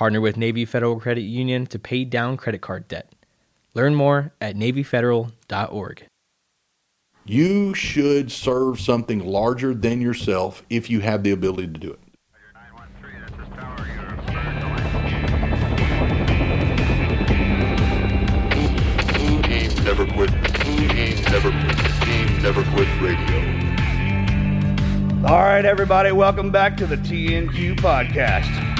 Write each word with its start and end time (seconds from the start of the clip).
Partner 0.00 0.22
with 0.22 0.38
Navy 0.38 0.64
Federal 0.64 0.98
Credit 0.98 1.20
Union 1.20 1.66
to 1.66 1.78
pay 1.78 2.06
down 2.06 2.38
credit 2.38 2.62
card 2.62 2.88
debt. 2.88 3.12
Learn 3.74 3.94
more 3.94 4.32
at 4.40 4.56
NavyFederal.org. 4.56 6.06
You 7.26 7.74
should 7.74 8.32
serve 8.32 8.80
something 8.80 9.18
larger 9.18 9.74
than 9.74 10.00
yourself 10.00 10.62
if 10.70 10.88
you 10.88 11.00
have 11.00 11.22
the 11.22 11.32
ability 11.32 11.66
to 11.66 11.78
do 11.78 11.90
it. 11.90 12.00
Never 19.84 20.06
Quit. 20.06 20.30
Never 21.30 21.50
Quit. 21.50 22.42
Never 22.42 22.64
Quit 22.72 22.88
Radio. 23.02 23.38
All 25.28 25.42
right, 25.42 25.66
everybody, 25.66 26.10
welcome 26.12 26.50
back 26.50 26.78
to 26.78 26.86
the 26.86 26.96
TNQ 26.96 27.76
podcast. 27.80 28.79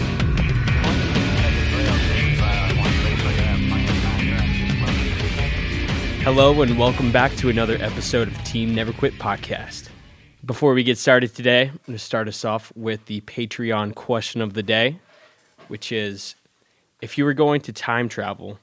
Hello 6.23 6.61
and 6.61 6.77
welcome 6.77 7.11
back 7.11 7.35
to 7.37 7.49
another 7.49 7.77
episode 7.79 8.27
of 8.27 8.43
Team 8.43 8.75
Never 8.75 8.93
Quit 8.93 9.15
podcast. 9.15 9.89
Before 10.45 10.75
we 10.75 10.83
get 10.83 10.99
started 10.99 11.33
today, 11.33 11.63
I'm 11.63 11.79
going 11.87 11.97
to 11.97 11.97
start 11.97 12.27
us 12.27 12.45
off 12.45 12.71
with 12.75 13.07
the 13.07 13.21
Patreon 13.21 13.95
question 13.95 14.39
of 14.39 14.53
the 14.53 14.61
day, 14.61 14.99
which 15.67 15.91
is 15.91 16.35
if 17.01 17.17
you 17.17 17.25
were 17.25 17.33
going 17.33 17.59
to 17.61 17.73
time 17.73 18.07
travel, 18.07 18.59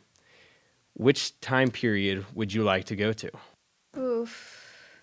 which 0.94 1.40
time 1.40 1.72
period 1.72 2.26
would 2.32 2.54
you 2.54 2.62
like 2.62 2.84
to 2.84 2.94
go 2.94 3.12
to? 3.12 3.32
Oof. 3.98 4.94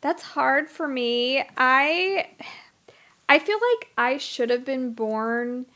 That's 0.00 0.24
hard 0.24 0.68
for 0.68 0.88
me. 0.88 1.44
I 1.56 2.26
I 3.28 3.38
feel 3.38 3.58
like 3.72 3.92
I 3.96 4.18
should 4.18 4.50
have 4.50 4.64
been 4.64 4.94
born 4.94 5.66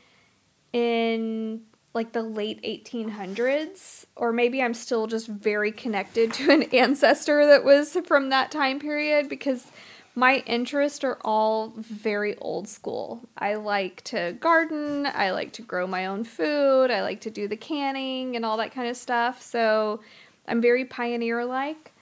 in 0.73 1.61
like 1.93 2.11
the 2.11 2.23
late 2.23 2.61
1800s 2.63 3.98
or 4.19 4.33
maybe 4.33 4.61
I'm 4.61 4.73
still 4.73 5.07
just 5.07 5.27
very 5.27 5.71
connected 5.71 6.33
to 6.33 6.51
an 6.51 6.63
ancestor 6.73 7.47
that 7.47 7.63
was 7.63 7.97
from 8.05 8.29
that 8.29 8.51
time 8.51 8.79
period 8.79 9.29
because 9.29 9.67
my 10.13 10.43
interests 10.45 11.05
are 11.05 11.17
all 11.23 11.73
very 11.77 12.35
old 12.39 12.67
school. 12.67 13.21
I 13.37 13.55
like 13.55 14.03
to 14.05 14.33
garden, 14.33 15.05
I 15.05 15.31
like 15.31 15.53
to 15.53 15.61
grow 15.61 15.87
my 15.87 16.05
own 16.05 16.25
food, 16.25 16.91
I 16.91 17.01
like 17.01 17.21
to 17.21 17.31
do 17.31 17.47
the 17.47 17.55
canning 17.55 18.35
and 18.35 18.45
all 18.45 18.57
that 18.57 18.73
kind 18.73 18.89
of 18.89 18.97
stuff. 18.97 19.41
So 19.41 20.01
I'm 20.49 20.61
very 20.61 20.83
pioneer 20.83 21.45
like. 21.45 21.93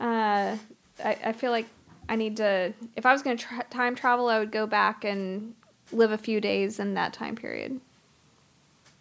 Uh, 0.00 0.56
I, 1.04 1.18
I 1.24 1.32
feel 1.32 1.50
like 1.50 1.66
I 2.08 2.14
need 2.14 2.36
to, 2.36 2.74
if 2.94 3.04
I 3.04 3.12
was 3.12 3.22
going 3.22 3.36
to 3.38 3.44
tra- 3.44 3.66
time 3.70 3.96
travel, 3.96 4.28
I 4.28 4.38
would 4.38 4.52
go 4.52 4.68
back 4.68 5.04
and 5.04 5.54
live 5.90 6.12
a 6.12 6.18
few 6.18 6.40
days 6.40 6.78
in 6.78 6.94
that 6.94 7.12
time 7.12 7.34
period. 7.34 7.80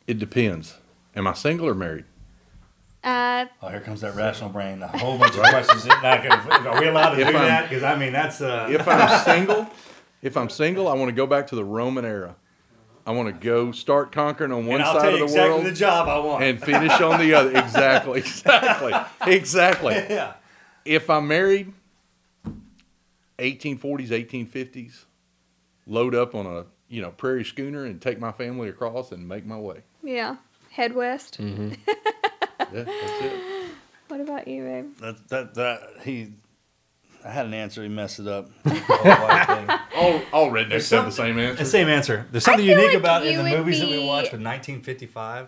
It 0.07 0.18
depends. 0.18 0.79
Am 1.16 1.28
I 1.28 1.34
single 1.34 1.68
or 1.68 1.75
married? 1.75 2.06
Uh, 3.05 3.45
Oh, 3.61 3.69
here 3.69 3.79
comes 3.81 4.01
that 4.01 4.16
rational 4.16 4.49
brain. 4.49 4.81
A 4.81 4.88
whole 4.88 5.17
bunch 5.19 5.35
of 5.35 5.41
questions. 5.41 5.85
Not 5.85 6.01
gonna, 6.23 6.69
are 6.69 6.81
we 6.81 6.88
allowed 6.88 7.11
to 7.16 7.21
If 7.21 7.27
do 7.29 7.38
I'm- 7.38 7.47
that? 7.47 7.69
Because 7.69 7.83
I 7.83 7.95
mean, 7.95 8.11
that's 8.11 8.41
uh, 8.41 8.67
If 8.71 8.88
I'm 8.88 9.23
single, 9.23 9.67
if 10.23 10.35
I'm 10.35 10.49
single, 10.49 10.88
I 10.88 10.93
want 10.95 11.09
to 11.09 11.15
go 11.15 11.27
back 11.27 11.47
to 11.47 11.55
the 11.55 11.63
Roman 11.63 12.03
era. 12.03 12.35
I 13.05 13.11
want 13.11 13.27
to 13.27 13.33
go 13.33 13.71
start 13.71 14.11
conquering 14.11 14.51
on 14.51 14.65
one 14.65 14.77
and 14.81 14.83
I'll 14.85 14.95
side 14.95 15.01
tell 15.03 15.13
of 15.13 15.19
the 15.19 15.25
exactly 15.25 15.51
world 15.51 15.65
the 15.67 15.71
job 15.73 16.07
I 16.09 16.17
want. 16.17 16.44
and 16.44 16.59
finish 16.59 16.99
on 16.99 17.19
the 17.19 17.35
other. 17.35 17.51
Exactly, 17.55 18.19
exactly, 18.19 18.94
exactly. 19.31 19.94
yeah. 19.94 20.33
If 20.83 21.07
I'm 21.11 21.27
married, 21.27 21.71
1840s, 23.38 24.09
1850s, 24.09 25.05
load 25.85 26.15
up 26.15 26.33
on 26.33 26.47
a 26.47 26.65
you 26.89 27.01
know 27.01 27.11
prairie 27.11 27.44
schooner 27.45 27.85
and 27.85 28.01
take 28.01 28.19
my 28.19 28.31
family 28.31 28.69
across 28.69 29.11
and 29.11 29.27
make 29.27 29.45
my 29.45 29.57
way. 29.59 29.81
yeah. 30.03 30.38
Head 30.71 30.94
west. 30.94 31.39
Yeah, 32.59 32.66
that's 32.83 33.21
it. 33.23 33.33
What 34.07 34.21
about 34.21 34.47
you, 34.47 34.63
babe? 34.63 34.97
That, 34.99 35.27
that 35.29 35.53
that 35.55 35.81
he. 36.03 36.33
I 37.23 37.29
had 37.29 37.47
an 37.47 37.53
answer. 37.55 37.81
He 37.81 37.89
messed 37.89 38.19
it 38.19 38.27
up. 38.27 38.49
The 38.63 38.71
whole 38.71 39.27
white 39.27 39.45
thing. 39.47 39.69
All, 39.95 40.21
all 40.31 40.51
rednecks 40.51 40.91
have 40.91 41.05
the 41.05 41.11
same 41.11 41.39
answer. 41.39 41.63
The 41.63 41.69
same 41.69 41.88
answer. 41.88 42.27
There's 42.31 42.44
something 42.45 42.63
unique 42.65 42.89
like 42.89 42.97
about 42.97 43.25
in 43.25 43.38
the 43.44 43.44
would 43.51 43.59
movies 43.59 43.79
that 43.79 43.89
we 43.89 43.97
be- 43.97 44.05
watch 44.05 44.29
from 44.29 44.44
1955. 44.44 45.47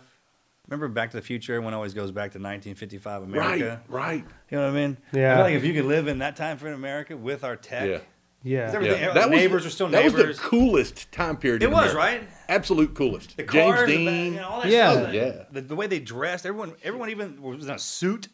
Remember 0.67 0.87
Back 0.87 1.11
to 1.11 1.17
the 1.17 1.21
Future? 1.23 1.53
Everyone 1.53 1.73
always 1.75 1.93
goes 1.93 2.11
back 2.11 2.31
to 2.31 2.39
1955 2.39 3.23
America. 3.23 3.81
Right, 3.89 4.07
right. 4.07 4.25
You 4.49 4.57
know 4.57 4.65
what 4.65 4.77
I 4.77 4.87
mean? 4.87 4.97
Yeah. 5.13 5.33
I 5.33 5.35
feel 5.35 5.43
like 5.45 5.55
if 5.55 5.63
you 5.63 5.73
could 5.73 5.85
live 5.85 6.07
in 6.07 6.17
that 6.19 6.35
time 6.35 6.57
frame 6.57 6.73
in 6.73 6.79
America 6.79 7.15
with 7.15 7.43
our 7.43 7.55
tech, 7.55 7.87
Yeah. 7.89 7.99
Yeah. 8.47 8.71
Everything- 8.73 9.01
Yeah, 9.01 9.13
the 9.13 9.25
neighbors 9.27 9.63
the, 9.63 9.67
are 9.67 9.71
still 9.71 9.87
that 9.89 10.03
was 10.03 10.13
the 10.13 10.33
coolest 10.35 11.11
time 11.11 11.37
period. 11.37 11.63
it 11.63 11.65
in 11.67 11.71
was 11.71 11.91
America. 11.93 11.97
right. 11.97 12.29
Absolute 12.49 12.93
coolest. 12.95 13.35
The 13.37 13.43
James 13.43 13.75
cars, 13.75 13.87
the 13.89 13.97
Dean. 13.97 14.33
you 14.33 14.39
know, 14.39 14.47
all 14.47 14.61
that 14.61 14.69
Yeah. 14.71 14.91
stuff. 14.93 15.13
Yeah. 15.13 15.31
The, 15.51 15.61
the 15.61 15.75
way 15.75 15.87
they 15.87 15.99
dressed, 15.99 16.45
everyone, 16.45 16.73
everyone 16.83 17.09
even 17.09 17.41
was 17.41 17.65
in 17.65 17.71
a 17.73 17.79
suit, 17.79 18.27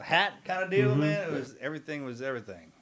hat 0.00 0.32
kind 0.44 0.62
of 0.64 0.70
deal, 0.70 0.90
Mm-hmm. 0.90 1.00
man. 1.00 1.28
It 1.28 1.32
was 1.32 1.54
everything 1.60 2.04
was 2.04 2.20
everything. 2.22 2.72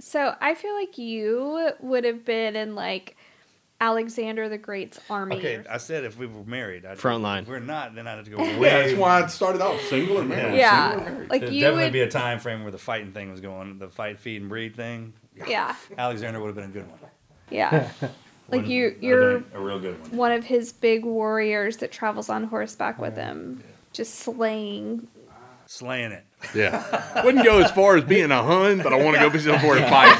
So 0.00 0.34
I 0.40 0.54
feel 0.54 0.74
like 0.74 0.98
you 0.98 1.70
would 1.80 2.04
have 2.04 2.24
been 2.24 2.56
in 2.56 2.74
like 2.74 3.16
Alexander 3.80 4.48
the 4.48 4.58
Great's 4.58 4.98
army. 5.10 5.36
Okay, 5.36 5.62
I 5.68 5.78
said 5.78 6.04
if 6.04 6.16
we 6.16 6.26
were 6.26 6.44
married, 6.44 6.86
I'd 6.86 6.98
Front 6.98 7.22
line. 7.22 7.42
If 7.42 7.48
we're 7.48 7.58
not, 7.60 7.94
then 7.94 8.06
I'd 8.06 8.16
have 8.16 8.24
to 8.24 8.30
go 8.30 8.38
yeah, 8.42 8.58
that's 8.82 8.94
why 8.94 9.22
I 9.22 9.26
started 9.26 9.60
off 9.60 9.80
single 9.82 10.18
or 10.18 10.24
married. 10.24 10.56
Yeah. 10.58 10.90
Single 10.90 11.06
or 11.06 11.10
married. 11.12 11.30
Like 11.30 11.40
There'd 11.42 11.54
you 11.54 11.60
definitely 11.60 11.84
would. 11.84 11.92
be 11.92 12.00
a 12.00 12.08
time 12.10 12.38
frame 12.38 12.62
where 12.62 12.72
the 12.72 12.78
fighting 12.78 13.12
thing 13.12 13.30
was 13.30 13.40
going, 13.40 13.78
the 13.78 13.88
fight, 13.88 14.18
feed, 14.20 14.40
and 14.40 14.48
breed 14.48 14.74
thing. 14.76 15.12
Yeah. 15.46 15.74
Alexander 15.96 16.40
would 16.40 16.48
have 16.48 16.56
been 16.56 16.64
a 16.64 16.68
good 16.68 16.88
one. 16.88 16.98
Yeah. 17.50 17.90
like 18.50 18.66
you, 18.66 18.96
you're 19.00 19.36
a 19.54 19.60
real 19.60 19.80
good 19.80 20.00
one. 20.00 20.16
one 20.16 20.32
of 20.32 20.44
his 20.44 20.72
big 20.72 21.04
warriors 21.04 21.78
that 21.78 21.92
travels 21.92 22.28
on 22.28 22.44
horseback 22.44 22.98
with 22.98 23.16
him, 23.16 23.62
just 23.92 24.14
slaying. 24.16 25.08
Slaying 25.66 26.12
it. 26.12 26.24
Yeah. 26.54 27.22
Wouldn't 27.24 27.44
go 27.44 27.60
as 27.60 27.70
far 27.70 27.96
as 27.96 28.04
being 28.04 28.30
a 28.30 28.42
hun, 28.42 28.78
but 28.82 28.92
I 28.92 29.02
want 29.02 29.16
to 29.16 29.22
go 29.22 29.30
be 29.30 29.38
somewhere 29.38 29.78
and 29.78 29.88
fight. 29.88 30.18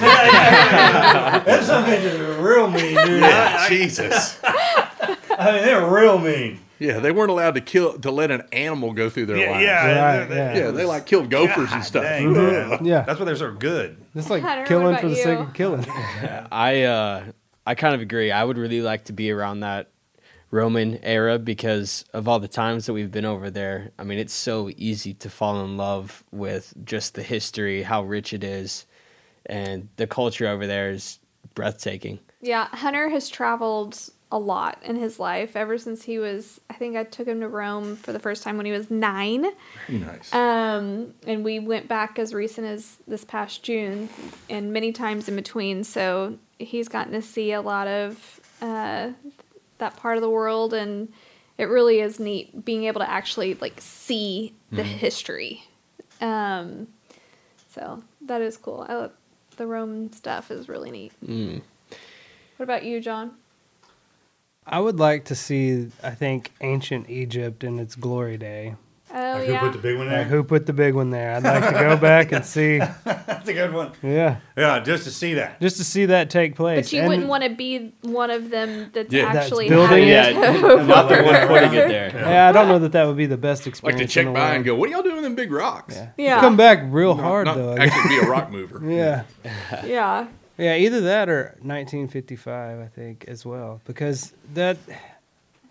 That's 1.44 1.66
something 1.66 2.42
real 2.42 2.70
mean, 2.70 2.96
dude. 3.06 3.20
Yeah, 3.20 3.69
Jesus. 3.69 4.38
I 4.42 5.52
mean, 5.52 5.64
they're 5.64 5.86
real 5.86 6.19
mean. 6.19 6.60
Yeah, 6.78 6.98
they 6.98 7.12
weren't 7.12 7.30
allowed 7.30 7.54
to 7.54 7.60
kill 7.60 7.98
to 8.00 8.10
let 8.10 8.30
an 8.30 8.42
animal 8.52 8.92
go 8.92 9.08
through 9.08 9.26
their 9.26 9.36
Yeah, 9.36 9.50
lives. 9.52 9.62
yeah, 9.64 10.02
Right, 10.18 10.28
they're- 10.28 10.36
yeah. 10.56 10.56
Yeah, 10.66 10.70
they 10.72 10.84
like 10.84 11.06
killed 11.06 11.30
gophers 11.30 11.70
and 11.72 11.84
stuff. 11.84 12.02
dang, 12.02 12.32
man. 12.32 12.84
Yeah. 12.84 13.02
That's 13.02 13.19
why 13.19 13.26
they're 13.26 13.37
so 13.37 13.52
good. 13.52 13.96
It's 14.14 14.28
like 14.31 14.66
killing 14.66 14.96
for 14.96 15.08
the 15.08 15.16
sake 15.16 15.38
of 15.38 15.52
killing. 15.54 15.87
I 16.52 16.82
uh, 16.82 17.25
I 17.66 17.75
kind 17.75 17.94
of 17.94 18.00
agree. 18.00 18.31
I 18.32 18.43
would 18.44 18.58
really 18.58 18.81
like 18.82 19.04
to 19.04 19.12
be 19.12 19.31
around 19.31 19.60
that 19.60 19.88
Roman 20.50 20.99
era 21.02 21.38
because 21.38 22.04
of 22.12 22.28
all 22.28 22.38
the 22.38 22.49
times 22.49 22.87
that 22.87 22.93
we've 22.93 23.10
been 23.10 23.25
over 23.25 23.50
there. 23.50 23.90
I 23.99 24.04
mean, 24.04 24.19
it's 24.19 24.34
so 24.34 24.70
easy 24.76 25.14
to 25.14 25.31
fall 25.31 25.64
in 25.64 25.76
love 25.76 26.22
with 26.31 26.75
just 26.84 27.14
the 27.14 27.22
history, 27.22 27.82
how 27.82 28.02
rich 28.02 28.32
it 28.32 28.44
is, 28.44 28.84
and 29.46 29.88
the 29.96 30.06
culture 30.06 30.46
over 30.46 30.66
there 30.66 30.90
is 30.90 31.19
breathtaking. 31.54 32.19
Yeah, 32.40 32.66
Hunter 32.69 33.08
has 33.08 33.28
traveled 33.28 33.99
a 34.34 34.38
lot 34.38 34.78
in 34.82 34.96
his 34.96 35.20
life 35.20 35.54
ever 35.54 35.78
since 35.78 36.02
he 36.02 36.19
was. 36.19 36.60
I 36.69 36.75
think 36.75 36.96
I 36.96 37.04
took 37.04 37.28
him 37.28 37.38
to 37.38 37.48
Rome 37.48 37.94
for 37.94 38.12
the 38.12 38.19
first 38.19 38.42
time 38.42 38.56
when 38.56 38.66
he 38.66 38.72
was 38.72 38.90
nine. 38.90 39.46
Very 39.86 40.00
nice. 40.00 40.34
Um, 40.34 41.14
and 41.25 41.44
we 41.44 41.60
went 41.60 41.86
back 41.86 42.19
as 42.19 42.34
recent 42.34 42.66
as 42.66 42.96
this 43.06 43.25
past 43.25 43.62
June, 43.62 44.08
and 44.50 44.72
many 44.72 44.90
times 44.90 45.28
in 45.28 45.36
between. 45.36 45.84
So 45.84 46.36
he's 46.58 46.88
gotten 46.88 47.12
to 47.12 47.22
see 47.22 47.52
a 47.52 47.62
lot 47.62 47.86
of 47.86 48.40
uh, 48.60 49.12
that 49.78 49.96
part 49.96 50.16
of 50.16 50.22
the 50.22 50.31
world, 50.31 50.75
and 50.75 51.12
it 51.56 51.66
really 51.66 52.00
is 52.00 52.19
neat 52.19 52.64
being 52.64 52.84
able 52.84 53.00
to 53.00 53.08
actually 53.08 53.54
like 53.54 53.80
see 53.80 54.52
the 54.72 54.82
history. 54.82 55.62
Um, 56.20 56.88
So 57.69 58.02
that 58.22 58.40
is 58.40 58.56
cool. 58.56 58.84
I 58.88 58.94
love 58.94 59.12
the 59.56 59.66
Rome 59.66 60.12
stuff 60.12 60.50
is 60.50 60.69
really 60.69 60.90
neat. 60.90 61.12
Mm. 61.25 61.62
What 62.56 62.64
about 62.64 62.84
you, 62.84 63.00
John? 63.00 63.37
I 64.66 64.81
would 64.81 64.99
like 64.99 65.26
to 65.26 65.34
see, 65.34 65.88
I 66.02 66.11
think, 66.11 66.52
ancient 66.61 67.11
Egypt 67.11 67.64
in 67.64 67.78
its 67.78 67.94
glory 67.94 68.37
day. 68.38 68.76
Oh 69.16 69.34
Like 69.38 69.46
yeah. 69.49 69.58
who 69.61 69.66
put 69.66 69.72
the 69.75 69.78
big 69.82 69.96
one 69.96 70.06
Like, 70.08 70.16
there? 70.16 70.25
who 70.25 70.43
put 70.43 70.66
the 70.66 70.72
big 70.72 70.94
one 70.94 71.11
there? 71.11 71.34
I'd 71.37 71.44
like 71.44 71.64
to 71.66 71.70
go 71.78 71.96
back 71.96 72.32
and 72.32 72.44
see. 72.44 72.78
That's 73.05 73.49
a 73.49 73.52
good 73.52 73.72
one. 73.72 73.93
Yeah, 74.02 74.38
Yeah, 74.56 74.81
just 74.81 75.05
to 75.05 75.12
see 75.12 75.34
that. 75.34 75.61
just 75.61 75.76
to 75.76 75.84
see 75.84 76.06
that 76.06 76.31
take 76.31 76.56
place. 76.56 76.87
but 76.87 76.93
you 76.93 77.00
And- 77.00 77.08
wouldn't 77.08 77.28
want 77.28 77.44
to 77.44 77.50
be 77.50 77.93
one 78.02 78.32
of 78.32 78.50
them 78.50 78.90
that's 78.93 79.12
Yeah. 79.12 79.32
That's 79.32 79.46
actually 79.46 79.69
building 79.69 80.02
it. 80.02 80.08
Yeah, 80.08 80.31
not 80.32 81.08
the 81.08 81.22
one 81.22 81.46
putting 81.46 81.75
it 81.75 81.88
there. 81.88 82.11
Yeah, 82.14 82.49
I 82.49 82.52
don't 82.52 82.66
know 82.66 82.81
that 82.81 82.90
that 82.93 83.06
would 83.06 83.16
be 83.16 83.26
the 83.26 83.37
best 83.37 83.69
experience. 83.69 84.00
Like 84.00 84.08
to 84.08 84.12
check 84.12 84.26
in 84.26 84.32
the 84.32 84.38
by 84.38 84.40
world. 84.46 84.56
and 84.56 84.64
go, 84.64 84.75
what 84.75 84.88
are 84.88 84.93
y'all 84.93 85.02
doing 85.02 85.14
with 85.16 85.25
them 85.25 85.37
big 85.37 85.52
rocks? 85.52 85.94
Yeah. 85.94 86.08
Yeah. 86.16 86.40
Come 86.40 86.56
back 86.56 86.81
real 86.87 87.14
hard 87.14 87.46
Not 87.46 87.56
though. 87.56 87.75
I 87.75 87.87
guess. 87.87 87.94
actually 87.94 88.19
be 88.19 88.26
a 88.26 88.28
rock 88.28 88.50
mover. 88.56 88.81
yeah. 88.84 89.22
yeah. 89.87 90.26
Yeah, 90.56 90.76
either 90.76 91.00
that 91.00 91.28
or 91.28 91.56
1955, 91.62 92.80
I 92.80 92.86
think, 92.86 93.24
as 93.26 93.44
well, 93.44 93.80
because 93.84 94.32
that 94.54 94.76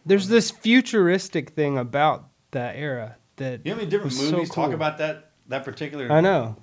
there's 0.06 0.28
this 0.28 0.52
futuristic 0.52 1.52
thing 1.52 1.78
about 1.78 2.26
that 2.52 2.76
era 2.76 3.16
that 3.38 3.62
You 3.64 3.72
know 3.72 3.76
how 3.76 3.78
many 3.78 3.90
different 3.90 4.12
was 4.12 4.30
so 4.30 4.36
movies 4.36 4.50
talk 4.50 4.74
about 4.74 4.98
that 4.98 5.32
that 5.48 5.64
particular? 5.64 6.12
I 6.12 6.22
know. 6.22 6.58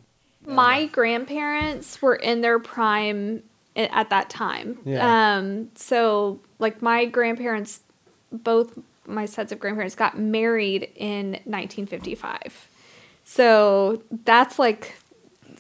My 0.47 0.87
grandparents 0.87 2.01
were 2.01 2.17
in 2.17 2.41
their 2.41 2.59
prime 2.59 3.43
at 3.77 4.11
that 4.11 4.31
time. 4.31 4.79
Yeah. 4.85 5.37
Um, 5.37 5.71
so 5.75 6.41
like 6.59 6.83
my 6.83 7.05
grandparents, 7.05 7.81
both 8.33 8.79
my 9.07 9.27
sets 9.27 9.53
of 9.53 9.59
grandparents 9.59 9.95
got 9.95 10.19
married 10.19 10.91
in 10.95 11.33
1955. 11.45 12.69
So 13.25 14.03
that's 14.25 14.59
like 14.59 14.97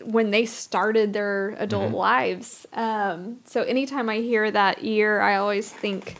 when 0.04 0.30
they 0.30 0.46
started 0.46 1.12
their 1.12 1.56
adult 1.58 1.92
lives. 1.92 2.66
Um, 2.72 3.38
so 3.44 3.62
anytime 3.62 4.08
I 4.08 4.16
hear 4.16 4.50
that 4.50 4.82
year, 4.84 5.20
I 5.20 5.36
always 5.36 5.70
think 5.70 6.16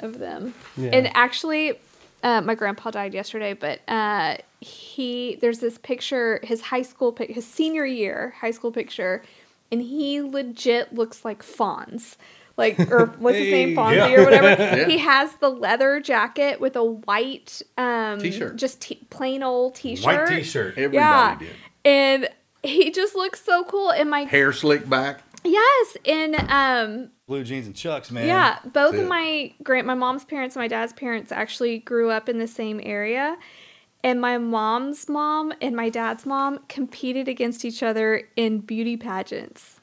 of 0.00 0.18
them. 0.18 0.54
Yeah. 0.76 0.90
And 0.92 1.10
actually, 1.14 1.78
uh, 2.22 2.40
my 2.40 2.54
grandpa 2.54 2.90
died 2.90 3.14
yesterday, 3.14 3.52
but 3.54 3.80
uh, 3.88 4.36
he 4.60 5.36
there's 5.40 5.58
this 5.58 5.78
picture, 5.78 6.40
his 6.42 6.60
high 6.62 6.82
school 6.82 7.12
pic, 7.12 7.30
his 7.30 7.46
senior 7.46 7.84
year 7.86 8.34
high 8.40 8.50
school 8.50 8.72
picture, 8.72 9.22
and 9.70 9.80
he 9.82 10.20
legit 10.22 10.94
looks 10.94 11.24
like 11.24 11.42
Fonz. 11.42 12.16
Like, 12.56 12.78
or 12.78 13.06
what's 13.18 13.36
his 13.36 13.50
name, 13.50 13.74
Fonzie 13.76 13.96
Yeah. 13.96 14.14
or 14.20 14.24
whatever. 14.24 14.46
Yeah. 14.76 14.86
He 14.86 14.98
has 14.98 15.34
the 15.36 15.48
leather 15.48 15.98
jacket 16.00 16.60
with 16.60 16.76
a 16.76 16.84
white 16.84 17.60
um, 17.76 18.20
T-shirt. 18.20 18.54
just 18.56 18.80
t- 18.80 19.00
plain 19.10 19.42
old 19.42 19.74
t-shirt. 19.74 20.04
White 20.06 20.28
T-shirt. 20.28 20.74
Everybody 20.78 20.96
Yeah. 20.96 21.36
did. 21.38 21.48
And 21.84 22.28
he 22.64 22.90
just 22.90 23.14
looks 23.14 23.44
so 23.44 23.64
cool. 23.64 23.90
And 23.90 24.10
my 24.10 24.20
Hair 24.24 24.52
slicked 24.52 24.88
back. 24.90 25.20
yes, 25.44 25.96
and 26.06 26.34
um, 26.50 27.10
Blue 27.26 27.44
jeans 27.44 27.66
and 27.66 27.74
chucks, 27.76 28.10
man. 28.10 28.26
yeah, 28.26 28.58
both 28.64 28.72
That's 28.72 28.94
of 28.94 29.00
it. 29.00 29.08
my 29.08 29.54
grand, 29.62 29.86
my 29.86 29.94
mom's 29.94 30.24
parents 30.24 30.56
and 30.56 30.62
my 30.62 30.68
dad's 30.68 30.92
parents 30.92 31.30
actually 31.32 31.78
grew 31.78 32.10
up 32.10 32.28
in 32.28 32.38
the 32.38 32.46
same 32.48 32.80
area, 32.82 33.36
and 34.02 34.20
my 34.20 34.36
mom's 34.38 35.08
mom 35.08 35.52
and 35.62 35.74
my 35.76 35.88
dad's 35.88 36.26
mom 36.26 36.60
competed 36.68 37.28
against 37.28 37.64
each 37.64 37.82
other 37.82 38.28
in 38.36 38.58
beauty 38.60 38.96
pageants 38.96 39.80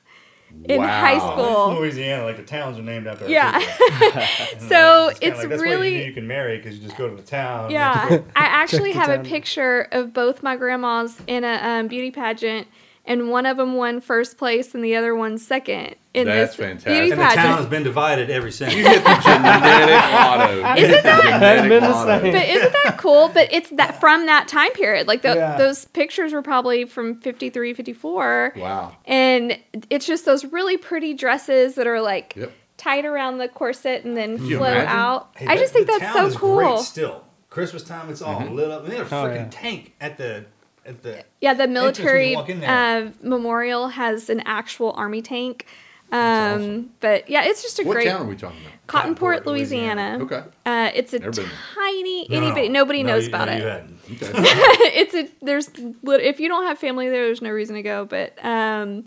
in 0.66 0.80
high 0.82 1.18
Wow. 1.18 1.32
school. 1.72 1.80
Louisiana, 1.80 2.24
like 2.24 2.38
the 2.38 2.44
towns 2.44 2.78
are 2.78 2.84
named 2.84 3.08
after. 3.08 3.26
our 3.26 3.30
Yeah. 3.32 3.60
So 4.60 5.08
like, 5.08 5.20
kinda 5.20 5.36
it's 5.36 5.38
like, 5.40 5.50
that's 5.50 5.62
why 5.62 5.70
really- 5.70 5.98
you, 5.98 6.04
you 6.06 6.14
can 6.14 6.28
marry 6.28 6.58
because 6.58 6.76
you 6.78 6.84
just 6.84 6.98
go 6.98 7.10
to 7.10 7.16
the 7.16 7.22
town. 7.24 7.72
Yeah, 7.72 8.20
I 8.36 8.46
actually 8.46 8.94
the 8.94 9.00
have 9.00 9.10
a 9.10 9.24
picture 9.24 9.88
of 9.92 10.14
both 10.14 10.44
my 10.44 10.56
grandmas 10.56 11.20
in 11.28 11.44
a 11.44 11.54
um, 11.62 11.88
beauty 11.88 12.12
pageant, 12.12 12.68
and 13.06 13.30
one 13.30 13.46
of 13.46 13.58
them 13.58 13.76
won 13.76 14.00
first 14.02 14.38
place 14.38 14.76
and 14.76 14.84
the 14.84 14.96
other 14.96 15.16
one 15.16 15.38
second 15.38 15.96
in 16.14 16.28
That's 16.28 16.52
this 16.52 16.56
fantastic. 16.56 16.92
beauty 16.94 17.12
And 17.12 17.20
the 17.22 17.26
town 17.26 17.58
has 17.58 17.66
been 17.66 17.84
divided 17.84 18.30
ever 18.30 18.52
since. 18.52 18.74
You 18.76 18.84
hit 18.88 19.04
the 19.04 19.22
genetic 19.24 19.96
lotto. 20.14 20.76
Isn't 20.82 21.04
that- 21.04 21.22
Genetic 21.24 21.70
been 21.70 21.84
the 21.84 21.90
lotto. 21.90 22.22
same. 22.24 22.34
But 22.34 22.46
isn't 22.50 22.74
that 22.84 22.98
cool? 22.98 23.30
But 23.34 23.48
it's 23.52 23.70
that 23.72 24.00
from 24.00 24.26
that 24.28 24.48
time 24.48 24.72
period. 24.74 25.08
Like 25.08 25.22
the, 25.24 25.36
Yeah. 25.36 25.58
those 25.58 25.86
pictures 25.86 26.34
were 26.34 26.42
probably 26.42 26.86
from 26.86 27.16
53, 27.16 27.74
54. 27.74 28.54
Wow. 28.58 28.96
And 29.06 29.58
it's 29.90 30.06
just 30.06 30.26
those 30.26 30.46
really 30.46 30.78
pretty 30.78 31.14
dresses 31.14 31.76
that 31.76 31.88
are 31.88 32.02
like 32.02 32.34
Yep. 32.36 32.52
tight 32.78 33.06
around 33.06 33.38
the 33.40 33.48
corset 33.48 34.04
and 34.04 34.16
then 34.18 34.46
you 34.46 34.58
flow 34.58 34.68
imagine? 34.68 34.88
out. 34.90 35.30
Hey, 35.36 35.48
I 35.48 35.56
just 35.58 35.74
think 35.74 35.88
the 35.88 35.94
that's 36.00 36.14
town 36.14 36.24
so 36.24 36.26
is 36.28 36.36
cool. 36.38 36.56
Great 36.58 36.80
still, 36.80 37.24
Christmas 37.50 37.84
time, 37.84 38.10
it's 38.10 38.22
all 38.22 38.42
Mm-hmm. 38.42 38.54
lit 38.56 38.70
up. 38.70 38.84
And 38.84 38.92
they 38.92 38.98
had 38.98 39.06
a 39.08 39.16
Oh, 39.16 39.24
freaking 39.26 39.36
yeah. 39.36 39.48
tank 39.50 39.94
at 40.02 40.18
the 40.18 40.46
at 40.92 41.04
the. 41.04 41.26
Yeah, 41.42 41.54
the 41.56 41.68
military 41.68 42.36
walk 42.36 42.50
in 42.50 42.60
there. 42.60 42.70
uh, 43.08 43.12
memorial 43.22 43.90
has 43.90 44.30
an 44.30 44.42
actual 44.46 44.92
army 44.94 45.22
tank. 45.22 45.66
Um, 46.12 46.20
awesome. 46.20 46.90
But 47.00 47.30
yeah, 47.30 47.46
it's 47.46 47.64
just 47.64 47.80
a 47.80 47.84
What 47.84 47.94
great 47.94 48.06
town 48.08 48.22
are 48.22 48.26
we 48.30 48.36
talking 48.36 48.60
about? 48.62 48.72
Cottonport, 48.88 49.16
Cottonport, 49.44 49.46
Louisiana. 49.46 50.20
Okay. 50.22 50.44
Uh, 50.66 50.92
it's 50.94 51.14
a 51.14 51.20
Never 51.20 51.32
tiny 51.32 52.28
No, 52.30 52.38
itty 52.38 52.50
no. 52.50 52.54
bitty. 52.56 52.70
Nobody 52.70 53.04
No, 53.04 53.10
knows 53.14 53.24
you- 53.24 53.30
about 53.30 53.48
no, 53.48 53.54
it. 53.54 53.60
You. 53.62 53.98
Okay. 54.12 54.28
it's 54.34 55.14
a 55.16 55.30
there's 55.42 55.70
if 56.04 56.40
you 56.42 56.50
don't 56.50 56.66
have 56.66 56.78
family 56.78 57.08
there, 57.10 57.26
there's 57.26 57.42
no 57.42 57.50
reason 57.52 57.76
to 57.78 57.82
go. 57.82 58.04
But 58.06 58.38
um, 58.44 59.06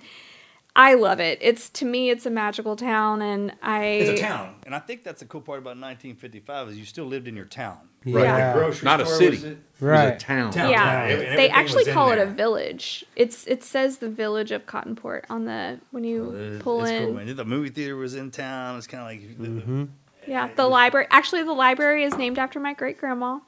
I 0.77 0.95
love 0.95 1.21
it. 1.21 1.39
It's 1.41 1.71
to 1.71 1.85
me, 1.85 2.11
it's 2.11 2.27
a 2.27 2.31
magical 2.31 2.75
town, 2.75 3.23
and 3.23 3.55
I 3.63 3.85
It's 3.85 4.21
a 4.21 4.23
town, 4.23 4.57
and 4.67 4.75
I 4.75 4.81
think 4.81 5.05
that's 5.05 5.21
the 5.21 5.27
cool 5.27 5.41
part 5.41 5.59
about 5.61 5.77
1955 5.79 6.71
is 6.71 6.79
you 6.79 6.85
still 6.85 7.05
lived 7.05 7.29
in 7.29 7.37
your 7.37 7.45
town. 7.45 7.79
Right. 8.05 8.25
Yeah. 8.25 8.53
The 8.53 8.59
grocery 8.59 8.85
Not 8.85 9.01
a 9.01 9.07
city. 9.07 9.31
was 9.31 9.45
it? 9.45 9.49
It 9.53 9.59
was 9.81 9.83
Right. 9.83 10.07
a 10.09 10.17
town. 10.19 10.53
Town. 10.53 10.71
Yeah, 10.71 11.05
and 11.05 11.39
they 11.39 11.49
actually 11.49 11.85
call 11.87 12.11
it 12.11 12.19
a 12.19 12.27
village. 12.27 13.05
It's 13.17 13.47
it 13.47 13.63
says 13.63 13.99
the 13.99 14.11
village 14.11 14.51
of 14.51 14.67
Cottonport 14.67 15.23
on 15.31 15.45
the 15.45 15.79
when 15.93 16.03
you 16.05 16.31
It- 16.33 16.61
pull 16.63 16.83
it's 16.83 16.91
in. 16.91 17.05
Cool, 17.05 17.15
man. 17.15 17.37
The 17.37 17.45
movie 17.45 17.71
theater 17.71 17.97
was 17.97 18.15
in 18.15 18.31
town. 18.33 18.77
It's 18.77 18.87
kind 18.89 19.03
of 19.03 19.09
like 19.09 19.39
Mm-hmm. 19.39 19.85
Yeah, 20.27 20.49
the 20.57 20.67
library. 20.67 21.07
Actually, 21.11 21.45
the 21.45 21.53
library 21.53 22.03
is 22.05 22.17
named 22.19 22.39
after 22.39 22.59
my 22.59 22.73
great 22.75 22.99
grandma. 22.99 23.39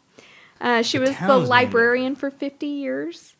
Uh, 0.60 0.82
she 0.82 0.98
The 0.98 1.02
was 1.02 1.10
the 1.10 1.16
town's 1.16 1.28
named 1.28 1.42
after 1.42 1.48
librarian 1.50 2.14
for 2.16 2.30
50 2.30 2.66
years. 2.66 3.34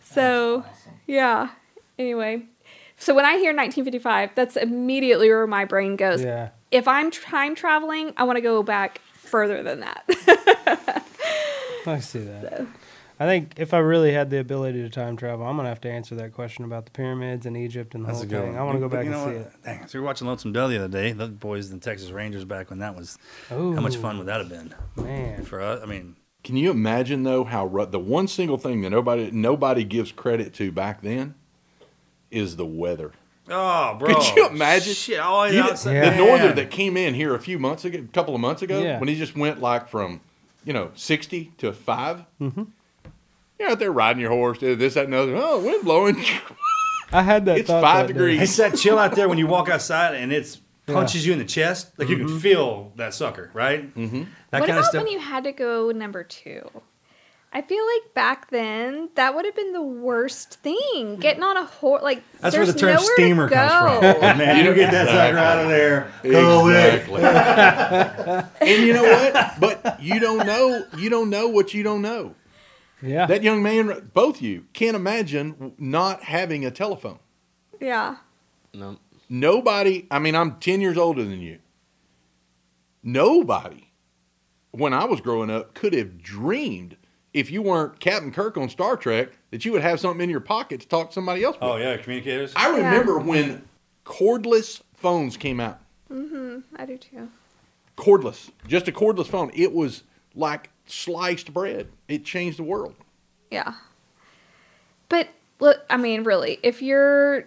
So, 0.00 0.64
yeah. 1.06 1.50
Anyway, 1.98 2.42
so 2.98 3.14
when 3.14 3.24
I 3.24 3.32
hear 3.32 3.52
1955, 3.54 4.30
that's 4.34 4.56
immediately 4.56 5.28
where 5.28 5.46
my 5.46 5.64
brain 5.64 5.96
goes. 5.96 6.22
Yeah. 6.24 6.50
If 6.70 6.88
I'm 6.88 7.10
time 7.10 7.54
traveling, 7.54 8.12
I 8.16 8.24
want 8.24 8.36
to 8.36 8.40
go 8.42 8.62
back 8.62 9.00
further 9.14 9.62
than 9.62 9.80
that. 9.80 10.04
I 11.86 12.00
see 12.00 12.20
that. 12.20 12.66
I 13.18 13.24
think 13.24 13.54
if 13.56 13.72
I 13.72 13.78
really 13.78 14.12
had 14.12 14.28
the 14.28 14.38
ability 14.40 14.82
to 14.82 14.90
time 14.90 15.16
travel, 15.16 15.46
I'm 15.46 15.56
gonna 15.56 15.70
have 15.70 15.80
to 15.82 15.90
answer 15.90 16.14
that 16.16 16.32
question 16.32 16.64
about 16.64 16.84
the 16.84 16.90
pyramids 16.90 17.46
and 17.46 17.56
Egypt 17.56 17.94
and 17.94 18.04
the 18.04 18.08
That's 18.08 18.18
whole 18.20 18.28
thing. 18.28 18.48
one. 18.50 18.58
I 18.58 18.62
want 18.62 18.76
to 18.76 18.80
go 18.80 18.88
back 18.90 19.06
you 19.06 19.12
and 19.12 19.20
know 19.20 19.26
see 19.32 19.38
what? 19.38 19.46
it. 19.46 19.52
Dang, 19.64 19.86
so 19.86 19.98
we 19.98 20.00
were 20.00 20.06
watching 20.06 20.26
Lonesome 20.26 20.52
Dove 20.52 20.68
the 20.70 20.76
other 20.76 20.88
day. 20.88 21.12
The 21.12 21.28
boys 21.28 21.70
in 21.70 21.80
Texas 21.80 22.10
Rangers 22.10 22.44
back 22.44 22.68
when 22.68 22.80
that 22.80 22.94
was. 22.94 23.16
Oh, 23.50 23.74
How 23.74 23.80
much 23.80 23.96
fun 23.96 24.18
would 24.18 24.26
that 24.26 24.40
have 24.40 24.50
been 24.50 24.74
man! 24.96 25.44
for 25.44 25.62
us? 25.62 25.80
I 25.82 25.86
mean, 25.86 26.16
Can 26.44 26.56
you 26.58 26.70
imagine 26.70 27.22
though 27.22 27.44
how 27.44 27.66
the 27.86 27.98
one 27.98 28.28
single 28.28 28.58
thing 28.58 28.82
that 28.82 28.90
nobody 28.90 29.30
nobody 29.30 29.84
gives 29.84 30.12
credit 30.12 30.52
to 30.54 30.70
back 30.70 31.00
then 31.00 31.36
is 32.30 32.56
the 32.56 32.66
weather. 32.66 33.12
oh, 33.48 33.96
bro, 33.98 34.14
Could 34.14 34.36
you 34.36 34.48
imagine? 34.48 34.92
Shit, 34.94 35.20
always 35.20 35.54
You- 35.54 35.62
outside. 35.62 35.94
Yeah. 35.94 36.10
The 36.10 36.16
norther 36.16 36.52
that 36.52 36.70
came 36.70 36.96
in 36.96 37.14
here 37.14 37.34
a 37.34 37.38
few 37.38 37.58
months 37.58 37.84
ago, 37.84 37.98
a 37.98 38.02
couple 38.12 38.34
of 38.34 38.40
months 38.40 38.62
ago, 38.62 38.80
Yeah. 38.82 38.98
when 38.98 39.08
he 39.08 39.14
just 39.14 39.36
went 39.36 39.60
like 39.60 39.88
from, 39.88 40.20
you 40.64 40.72
know, 40.72 40.90
sixty 40.94 41.52
to 41.58 41.72
5 41.72 42.24
Mm-hmm. 42.40 42.64
You're 43.58 43.70
out 43.70 43.78
there 43.78 43.92
riding 43.92 44.20
your 44.20 44.30
horse, 44.32 44.58
this, 44.58 44.94
that, 44.94 45.04
and 45.04 45.12
the 45.14 45.18
other. 45.18 45.34
Oh, 45.36 45.60
wind 45.60 45.82
blowing. 45.84 46.22
I 47.12 47.22
had 47.22 47.46
that. 47.46 47.56
It's 47.58 47.68
thought 47.68 47.82
five 47.82 48.06
that 48.08 48.12
day. 48.12 48.18
degrees. 48.18 48.42
It's 48.42 48.56
that 48.56 48.76
chill 48.76 48.98
out 48.98 49.14
there 49.14 49.28
when 49.30 49.38
you 49.38 49.46
walk 49.46 49.68
outside 49.70 50.14
and 50.14 50.30
it's 50.32 50.60
Yeah. 50.86 50.94
punches 50.94 51.24
you 51.26 51.32
in 51.32 51.38
the 51.38 51.44
chest. 51.46 51.92
Like 51.96 52.08
you 52.10 52.16
can 52.18 52.38
feel 52.40 52.92
that 52.96 53.14
sucker, 53.14 53.50
right? 53.54 53.94
Mm-hmm. 53.94 54.24
That 54.50 54.60
what 54.60 54.66
kind 54.66 54.70
about 54.72 54.78
of 54.80 54.84
stuff. 54.86 55.02
when 55.04 55.10
you 55.12 55.20
had 55.20 55.44
to 55.44 55.52
go 55.52 55.90
number 55.90 56.22
two? 56.22 56.68
I 57.56 57.62
feel 57.62 57.82
like 57.86 58.12
back 58.12 58.50
then 58.50 59.08
that 59.14 59.34
would 59.34 59.46
have 59.46 59.56
been 59.56 59.72
the 59.72 59.80
worst 59.80 60.60
thing. 60.60 61.16
Getting 61.16 61.42
on 61.42 61.56
a 61.56 61.64
horse, 61.64 62.02
like 62.02 62.22
That's 62.40 62.54
where 62.54 62.66
the 62.66 62.72
there's 62.72 62.80
term 62.82 62.90
nowhere 62.96 63.06
to 63.06 63.12
steamer 63.14 63.48
comes 63.48 63.72
go. 64.02 64.12
from. 64.12 64.20
Man, 64.38 64.62
you 64.62 64.74
get 64.74 64.90
that 64.90 65.08
sucker 65.08 65.38
out 65.38 65.58
of 65.60 65.68
there. 65.70 66.12
Go 66.22 66.68
exactly. 66.68 67.22
and 68.68 68.86
you 68.86 68.92
know 68.92 69.04
what? 69.04 69.58
But 69.58 70.02
you 70.02 70.20
don't 70.20 70.46
know. 70.46 70.84
You 70.98 71.08
don't 71.08 71.30
know 71.30 71.48
what 71.48 71.72
you 71.72 71.82
don't 71.82 72.02
know. 72.02 72.34
Yeah. 73.00 73.24
That 73.24 73.42
young 73.42 73.62
man, 73.62 74.10
both 74.12 74.42
you, 74.42 74.66
can't 74.74 74.94
imagine 74.94 75.72
not 75.78 76.24
having 76.24 76.66
a 76.66 76.70
telephone. 76.70 77.20
Yeah. 77.80 78.16
No. 78.74 78.98
Nobody, 79.30 80.06
I 80.10 80.18
mean, 80.18 80.34
I'm 80.34 80.56
10 80.56 80.82
years 80.82 80.98
older 80.98 81.24
than 81.24 81.40
you. 81.40 81.60
Nobody, 83.02 83.92
when 84.72 84.92
I 84.92 85.06
was 85.06 85.22
growing 85.22 85.48
up, 85.48 85.72
could 85.72 85.94
have 85.94 86.20
dreamed 86.22 86.98
if 87.36 87.50
you 87.50 87.60
weren't 87.62 88.00
Captain 88.00 88.32
Kirk 88.32 88.56
on 88.56 88.68
Star 88.68 88.96
Trek 88.96 89.28
that 89.50 89.64
you 89.64 89.72
would 89.72 89.82
have 89.82 90.00
something 90.00 90.22
in 90.24 90.30
your 90.30 90.40
pocket 90.40 90.80
to 90.80 90.88
talk 90.88 91.08
to 91.10 91.12
somebody 91.14 91.44
else 91.44 91.54
with. 91.56 91.62
Oh 91.64 91.76
yeah, 91.76 91.96
communicators. 91.98 92.52
I 92.56 92.70
remember 92.76 93.18
when 93.18 93.68
cordless 94.04 94.80
phones 94.94 95.36
came 95.36 95.60
out. 95.60 95.78
Mm-hmm. 96.10 96.60
I 96.76 96.86
do 96.86 96.96
too. 96.96 97.28
Cordless, 97.96 98.50
just 98.66 98.88
a 98.88 98.92
cordless 98.92 99.26
phone. 99.26 99.50
It 99.54 99.72
was 99.72 100.02
like 100.34 100.70
sliced 100.86 101.52
bread. 101.52 101.88
It 102.08 102.24
changed 102.24 102.58
the 102.58 102.62
world. 102.62 102.94
Yeah. 103.50 103.74
But 105.08 105.28
look, 105.60 105.84
I 105.90 105.96
mean, 105.96 106.24
really, 106.24 106.58
if 106.62 106.82
you're 106.82 107.46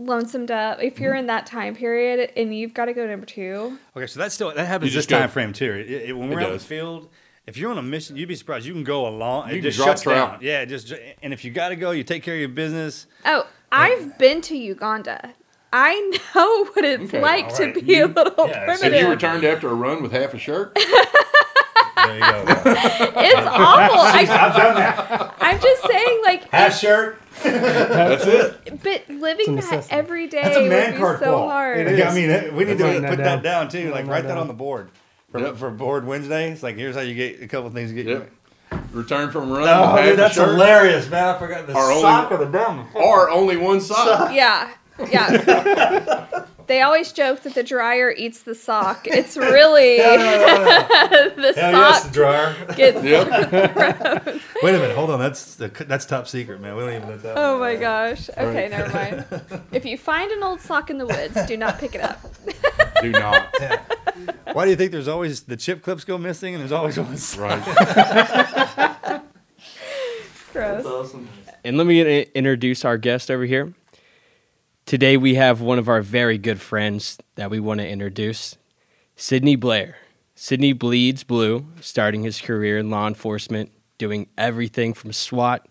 lonesomed 0.00 0.50
up, 0.50 0.82
if 0.82 0.98
you're 0.98 1.14
in 1.14 1.26
that 1.26 1.46
time 1.46 1.74
period 1.74 2.32
and 2.36 2.54
you've 2.56 2.74
got 2.74 2.86
to 2.86 2.92
go 2.94 3.06
number 3.06 3.26
two, 3.26 3.78
Okay, 3.96 4.06
so 4.06 4.18
that's 4.20 4.34
still 4.34 4.52
that 4.54 4.66
happens 4.66 4.90
this 4.92 4.94
just 4.98 5.08
go- 5.08 5.18
time 5.18 5.28
frame 5.28 5.52
too. 5.52 5.72
It, 5.72 5.90
it- 6.10 6.16
when 6.16 6.30
we're 6.30 6.40
out 6.40 6.46
in 6.46 6.52
the 6.52 6.58
does. 6.58 6.64
field, 6.64 7.08
if 7.46 7.56
you're 7.56 7.70
on 7.70 7.78
a 7.78 7.82
mission, 7.82 8.16
you'd 8.16 8.28
be 8.28 8.36
surprised. 8.36 8.66
You 8.66 8.72
can 8.72 8.84
go 8.84 9.06
along. 9.08 9.48
You 9.48 9.54
it 9.54 9.56
can 9.58 9.62
just 9.64 9.76
drop 9.78 9.88
shuts 9.88 10.02
trout. 10.02 10.32
down. 10.34 10.38
Yeah, 10.42 10.64
just 10.64 10.92
and 11.22 11.32
if 11.32 11.44
you 11.44 11.50
got 11.50 11.70
to 11.70 11.76
go, 11.76 11.90
you 11.90 12.04
take 12.04 12.22
care 12.22 12.34
of 12.34 12.40
your 12.40 12.48
business. 12.48 13.06
oh, 13.24 13.46
I've 13.72 14.18
been 14.18 14.40
to 14.42 14.56
Uganda. 14.56 15.32
I 15.72 16.18
know 16.34 16.64
what 16.72 16.84
it's 16.84 17.04
Okay, 17.04 17.20
like 17.20 17.44
all 17.46 17.50
to 17.56 17.64
right. 17.66 17.86
be 17.86 17.98
a 18.00 18.06
little 18.06 18.48
yeah, 18.48 18.74
so 18.74 18.84
Have 18.90 18.94
you 18.94 19.08
returned 19.08 19.44
after 19.44 19.68
a 19.68 19.74
run 19.74 20.02
with 20.02 20.10
half 20.12 20.34
a 20.34 20.38
shirt? 20.38 20.74
There 20.74 22.14
you 22.14 22.20
go. 22.20 22.44
it's 22.46 22.56
awful. 23.46 24.00
I, 24.00 24.26
I've 24.28 24.56
done 24.56 24.74
that. 24.76 25.34
I'm 25.40 25.60
just 25.60 25.82
saying, 25.86 26.22
like, 26.24 26.48
Half 26.48 26.78
shirt. 26.78 27.20
That's 27.42 28.26
it. 28.26 28.82
but 28.82 29.08
living 29.08 29.46
that 29.56 29.64
necessity. 29.64 29.94
every 29.94 30.26
day 30.26 30.42
That's 30.42 30.56
a 30.56 30.62
would 30.62 30.92
be 30.92 30.98
card 30.98 31.18
so 31.20 31.24
qual. 31.36 31.48
hard. 31.48 31.86
It 31.86 31.98
Yeah, 31.98 32.10
I 32.10 32.14
mean, 32.14 32.54
we 32.56 32.64
need 32.64 32.78
to 32.78 32.84
put 33.00 33.02
that 33.02 33.16
that 33.18 33.42
down 33.42 33.68
too. 33.68 33.90
Like 33.90 34.06
write 34.06 34.22
that 34.22 34.28
that 34.28 34.28
down. 34.34 34.38
on 34.38 34.46
the 34.48 34.54
board 34.54 34.90
for, 35.30 35.40
Yep. 35.40 35.56
for 35.56 35.70
board 35.70 36.06
Wednesday. 36.06 36.50
It's 36.50 36.62
like 36.62 36.76
here's 36.76 36.94
how 36.94 37.02
you 37.02 37.14
get 37.14 37.42
a 37.42 37.48
couple 37.48 37.66
of 37.68 37.74
things 37.74 37.90
to 37.90 37.94
get 37.94 38.06
you. 38.06 38.26
Return 38.92 39.30
from 39.30 39.50
a 39.50 39.54
run 39.58 39.68
Oh, 39.68 40.02
dude, 40.02 40.18
that's 40.18 40.34
shirt. 40.34 40.48
hilarious, 40.48 41.08
man! 41.10 41.34
I 41.34 41.38
forgot 41.38 41.66
the 41.66 41.74
Our 41.74 41.90
only- 41.90 42.02
sock 42.02 42.30
or 42.32 42.36
the 42.38 42.46
down. 42.46 42.86
Or 42.94 43.28
only 43.30 43.56
one 43.56 43.80
sock. 43.80 44.32
Yeah, 44.34 44.70
yeah. 45.10 46.44
they 46.70 46.82
always 46.82 47.10
joke 47.10 47.42
that 47.42 47.54
the 47.54 47.64
dryer 47.64 48.14
eats 48.16 48.44
the 48.44 48.54
sock. 48.54 49.08
It's 49.08 49.36
really 49.36 49.96
the 49.98 51.52
Hell 51.56 51.72
yes, 51.72 52.04
the 52.04 52.04
sock 52.04 52.12
dryer. 52.12 52.54
gets. 52.76 53.02
Yep. 53.02 53.26
Wait 54.62 54.74
a 54.74 54.78
minute, 54.78 54.94
hold 54.94 55.10
on. 55.10 55.18
That's 55.18 55.56
the, 55.56 55.66
that's 55.68 56.06
top 56.06 56.28
secret, 56.28 56.60
man. 56.60 56.76
We 56.76 56.82
don't 56.84 56.94
even 56.94 57.08
let 57.08 57.22
that. 57.24 57.36
Oh 57.36 57.58
one 57.58 57.60
my 57.60 57.74
go. 57.74 57.80
gosh. 57.80 58.30
Okay, 58.30 58.68
never 58.68 58.92
mind. 58.92 59.24
If 59.72 59.84
you 59.84 59.98
find 59.98 60.30
an 60.30 60.44
old 60.44 60.60
sock 60.60 60.90
in 60.90 60.98
the 60.98 61.06
woods, 61.06 61.44
do 61.46 61.56
not 61.56 61.80
pick 61.80 61.96
it 61.96 62.02
up. 62.02 62.20
Do 63.02 63.10
not. 63.10 63.52
Why 64.52 64.64
do 64.64 64.70
you 64.70 64.76
think 64.76 64.92
there's 64.92 65.08
always 65.08 65.42
the 65.42 65.56
chip 65.56 65.82
clips 65.82 66.04
go 66.04 66.18
missing 66.18 66.54
and 66.54 66.60
there's 66.60 66.70
always 66.70 66.96
one? 66.98 67.16
Right. 67.36 69.22
Gross. 70.52 71.14
And 71.64 71.76
let 71.76 71.86
me 71.86 72.22
introduce 72.34 72.84
our 72.84 72.96
guest 72.96 73.28
over 73.28 73.44
here. 73.44 73.74
Today 74.90 75.16
we 75.16 75.36
have 75.36 75.60
one 75.60 75.78
of 75.78 75.88
our 75.88 76.02
very 76.02 76.36
good 76.36 76.60
friends 76.60 77.16
that 77.36 77.48
we 77.48 77.60
want 77.60 77.78
to 77.78 77.88
introduce, 77.88 78.58
Sidney 79.14 79.54
Blair. 79.54 79.98
Sidney 80.34 80.72
bleeds 80.72 81.22
blue, 81.22 81.68
starting 81.80 82.24
his 82.24 82.40
career 82.40 82.76
in 82.76 82.90
law 82.90 83.06
enforcement, 83.06 83.70
doing 83.98 84.26
everything 84.36 84.92
from 84.92 85.12
SWAT, 85.12 85.68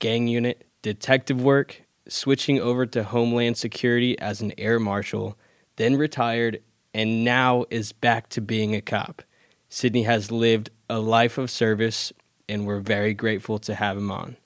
gang 0.00 0.26
unit, 0.26 0.66
detective 0.82 1.40
work, 1.40 1.82
switching 2.08 2.60
over 2.60 2.86
to 2.86 3.04
Homeland 3.04 3.56
Security 3.56 4.18
as 4.18 4.40
an 4.40 4.52
air 4.58 4.80
marshal, 4.80 5.38
then 5.76 5.94
retired, 5.94 6.60
and 6.92 7.22
now 7.22 7.66
is 7.70 7.92
back 7.92 8.28
to 8.30 8.40
being 8.40 8.74
a 8.74 8.80
cop. 8.80 9.22
Sidney 9.68 10.02
has 10.02 10.32
lived 10.32 10.70
a 10.90 10.98
life 10.98 11.38
of 11.38 11.52
service, 11.52 12.12
and 12.48 12.66
we're 12.66 12.80
very 12.80 13.14
grateful 13.14 13.60
to 13.60 13.76
have 13.76 13.96
him 13.96 14.10
on. 14.10 14.36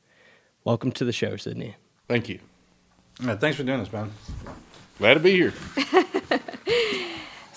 Welcome 0.62 0.92
to 0.92 1.06
the 1.06 1.12
show, 1.12 1.38
Sidney. 1.38 1.76
Thank 2.06 2.28
you. 2.28 2.40
Yeah, 3.22 3.36
thanks 3.36 3.56
for 3.56 3.64
doing 3.64 3.80
this, 3.80 3.92
man. 3.92 4.10
Glad 4.98 5.14
to 5.14 5.20
be 5.20 5.32
here. 5.32 5.52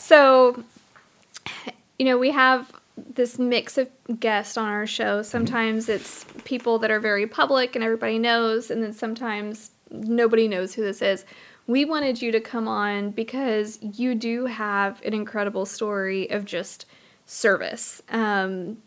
So, 0.03 0.61
you 1.97 2.05
know, 2.05 2.17
we 2.17 2.31
have 2.31 2.73
this 2.97 3.39
mix 3.39 3.77
of 3.77 3.89
guests 4.19 4.57
on 4.57 4.67
our 4.67 4.85
show. 4.85 5.21
Sometimes 5.21 5.87
it's 5.87 6.25
people 6.43 6.77
that 6.79 6.91
are 6.91 6.99
very 6.99 7.25
public 7.25 7.73
and 7.73 7.83
everybody 7.83 8.19
knows, 8.19 8.69
and 8.69 8.83
then 8.83 8.91
sometimes 8.91 9.71
nobody 9.89 10.49
knows 10.49 10.73
who 10.73 10.83
this 10.83 11.01
is. 11.01 11.23
We 11.67 11.85
wanted 11.85 12.21
you 12.21 12.33
to 12.33 12.41
come 12.41 12.67
on 12.67 13.11
because 13.11 13.79
you 13.81 14.13
do 14.13 14.45
have 14.47 15.01
an 15.05 15.13
incredible 15.13 15.65
story 15.65 16.29
of 16.29 16.43
just 16.43 16.85
service. 17.25 18.01
Um, 18.09 18.79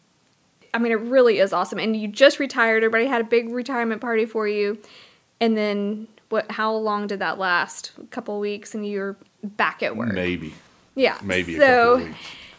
I 0.75 0.79
mean, 0.79 0.93
it 0.93 1.01
really 1.01 1.39
is 1.39 1.55
awesome. 1.55 1.79
And 1.79 1.97
you 1.97 2.09
just 2.09 2.39
retired. 2.39 2.85
Everybody 2.85 3.07
had 3.07 3.23
a 3.23 3.25
big 3.25 3.51
retirement 3.51 4.03
party 4.03 4.27
for 4.27 4.47
you. 4.47 4.79
And 5.41 5.57
then 5.57 6.09
what? 6.29 6.51
How 6.53 6.73
long 6.75 7.07
did 7.07 7.19
that 7.21 7.39
last? 7.39 7.93
A 8.03 8.07
couple 8.07 8.39
weeks, 8.41 8.75
and 8.75 8.87
you're 8.87 9.17
back 9.43 9.83
at 9.83 9.97
work. 9.97 10.13
Maybe. 10.13 10.55
Yeah. 10.95 11.19
Maybe 11.23 11.57
a 11.57 11.59
So, 11.61 11.67
couple 11.67 11.93
of 12.03 12.09
weeks. 12.09 12.19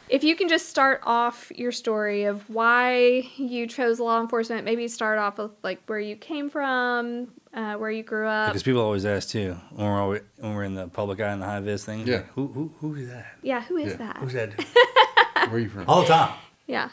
if 0.10 0.24
you 0.24 0.36
can 0.36 0.48
just 0.48 0.70
start 0.70 1.02
off 1.04 1.52
your 1.56 1.72
story 1.72 2.24
of 2.26 2.50
why 2.50 3.30
you 3.38 3.68
chose 3.68 4.00
law 4.00 4.22
enforcement, 4.22 4.64
maybe 4.66 4.88
start 4.88 5.18
off 5.20 5.38
with 5.38 5.52
like 5.64 5.82
where 5.88 6.00
you 6.00 6.16
came 6.16 6.50
from, 6.50 7.28
uh, 7.54 7.74
where 7.76 7.90
you 7.92 8.04
grew 8.04 8.28
up. 8.28 8.50
Because 8.50 8.64
people 8.64 8.82
always 8.82 9.06
ask 9.06 9.30
too 9.30 9.58
when 9.72 9.88
we're 9.88 10.00
always, 10.00 10.22
when 10.38 10.54
we're 10.54 10.64
in 10.64 10.76
the 10.76 10.88
public 10.88 11.20
eye 11.20 11.32
and 11.32 11.42
the 11.42 11.46
high 11.48 11.60
vis 11.60 11.84
thing. 11.84 12.06
Yeah. 12.08 12.18
like, 12.18 12.28
who 12.34 12.48
who 12.48 12.72
who 12.80 12.96
is 12.96 13.10
that? 13.10 13.26
yeah, 13.42 13.62
who 13.64 13.78
is 13.78 13.92
Yeah. 13.94 13.98
that? 13.98 14.18
Who's 14.18 14.34
that? 14.34 14.54
Where 15.48 15.56
are 15.56 15.60
you 15.60 15.70
from? 15.70 15.86
All 15.88 16.02
the 16.02 16.08
time. 16.08 16.34
Yeah. 16.68 16.90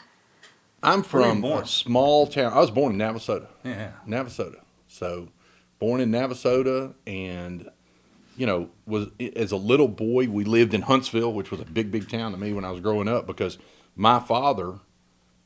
I'm 0.83 1.01
Where 1.03 1.21
were 1.23 1.27
you 1.35 1.41
from 1.41 1.63
a 1.63 1.67
small 1.67 2.27
town. 2.27 2.53
I 2.53 2.59
was 2.59 2.69
born 2.71 2.93
in 2.93 2.99
Navasota. 2.99 3.47
Yeah. 3.63 3.91
Navasota. 4.07 4.57
So, 4.87 5.29
born 5.79 6.01
in 6.01 6.11
Navasota, 6.11 6.93
and 7.05 7.69
you 8.37 8.45
know, 8.45 8.69
was 8.85 9.07
as 9.35 9.51
a 9.51 9.57
little 9.57 9.87
boy, 9.87 10.27
we 10.27 10.43
lived 10.43 10.73
in 10.73 10.81
Huntsville, 10.81 11.33
which 11.33 11.51
was 11.51 11.61
a 11.61 11.65
big, 11.65 11.91
big 11.91 12.09
town 12.09 12.31
to 12.33 12.37
me 12.37 12.51
when 12.53 12.65
I 12.65 12.71
was 12.71 12.81
growing 12.81 13.07
up 13.07 13.25
because 13.27 13.57
my 13.95 14.19
father 14.19 14.79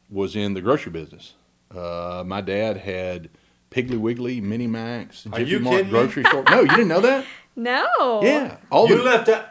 was 0.10 0.36
in 0.36 0.56
the 0.56 0.62
grocery 0.62 0.92
business. 0.92 1.34
Uh, 1.70 2.24
my 2.26 2.42
dad 2.42 2.78
had 2.78 3.30
Piggly 3.70 4.00
Wiggly, 4.00 4.42
Mini 4.42 4.66
Max, 4.66 5.28
Are 5.28 5.38
Jiffy 5.38 5.52
you 5.52 5.60
Mart 5.60 5.76
kidding 5.78 5.86
me? 5.86 5.92
grocery 5.92 6.24
store. 6.24 6.44
No, 6.50 6.62
you 6.62 6.68
didn't 6.70 6.88
know 6.88 7.02
that? 7.02 7.26
No. 7.56 8.22
Yeah, 8.24 8.56
all 8.72 8.88
you 8.88 8.98
the 9.00 9.04
left 9.04 9.26
that. 9.26 9.49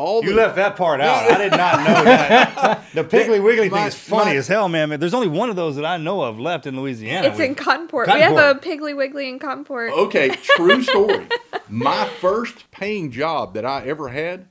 All 0.00 0.22
You 0.24 0.30
the, 0.30 0.36
left 0.36 0.56
that 0.56 0.76
part 0.76 1.00
out. 1.00 1.30
I 1.30 1.36
did 1.38 1.50
not 1.52 1.78
know 1.78 2.04
that. 2.04 2.84
The 2.94 3.04
Piggly 3.04 3.42
Wiggly 3.42 3.68
thing 3.68 3.86
is 3.86 3.94
funny 3.94 4.32
my- 4.32 4.36
as 4.36 4.48
hell, 4.48 4.68
man. 4.68 4.98
There's 4.98 5.14
only 5.14 5.28
one 5.28 5.50
of 5.50 5.56
those 5.56 5.76
that 5.76 5.84
I 5.84 5.96
know 5.98 6.22
of 6.22 6.40
left 6.40 6.66
in 6.66 6.80
Louisiana. 6.80 7.28
It's 7.28 7.38
in 7.38 7.50
with- 7.50 7.58
Cottonport. 7.58 8.12
We 8.12 8.20
have 8.20 8.32
a 8.32 8.54
Cottonport. 8.58 8.62
Piggly 8.62 8.96
Wiggly 8.96 9.28
in 9.28 9.38
Cottonport. 9.38 9.90
Okay, 9.92 10.30
true 10.56 10.82
story. 10.92 11.26
My 11.68 12.08
first 12.20 12.70
paying 12.70 13.10
job 13.12 13.54
that 13.54 13.64
I 13.64 13.84
ever 13.86 14.08
had, 14.08 14.46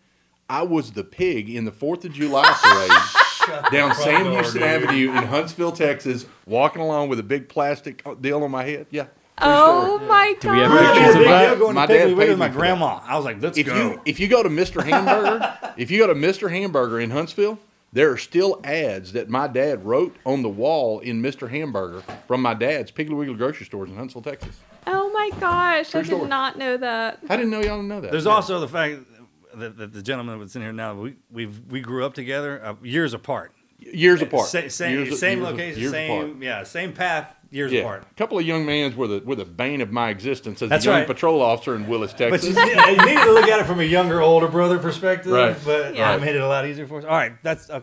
I 0.50 0.62
was 0.64 0.92
the 0.94 1.04
pig 1.04 1.50
in 1.50 1.66
the 1.66 1.72
Fourth 1.72 2.06
of 2.06 2.14
July 2.14 2.44
parade 2.64 3.72
down 3.72 3.94
Sam 3.96 4.32
Houston. 4.32 4.64
Avenue 4.64 5.10
in 5.12 5.24
Huntsville, 5.24 5.72
Texas, 5.72 6.26
walking 6.46 6.82
along 6.82 7.10
with 7.10 7.20
a 7.20 7.24
big 7.24 7.50
plastic 7.50 8.04
deal 8.22 8.44
on 8.44 8.52
my 8.52 8.64
head. 8.64 8.86
Yeah. 8.92 9.08
True 9.40 9.50
oh 9.52 9.96
story. 9.96 10.08
my 10.08 10.36
Do 10.40 10.52
we 10.52 10.58
have 10.60 10.72
god. 10.72 10.78
That'd 10.80 10.94
be 10.96 11.00
a 11.00 11.04
pictures 11.04 11.16
of 11.16 11.24
that? 11.28 11.60
going 11.60 11.76
My 11.76 11.86
to 11.86 11.94
dad 11.94 12.06
Wiggly 12.10 12.24
paid 12.26 12.30
with 12.30 12.40
my 12.40 12.48
me 12.48 12.54
that. 12.54 12.58
grandma. 12.60 13.00
I 13.04 13.16
was 13.16 13.26
like, 13.26 13.42
let's 13.42 13.58
If 13.58 13.66
go. 13.66 13.76
you 13.76 14.02
if 14.06 14.20
you 14.20 14.28
go 14.28 14.44
to 14.44 14.50
Mr. 14.50 14.84
Hamburger, 14.84 15.58
if 15.78 15.90
you 15.92 16.00
go 16.00 16.08
to 16.08 16.16
Mr. 16.16 16.50
Hamburger 16.52 17.00
in 17.00 17.12
Huntsville, 17.12 17.60
there 17.92 18.12
are 18.12 18.18
still 18.18 18.60
ads 18.64 19.14
that 19.14 19.30
my 19.30 19.48
dad 19.48 19.86
wrote 19.86 20.16
on 20.26 20.42
the 20.44 20.50
wall 20.50 21.00
in 21.00 21.22
Mr. 21.22 21.50
Hamburger 21.50 22.04
from 22.28 22.42
my 22.42 22.54
dad's 22.54 22.92
Piggly 22.92 23.16
Wiggly 23.18 23.34
grocery 23.36 23.66
stores 23.66 23.90
in 23.90 23.96
Huntsville, 23.96 24.22
Texas. 24.22 24.58
Oh 24.88 25.10
my 25.12 25.32
gosh. 25.40 25.90
True 25.92 26.00
I 26.00 26.04
did 26.04 26.08
story. 26.10 26.28
not 26.28 26.58
know 26.58 26.78
that. 26.78 27.20
I 27.30 27.36
didn't 27.36 27.52
know 27.52 27.58
y'all 27.62 27.78
didn't 27.78 27.88
know 27.88 28.02
that. 28.02 28.12
There's 28.12 28.26
Yeah. 28.26 28.32
also 28.32 28.60
the 28.60 28.68
fact 28.68 28.98
that, 29.56 29.78
that 29.78 29.94
the 29.94 30.02
gentleman 30.04 30.40
that's 30.40 30.56
in 30.56 30.62
here 30.62 30.72
now, 30.72 30.94
we 30.94 31.16
we've 31.32 31.60
we 31.70 31.82
grew 31.82 32.06
up 32.06 32.14
together 32.14 32.64
uh, 32.64 32.76
years 32.84 33.14
apart. 33.14 33.52
Years 33.80 34.22
apart. 34.22 34.48
Sa- 34.48 34.68
same 34.68 35.06
Years- 35.06 35.20
same 35.20 35.40
years- 35.40 35.50
location, 35.52 35.80
years 35.82 35.92
same 35.92 36.12
apart. 36.12 36.42
yeah, 36.44 36.64
same 36.64 36.94
path, 36.94 37.34
years 37.50 37.72
Yeah, 37.72 37.82
apart. 37.82 38.04
a 38.12 38.14
couple 38.16 38.38
of 38.38 38.46
young 38.46 38.66
mans 38.66 38.96
were 38.96 39.08
the 39.08 39.20
were 39.26 39.36
the 39.36 39.46
bane 39.46 39.82
of 39.82 39.92
my 39.92 40.10
existence 40.10 40.62
as 40.62 40.70
That's 40.70 40.86
a 40.86 40.90
young 40.90 40.98
right. 41.00 41.08
patrol 41.08 41.42
officer 41.42 41.76
in 41.76 41.88
Willis, 41.88 42.12
But 42.12 42.30
Texas. 42.30 42.56
you, 42.56 42.62
you 42.62 43.06
needed 43.06 43.24
to 43.24 43.32
look 43.32 43.48
at 43.48 43.60
it 43.62 43.66
from 43.66 43.80
a 43.80 43.84
younger, 43.84 44.22
older 44.22 44.48
brother 44.48 44.78
perspective. 44.80 45.32
Right. 45.32 45.56
But 45.66 45.96
Yeah. 45.96 46.14
it 46.16 46.22
made 46.22 46.36
it 46.36 46.42
a 46.42 46.48
lot 46.48 46.66
easier 46.68 46.86
for 46.88 47.00
us. 47.00 47.06
All 47.06 47.12
right, 47.12 47.34
that's 47.42 47.70
uh, 47.70 47.82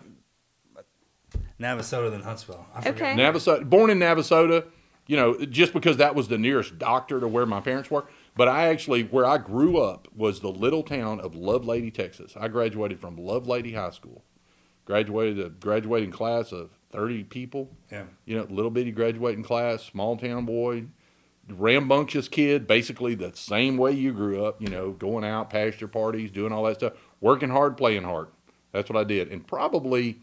Navasota 1.60 2.10
than 2.10 2.22
Huntsville. 2.22 2.66
I. 2.74 2.88
Okay. 2.90 3.14
Navasota, 3.14 3.68
born 3.68 3.90
in 3.90 3.98
Navasota, 3.98 4.64
you 5.06 5.16
know, 5.16 5.38
just 5.46 5.72
because 5.72 5.96
that 5.96 6.14
was 6.14 6.28
the 6.28 6.38
nearest 6.38 6.78
doctor 6.78 7.20
to 7.20 7.28
where 7.28 7.46
my 7.46 7.60
parents 7.60 7.90
were. 7.90 8.04
But 8.36 8.48
I 8.48 8.68
actually, 8.68 9.04
where 9.04 9.24
I 9.24 9.38
grew 9.38 9.78
up 9.78 10.08
was 10.14 10.40
the 10.40 10.48
little 10.50 10.82
town 10.82 11.20
of 11.20 11.32
Lovelady, 11.32 11.92
Texas. 11.92 12.34
I 12.38 12.48
graduated 12.48 13.00
from 13.00 13.16
Lovelady 13.16 13.74
High 13.74 13.90
School. 13.90 14.22
Graduated 14.86 15.44
a 15.44 15.50
graduating 15.50 16.12
class 16.12 16.52
of 16.52 16.70
30 16.92 17.24
people. 17.24 17.70
Yeah. 17.92 18.04
You 18.24 18.38
know, 18.38 18.46
little 18.48 18.70
bitty 18.70 18.92
graduating 18.92 19.44
class, 19.44 19.82
small 19.82 20.16
town 20.16 20.46
boy, 20.46 20.86
rambunctious 21.48 22.28
kid, 22.28 22.66
basically 22.66 23.14
the 23.14 23.34
same 23.34 23.76
way 23.76 23.92
you 23.92 24.12
grew 24.12 24.44
up, 24.44 24.60
you 24.60 24.68
know, 24.68 24.92
going 24.92 25.24
out, 25.24 25.50
pasture 25.50 25.88
parties, 25.88 26.30
doing 26.30 26.52
all 26.52 26.64
that 26.64 26.76
stuff, 26.76 26.94
working 27.20 27.50
hard, 27.50 27.76
playing 27.76 28.04
hard. 28.04 28.28
That's 28.72 28.88
what 28.90 28.98
I 28.98 29.04
did. 29.04 29.30
And 29.30 29.46
probably 29.46 30.20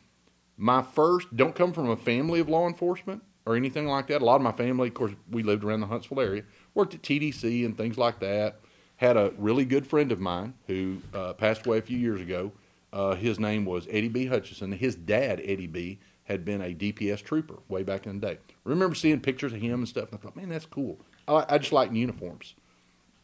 my 0.57 0.81
first, 0.81 1.35
don't 1.35 1.55
come 1.55 1.73
from 1.73 1.89
a 1.89 1.95
family 1.95 2.39
of 2.39 2.49
law 2.49 2.67
enforcement 2.67 3.23
or 3.45 3.55
anything 3.55 3.87
like 3.87 4.07
that. 4.07 4.21
A 4.21 4.25
lot 4.25 4.35
of 4.35 4.41
my 4.41 4.51
family, 4.51 4.89
of 4.89 4.93
course, 4.93 5.13
we 5.29 5.43
lived 5.43 5.63
around 5.63 5.81
the 5.81 5.87
Huntsville 5.87 6.19
area, 6.19 6.43
worked 6.73 6.93
at 6.93 7.01
TDC 7.01 7.65
and 7.65 7.77
things 7.77 7.97
like 7.97 8.19
that. 8.19 8.59
Had 8.97 9.17
a 9.17 9.33
really 9.37 9.65
good 9.65 9.87
friend 9.87 10.11
of 10.11 10.19
mine 10.19 10.53
who 10.67 10.97
uh, 11.13 11.33
passed 11.33 11.65
away 11.65 11.79
a 11.79 11.81
few 11.81 11.97
years 11.97 12.21
ago. 12.21 12.51
Uh, 12.93 13.15
his 13.15 13.39
name 13.39 13.65
was 13.65 13.87
Eddie 13.89 14.07
B. 14.07 14.27
Hutchison. 14.27 14.71
His 14.71 14.95
dad, 14.95 15.41
Eddie 15.43 15.67
B., 15.67 15.99
had 16.25 16.45
been 16.45 16.61
a 16.61 16.73
DPS 16.73 17.21
trooper 17.23 17.55
way 17.67 17.83
back 17.83 18.05
in 18.05 18.19
the 18.21 18.27
day. 18.27 18.37
remember 18.63 18.95
seeing 18.95 19.19
pictures 19.19 19.51
of 19.51 19.59
him 19.59 19.79
and 19.79 19.87
stuff, 19.89 20.09
and 20.11 20.19
I 20.19 20.23
thought, 20.23 20.35
man, 20.37 20.47
that's 20.47 20.65
cool. 20.65 20.99
I, 21.27 21.43
I 21.49 21.57
just 21.57 21.73
like 21.73 21.91
uniforms. 21.91 22.53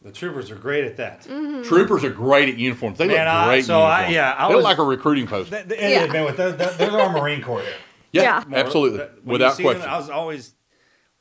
The 0.01 0.11
troopers 0.11 0.49
are 0.51 0.55
great 0.55 0.83
at 0.85 0.97
that. 0.97 1.21
Troopers 1.65 2.03
are 2.03 2.09
great 2.09 2.49
at 2.49 2.57
uniforms. 2.57 2.97
They 2.97 3.07
Man, 3.07 3.17
look 3.17 3.27
I- 3.27 3.61
so 3.61 3.77
in 3.77 3.83
I- 3.85 4.09
yeah, 4.09 4.33
I 4.38 4.47
they 4.47 4.53
look 4.55 4.55
was- 4.57 4.63
like 4.65 4.77
a 4.79 4.83
recruiting 4.83 5.27
post. 5.27 5.51
The, 5.51 5.63
the 5.63 5.75
Yeah. 5.75 5.81
Indians, 6.05 6.13
man, 6.13 6.25
with 6.25 6.38
those, 6.38 6.57
those 6.57 6.77
those 6.77 6.89
are 6.93 6.99
our 7.01 7.11
Marine 7.13 7.41
Corps. 7.41 7.61
yeah, 8.11 8.21
Yeah. 8.21 8.43
More- 8.47 8.59
absolutely, 8.59 8.97
that- 8.97 9.23
without 9.23 9.55
see 9.55 9.63
them, 9.63 9.73
question. 9.75 9.89
I 9.89 9.97
was 9.97 10.09
always 10.09 10.55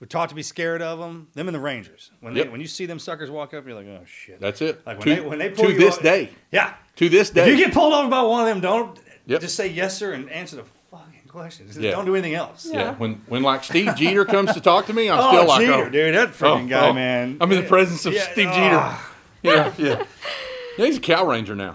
would 0.00 0.10
taught 0.10 0.28
to 0.28 0.36
be 0.36 0.42
scared 0.44 0.80
of 0.80 1.00
them. 1.00 1.26
Them 1.34 1.48
and 1.48 1.54
the 1.54 1.60
Rangers. 1.60 2.12
When 2.20 2.34
Yep. 2.36 2.46
they, 2.46 2.50
when 2.52 2.60
you 2.60 2.68
see 2.68 2.86
them 2.86 3.00
suckers 3.00 3.30
walk 3.32 3.52
up, 3.52 3.66
you're 3.66 3.74
like, 3.74 3.86
oh 3.86 4.04
shit. 4.06 4.40
That's 4.40 4.62
it. 4.62 4.80
Like 4.86 4.98
when 4.98 5.08
to, 5.16 5.22
they 5.22 5.28
when 5.28 5.38
they 5.40 5.50
pull 5.50 5.64
to 5.66 5.72
you 5.72 5.78
this 5.78 5.98
o- 5.98 6.02
day, 6.02 6.30
Yeah. 6.52 6.74
To 6.98 7.08
this 7.08 7.30
day, 7.30 7.50
If 7.52 7.58
you 7.58 7.64
get 7.64 7.72
pulled 7.74 7.92
over 7.92 8.08
by 8.08 8.22
one 8.22 8.40
of 8.42 8.46
them, 8.48 8.60
don't 8.60 8.98
Yep. 9.26 9.40
just 9.40 9.54
say 9.56 9.68
yes 9.68 9.96
sir 9.96 10.12
and 10.12 10.28
answer 10.30 10.56
the 10.56 10.64
fucking 10.90 11.28
questions. 11.28 11.76
Yeah. 11.78 11.92
Don't 11.92 12.04
do 12.06 12.14
anything 12.14 12.34
else. 12.34 12.66
yeah. 12.72 12.94
When 12.94 13.22
when 13.28 13.42
like 13.42 13.62
Steve 13.64 13.94
Jeter 13.96 14.24
comes 14.24 14.52
to 14.54 14.60
talk 14.60 14.86
to 14.86 14.92
me, 14.92 15.08
I'm 15.10 15.18
Oh, 15.20 15.28
still 15.28 15.46
like, 15.48 15.60
Jeter, 15.60 15.72
oh, 15.84 15.88
dude, 15.90 16.14
that 16.14 16.28
oh, 16.28 16.32
freaking 16.32 16.64
oh, 16.66 16.68
guy, 16.68 16.88
oh. 16.88 16.92
man. 16.92 17.36
I'm 17.40 17.50
in 17.52 17.62
the 17.62 17.68
presence 17.68 18.04
of 18.06 18.14
Yeah, 18.14 18.32
Steve 18.32 18.48
oh. 18.50 18.54
Jeter. 18.54 18.76
Ah. 18.80 19.14
Yeah, 19.42 19.72
yeah. 19.78 20.04
Yeah, 20.76 20.86
he's 20.86 20.96
a 20.98 21.00
cow 21.00 21.24
ranger 21.26 21.54
now. 21.54 21.74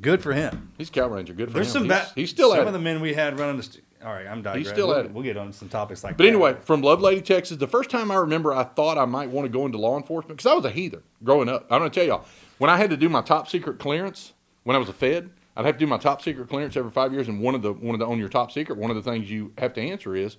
Good 0.00 0.22
for 0.22 0.32
him. 0.32 0.72
He's 0.78 0.88
a 0.88 0.92
cow 0.92 1.08
ranger. 1.08 1.32
Good 1.32 1.50
for 1.50 1.50
him. 1.52 1.54
There's 1.54 1.68
him. 1.68 1.72
some 1.72 1.82
he's, 1.84 1.88
bad. 1.90 2.08
he's 2.14 2.30
still 2.30 2.50
some 2.50 2.58
at 2.60 2.62
of 2.62 2.68
it. 2.68 2.72
the 2.72 2.78
men 2.78 3.00
we 3.00 3.14
had 3.14 3.38
running 3.38 3.56
the. 3.56 3.62
St- 3.62 3.84
all 4.04 4.12
right, 4.12 4.26
I'm 4.26 4.40
digressing. 4.42 4.72
still 4.74 4.88
we'll, 4.88 4.96
at 4.98 5.04
it. 5.06 5.12
We'll 5.12 5.22
get 5.24 5.36
on 5.36 5.52
some 5.52 5.68
topics 5.68 6.02
like 6.04 6.16
But 6.16 6.24
that. 6.24 6.28
anyway, 6.28 6.56
from 6.62 6.80
Lovelady, 6.82 7.22
Texas, 7.24 7.56
the 7.58 7.66
first 7.66 7.90
time 7.90 8.10
I 8.10 8.14
remember 8.16 8.52
I 8.52 8.64
thought 8.64 8.96
I 8.98 9.04
might 9.04 9.28
want 9.30 9.44
to 9.46 9.50
go 9.50 9.66
into 9.66 9.76
law 9.78 9.96
enforcement 9.98 10.38
because 10.38 10.50
I 10.50 10.54
was 10.54 10.64
a 10.64 10.70
heather 10.70 11.02
growing 11.22 11.48
up. 11.50 11.66
I'm 11.70 11.80
going 11.80 11.90
to 11.90 11.94
tell 12.00 12.06
y'all, 12.06 12.24
when 12.58 12.70
I 12.70 12.78
had 12.78 12.88
to 12.90 12.96
do 12.96 13.08
my 13.10 13.20
top 13.20 13.48
secret 13.48 13.78
clearance 13.78 14.32
when 14.64 14.76
I 14.76 14.78
was 14.78 14.88
a 14.88 14.92
Fed, 14.92 15.30
I'd 15.56 15.66
have 15.66 15.76
to 15.76 15.78
do 15.80 15.86
my 15.86 15.98
top 15.98 16.22
secret 16.22 16.48
clearance 16.48 16.76
every 16.76 16.90
five 16.90 17.12
years, 17.12 17.28
and 17.28 17.40
one 17.40 17.54
of 17.54 17.62
the 17.62 17.72
one 17.72 17.94
of 17.94 17.98
the 17.98 18.06
on 18.06 18.18
your 18.18 18.28
top 18.28 18.52
secret, 18.52 18.78
one 18.78 18.90
of 18.90 18.96
the 18.96 19.02
things 19.02 19.30
you 19.30 19.52
have 19.58 19.72
to 19.74 19.80
answer 19.80 20.14
is, 20.14 20.36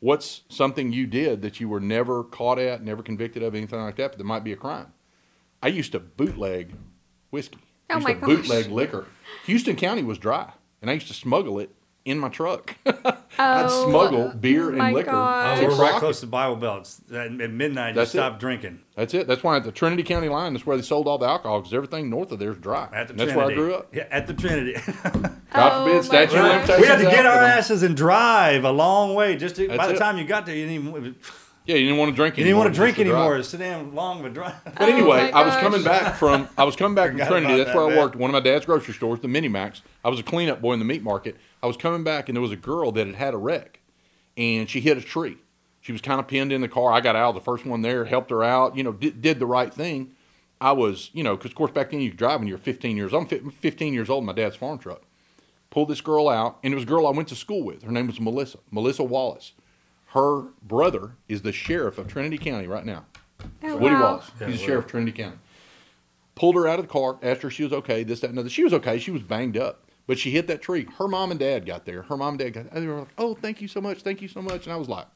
what's 0.00 0.42
something 0.48 0.92
you 0.92 1.06
did 1.06 1.42
that 1.42 1.60
you 1.60 1.68
were 1.68 1.80
never 1.80 2.24
caught 2.24 2.58
at, 2.58 2.82
never 2.82 3.02
convicted 3.02 3.42
of, 3.42 3.54
anything 3.54 3.80
like 3.80 3.96
that, 3.96 4.12
but 4.12 4.18
that 4.18 4.24
might 4.24 4.44
be 4.44 4.52
a 4.52 4.56
crime. 4.56 4.92
I 5.62 5.68
used 5.68 5.92
to 5.92 6.00
bootleg 6.00 6.74
whiskey. 7.30 7.58
Oh 7.90 7.94
I 7.94 7.94
Oh 7.94 7.96
used 7.96 8.08
my 8.08 8.14
to 8.14 8.20
gosh. 8.20 8.28
bootleg 8.28 8.70
liquor. 8.70 9.06
Houston 9.46 9.76
County 9.76 10.02
was 10.02 10.18
dry, 10.18 10.52
and 10.80 10.90
I 10.90 10.94
used 10.94 11.08
to 11.08 11.14
smuggle 11.14 11.58
it 11.58 11.74
in 12.04 12.18
my 12.18 12.28
truck. 12.28 12.76
I'd 12.86 13.66
Oh, 13.68 13.88
smuggle 13.88 14.28
beer 14.40 14.70
and 14.70 14.94
liquor. 14.94 15.10
Oh, 15.12 15.58
we're 15.62 15.74
right 15.76 15.98
close 15.98 16.20
to 16.20 16.26
Bible 16.26 16.56
Belts. 16.56 17.00
At 17.10 17.40
at 17.40 17.50
midnight, 17.50 17.94
That's 17.94 18.12
you 18.14 18.20
it. 18.20 18.22
stop 18.22 18.40
drinking. 18.40 18.80
That's 18.96 19.14
it. 19.14 19.26
That's 19.26 19.42
why 19.42 19.56
at 19.56 19.64
the 19.64 19.72
Trinity 19.72 20.02
County 20.02 20.28
line, 20.28 20.52
that's 20.52 20.66
where 20.66 20.76
they 20.76 20.82
sold 20.82 21.06
all 21.08 21.18
the 21.18 21.26
alcohol 21.26 21.60
because 21.60 21.72
everything 21.74 22.10
north 22.10 22.32
of 22.32 22.38
there 22.38 22.50
is 22.52 22.58
dry. 22.58 22.88
At 22.92 23.08
the 23.08 23.12
And 23.12 23.20
that's 23.20 23.32
Trinity. 23.32 23.36
where 23.36 23.46
I 23.46 23.54
grew 23.54 23.74
up. 23.74 23.94
Yeah, 23.94 24.06
at 24.10 24.26
the 24.26 24.34
Trinity. 24.34 24.74
God 25.04 25.32
Oh, 25.54 25.84
forbid, 25.84 25.96
my 25.96 26.00
statute 26.02 26.36
of 26.38 26.44
limitations. 26.44 26.80
we 26.80 26.86
had 26.86 26.96
to 26.98 27.04
get 27.04 27.26
our 27.26 27.38
asses 27.42 27.82
and 27.82 27.96
drive 27.96 28.64
a 28.64 28.70
long 28.72 29.14
way 29.14 29.36
just 29.36 29.56
to. 29.56 29.68
by 29.68 29.86
the 29.88 29.94
it. 29.94 29.98
time 29.98 30.18
you 30.18 30.24
got 30.24 30.46
there, 30.46 30.54
you 30.54 30.66
didn't 30.66 30.86
even. 30.96 31.16
Yeah, 31.66 31.76
you 31.76 31.84
didn't 31.84 31.98
want 31.98 32.10
to 32.10 32.16
drink 32.16 32.36
You 32.36 32.44
anymore. 32.44 32.64
didn't 32.64 32.78
want 32.80 32.94
to 32.94 32.94
drink 32.94 33.08
anymore. 33.08 33.36
It's 33.36 33.48
so 33.50 33.58
damn 33.58 33.94
long 33.94 34.20
of 34.20 34.26
a 34.26 34.30
drive. 34.30 34.54
But 34.64 34.88
anyway, 34.88 35.30
Oh 35.32 35.38
I 35.38 35.46
was 35.46 35.54
coming 35.56 35.84
back 35.84 36.16
from 36.16 36.48
I 36.58 36.64
was 36.64 36.74
coming 36.74 36.94
back 36.94 37.10
from 37.10 37.18
Trinity. 37.18 37.54
about 37.54 37.64
That's 37.66 37.76
where 37.76 37.88
that, 37.90 37.98
I 37.98 38.02
worked. 38.02 38.16
One 38.16 38.28
of 38.30 38.32
my 38.32 38.40
dad's 38.40 38.64
grocery 38.66 38.94
stores, 38.94 39.20
the 39.20 39.28
Minimax. 39.28 39.82
I 40.04 40.08
was 40.08 40.18
a 40.18 40.22
cleanup 40.22 40.60
boy 40.60 40.72
in 40.72 40.78
the 40.78 40.84
meat 40.84 41.02
market. 41.02 41.36
I 41.62 41.66
was 41.66 41.76
coming 41.76 42.04
back, 42.04 42.28
and 42.28 42.36
there 42.36 42.42
was 42.42 42.52
a 42.52 42.56
girl 42.56 42.92
that 42.92 43.06
had 43.06 43.16
had 43.16 43.34
a 43.34 43.38
wreck, 43.38 43.80
and 44.36 44.68
she 44.68 44.80
hit 44.80 44.96
a 44.96 45.02
tree. 45.02 45.36
She 45.80 45.92
was 45.92 46.00
kind 46.00 46.20
of 46.20 46.28
pinned 46.28 46.52
in 46.52 46.60
the 46.60 46.68
car. 46.68 46.92
I 46.92 47.00
got 47.00 47.16
out, 47.16 47.34
the 47.34 47.40
first 47.40 47.64
one 47.64 47.82
there, 47.82 48.04
helped 48.04 48.30
her 48.30 48.42
out. 48.44 48.76
You 48.76 48.82
know, 48.84 48.92
did, 48.92 49.20
did 49.22 49.38
the 49.38 49.46
right 49.46 49.72
thing. 49.72 50.12
I 50.60 50.72
was, 50.72 51.10
you 51.14 51.22
know, 51.24 51.36
because 51.36 51.52
of 51.52 51.56
course 51.56 51.70
back 51.70 51.90
then 51.90 52.00
you 52.00 52.10
could 52.10 52.18
drive 52.18 52.40
when 52.40 52.48
you're 52.48 52.58
15 52.58 52.96
years. 52.96 53.14
old. 53.14 53.32
I'm 53.32 53.50
15 53.50 53.94
years 53.94 54.10
old. 54.10 54.22
in 54.22 54.26
My 54.26 54.34
dad's 54.34 54.56
farm 54.56 54.78
truck. 54.78 55.02
Pulled 55.70 55.88
this 55.88 56.00
girl 56.02 56.28
out, 56.28 56.58
and 56.62 56.72
it 56.72 56.76
was 56.76 56.84
a 56.84 56.86
girl 56.86 57.06
I 57.06 57.10
went 57.10 57.28
to 57.28 57.36
school 57.36 57.62
with. 57.62 57.82
Her 57.82 57.92
name 57.92 58.08
was 58.08 58.20
Melissa. 58.20 58.58
Melissa 58.70 59.04
Wallace. 59.04 59.52
Her 60.08 60.48
brother 60.62 61.12
is 61.28 61.42
the 61.42 61.52
sheriff 61.52 61.96
of 61.96 62.08
Trinity 62.08 62.36
County 62.36 62.66
right 62.66 62.84
now. 62.84 63.04
Oh, 63.62 63.76
Woody 63.76 63.94
wow. 63.94 64.02
Wallace. 64.02 64.30
Yeah, 64.40 64.46
He's 64.48 64.56
the 64.56 64.62
Woody. 64.62 64.66
sheriff 64.66 64.84
of 64.86 64.90
Trinity 64.90 65.12
County. 65.12 65.38
Pulled 66.34 66.56
her 66.56 66.66
out 66.66 66.78
of 66.78 66.86
the 66.86 66.92
car, 66.92 67.18
asked 67.22 67.42
her 67.42 67.48
if 67.48 67.54
she 67.54 67.62
was 67.62 67.72
okay, 67.72 68.02
this, 68.02 68.20
that, 68.20 68.30
and 68.30 68.38
other. 68.38 68.48
She 68.50 68.64
was 68.64 68.74
okay. 68.74 68.98
She 68.98 69.10
was 69.10 69.22
banged 69.22 69.56
up. 69.56 69.84
But 70.06 70.18
she 70.18 70.30
hit 70.30 70.46
that 70.48 70.62
tree. 70.62 70.88
Her 70.98 71.06
mom 71.06 71.30
and 71.30 71.38
dad 71.38 71.66
got 71.66 71.84
there. 71.84 72.02
Her 72.02 72.16
mom 72.16 72.30
and 72.30 72.38
dad 72.38 72.50
got 72.50 72.74
They 72.74 72.86
were 72.86 73.00
like, 73.00 73.14
oh, 73.18 73.34
thank 73.34 73.60
you 73.60 73.68
so 73.68 73.80
much. 73.80 74.02
Thank 74.02 74.22
you 74.22 74.28
so 74.28 74.42
much. 74.42 74.66
And 74.66 74.72
I 74.72 74.76
was 74.76 74.88
like, 74.88 75.06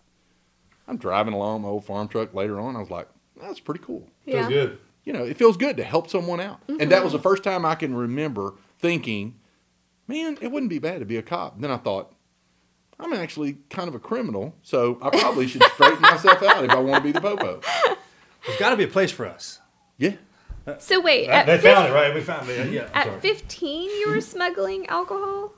I'm 0.87 0.99
driving 0.99 1.35
along 1.35 1.63
my 1.63 1.69
old 1.69 1.85
farm 1.85 2.09
truck 2.09 2.35
later 2.35 2.61
on. 2.61 2.77
I 2.77 2.81
was 2.81 2.91
like, 2.91 3.09
that's 3.41 3.61
pretty 3.61 3.81
cool. 3.83 4.09
Yeah. 4.25 4.49
good. 4.49 4.79
You 5.05 5.13
know, 5.13 5.25
it 5.25 5.37
feels 5.37 5.57
good 5.57 5.77
to 5.79 5.85
help 5.85 6.09
someone 6.09 6.41
out. 6.41 6.61
And 6.69 6.91
that 6.93 7.03
was 7.03 7.13
the 7.13 7.19
mm-hmm. 7.19 7.23
first 7.23 7.45
time 7.45 7.67
I 7.67 7.75
can 7.75 7.95
remember 7.95 8.55
thinking, 8.79 9.35
man, 10.07 10.39
it 10.41 10.51
wouldn't 10.51 10.71
be 10.71 10.79
bad 10.79 11.01
to 11.01 11.07
be 11.07 11.17
a 11.17 11.23
cop. 11.23 11.61
Then 11.61 11.71
I 11.71 11.77
thought, 11.77 12.15
I'm 12.99 13.13
actually 13.13 13.59
kind 13.71 13.89
of 13.89 13.95
a 13.95 13.99
criminal, 13.99 14.55
so 14.63 14.99
I 15.03 15.11
probably 15.11 15.47
should 15.47 15.63
straighten 15.75 16.01
myself 16.01 16.43
out 16.43 16.65
if 16.65 16.71
I 16.71 16.79
want 16.79 17.05
to 17.05 17.13
be 17.13 17.13
the 17.13 17.21
popo. 17.21 17.61
There's 18.47 18.59
got 18.59 18.71
to 18.71 18.77
be 18.77 18.85
a 18.85 18.89
place 18.89 19.11
for 19.11 19.27
us. 19.27 19.61
Yeah. 19.99 20.15
So 20.79 21.01
wait, 21.01 21.27
They 21.27 21.33
at, 21.33 21.47
they 21.47 21.59
fif- 21.59 21.75
found 21.75 21.89
it, 21.91 21.93
right? 21.93 22.15
We 22.15 22.21
found 22.23 22.49
it. 22.49 22.73
Yeah. 22.73 22.89
I'm 22.95 23.05
sorry. 23.05 23.17
at 23.17 23.23
15 23.23 23.83
you 24.01 24.11
were 24.11 24.21
smuggling 24.21 24.87
alcohol? 24.87 25.53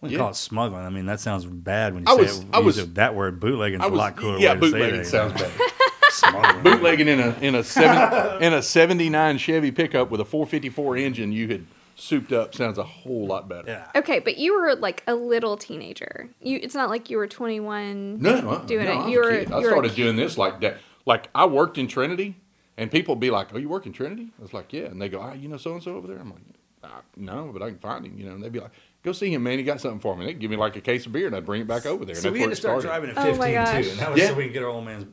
We 0.00 0.10
Yeah. 0.10 0.18
call 0.18 0.30
it 0.30 0.36
smuggling. 0.36 0.84
I 0.84 0.88
mean, 0.90 1.06
that 1.06 1.20
sounds 1.20 1.44
bad 1.44 1.94
when 1.94 2.04
you 2.04 2.12
I 2.12 2.16
say 2.16 2.22
was- 2.22 2.38
it. 2.40 2.46
I 2.52 2.58
was- 2.60 2.78
it- 2.78 2.94
that 2.96 3.14
word 3.14 3.38
bootlegging 3.38 3.80
is 3.80 3.86
a 3.86 3.88
lot 3.90 4.16
cooler. 4.16 4.38
yeah, 4.38 4.54
way 4.54 4.60
to 4.60 4.66
say 4.66 4.70
bootlegging 4.72 5.04
sounds 5.04 5.32
better. 5.34 5.52
Smuggling. 6.10 6.62
bootlegging 6.62 7.08
in 7.08 7.20
a 7.20 7.36
in 7.40 7.54
a 7.54 7.64
seven 7.64 8.42
in 8.42 8.52
a 8.52 8.60
seventy 8.62 9.08
nine 9.08 9.38
Chevy 9.38 9.70
pickup 9.70 10.10
with 10.10 10.20
a 10.20 10.24
four 10.26 10.46
fifty 10.46 10.68
four 10.68 10.94
engine 10.96 11.32
you 11.32 11.48
had 11.48 11.64
souped 11.96 12.32
up 12.32 12.54
sounds 12.54 12.76
a 12.76 12.82
whole 12.82 13.26
lot 13.26 13.48
better. 13.48 13.68
Yeah. 13.68 13.86
Okay, 14.00 14.18
but 14.18 14.36
you 14.36 14.58
were 14.58 14.74
like 14.74 15.02
a 15.06 15.14
little 15.14 15.56
teenager. 15.56 16.28
You 16.42 16.58
it's 16.62 16.74
not 16.74 16.90
like 16.90 17.08
you 17.08 17.16
were 17.16 17.26
21 17.26 18.20
No, 18.20 18.40
no, 18.40 18.58
doing 18.66 18.84
no, 18.86 18.92
I 18.92 18.94
it. 18.94 18.98
was 19.04 19.10
You 19.12 19.20
a 19.20 19.24
were 19.24 19.30
kid. 19.38 19.52
I 19.52 19.56
you 19.58 19.62
were 19.62 19.68
a 19.68 19.72
started 19.72 19.94
doing 19.94 20.16
this 20.16 20.36
like 20.36 20.60
that. 20.60 20.76
Like 21.06 21.28
I 21.34 21.46
worked 21.46 21.78
in 21.78 21.88
Trinity, 21.88 22.36
and 22.76 22.90
people 22.90 23.16
be 23.16 23.30
like, 23.30 23.48
"Oh, 23.54 23.58
you 23.58 23.68
work 23.68 23.86
in 23.86 23.92
Trinity?" 23.92 24.28
I 24.38 24.42
was 24.42 24.52
like, 24.54 24.72
"Yeah," 24.72 24.84
and 24.86 25.00
they 25.00 25.08
go, 25.08 25.20
"Ah, 25.20 25.32
you 25.34 25.48
know 25.48 25.56
so 25.56 25.72
and 25.74 25.82
so 25.82 25.96
over 25.96 26.06
there?" 26.08 26.18
I'm 26.18 26.30
like, 26.30 26.42
ah, 26.84 27.02
"No, 27.16 27.50
but 27.52 27.62
I 27.62 27.68
can 27.70 27.78
find 27.78 28.04
him." 28.06 28.18
You 28.18 28.26
know, 28.26 28.32
and 28.34 28.42
they'd 28.42 28.52
be 28.52 28.60
like, 28.60 28.72
"Go 29.02 29.12
see 29.12 29.32
him, 29.32 29.42
man. 29.42 29.58
He 29.58 29.64
got 29.64 29.80
something 29.80 30.00
for 30.00 30.16
me." 30.16 30.26
They'd 30.26 30.38
give 30.38 30.50
me 30.50 30.56
like 30.56 30.76
a 30.76 30.80
case 30.80 31.06
of 31.06 31.12
beer, 31.12 31.26
and 31.26 31.36
I'd 31.36 31.44
bring 31.46 31.60
it 31.62 31.66
back 31.68 31.86
over 31.86 32.04
there. 32.04 32.14
And 32.14 32.22
So 32.22 32.30
that's 32.30 32.32
we 32.34 32.40
where 32.40 32.48
had 32.48 32.48
to 32.48 32.52
it 32.52 32.56
start 32.56 32.80
started. 32.82 32.88
driving 32.88 33.10
at 33.10 33.18
Oh 33.18 33.36
my 33.38 33.52
15 33.52 33.54
gosh. 33.54 33.84
too, 33.84 33.90
and 33.90 34.00
that 34.00 34.10
was 34.12 34.20
Yeah. 34.20 34.28
so 34.28 34.34
we 34.34 34.44
can 34.44 34.52
get 34.52 34.62
our 34.62 34.68
old 34.70 34.84
man's 34.84 35.06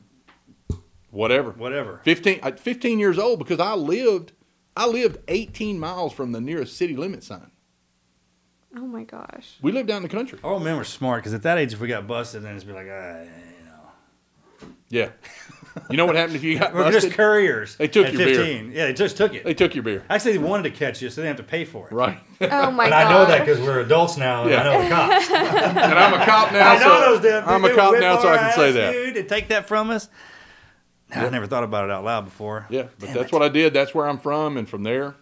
Whatever. 1.10 1.50
whatever. 1.50 2.00
15, 2.04 2.38
at 2.42 2.60
15 2.60 2.98
years 3.00 3.18
old 3.18 3.40
because 3.40 3.58
I 3.58 3.74
lived, 3.74 4.30
I 4.76 4.86
lived 4.86 5.18
18 5.26 5.78
miles 5.80 6.12
from 6.12 6.30
the 6.30 6.40
nearest 6.40 6.76
city 6.76 6.96
limit 6.96 7.24
sign. 7.24 7.50
Oh 8.76 8.86
my 8.86 9.02
gosh. 9.02 9.56
We 9.60 9.72
lived 9.72 9.88
down 9.88 9.96
in 9.96 10.02
the 10.04 10.08
country. 10.08 10.38
Our 10.44 10.52
old 10.52 10.62
men 10.62 10.76
were 10.76 10.84
smart 10.84 11.22
because 11.22 11.34
at 11.34 11.42
that 11.42 11.58
age, 11.58 11.72
if 11.72 11.80
we 11.80 11.88
got 11.88 12.06
busted, 12.06 12.44
then 12.44 12.54
it's 12.54 12.62
be 12.62 12.72
like, 12.72 12.86
ah, 12.88 13.22
you 13.22 13.64
know, 13.66 14.68
Yeah. 14.88 15.10
You 15.88 15.96
know 15.96 16.06
what 16.06 16.16
happened 16.16 16.36
if 16.36 16.42
you 16.42 16.58
got 16.58 16.74
we're 16.74 16.90
just 16.90 17.12
couriers. 17.12 17.76
They 17.76 17.88
took 17.88 18.06
at 18.06 18.14
your 18.14 18.24
beer. 18.26 18.64
Yeah, 18.64 18.86
they 18.86 18.92
just 18.92 19.16
took 19.16 19.34
it. 19.34 19.44
They 19.44 19.54
took 19.54 19.74
your 19.74 19.84
beer. 19.84 20.04
Actually, 20.10 20.32
they 20.32 20.38
wanted 20.38 20.64
to 20.64 20.70
catch 20.70 21.00
you, 21.00 21.10
so 21.10 21.20
they 21.20 21.26
didn't 21.28 21.38
have 21.38 21.46
to 21.46 21.50
pay 21.50 21.64
for 21.64 21.86
it. 21.88 21.92
Right. 21.92 22.18
Oh 22.42 22.70
my 22.70 22.86
And. 22.86 22.94
I 22.94 23.10
know 23.10 23.26
that 23.26 23.40
because 23.44 23.60
we're 23.60 23.80
adults 23.80 24.16
now, 24.16 24.42
and 24.42 24.50
Yeah. 24.50 24.60
I 24.60 24.64
know 24.64 24.82
the 24.82 24.88
cops. 24.88 25.30
and 25.30 25.98
I'm 25.98 26.20
a 26.20 26.24
cop 26.24 26.52
now. 26.52 26.70
I 26.70 26.78
know 26.78 26.80
so 26.80 27.14
those 27.14 27.22
damn 27.22 27.48
I'm 27.48 27.64
a 27.64 27.74
cop 27.74 27.94
now, 28.00 28.20
so 28.20 28.28
I 28.28 28.38
can 28.38 28.52
say 28.54 28.72
that. 28.72 28.92
Dude, 28.92 29.16
and 29.18 29.28
take 29.28 29.48
that 29.48 29.68
from 29.68 29.90
us. 29.90 30.08
I 31.12 31.28
never 31.28 31.46
thought 31.46 31.64
about 31.64 31.84
it 31.84 31.90
out 31.90 32.04
loud 32.04 32.24
before. 32.24 32.66
Yeah, 32.70 32.86
but 32.98 33.12
that's 33.12 33.32
what 33.32 33.42
I 33.42 33.48
did. 33.48 33.74
That's 33.74 33.94
where 33.94 34.08
I'm 34.08 34.18
from, 34.18 34.56
and 34.56 34.68
from 34.68 34.84
there, 34.84 35.16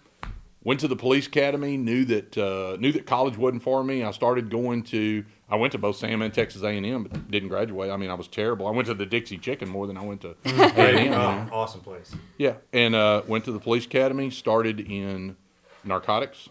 went 0.62 0.80
to 0.80 0.88
the 0.88 0.96
police 0.96 1.26
academy. 1.26 1.76
Knew 1.76 2.04
that 2.04 2.38
uh, 2.38 2.76
knew 2.78 2.92
that 2.92 3.06
college 3.06 3.36
wasn't 3.36 3.62
for 3.62 3.82
me. 3.82 4.02
I 4.02 4.10
started 4.12 4.50
going 4.50 4.82
to. 4.84 5.24
I 5.50 5.56
went 5.56 5.72
to 5.72 5.78
both 5.78 5.96
Sam 5.96 6.20
and 6.22 6.32
Texas 6.32 6.62
A&M, 6.62 7.04
but 7.04 7.30
didn't 7.30 7.48
graduate. 7.48 7.90
I 7.90 7.96
mean, 7.96 8.10
I 8.10 8.14
was 8.14 8.28
terrible. 8.28 8.66
I 8.66 8.70
went 8.70 8.86
to 8.88 8.94
the 8.94 9.06
Dixie 9.06 9.38
Chicken 9.38 9.68
more 9.68 9.86
than 9.86 9.96
I 9.96 10.02
went 10.02 10.20
to 10.22 10.36
A&M. 10.44 10.74
Great. 10.74 11.04
you 11.04 11.10
know? 11.10 11.48
Oh, 11.50 11.54
awesome 11.56 11.80
place. 11.80 12.14
Yeah, 12.36 12.54
and 12.72 12.94
uh, 12.94 13.22
went 13.26 13.44
to 13.46 13.52
the 13.52 13.58
police 13.60 13.86
academy. 13.86 14.30
Started 14.30 14.80
in 14.80 15.36
narcotics. 15.84 16.48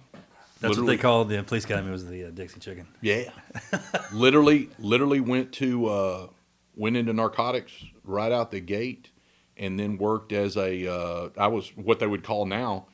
That's 0.59 0.69
Literally- 0.71 0.81
what 0.87 0.91
they 0.97 1.01
called 1.01 1.29
the 1.29 1.43
police 1.43 1.65
academy 1.65 1.91
was 1.91 2.07
the 2.07 2.25
uh, 2.25 2.29
Dixie 2.31 2.59
Chicken. 2.59 2.87
Yeah, 3.01 3.29
literally, 4.11 4.69
literally 4.79 5.19
went 5.19 5.51
to 5.53 5.85
uh, 5.87 6.27
went 6.75 6.97
into 6.97 7.13
narcotics 7.13 7.71
right 8.03 8.31
out 8.31 8.49
the 8.49 8.59
gate, 8.59 9.11
and 9.57 9.79
then 9.79 9.97
worked 9.99 10.31
as 10.31 10.57
a 10.57 10.87
uh, 10.91 11.29
I 11.37 11.47
was 11.47 11.69
what 11.75 11.99
they 11.99 12.07
would 12.07 12.23
call 12.23 12.47
now 12.47 12.87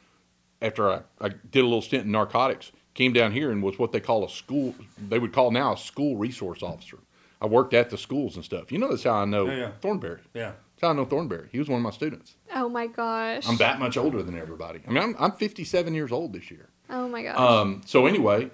after 0.61 0.89
I, 0.91 1.01
I 1.21 1.29
did 1.29 1.61
a 1.61 1.63
little 1.63 1.81
stint 1.81 2.03
in 2.05 2.11
narcotics. 2.11 2.73
Came 2.93 3.11
down 3.13 3.31
here 3.31 3.51
and 3.51 3.63
was 3.63 3.79
what 3.79 3.91
they 3.91 3.99
call 3.99 4.23
a 4.23 4.29
school. 4.29 4.75
They 5.09 5.17
would 5.19 5.33
call 5.33 5.49
now 5.51 5.73
a 5.73 5.77
school 5.77 6.15
resource 6.15 6.61
officer. 6.61 6.99
I 7.41 7.47
worked 7.47 7.73
at 7.73 7.89
the 7.89 7.97
schools 7.97 8.35
and 8.35 8.45
stuff. 8.45 8.71
You 8.71 8.77
know 8.77 8.89
that's 8.89 9.03
how 9.03 9.13
I 9.13 9.25
know 9.25 9.47
Yeah, 9.47 9.55
yeah. 9.57 9.71
Thornberry. 9.81 10.19
Yeah. 10.33 10.51
That's 10.75 10.81
how 10.83 10.89
I 10.89 10.93
know 10.93 11.05
Thornberry. 11.05 11.49
He 11.51 11.59
was 11.59 11.67
one 11.67 11.77
of 11.79 11.83
my 11.83 11.89
students. 11.89 12.35
Oh 12.53 12.69
my 12.69 12.87
gosh. 12.87 13.47
I'm 13.49 13.57
that 13.57 13.79
much 13.79 13.97
older 13.97 14.21
than 14.21 14.37
everybody. 14.37 14.81
I 14.87 14.91
mean, 14.91 15.03
I'm, 15.03 15.15
I'm 15.19 15.31
57 15.31 15.93
years 15.93 16.11
old 16.11 16.33
this 16.33 16.51
year. 16.51 16.69
Oh 16.89 17.07
my 17.09 17.23
gosh. 17.23 17.37
Um, 17.37 17.81
so 17.85 18.05
anyway, 18.05 18.51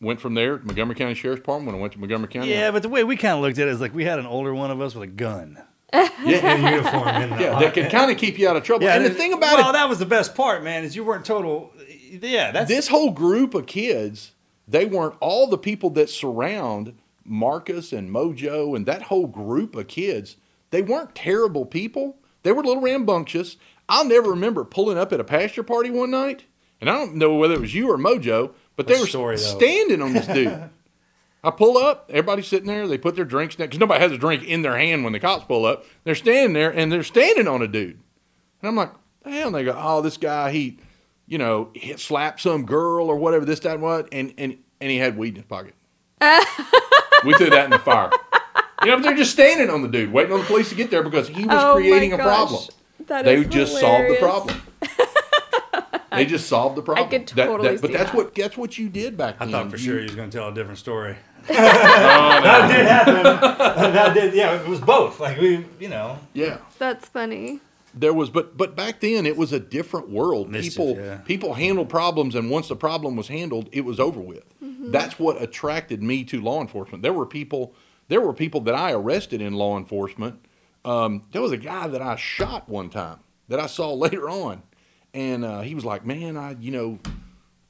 went 0.00 0.20
from 0.20 0.34
there 0.34 0.58
to 0.58 0.64
Montgomery 0.64 0.94
County 0.94 1.14
Sheriff's 1.14 1.40
Department. 1.40 1.66
When 1.72 1.76
I 1.76 1.80
went 1.80 1.92
to 1.94 1.98
Montgomery 1.98 2.28
County, 2.28 2.50
Yeah, 2.50 2.70
but 2.70 2.82
the 2.82 2.88
way 2.88 3.02
we 3.04 3.16
kind 3.16 3.34
of 3.34 3.40
looked 3.40 3.58
at 3.58 3.66
it 3.66 3.72
is 3.72 3.80
like 3.80 3.94
we 3.94 4.04
had 4.04 4.18
an 4.18 4.26
older 4.26 4.54
one 4.54 4.70
of 4.70 4.80
us 4.80 4.94
with 4.94 5.02
a 5.02 5.12
gun 5.12 5.58
yeah, 5.92 6.54
in 6.56 6.74
uniform. 6.74 7.08
In 7.08 7.30
the, 7.30 7.36
yeah, 7.40 7.58
that 7.60 7.74
can 7.74 7.90
kind 7.90 8.10
of 8.10 8.16
keep 8.18 8.38
you 8.38 8.48
out 8.48 8.56
of 8.56 8.62
trouble. 8.64 8.84
Yeah, 8.84 8.94
and 8.96 9.04
the 9.04 9.08
and- 9.10 9.16
thing 9.18 9.32
about 9.32 9.52
well, 9.52 9.58
it, 9.58 9.62
well, 9.64 9.72
that 9.74 9.88
was 9.88 9.98
the 9.98 10.06
best 10.06 10.34
part, 10.34 10.64
man, 10.64 10.82
is 10.84 10.96
you 10.96 11.04
weren't 11.04 11.24
total. 11.24 11.72
Yeah, 12.22 12.50
that's 12.50 12.68
this 12.68 12.88
whole 12.88 13.10
group 13.10 13.54
of 13.54 13.66
kids, 13.66 14.32
they 14.66 14.84
weren't 14.84 15.16
all 15.20 15.46
the 15.46 15.58
people 15.58 15.90
that 15.90 16.10
surround 16.10 16.94
Marcus 17.24 17.92
and 17.92 18.10
Mojo 18.10 18.76
and 18.76 18.86
that 18.86 19.02
whole 19.02 19.26
group 19.26 19.74
of 19.74 19.88
kids. 19.88 20.36
They 20.70 20.82
weren't 20.82 21.14
terrible 21.14 21.66
people. 21.66 22.16
They 22.42 22.52
were 22.52 22.62
a 22.62 22.66
little 22.66 22.82
rambunctious. 22.82 23.56
I'll 23.88 24.04
never 24.04 24.30
remember 24.30 24.64
pulling 24.64 24.98
up 24.98 25.12
at 25.12 25.20
a 25.20 25.24
pasture 25.24 25.62
party 25.62 25.90
one 25.90 26.10
night, 26.10 26.44
and 26.80 26.88
I 26.90 26.94
don't 26.94 27.16
know 27.16 27.34
whether 27.34 27.54
it 27.54 27.60
was 27.60 27.74
you 27.74 27.90
or 27.90 27.98
Mojo, 27.98 28.52
but 28.76 28.86
they 28.86 28.94
What's 28.94 29.02
were 29.14 29.36
story, 29.36 29.38
standing 29.38 30.02
on 30.02 30.12
this 30.12 30.26
dude. 30.26 30.70
I 31.44 31.50
pull 31.50 31.76
up, 31.76 32.08
everybody's 32.08 32.46
sitting 32.46 32.66
there. 32.66 32.88
They 32.88 32.96
put 32.96 33.16
their 33.16 33.26
drinks 33.26 33.56
down 33.56 33.66
because 33.66 33.78
nobody 33.78 34.00
has 34.00 34.12
a 34.12 34.18
drink 34.18 34.44
in 34.44 34.62
their 34.62 34.78
hand 34.78 35.04
when 35.04 35.12
the 35.12 35.20
cops 35.20 35.44
pull 35.44 35.66
up. 35.66 35.84
They're 36.04 36.14
standing 36.14 36.54
there 36.54 36.70
and 36.70 36.90
they're 36.90 37.02
standing 37.02 37.46
on 37.46 37.60
a 37.60 37.68
dude, 37.68 38.00
and 38.62 38.68
I'm 38.68 38.76
like, 38.76 38.92
the 39.22 39.30
hell? 39.30 39.48
And 39.48 39.56
they 39.56 39.64
go, 39.64 39.76
oh, 39.76 40.00
this 40.00 40.16
guy, 40.16 40.50
he, 40.50 40.78
you 41.26 41.38
know, 41.38 41.70
he 41.74 41.96
slapped 41.96 42.40
some 42.40 42.66
girl 42.66 43.08
or 43.08 43.16
whatever, 43.16 43.44
this, 43.44 43.60
that, 43.60 43.74
and 43.74 43.82
what, 43.82 44.08
and 44.12 44.34
and 44.38 44.58
and 44.80 44.90
he 44.90 44.98
had 44.98 45.16
weed 45.16 45.30
in 45.30 45.36
his 45.36 45.44
pocket. 45.44 45.74
we 47.24 47.34
threw 47.34 47.50
that 47.50 47.64
in 47.64 47.70
the 47.70 47.78
fire. 47.78 48.10
You 48.82 48.90
know, 48.90 48.96
but 48.96 49.02
they're 49.04 49.16
just 49.16 49.32
standing 49.32 49.70
on 49.70 49.82
the 49.82 49.88
dude, 49.88 50.12
waiting 50.12 50.32
on 50.32 50.40
the 50.40 50.44
police 50.46 50.68
to 50.68 50.74
get 50.74 50.90
there 50.90 51.02
because 51.02 51.28
he 51.28 51.44
was 51.46 51.56
Oh 51.58 51.74
creating 51.74 52.12
a 52.12 52.16
problem. 52.18 52.62
That 53.06 53.24
they 53.24 53.36
is 53.36 53.46
just 53.48 53.78
solved 53.78 54.10
the 54.10 54.16
problem. 54.16 54.60
they 56.12 56.26
just 56.26 56.46
solved 56.48 56.76
the 56.76 56.82
problem. 56.88 57.06
I 57.06 57.10
could 57.10 57.26
totally 57.26 57.68
that- 57.68 57.80
but 57.80 57.88
see 57.90 57.96
that's 57.96 58.10
that. 58.10 58.16
what 58.16 58.34
that's 58.34 58.56
what 58.56 58.78
you 58.78 58.88
did 58.88 59.16
back 59.16 59.36
I 59.40 59.46
then. 59.46 59.54
I 59.54 59.62
thought 59.62 59.70
for 59.70 59.76
You- 59.78 59.82
sure 59.84 59.98
he 59.98 60.04
was 60.04 60.14
going 60.14 60.30
to 60.30 60.36
tell 60.38 60.48
a 60.48 60.54
different 60.54 60.78
story. 60.78 61.16
that 61.48 62.68
did 62.68 62.86
happen. 62.86 63.22
that 63.92 64.14
did. 64.14 64.34
Yeah, 64.34 64.60
it 64.60 64.66
was 64.68 64.80
both. 64.80 65.20
Like 65.20 65.38
we, 65.38 65.66
you 65.80 65.88
know. 65.88 66.18
Yeah. 66.32 66.58
That's 66.78 67.08
funny. 67.08 67.60
There 67.96 68.12
was, 68.12 68.28
but 68.30 68.56
but 68.56 68.74
back 68.74 69.00
then 69.00 69.24
it 69.24 69.36
was 69.36 69.52
a 69.52 69.60
different 69.60 70.10
world. 70.10 70.50
Mischief, 70.50 70.72
people 70.72 70.96
yeah. 70.96 71.16
people 71.18 71.54
handled 71.54 71.88
problems, 71.88 72.34
and 72.34 72.50
once 72.50 72.68
the 72.68 72.76
problem 72.76 73.14
was 73.16 73.28
handled, 73.28 73.68
it 73.72 73.84
was 73.84 74.00
over 74.00 74.20
with. 74.20 74.44
That's 74.90 75.18
what 75.18 75.40
attracted 75.40 76.02
me 76.02 76.24
to 76.24 76.40
law 76.40 76.60
enforcement. 76.60 77.02
There 77.02 77.12
were 77.12 77.26
people, 77.26 77.74
there 78.08 78.20
were 78.20 78.32
people 78.32 78.60
that 78.62 78.74
I 78.74 78.92
arrested 78.92 79.40
in 79.40 79.54
law 79.54 79.78
enforcement. 79.78 80.44
Um, 80.84 81.22
there 81.32 81.40
was 81.40 81.52
a 81.52 81.56
guy 81.56 81.86
that 81.88 82.02
I 82.02 82.16
shot 82.16 82.68
one 82.68 82.90
time 82.90 83.20
that 83.48 83.60
I 83.60 83.66
saw 83.66 83.92
later 83.94 84.28
on, 84.28 84.62
and 85.12 85.44
uh, 85.44 85.60
he 85.60 85.74
was 85.74 85.84
like, 85.84 86.04
"Man, 86.04 86.36
I 86.36 86.56
you 86.60 86.70
know, 86.70 86.98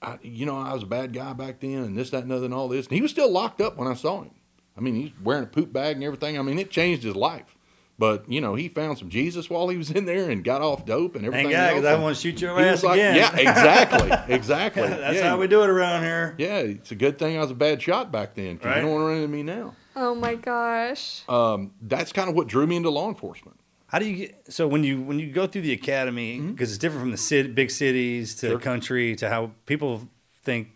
I 0.02 0.18
you 0.22 0.46
know 0.46 0.58
I 0.58 0.72
was 0.74 0.82
a 0.82 0.86
bad 0.86 1.12
guy 1.12 1.32
back 1.32 1.60
then, 1.60 1.84
and 1.84 1.96
this 1.96 2.10
that 2.10 2.24
and 2.24 2.32
other 2.32 2.46
and 2.46 2.54
all 2.54 2.68
this." 2.68 2.86
And 2.86 2.94
he 2.94 3.02
was 3.02 3.10
still 3.10 3.30
locked 3.30 3.60
up 3.60 3.76
when 3.76 3.88
I 3.88 3.94
saw 3.94 4.22
him. 4.22 4.32
I 4.76 4.80
mean, 4.80 4.96
he's 4.96 5.12
wearing 5.22 5.44
a 5.44 5.48
poop 5.48 5.72
bag 5.72 5.96
and 5.96 6.04
everything. 6.04 6.38
I 6.38 6.42
mean, 6.42 6.58
it 6.58 6.70
changed 6.70 7.04
his 7.04 7.14
life. 7.14 7.54
But 7.96 8.28
you 8.28 8.40
know, 8.40 8.54
he 8.56 8.68
found 8.68 8.98
some 8.98 9.08
Jesus 9.08 9.48
while 9.48 9.68
he 9.68 9.76
was 9.76 9.90
in 9.92 10.04
there 10.04 10.28
and 10.28 10.42
got 10.42 10.62
off 10.62 10.84
dope 10.84 11.14
and 11.14 11.24
everything. 11.24 11.50
Thank 11.52 11.56
God, 11.56 11.68
because 11.74 11.84
I 11.84 11.94
want 12.02 12.16
to 12.16 12.20
shoot 12.22 12.40
your 12.40 12.58
ass 12.60 12.82
like, 12.82 12.94
again. 12.98 13.14
Yeah, 13.14 13.36
exactly, 13.36 14.10
exactly. 14.34 14.88
That's 14.88 15.16
yeah. 15.18 15.28
how 15.28 15.36
we 15.38 15.46
do 15.46 15.62
it 15.62 15.70
around 15.70 16.02
here. 16.02 16.34
Yeah, 16.38 16.58
it's 16.58 16.90
a 16.90 16.96
good 16.96 17.18
thing 17.18 17.36
I 17.36 17.40
was 17.40 17.52
a 17.52 17.54
bad 17.54 17.80
shot 17.80 18.10
back 18.10 18.34
then 18.34 18.54
because 18.54 18.66
Right. 18.66 18.76
you 18.78 18.82
don't 18.82 18.90
want 18.92 19.02
to 19.02 19.06
run 19.06 19.16
into 19.18 19.28
me 19.28 19.42
now. 19.44 19.76
Oh 19.94 20.12
my 20.14 20.34
gosh. 20.34 21.22
Um, 21.28 21.70
that's 21.80 22.12
kind 22.12 22.28
of 22.28 22.34
what 22.34 22.48
drew 22.48 22.66
me 22.66 22.74
into 22.76 22.90
law 22.90 23.08
enforcement. 23.08 23.60
How 23.86 24.00
do 24.00 24.06
you 24.06 24.16
get 24.26 24.52
so 24.52 24.66
when 24.66 24.82
you 24.82 25.00
when 25.00 25.20
you 25.20 25.30
go 25.30 25.46
through 25.46 25.62
the 25.62 25.72
academy 25.72 26.40
because 26.40 26.70
it's 26.70 26.78
different 26.78 27.02
from 27.02 27.10
the 27.12 27.16
city, 27.16 27.48
big 27.50 27.70
cities 27.70 28.34
to 28.36 28.46
Mm-hmm. 28.46 28.52
Sure. 28.54 28.58
country 28.60 29.14
to 29.16 29.28
how 29.28 29.52
people 29.66 30.08
think. 30.42 30.70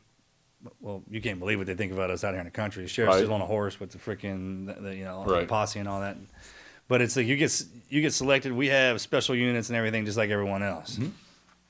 Well, 0.80 1.02
you 1.10 1.20
can't 1.20 1.38
believe 1.40 1.58
what 1.58 1.66
they 1.66 1.74
think 1.74 1.92
about 1.92 2.10
us 2.10 2.22
out 2.22 2.30
here 2.34 2.40
in 2.40 2.44
the 2.44 2.50
country. 2.52 2.82
The 2.84 2.88
sheriff's 2.88 3.16
Right. 3.16 3.22
still 3.24 3.34
on 3.34 3.40
a 3.40 3.46
horse 3.46 3.80
with 3.80 3.90
the 3.90 3.98
freaking 3.98 4.66
the, 4.66 4.80
the, 4.82 4.94
you 4.96 5.04
know 5.04 5.24
the 5.26 5.32
Right. 5.32 5.48
posse 5.48 5.80
and 5.80 5.88
all 5.88 6.00
that. 6.00 6.16
But 6.88 7.02
it's 7.02 7.16
like 7.16 7.26
you 7.26 7.36
get 7.36 7.62
you 7.88 8.00
get 8.00 8.12
selected. 8.12 8.52
We 8.52 8.68
have 8.68 9.00
special 9.00 9.34
units 9.34 9.68
and 9.68 9.76
everything, 9.76 10.06
just 10.06 10.16
like 10.16 10.30
everyone 10.30 10.62
else. 10.62 10.96
Mm-hmm. 10.96 11.10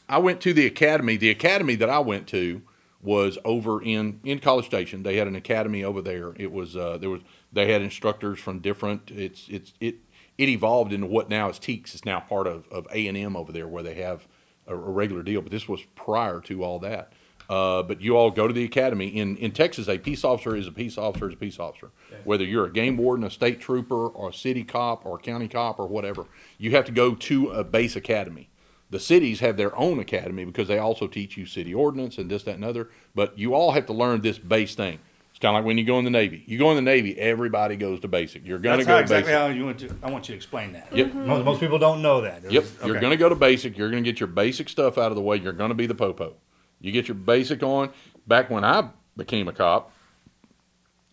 I 0.09 0.19
went 0.19 0.41
to 0.43 0.53
the 0.53 0.67
academy. 0.67 1.17
The 1.17 1.31
academy 1.31 1.75
that 1.77 1.91
I 1.91 1.99
went 1.99 2.27
to 2.29 2.63
was 3.03 3.39
over 3.45 3.83
in 3.83 4.21
in 4.25 4.39
College 4.39 4.67
Station. 4.67 5.03
They 5.03 5.17
had 5.17 5.27
an 5.27 5.37
academy 5.37 5.85
over 5.85 6.01
there. 6.01 6.33
It 6.37 6.51
was 6.53 6.77
uh, 6.77 6.99
there 6.99 7.11
was 7.11 7.21
they 7.53 7.71
had 7.71 7.83
instructors 7.83 8.39
from 8.39 8.61
different. 8.61 9.11
It's 9.11 9.47
it's 9.49 9.73
it 9.81 9.97
it 10.37 10.49
evolved 10.49 10.93
into 10.93 11.07
what 11.07 11.29
now 11.29 11.49
is 11.49 11.59
TEEX. 11.59 11.95
It's 11.95 12.05
now 12.05 12.21
part 12.21 12.47
of 12.47 12.67
of 12.71 12.87
A 12.93 13.07
and 13.09 13.17
M 13.17 13.37
over 13.37 13.53
there, 13.53 13.69
where 13.69 13.83
they 13.83 13.95
have 13.95 14.27
a, 14.67 14.75
a 14.75 14.77
regular 14.77 15.23
deal. 15.23 15.43
But 15.43 15.53
this 15.53 15.69
was 15.69 15.83
prior 15.95 16.41
to 16.43 16.65
all 16.65 16.79
that. 16.81 17.13
Uh, 17.49 17.83
but 17.83 18.01
you 18.03 18.15
all 18.15 18.31
go 18.31 18.47
to 18.47 18.53
the 18.53 18.65
academy 18.65 19.07
in 19.07 19.37
in 19.39 19.53
Texas. 19.53 19.89
A 19.89 19.97
peace 19.97 20.23
officer 20.23 20.55
is 20.55 20.67
a 20.67 20.73
peace 20.73 20.99
officer 20.99 21.29
is 21.29 21.35
a 21.35 21.39
peace 21.39 21.59
officer. 21.59 21.91
Whether 22.25 22.45
you're 22.45 22.67
a 22.67 22.73
game 22.73 22.97
warden, 22.99 23.25
a 23.25 23.31
state 23.31 23.61
trooper, 23.61 24.09
or 24.09 24.31
a 24.31 24.35
city 24.35 24.65
cop, 24.65 25.07
or 25.07 25.17
a 25.17 25.21
county 25.21 25.49
cop, 25.49 25.79
or 25.79 25.87
whatever, 25.87 26.27
you 26.59 26.73
have 26.73 26.85
to 26.87 26.93
go 26.93 27.15
to 27.15 27.49
a 27.51 27.65
base 27.65 27.97
academy. 27.97 28.51
The 28.91 29.01
cities 29.01 29.41
have 29.41 29.57
their 29.57 29.77
own 29.79 29.99
academy 29.99 30.45
because 30.45 30.69
they 30.69 30.79
also 30.79 31.07
teach 31.07 31.37
you 31.37 31.47
city 31.47 31.75
ordinance 31.75 32.19
and 32.19 32.31
this, 32.31 32.43
that, 32.45 32.55
and 32.55 32.65
other. 32.65 32.91
But 33.15 33.39
you 33.39 33.55
all 33.55 33.73
have 33.73 33.87
to 33.87 33.93
learn 33.93 34.21
this 34.23 34.39
base 34.39 34.75
thing. 34.75 34.99
It's 35.31 35.39
kind 35.39 35.55
of 35.55 35.61
like 35.61 35.67
when 35.67 35.79
you 35.79 35.85
go 35.85 35.99
in 35.99 36.05
the 36.05 36.11
Navy. 36.11 36.43
You 36.47 36.59
go 36.59 36.71
in 36.71 36.77
the 36.77 36.83
Navy, 36.83 37.19
everybody 37.19 37.77
goes 37.77 38.01
to 38.01 38.09
basic. 38.09 38.47
You're 38.47 38.59
going 38.59 38.79
to 38.79 38.85
go 38.85 38.93
how 38.93 38.97
to 38.97 39.03
exactly 39.03 39.33
basic. 39.33 39.41
how 39.41 39.47
you 39.49 39.67
want 39.67 39.79
to. 39.79 39.97
I 40.03 40.11
want 40.11 40.29
you 40.29 40.33
to 40.33 40.37
explain 40.37 40.73
that. 40.73 40.95
Yep. 40.95 41.15
Most, 41.15 41.45
most 41.45 41.61
people 41.61 41.79
don't 41.79 42.03
know 42.03 42.23
that. 42.23 42.51
Yep. 42.51 42.65
You're 42.83 42.91
okay. 42.91 43.01
going 43.01 43.11
to 43.13 43.17
go 43.17 43.29
to 43.29 43.35
basic. 43.37 43.79
You're 43.79 43.91
going 43.91 44.03
to 44.03 44.11
get 44.11 44.21
your 44.21 44.27
basic 44.27 44.69
stuff 44.69 44.99
out 44.99 45.13
of 45.13 45.17
the 45.17 45.23
way. 45.23 45.37
You're 45.37 45.53
going 45.53 45.69
to 45.69 45.75
be 45.77 45.87
the 45.87 45.95
popo. 45.95 46.35
You 46.81 46.93
get 46.93 47.09
your 47.09 47.14
basic 47.14 47.62
on. 47.62 47.91
Back 48.27 48.51
when 48.51 48.64
I 48.64 48.91
became 49.17 49.49
a 49.49 49.53
cop, 49.53 49.93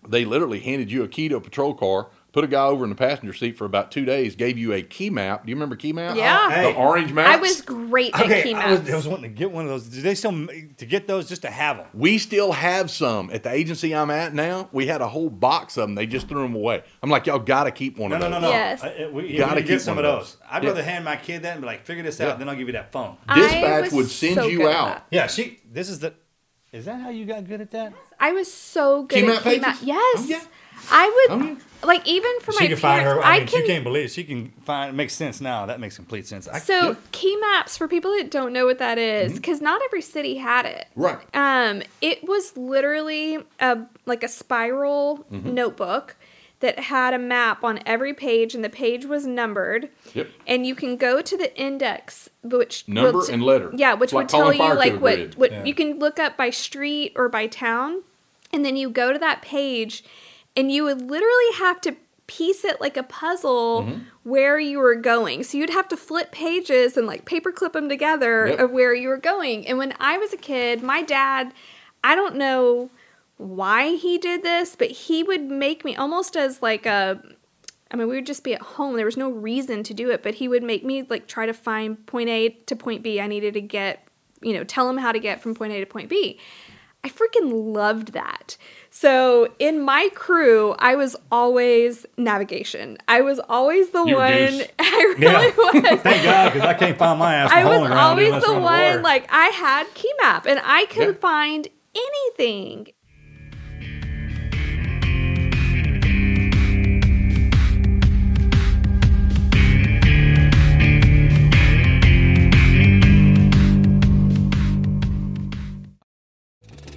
they 0.08 0.26
literally 0.26 0.60
handed 0.60 0.92
you 0.92 1.04
a 1.04 1.08
key 1.08 1.30
to 1.30 1.38
a 1.38 1.42
patrol 1.42 1.74
car, 1.74 2.10
put 2.36 2.44
a 2.44 2.48
guy 2.48 2.66
over 2.66 2.84
in 2.84 2.90
the 2.90 2.96
passenger 2.98 3.32
seat 3.32 3.58
for 3.58 3.64
about 3.64 3.92
two 3.94 4.04
days, 4.04 4.36
gave 4.36 4.58
you 4.58 4.74
a 4.74 4.82
key 4.82 5.10
map. 5.10 5.46
Do 5.46 5.50
you 5.50 5.56
remember 5.56 5.78
key 5.78 5.94
map? 5.94 6.18
Yeah. 6.18 6.48
Oh, 6.48 6.50
hey. 6.50 6.74
The 6.74 6.78
orange 6.78 7.14
map. 7.14 7.28
I 7.28 7.38
was 7.38 7.62
great 7.62 8.14
at 8.14 8.26
Okay, 8.26 8.44
key 8.44 8.54
I 8.54 8.72
was. 8.72 8.90
I 8.90 8.96
was 8.98 9.08
wanting 9.08 9.32
to 9.32 9.38
get 9.38 9.52
one 9.54 9.64
of 9.64 9.70
those. 9.70 9.88
Do 9.88 10.02
they 10.02 10.16
still 10.16 10.34
ma- 10.34 10.52
to 10.76 10.86
get 10.86 11.08
those 11.08 11.30
just 11.30 11.44
to 11.44 11.50
have 11.50 11.78
them? 11.78 11.86
We 11.94 12.18
still 12.18 12.52
have 12.52 12.92
some 12.92 13.30
at 13.32 13.44
the 13.44 13.52
agency 13.54 13.96
I'm 13.96 14.12
at 14.12 14.34
now. 14.34 14.68
We 14.74 14.86
had 14.86 15.00
a 15.00 15.08
whole 15.08 15.30
box 15.30 15.78
of 15.78 15.84
them. 15.88 15.96
They 15.96 16.08
just 16.08 16.28
threw 16.28 16.42
them 16.42 16.56
away. 16.56 16.84
I'm 17.02 17.10
like, 17.10 17.26
y'all 17.26 17.40
got 17.40 17.64
to 17.64 17.72
keep 17.72 17.98
one 17.98 18.10
No, 18.10 18.18
of 18.18 18.22
no, 18.24 18.30
those. 18.32 18.42
no, 18.42 18.48
no. 18.50 18.54
Yes. 18.54 18.84
I- 18.84 18.88
I- 18.90 19.08
we, 19.08 19.22
Gotta 19.38 19.38
Gotta 19.52 19.62
keep 19.62 19.68
get 19.70 19.82
some 19.82 19.98
of 19.98 20.04
one 20.04 20.12
of 20.14 20.20
those. 20.20 20.34
those. 20.34 20.42
I'd 20.52 20.64
Yeah. 20.64 20.70
rather 20.72 20.84
hand 20.84 21.06
my 21.06 21.16
kid 21.16 21.44
that 21.44 21.54
and 21.54 21.62
be 21.62 21.68
like, 21.68 21.86
figure 21.86 22.04
this 22.04 22.20
out, 22.20 22.28
Yeah. 22.28 22.36
then 22.36 22.50
I'll 22.50 22.56
give 22.58 22.68
you 22.68 22.74
that 22.74 22.92
phone. 22.92 23.16
I 23.30 23.40
Dispatch 23.40 23.84
was 23.86 23.94
would 23.94 24.10
send 24.10 24.36
so 24.36 24.48
you 24.48 24.58
good 24.58 24.68
at 24.72 24.76
out. 24.76 24.88
that. 24.88 25.06
Yeah, 25.10 25.28
she. 25.28 25.60
This 25.72 25.88
is 25.90 26.00
the. 26.00 26.14
Is 26.74 26.84
that 26.84 27.00
how 27.00 27.10
you 27.10 27.24
got 27.26 27.48
good 27.48 27.62
at 27.62 27.72
that? 27.72 27.94
I 28.20 28.34
was 28.34 28.52
so 28.52 29.04
good 29.04 29.16
Key 29.16 29.22
at 29.22 29.28
map 29.28 29.44
key 29.44 29.60
map. 29.60 29.78
Yes. 29.82 30.18
Oh, 30.20 30.26
yeah. 30.28 30.42
I 30.92 31.28
would 31.30 31.58
like 31.84 32.08
even 32.08 32.40
for 32.42 32.52
she 32.54 32.64
my 32.64 32.68
can 32.68 32.78
parents. 32.78 32.82
find 32.82 33.04
her. 33.06 33.24
I, 33.24 33.36
I 33.36 33.38
mean, 33.40 33.48
can 33.48 33.62
she 33.62 33.68
can't 33.68 33.84
believe 33.84 34.10
she 34.12 34.24
can 34.24 34.50
find. 34.66 34.90
It 34.90 34.94
makes 34.94 35.14
sense 35.14 35.40
now. 35.42 35.66
That 35.66 35.80
makes 35.80 35.96
complete 35.96 36.26
sense. 36.28 36.48
I, 36.48 36.60
So 36.60 36.90
Yeah. 36.92 36.96
key 37.12 37.36
maps 37.38 37.78
for 37.78 37.88
people 37.88 38.12
that 38.18 38.32
don't 38.32 38.54
know 38.54 38.66
what 38.66 38.80
that 38.80 38.98
is, 38.98 39.34
because 39.34 39.62
not 39.62 39.82
every 39.86 40.02
city 40.02 40.38
had 40.38 40.66
it. 40.66 40.88
Right. 40.96 41.18
Um, 41.34 41.84
it 42.02 42.28
was 42.28 42.56
literally 42.58 43.40
a 43.60 43.80
like 44.06 44.24
a 44.24 44.28
spiral 44.28 45.26
Mm-hmm. 45.32 45.54
notebook 45.54 46.16
that 46.62 46.80
had 46.80 47.14
a 47.14 47.20
map 47.20 47.64
on 47.64 47.80
every 47.86 48.14
page, 48.14 48.56
and 48.56 48.64
the 48.64 48.70
page 48.70 49.06
was 49.06 49.28
numbered. 49.28 49.90
Yep. 50.14 50.30
And 50.48 50.66
you 50.66 50.74
can 50.74 50.96
go 50.96 51.22
to 51.22 51.38
the 51.38 51.56
index, 51.60 52.30
which 52.44 52.88
Number 52.88 53.12
will 53.12 53.26
t- 53.26 53.34
and 53.34 53.44
letter. 53.44 53.72
Yeah, 53.76 53.94
which 53.94 54.14
like 54.14 54.24
would 54.24 54.30
tell 54.30 54.54
you 54.54 54.60
like 54.74 55.00
what 55.00 55.36
what 55.38 55.52
Yeah. 55.52 55.64
you 55.66 55.76
can 55.76 56.00
look 56.00 56.18
up 56.18 56.38
by 56.38 56.50
street 56.50 57.12
or 57.16 57.28
by 57.30 57.48
town, 57.48 58.04
and 58.54 58.64
then 58.66 58.76
you 58.78 58.90
go 58.90 59.12
to 59.14 59.20
that 59.20 59.42
page, 59.42 60.04
and 60.56 60.72
you 60.72 60.84
would 60.84 61.02
literally 61.02 61.52
have 61.58 61.82
to 61.82 61.96
piece 62.28 62.66
it 62.66 62.82
like 62.82 62.98
a 62.98 63.04
puzzle 63.04 63.84
Mm-hmm. 63.84 64.00
where 64.24 64.58
you 64.60 64.80
were 64.80 64.96
going. 64.96 65.44
So 65.44 65.58
you'd 65.58 65.70
have 65.70 65.88
to 65.90 65.98
flip 65.98 66.32
pages 66.32 66.98
and 66.98 67.06
like 67.06 67.26
paperclip 67.26 67.74
them 67.74 67.88
together 67.90 68.48
Yep. 68.48 68.60
of 68.60 68.72
where 68.72 68.94
you 68.96 69.10
were 69.10 69.18
going. 69.18 69.68
And 69.68 69.78
when 69.78 69.94
I 70.00 70.18
was 70.18 70.34
a 70.34 70.38
kid, 70.38 70.82
my 70.82 71.02
dad, 71.04 71.54
I 72.04 72.16
don't 72.16 72.36
know 72.36 72.90
why 73.38 73.96
he 73.96 74.18
did 74.18 74.42
this, 74.44 74.76
but 74.76 74.90
he 74.90 75.22
would 75.24 75.42
make 75.44 75.86
me 75.86 75.96
almost 75.96 76.36
as 76.36 76.62
like 76.62 76.86
a 76.86 77.22
I 77.92 77.98
mean, 77.98 78.08
we 78.08 78.16
would 78.16 78.26
just 78.26 78.44
be 78.44 78.56
at 78.56 78.62
home. 78.62 78.96
There 78.96 79.06
was 79.06 79.16
no 79.18 79.30
reason 79.30 79.84
to 79.84 79.94
do 79.94 80.10
it, 80.10 80.24
but 80.24 80.34
he 80.36 80.48
would 80.48 80.64
make 80.64 80.84
me 80.84 81.04
like 81.04 81.28
try 81.28 81.46
to 81.46 81.54
find 81.54 82.04
point 82.08 82.30
A 82.30 82.50
to 82.50 82.76
point 82.76 83.04
B. 83.04 83.22
I 83.22 83.28
needed 83.28 83.54
to 83.54 83.62
get, 83.62 84.08
you 84.42 84.54
know, 84.54 84.64
tell 84.64 84.90
him 84.90 84.98
how 84.98 85.12
to 85.12 85.20
get 85.20 85.40
from 85.42 85.54
point 85.54 85.72
A 85.74 85.80
to 85.80 85.86
point 85.86 86.10
B. 86.10 86.40
I 87.04 87.10
freaking 87.10 87.52
loved 87.74 88.14
that. 88.14 88.58
So 88.98 89.50
in 89.60 89.82
my 89.82 90.08
crew, 90.16 90.74
I 90.80 90.96
was 90.96 91.18
always 91.30 92.06
navigation. 92.18 92.98
I 93.10 93.20
was 93.22 93.42
always 93.50 93.90
the 93.90 94.06
You 94.06 94.16
one. 94.16 94.62
I 94.80 95.16
really 95.20 95.22
Yeah. 95.22 95.40
was. 95.92 96.02
Thank 96.02 96.24
God, 96.24 96.54
because 96.54 96.66
I 96.66 96.74
can't 96.76 96.98
find 96.98 97.20
my 97.20 97.36
ass. 97.36 97.52
I 97.52 97.60
in 97.60 97.66
a 97.66 97.70
hole 97.70 97.84
in 97.84 97.92
was 97.92 97.92
always 97.92 98.30
the 98.46 98.54
one. 98.54 98.64
underwater. 98.64 99.02
Like 99.02 99.28
I 99.30 99.48
had 99.48 99.94
key 99.96 100.12
map, 100.22 100.46
and 100.46 100.62
I 100.64 100.86
could 100.86 101.16
Yeah. 101.16 101.20
find 101.20 101.68
anything. 101.94 102.88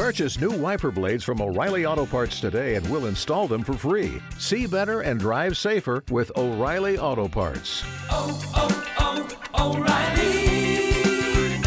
Purchase 0.00 0.40
new 0.40 0.50
wiper 0.50 0.90
blades 0.90 1.22
from 1.22 1.42
O'Reilly 1.42 1.84
Auto 1.84 2.06
Parts 2.06 2.40
today 2.40 2.76
and 2.76 2.90
we'll 2.90 3.04
install 3.04 3.46
them 3.46 3.62
for 3.62 3.74
free. 3.74 4.18
See 4.38 4.66
better 4.66 5.02
and 5.02 5.20
drive 5.20 5.58
safer 5.58 6.02
with 6.10 6.32
O'Reilly 6.38 6.96
Auto 6.96 7.28
Parts. 7.28 7.84
oh, 8.08 8.40
oh, 8.56 9.76
O'Reilly 9.76 11.60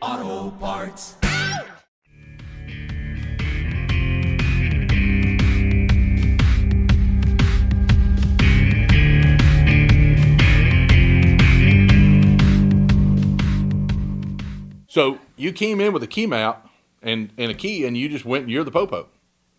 Auto 0.00 0.50
Parts. 0.58 1.16
So 14.86 15.18
you 15.36 15.52
came 15.52 15.80
in 15.80 15.92
with 15.92 16.04
a 16.04 16.06
key 16.06 16.28
map 16.28 16.68
and, 17.02 17.30
and 17.36 17.50
a 17.50 17.54
key, 17.54 17.84
and 17.86 17.96
you 17.96 18.08
just 18.08 18.24
went. 18.24 18.48
You're 18.48 18.64
the 18.64 18.70
popo. 18.70 19.08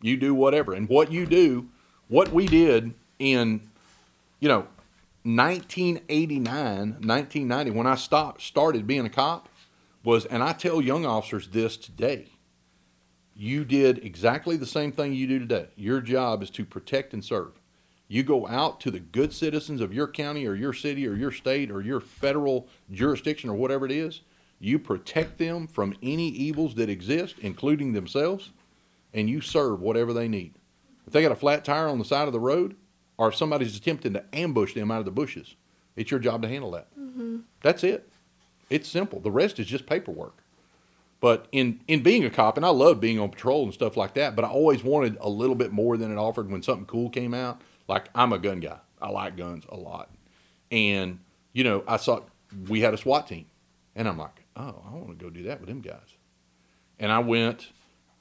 You 0.02 0.18
do 0.18 0.34
whatever, 0.34 0.74
and 0.74 0.90
what 0.90 1.12
you 1.12 1.26
do, 1.26 1.70
what 2.08 2.34
we 2.34 2.48
did 2.48 2.94
in, 3.20 3.62
you 4.40 4.50
know, 4.50 4.68
1989, 5.24 6.46
1990, 6.46 7.72
when 7.72 7.88
I 7.88 7.96
stopped 7.96 8.42
started 8.42 8.86
being 8.86 9.06
a 9.06 9.10
cop, 9.10 9.48
was, 10.04 10.26
and 10.26 10.44
I 10.44 10.52
tell 10.52 10.82
young 10.82 11.06
officers 11.06 11.48
this 11.48 11.78
today. 11.78 12.28
You 13.36 13.64
did 13.64 14.00
exactly 14.04 14.58
the 14.58 14.66
same 14.66 14.92
thing 14.92 15.14
you 15.14 15.28
do 15.28 15.40
today. 15.40 15.68
Your 15.76 16.02
job 16.02 16.44
is 16.44 16.50
to 16.52 16.66
protect 16.66 17.14
and 17.14 17.24
serve. 17.24 17.54
You 18.08 18.22
go 18.22 18.46
out 18.48 18.80
to 18.82 18.92
the 18.92 19.00
good 19.00 19.34
citizens 19.34 19.82
of 19.82 19.94
your 19.94 20.08
county 20.08 20.46
or 20.46 20.54
your 20.54 20.74
city 20.74 21.08
or 21.08 21.16
your 21.16 21.32
state 21.32 21.72
or 21.72 21.82
your 21.82 22.00
federal 22.00 22.68
jurisdiction 22.92 23.50
or 23.50 23.56
whatever 23.56 23.86
it 23.86 23.92
is. 23.92 24.22
You 24.64 24.80
protect 24.80 25.40
them 25.40 25.68
from 25.68 25.94
any 26.02 26.30
evils 26.30 26.76
that 26.76 26.88
exist, 26.88 27.36
including 27.42 27.92
themselves, 27.92 28.52
and 29.14 29.30
you 29.30 29.42
serve 29.42 29.82
whatever 29.82 30.14
they 30.14 30.30
need. 30.30 30.54
If 31.06 31.12
they 31.12 31.22
got 31.22 31.34
a 31.34 31.36
flat 31.36 31.66
tire 31.66 31.90
on 31.90 32.00
the 32.00 32.06
side 32.06 32.28
of 32.28 32.34
the 32.34 32.40
road, 32.40 32.78
or 33.18 33.28
if 33.28 33.36
somebody's 33.36 33.76
attempting 33.76 34.14
to 34.14 34.24
ambush 34.32 34.74
them 34.74 34.90
out 34.90 35.00
of 35.00 35.06
the 35.06 35.12
bushes, 35.12 35.58
it's 35.98 36.12
your 36.12 36.20
job 36.22 36.44
to 36.44 36.48
handle 36.48 36.72
that. 36.72 36.88
Mm-hmm. 36.98 37.40
That's 37.62 37.84
it. 37.84 38.08
It's 38.70 38.88
simple. 38.88 39.20
The 39.20 39.32
rest 39.32 39.60
is 39.60 39.68
just 39.68 39.86
paperwork. 39.86 40.38
But 41.20 41.50
in, 41.52 41.82
in 41.90 42.02
being 42.02 42.24
a 42.24 42.30
cop, 42.30 42.56
and 42.56 42.66
I 42.66 42.70
love 42.70 43.02
being 43.02 43.20
on 43.20 43.32
patrol 43.32 43.64
and 43.64 43.74
stuff 43.74 43.98
like 43.98 44.14
that, 44.14 44.34
but 44.34 44.46
I 44.46 44.48
always 44.48 44.82
wanted 44.82 45.18
a 45.20 45.30
little 45.30 45.56
bit 45.56 45.74
more 45.74 45.98
than 45.98 46.10
it 46.10 46.18
offered 46.18 46.50
when 46.50 46.64
something 46.64 46.86
cool 46.86 47.10
came 47.10 47.34
out. 47.34 47.62
Like, 47.90 48.08
I'm 48.16 48.32
a 48.32 48.40
gun 48.40 48.62
guy. 48.62 48.78
I 49.02 49.10
like 49.10 49.36
guns 49.36 49.66
a 49.68 49.76
lot. 49.76 50.10
And, 50.72 51.20
you 51.52 51.66
know, 51.66 51.84
I 51.86 51.98
saw 51.98 52.22
we 52.70 52.80
had 52.80 52.94
a 52.94 52.98
SWAT 52.98 53.28
team. 53.28 53.48
And 53.96 54.08
I'm 54.08 54.18
like, 54.18 54.43
oh, 54.56 54.84
I 54.86 54.94
want 54.94 55.10
to 55.10 55.24
go 55.24 55.30
do 55.30 55.44
that 55.44 55.60
with 55.60 55.70
them 55.70 55.82
guys. 55.82 56.16
And 57.00 57.12
I 57.12 57.20
went 57.20 57.70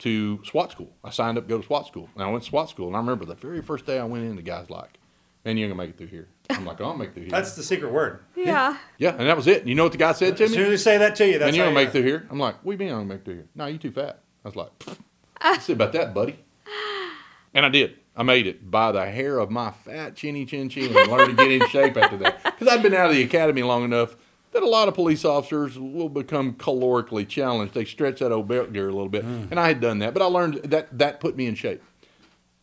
to 0.01 0.43
SWAT 0.45 0.73
school. 0.73 0.93
I 1.05 1.11
signed 1.11 1.39
up 1.39 1.45
to 1.45 1.49
go 1.49 1.59
to 1.59 1.67
SWAT 1.67 1.87
school. 1.87 2.09
And 2.15 2.25
I 2.25 2.31
went 2.31 2.43
to 2.45 2.51
SWAT 2.51 2.69
school. 2.69 2.89
And 2.89 2.97
I 2.97 2.99
remember 2.99 3.25
the 3.25 3.35
very 3.35 3.63
first 3.63 3.87
day 3.87 3.99
I 3.99 4.05
went 4.05 4.25
in, 4.25 4.37
the 4.37 4.43
guy's 4.43 4.71
like, 4.71 4.99
man, 5.45 5.57
you 5.57 5.65
ain't 5.65 5.77
going 5.77 5.79
to 5.79 5.87
make 5.87 5.95
it 5.95 5.99
through 5.99 6.09
here. 6.09 6.29
I'm 6.51 6.65
like, 6.65 6.81
oh, 6.81 6.87
I'll 6.87 6.97
make 6.97 7.11
it 7.11 7.15
through 7.15 7.25
here. 7.25 7.31
That's 7.31 7.55
the 7.55 7.63
secret 7.63 7.93
word. 7.93 8.21
Yeah. 8.37 8.77
yeah, 8.99 9.11
and 9.11 9.29
that 9.29 9.37
was 9.37 9.47
it. 9.47 9.67
You 9.67 9.75
know 9.75 9.85
what 9.85 9.93
the 9.93 9.99
guy 9.99 10.13
said 10.13 10.37
to 10.37 10.43
me? 10.43 10.45
As 10.45 10.51
me? 10.51 10.57
soon 10.57 10.65
as 10.67 10.71
they 10.71 10.91
say 10.91 10.99
that 10.99 11.17
to 11.17 11.27
you, 11.27 11.39
that's 11.39 11.49
and 11.49 11.57
you 11.57 11.63
how 11.63 11.69
don't 11.69 11.75
make 11.75 11.89
know. 11.89 11.93
through 11.93 12.03
here. 12.03 12.27
I'm 12.31 12.39
like, 12.39 12.57
what 12.65 12.77
do 12.77 12.85
you 12.85 12.91
mean 12.91 12.97
I 12.97 12.99
don't 12.99 13.09
make 13.09 13.25
through 13.25 13.35
here? 13.35 13.49
No, 13.55 13.67
you 13.67 13.79
too 13.79 13.93
fat. 13.93 14.21
I 14.45 14.49
was 14.49 14.57
like, 14.57 14.71
let's 15.43 15.65
see 15.65 15.73
about 15.73 15.93
that, 15.93 16.15
buddy. 16.15 16.39
And 17.55 17.67
I 17.67 17.69
did. 17.69 17.97
I 18.17 18.23
made 18.23 18.47
it 18.47 18.71
by 18.71 18.93
the 18.93 19.07
hair 19.07 19.39
of 19.39 19.51
my 19.51 19.71
fat 19.71 20.17
chinny 20.17 20.45
chin 20.45 20.69
chin 20.69 20.95
and 20.97 21.11
learned 21.11 21.37
to 21.37 21.37
get 21.37 21.51
in 21.51 21.69
shape 21.69 21.97
after 21.97 22.17
that. 22.19 22.43
Because 22.45 22.69
I'd 22.69 22.83
been 22.83 22.95
out 22.95 23.11
of 23.11 23.17
the 23.17 23.23
academy 23.23 23.63
long 23.63 23.85
enough 23.85 24.17
that 24.53 24.63
a 24.63 24.69
lot 24.69 24.89
of 24.89 24.95
police 24.95 25.25
officers 25.25 25.79
will 25.79 26.09
become 26.09 26.55
calorically 26.55 27.27
challenged. 27.27 27.75
They 27.75 27.85
stretch 27.85 28.21
that 28.21 28.33
old 28.33 28.49
belt 28.49 28.73
gear 28.73 28.89
a 28.89 28.93
little 28.93 29.09
bit. 29.09 29.25
Hmm. 29.25 29.45
And 29.51 29.59
I 29.59 29.69
had 29.69 29.81
done 29.81 29.99
that, 30.01 30.15
but 30.15 30.23
I 30.23 30.27
learned 30.27 30.57
that 30.65 30.99
that 30.99 31.21
put 31.21 31.37
me 31.37 31.47
in 31.47 31.55
shape. 31.55 31.83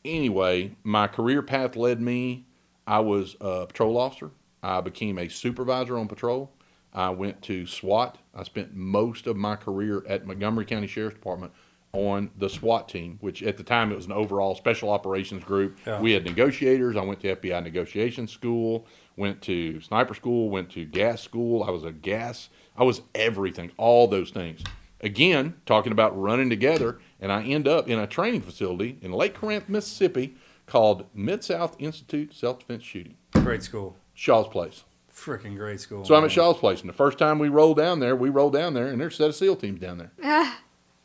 Anyway, 0.05 0.75
my 0.83 1.07
career 1.07 1.41
path 1.41 1.75
led 1.75 1.99
me. 1.99 2.45
I 2.87 2.99
was 2.99 3.35
a 3.41 3.65
patrol 3.67 3.97
officer. 3.97 4.31
I 4.63 4.81
became 4.81 5.17
a 5.17 5.27
supervisor 5.29 5.97
on 5.97 6.07
patrol. 6.07 6.51
I 6.93 7.09
went 7.09 7.41
to 7.43 7.65
SWAT. 7.65 8.17
I 8.33 8.43
spent 8.43 8.73
most 8.73 9.27
of 9.27 9.37
my 9.37 9.55
career 9.55 10.03
at 10.07 10.25
Montgomery 10.25 10.65
County 10.65 10.87
Sheriff's 10.87 11.15
Department 11.15 11.51
on 11.91 12.29
the 12.37 12.49
SWAT 12.49 12.87
team, 12.87 13.17
which 13.21 13.41
at 13.41 13.57
the 13.57 13.63
time 13.63 13.91
it 13.91 13.95
was 13.95 14.05
an 14.05 14.11
overall 14.11 14.55
special 14.55 14.89
operations 14.91 15.43
group. 15.43 15.77
Yeah. 15.85 15.99
We 15.99 16.11
had 16.11 16.23
negotiators. 16.23 16.95
I 16.95 17.01
went 17.01 17.19
to 17.21 17.35
FBI 17.35 17.63
negotiation 17.63 18.27
school, 18.27 18.85
went 19.15 19.41
to 19.43 19.81
sniper 19.81 20.13
school, 20.13 20.49
went 20.49 20.69
to 20.71 20.85
gas 20.85 21.21
school. 21.21 21.63
I 21.63 21.71
was 21.71 21.83
a 21.83 21.91
gas, 21.91 22.49
I 22.77 22.83
was 22.83 23.01
everything, 23.15 23.71
all 23.77 24.07
those 24.07 24.29
things. 24.29 24.61
Again, 25.01 25.55
talking 25.65 25.91
about 25.91 26.19
running 26.19 26.49
together, 26.49 26.99
and 27.21 27.31
I 27.31 27.43
end 27.43 27.67
up 27.67 27.87
in 27.87 27.97
a 27.97 28.05
training 28.05 28.41
facility 28.41 28.97
in 29.01 29.11
Lake 29.11 29.33
Cormorant, 29.33 29.69
Mississippi 29.69 30.35
called 30.65 31.05
Mid 31.13 31.43
South 31.43 31.75
Institute 31.79 32.35
Self 32.35 32.59
Defense 32.59 32.83
Shooting, 32.83 33.15
Great 33.33 33.63
school. 33.63 33.95
Shaw's 34.13 34.47
Place. 34.49 34.83
Freaking 35.11 35.55
great 35.57 35.81
school. 35.81 36.05
So 36.05 36.15
I'm 36.15 36.23
at 36.23 36.31
Shaw's 36.31 36.57
Place, 36.57 36.81
and 36.81 36.89
the 36.89 36.93
first 36.93 37.17
time 37.17 37.39
we 37.39 37.49
rolled 37.49 37.77
down 37.77 37.99
there, 37.99 38.15
we 38.15 38.29
rolled 38.29 38.53
down 38.53 38.73
there, 38.73 38.87
and 38.87 39.01
there's 39.01 39.15
a 39.15 39.17
set 39.17 39.29
of 39.29 39.35
SEAL 39.35 39.55
teams 39.57 39.79
down 39.79 39.97
there. 39.97 40.53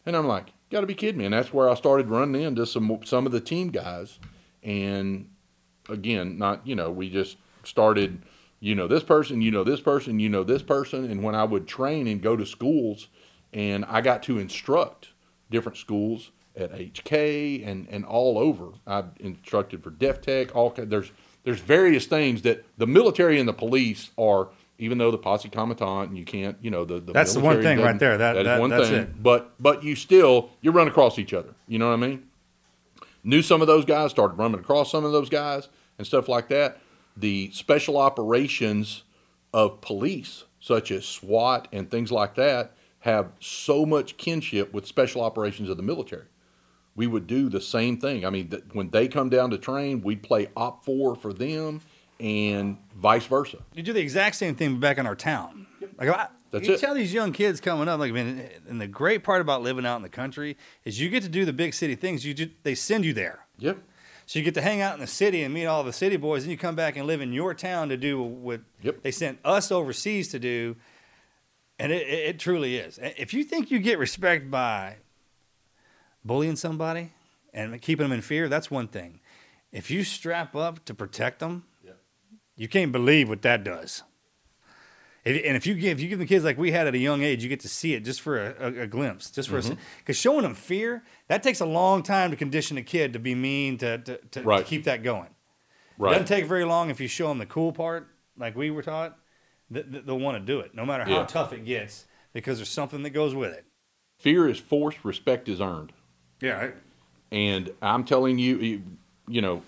And 0.06 0.14
I'm 0.16 0.26
like, 0.26 0.52
got 0.74 0.80
to 0.80 0.86
be 0.86 0.94
kidding 0.94 1.18
me. 1.18 1.24
And 1.24 1.32
that's 1.32 1.52
where 1.52 1.70
I 1.70 1.74
started 1.74 2.08
running 2.08 2.42
into 2.42 2.66
some 2.66 3.00
some 3.04 3.26
of 3.26 3.32
the 3.32 3.40
team 3.40 3.70
guys. 3.70 4.18
And 4.62 5.30
again, 5.88 6.36
not 6.36 6.66
you 6.66 6.74
know, 6.74 6.90
we 6.90 7.08
just 7.08 7.38
started. 7.62 8.22
You 8.60 8.74
know 8.74 8.88
this 8.88 9.02
person, 9.02 9.42
you 9.42 9.50
know 9.50 9.62
this 9.62 9.80
person, 9.80 10.18
you 10.18 10.30
know 10.30 10.42
this 10.42 10.62
person. 10.62 11.04
And 11.10 11.22
when 11.22 11.34
I 11.34 11.44
would 11.44 11.66
train 11.66 12.06
and 12.06 12.22
go 12.22 12.34
to 12.34 12.46
schools, 12.46 13.08
and 13.52 13.84
I 13.84 14.00
got 14.00 14.22
to 14.22 14.38
instruct 14.38 15.08
different 15.50 15.76
schools 15.76 16.30
at 16.56 16.72
HK 16.72 17.66
and 17.66 17.86
and 17.90 18.06
all 18.06 18.38
over. 18.38 18.70
I've 18.86 19.10
instructed 19.20 19.82
for 19.82 19.90
Def 19.90 20.22
Tech. 20.22 20.56
All 20.56 20.74
there's 20.76 21.12
there's 21.44 21.60
various 21.60 22.06
things 22.06 22.40
that 22.42 22.64
the 22.78 22.86
military 22.86 23.38
and 23.38 23.48
the 23.48 23.52
police 23.52 24.10
are. 24.16 24.48
Even 24.78 24.98
though 24.98 25.10
the 25.12 25.18
posse 25.18 25.48
comitatus 25.48 26.08
and 26.08 26.18
you 26.18 26.24
can't, 26.24 26.56
you 26.60 26.70
know, 26.70 26.84
the, 26.84 26.98
the 27.00 27.12
That's 27.12 27.32
the 27.34 27.40
one 27.40 27.62
thing 27.62 27.80
right 27.80 27.98
there. 27.98 28.18
That- 28.18 28.32
that 28.34 28.40
is 28.40 28.44
that- 28.46 28.60
one 28.60 28.70
that's 28.70 28.88
thing. 28.88 29.02
it. 29.02 29.22
But 29.22 29.52
but 29.60 29.84
you 29.84 29.94
still 29.94 30.50
you 30.62 30.72
run 30.72 30.88
across 30.88 31.18
each 31.18 31.32
other. 31.32 31.54
You 31.68 31.78
know 31.78 31.88
what 31.88 31.94
I 31.94 32.08
mean? 32.08 32.24
Knew 33.22 33.40
some 33.40 33.60
of 33.60 33.66
those 33.66 33.84
guys, 33.84 34.10
started 34.10 34.34
running 34.34 34.58
across 34.60 34.90
some 34.90 35.04
of 35.04 35.12
those 35.12 35.28
guys 35.28 35.68
and 35.98 36.06
stuff 36.06 36.28
like 36.28 36.48
that. 36.48 36.78
The 37.16 37.50
special 37.52 37.96
operations 37.96 39.04
of 39.52 39.80
police, 39.80 40.44
such 40.60 40.90
as 40.90 41.06
SWAT 41.06 41.68
and 41.72 41.90
things 41.90 42.10
like 42.10 42.34
that, 42.34 42.72
have 43.00 43.30
so 43.38 43.86
much 43.86 44.16
kinship 44.16 44.72
with 44.74 44.86
special 44.86 45.22
operations 45.22 45.68
of 45.70 45.76
the 45.76 45.82
military. 45.82 46.24
We 46.96 47.06
would 47.06 47.26
do 47.26 47.48
the 47.48 47.60
same 47.60 47.98
thing. 47.98 48.24
I 48.24 48.30
mean, 48.30 48.48
th- 48.48 48.64
when 48.72 48.90
they 48.90 49.08
come 49.08 49.28
down 49.28 49.50
to 49.50 49.58
train, 49.58 50.00
we'd 50.02 50.22
play 50.22 50.46
OPFOR 50.56 51.16
for 51.20 51.32
them, 51.32 51.80
and 52.20 52.78
vice 52.96 53.26
versa. 53.26 53.58
You 53.74 53.82
do 53.82 53.92
the 53.92 54.00
exact 54.00 54.36
same 54.36 54.54
thing 54.54 54.78
back 54.80 54.98
in 54.98 55.06
our 55.06 55.16
town. 55.16 55.66
Like 55.98 56.08
I, 56.08 56.28
That's 56.50 56.66
you 56.68 56.74
it. 56.74 56.80
tell 56.80 56.94
these 56.94 57.12
young 57.12 57.32
kids 57.32 57.60
coming 57.60 57.88
up, 57.88 58.00
like 58.00 58.12
man, 58.12 58.48
and 58.68 58.80
the 58.80 58.86
great 58.86 59.24
part 59.24 59.40
about 59.40 59.62
living 59.62 59.84
out 59.86 59.96
in 59.96 60.02
the 60.02 60.08
country 60.08 60.56
is 60.84 61.00
you 61.00 61.08
get 61.08 61.22
to 61.24 61.28
do 61.28 61.44
the 61.44 61.52
big 61.52 61.74
city 61.74 61.94
things. 61.94 62.24
You 62.24 62.34
ju- 62.34 62.50
they 62.62 62.74
send 62.74 63.04
you 63.04 63.12
there. 63.12 63.40
Yep. 63.58 63.78
So 64.26 64.38
you 64.38 64.44
get 64.44 64.54
to 64.54 64.62
hang 64.62 64.80
out 64.80 64.94
in 64.94 65.00
the 65.00 65.06
city 65.06 65.42
and 65.42 65.52
meet 65.52 65.66
all 65.66 65.84
the 65.84 65.92
city 65.92 66.16
boys, 66.16 66.44
and 66.44 66.50
you 66.50 66.56
come 66.56 66.74
back 66.74 66.96
and 66.96 67.06
live 67.06 67.20
in 67.20 67.32
your 67.32 67.52
town 67.54 67.90
to 67.90 67.96
do 67.96 68.22
what 68.22 68.62
Yep. 68.82 69.02
they 69.02 69.10
sent 69.10 69.38
us 69.44 69.70
overseas 69.70 70.28
to 70.28 70.38
do. 70.38 70.76
And 71.78 71.92
it, 71.92 72.06
it, 72.06 72.28
it 72.30 72.38
truly 72.38 72.76
is. 72.76 72.98
If 73.02 73.34
you 73.34 73.44
think 73.44 73.70
you 73.70 73.78
get 73.80 73.98
respect 73.98 74.50
by 74.50 74.96
bullying 76.24 76.56
somebody 76.56 77.12
and 77.52 77.80
keeping 77.82 78.04
them 78.04 78.12
in 78.12 78.20
fear, 78.22 78.48
that's 78.48 78.70
one 78.70 78.88
thing. 78.88 79.20
If 79.72 79.90
you 79.90 80.04
strap 80.04 80.54
up 80.56 80.84
to 80.86 80.94
protect 80.94 81.40
them, 81.40 81.64
you 82.56 82.68
can't 82.68 82.92
believe 82.92 83.28
what 83.28 83.42
that 83.42 83.64
does. 83.64 84.02
If, 85.24 85.42
and 85.44 85.56
if 85.56 85.66
you 85.66 85.74
give 85.74 85.98
if 85.98 86.02
you 86.02 86.08
give 86.08 86.18
the 86.18 86.26
kids 86.26 86.44
like 86.44 86.58
we 86.58 86.70
had 86.72 86.86
at 86.86 86.94
a 86.94 86.98
young 86.98 87.22
age, 87.22 87.42
you 87.42 87.48
get 87.48 87.60
to 87.60 87.68
see 87.68 87.94
it 87.94 88.00
just 88.04 88.20
for 88.20 88.38
a, 88.38 88.54
a, 88.60 88.80
a 88.82 88.86
glimpse, 88.86 89.30
just 89.30 89.48
for 89.48 89.58
Mhm. 89.58 89.72
a 89.72 89.76
because 89.98 90.16
showing 90.18 90.42
them 90.42 90.54
fear 90.54 91.02
that 91.28 91.42
takes 91.42 91.60
a 91.60 91.66
long 91.66 92.02
time 92.02 92.30
to 92.30 92.36
condition 92.36 92.76
a 92.76 92.82
kid 92.82 93.14
to 93.14 93.18
be 93.18 93.34
mean 93.34 93.78
to 93.78 93.98
to, 93.98 94.16
to, 94.18 94.42
to 94.42 94.64
keep 94.64 94.84
that 94.84 95.02
going. 95.02 95.30
It 95.98 96.02
doesn't 96.02 96.26
take 96.26 96.46
very 96.46 96.64
long 96.64 96.90
if 96.90 97.00
you 97.00 97.08
show 97.08 97.28
them 97.28 97.38
the 97.38 97.46
cool 97.46 97.72
part, 97.72 98.08
like 98.36 98.54
we 98.56 98.70
were 98.70 98.82
taught. 98.82 99.16
th- 99.72 99.90
th- 99.90 100.04
They'll 100.04 100.18
want 100.18 100.36
to 100.36 100.44
do 100.44 100.60
it, 100.60 100.74
no 100.74 100.84
matter 100.84 101.04
how 101.04 101.20
Yeah. 101.20 101.26
tough 101.26 101.52
it 101.52 101.64
gets, 101.64 102.04
because 102.32 102.58
there's 102.58 102.68
something 102.68 103.02
that 103.04 103.10
goes 103.10 103.34
with 103.34 103.52
it. 103.52 103.64
Fear 104.18 104.48
is 104.48 104.58
forced, 104.58 105.04
respect 105.04 105.48
is 105.48 105.60
earned. 105.60 105.92
Yeah, 106.40 106.50
right. 106.58 106.74
And 107.32 107.70
I'm 107.80 108.04
telling 108.04 108.38
you, 108.38 108.58
you, 108.58 108.82
you 109.28 109.40
know, 109.40 109.62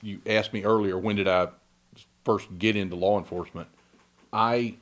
you 0.00 0.20
asked 0.26 0.52
me 0.52 0.62
earlier, 0.64 0.96
when 0.96 1.16
did 1.16 1.28
I 1.28 1.48
first 2.28 2.58
get 2.58 2.76
into 2.76 2.94
law 2.94 3.18
enforcement? 3.18 3.68
I, 4.34 4.74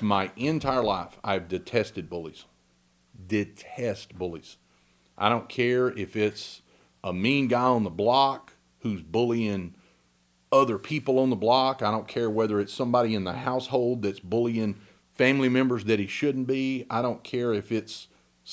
my 0.00 0.30
entire 0.36 0.84
life, 0.84 1.18
I've 1.24 1.48
detested 1.48 2.08
bullies. 2.08 2.44
Detest 3.26 4.16
bullies. 4.16 4.58
I 5.18 5.28
don't 5.28 5.48
care 5.48 5.88
if 5.88 6.14
it's 6.14 6.62
a 7.02 7.12
mean 7.12 7.48
guy 7.48 7.62
on 7.62 7.82
the 7.82 7.90
block 7.90 8.52
who's 8.78 9.02
bullying 9.02 9.74
other 10.52 10.78
people 10.78 11.18
on 11.18 11.30
the 11.30 11.36
block. 11.36 11.82
I 11.82 11.90
don't 11.90 12.06
care 12.06 12.30
whether 12.30 12.60
it's 12.60 12.72
somebody 12.72 13.16
in 13.16 13.24
the 13.24 13.32
household 13.32 14.02
that's 14.02 14.20
bullying 14.20 14.76
family 15.14 15.48
members 15.48 15.84
that 15.86 15.98
he 15.98 16.06
shouldn't 16.06 16.46
be. 16.46 16.86
I 16.88 17.02
don't 17.02 17.24
care 17.24 17.52
if 17.52 17.72
it's 17.72 18.06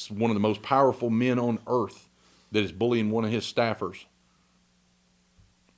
one 0.10 0.32
of 0.32 0.36
the 0.36 0.42
most 0.42 0.64
powerful 0.64 1.12
men 1.12 1.38
on 1.38 1.60
earth 1.68 2.10
that 2.52 2.64
is 2.64 2.72
bullying 2.72 3.12
one 3.12 3.24
of 3.24 3.30
his 3.30 3.46
staffers. 3.46 4.06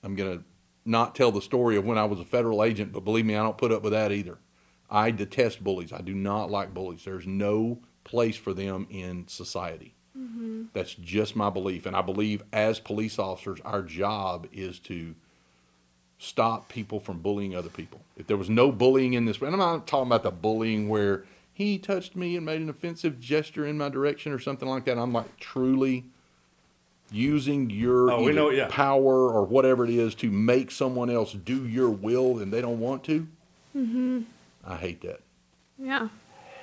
I'm 0.01 0.15
going 0.15 0.39
to 0.39 0.45
not 0.85 1.15
tell 1.15 1.31
the 1.31 1.41
story 1.41 1.75
of 1.75 1.85
when 1.85 1.97
I 1.97 2.05
was 2.05 2.19
a 2.19 2.25
federal 2.25 2.63
agent, 2.63 2.91
but 2.91 3.03
believe 3.05 3.25
me, 3.25 3.35
I 3.35 3.43
don't 3.43 3.57
put 3.57 3.71
up 3.71 3.83
with 3.83 3.93
that 3.93 4.11
either. 4.11 4.37
I 4.89 5.11
detest 5.11 5.63
bullies. 5.63 5.93
I 5.93 6.01
do 6.01 6.13
not 6.13 6.51
like 6.51 6.73
bullies. 6.73 7.03
There's 7.05 7.25
no 7.25 7.79
place 8.03 8.35
for 8.35 8.53
them 8.53 8.85
in 8.89 9.27
society. 9.27 9.95
Mm-hmm. 10.17 10.65
That's 10.73 10.93
just 10.93 11.35
my 11.35 11.49
belief. 11.49 11.85
And 11.85 11.95
I 11.95 12.01
believe 12.01 12.43
as 12.51 12.79
police 12.79 13.17
officers, 13.17 13.59
our 13.65 13.81
job 13.81 14.47
is 14.51 14.79
to 14.79 15.15
stop 16.19 16.69
people 16.69 16.99
from 16.99 17.19
bullying 17.19 17.55
other 17.55 17.69
people. 17.69 18.01
If 18.17 18.27
there 18.27 18.37
was 18.37 18.49
no 18.49 18.71
bullying 18.71 19.13
in 19.13 19.25
this, 19.25 19.41
and 19.41 19.53
I'm 19.53 19.57
not 19.57 19.87
talking 19.87 20.07
about 20.07 20.23
the 20.23 20.31
bullying 20.31 20.89
where 20.89 21.25
he 21.53 21.77
touched 21.77 22.15
me 22.15 22.35
and 22.35 22.45
made 22.45 22.61
an 22.61 22.69
offensive 22.69 23.19
gesture 23.19 23.65
in 23.65 23.77
my 23.77 23.89
direction 23.89 24.31
or 24.31 24.39
something 24.39 24.67
like 24.67 24.85
that. 24.85 24.97
I'm 24.97 25.13
like 25.13 25.37
truly 25.37 26.05
using 27.13 27.69
your 27.69 28.11
Oh, 28.11 28.23
we 28.23 28.31
know- 28.33 28.49
yeah. 28.49 28.67
power 28.69 29.29
or 29.31 29.45
whatever 29.45 29.83
it 29.85 29.91
is 29.91 30.15
to 30.15 30.29
make 30.31 30.71
someone 30.71 31.09
else 31.09 31.33
do 31.33 31.67
your 31.67 31.89
will 31.89 32.39
and 32.39 32.51
they 32.51 32.59
don't 32.61 32.79
want 32.79 33.03
to. 33.05 33.27
Mm-hmm. 33.75 34.21
I 34.65 34.75
hate 34.77 35.01
that. 35.01 35.21
Yeah. 35.77 36.09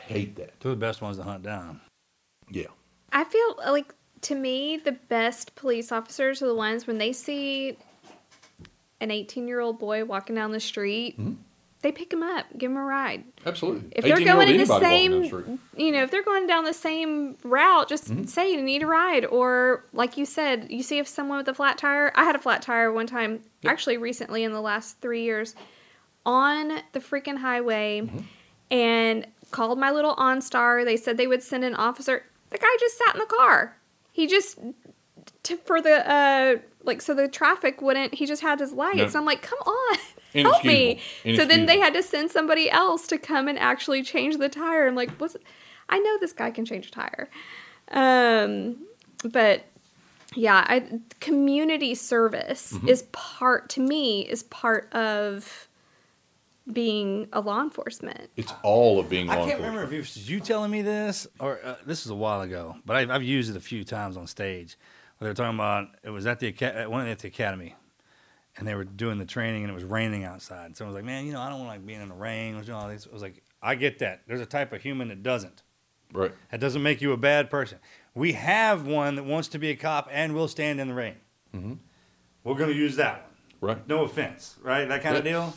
Hate 0.07 0.37
that. 0.37 0.59
Two 0.61 0.71
of 0.71 0.81
the 0.81 0.85
best 0.87 1.01
ones 1.03 1.17
to 1.19 1.23
hunt 1.23 1.43
down. 1.43 1.81
Yeah. 2.51 2.67
I 3.13 3.25
feel 3.25 3.57
like 3.59 3.95
to 4.23 4.35
me 4.35 4.77
the 4.77 4.93
best 4.93 5.55
police 5.55 5.93
officers 5.93 6.43
are 6.43 6.47
the 6.47 6.55
ones 6.55 6.87
when 6.87 6.99
they 6.99 7.13
see 7.13 7.77
an 9.01 9.11
18 9.11 9.47
year 9.49 9.61
old 9.61 9.79
boy 9.79 10.05
walking 10.05 10.35
down 10.37 10.53
the 10.53 10.61
street, 10.61 11.19
they 11.83 11.91
pick 11.93 12.11
them 12.11 12.23
up, 12.23 12.47
give 12.59 12.71
them 12.71 12.77
a 12.77 12.83
ride. 12.85 13.25
Absolutely. 13.47 13.89
If 13.93 14.05
they're 14.05 14.21
going 14.25 14.49
in 14.49 14.59
the 14.59 14.67
same, 14.81 15.23
you 15.77 15.93
know, 15.93 16.03
if 16.03 16.11
they're 16.11 16.23
going 16.23 16.47
down 16.47 16.65
the 16.65 16.75
same 16.75 17.37
route, 17.43 17.89
just 17.89 18.11
Mm-hmm. 18.11 18.25
say 18.25 18.53
you 18.53 18.61
need 18.63 18.83
a 18.83 18.87
ride. 18.87 19.25
Or 19.25 19.85
like 19.93 20.17
you 20.17 20.27
said, 20.27 20.67
you 20.71 20.83
see 20.83 20.99
if 20.99 21.09
someone 21.09 21.39
with 21.39 21.49
a 21.49 21.55
flat 21.55 21.79
tire. 21.79 22.13
I 22.15 22.25
had 22.25 22.37
a 22.37 22.39
flat 22.39 22.61
tire 22.63 22.93
one 22.93 23.07
time, 23.07 23.41
actually 23.65 23.97
recently 23.97 24.45
in 24.45 24.53
the 24.53 24.61
last 24.61 25.01
three 25.01 25.23
years, 25.23 25.55
on 26.27 26.81
the 26.93 27.01
freaking 27.01 27.39
highway, 27.39 28.01
Mm-hmm. 28.03 28.19
and 28.71 29.27
called 29.51 29.79
my 29.79 29.91
little 29.91 30.15
OnStar. 30.17 30.85
They 30.85 30.97
said 30.97 31.17
they 31.17 31.27
would 31.27 31.43
send 31.43 31.65
an 31.65 31.75
officer. 31.75 32.25
The 32.51 32.59
guy 32.59 32.69
just 32.79 32.99
sat 32.99 33.15
in 33.15 33.21
the 33.21 33.27
car. 33.27 33.77
He 34.13 34.27
just 34.27 34.59
to, 35.45 35.57
for 35.57 35.81
the 35.81 36.09
uh 36.11 36.57
like 36.85 37.01
so 37.01 37.15
the 37.15 37.27
traffic 37.29 37.81
wouldn't. 37.81 38.15
He 38.15 38.27
just 38.27 38.43
had 38.43 38.61
his 38.61 38.73
lights. 38.73 39.15
No. 39.15 39.21
I'm 39.21 39.27
like, 39.27 39.41
come 39.43 39.59
on. 39.67 39.99
Help 40.35 40.65
me. 40.65 41.01
So 41.37 41.45
then 41.45 41.67
they 41.67 41.79
had 41.79 41.93
to 41.95 42.03
send 42.03 42.31
somebody 42.31 42.71
else 42.71 43.07
to 43.09 43.19
come 43.19 43.49
and 43.49 43.59
actually 43.59 44.03
change 44.03 44.37
the 44.39 44.49
tire. 44.49 44.87
I'm 44.87 44.95
like, 44.95 45.11
what's 45.13 45.37
I 45.89 45.99
know 45.99 46.19
this 46.19 46.33
guy 46.33 46.51
can 46.51 46.65
change 46.65 46.87
a 46.87 46.91
tire. 46.91 47.29
Um 47.91 48.87
but 49.25 49.65
yeah, 50.35 50.65
I 50.69 51.01
community 51.21 51.95
service 51.95 52.73
Mm-hmm. 52.75 52.89
is 52.89 53.03
part 53.13 53.69
to 53.71 53.81
me 53.81 54.23
is 54.23 54.45
part 54.45 54.93
of 54.95 55.67
being 56.73 57.27
a 57.33 57.41
law 57.41 57.61
enforcement. 57.63 58.31
It's 58.37 58.53
all 58.63 59.01
of 59.01 59.09
being 59.09 59.27
law 59.27 59.33
I 59.33 59.37
can't 59.37 59.47
enforcement. 59.53 59.73
remember 59.73 59.87
if 59.89 59.93
it 59.93 59.99
was 59.99 60.31
you 60.31 60.39
telling 60.41 60.71
me 60.71 60.83
this 60.83 61.27
or 61.41 61.59
uh, 61.65 61.75
this 61.85 62.05
is 62.05 62.11
a 62.13 62.15
while 62.15 62.43
ago, 62.43 62.77
but 62.87 62.97
I've, 62.97 63.11
I've 63.11 63.23
used 63.25 63.51
it 63.51 63.57
a 63.57 63.61
few 63.61 63.83
times 63.83 64.17
on 64.17 64.27
stage. 64.29 64.77
They 65.19 65.27
were 65.27 65.35
talking 65.35 65.57
about 65.57 65.89
it 66.05 66.11
was 66.11 66.27
at 66.27 66.39
the 66.39 66.55
at 66.63 66.91
one 66.91 67.07
at 67.09 67.19
the 67.19 67.29
academy, 67.29 67.75
and 68.57 68.67
they 68.67 68.75
were 68.75 68.85
doing 68.85 69.19
the 69.19 69.25
training, 69.25 69.63
and 69.63 69.71
it 69.71 69.75
was 69.75 69.85
raining 69.85 70.25
outside. 70.25 70.77
So 70.77 70.85
I 70.85 70.89
was 70.89 70.95
like, 70.95 71.05
man, 71.05 71.27
you 71.27 71.33
know, 71.33 71.41
I 71.41 71.49
don't 71.49 71.59
want 71.59 71.69
like 71.71 71.87
being 71.87 72.01
in 72.01 72.09
the 72.09 72.15
rain. 72.15 72.57
You 72.57 72.63
know, 72.73 72.77
all 72.79 72.89
this. 72.89 73.07
I 73.09 73.13
was 73.13 73.23
like, 73.23 73.43
I 73.63 73.75
get 73.75 73.99
that. 74.01 74.23
There's 74.27 74.41
a 74.41 74.47
type 74.47 74.73
of 74.73 74.83
human 74.83 75.09
that 75.09 75.23
doesn't. 75.23 75.63
Right. 76.13 76.33
That 76.51 76.61
doesn't 76.61 76.83
make 76.83 77.01
you 77.01 77.13
a 77.13 77.17
bad 77.17 77.51
person. 77.51 77.79
We 78.15 78.33
have 78.33 78.87
one 78.87 79.15
that 79.15 79.25
wants 79.25 79.49
to 79.49 79.59
be 79.59 79.71
a 79.71 79.77
cop 79.77 80.09
and 80.11 80.35
will 80.35 80.49
stand 80.49 80.81
in 80.81 80.89
the 80.89 80.95
rain. 80.95 81.15
Mhm. 81.55 81.79
We're 82.43 82.55
going 82.57 82.71
to 82.71 82.77
use 82.77 82.97
that 82.97 83.23
one. 83.61 83.71
Right. 83.77 83.89
No 83.89 84.05
offense, 84.05 84.57
right? 84.63 84.87
That 84.89 85.03
kind 85.03 85.17
of 85.17 85.23
deal. 85.25 85.55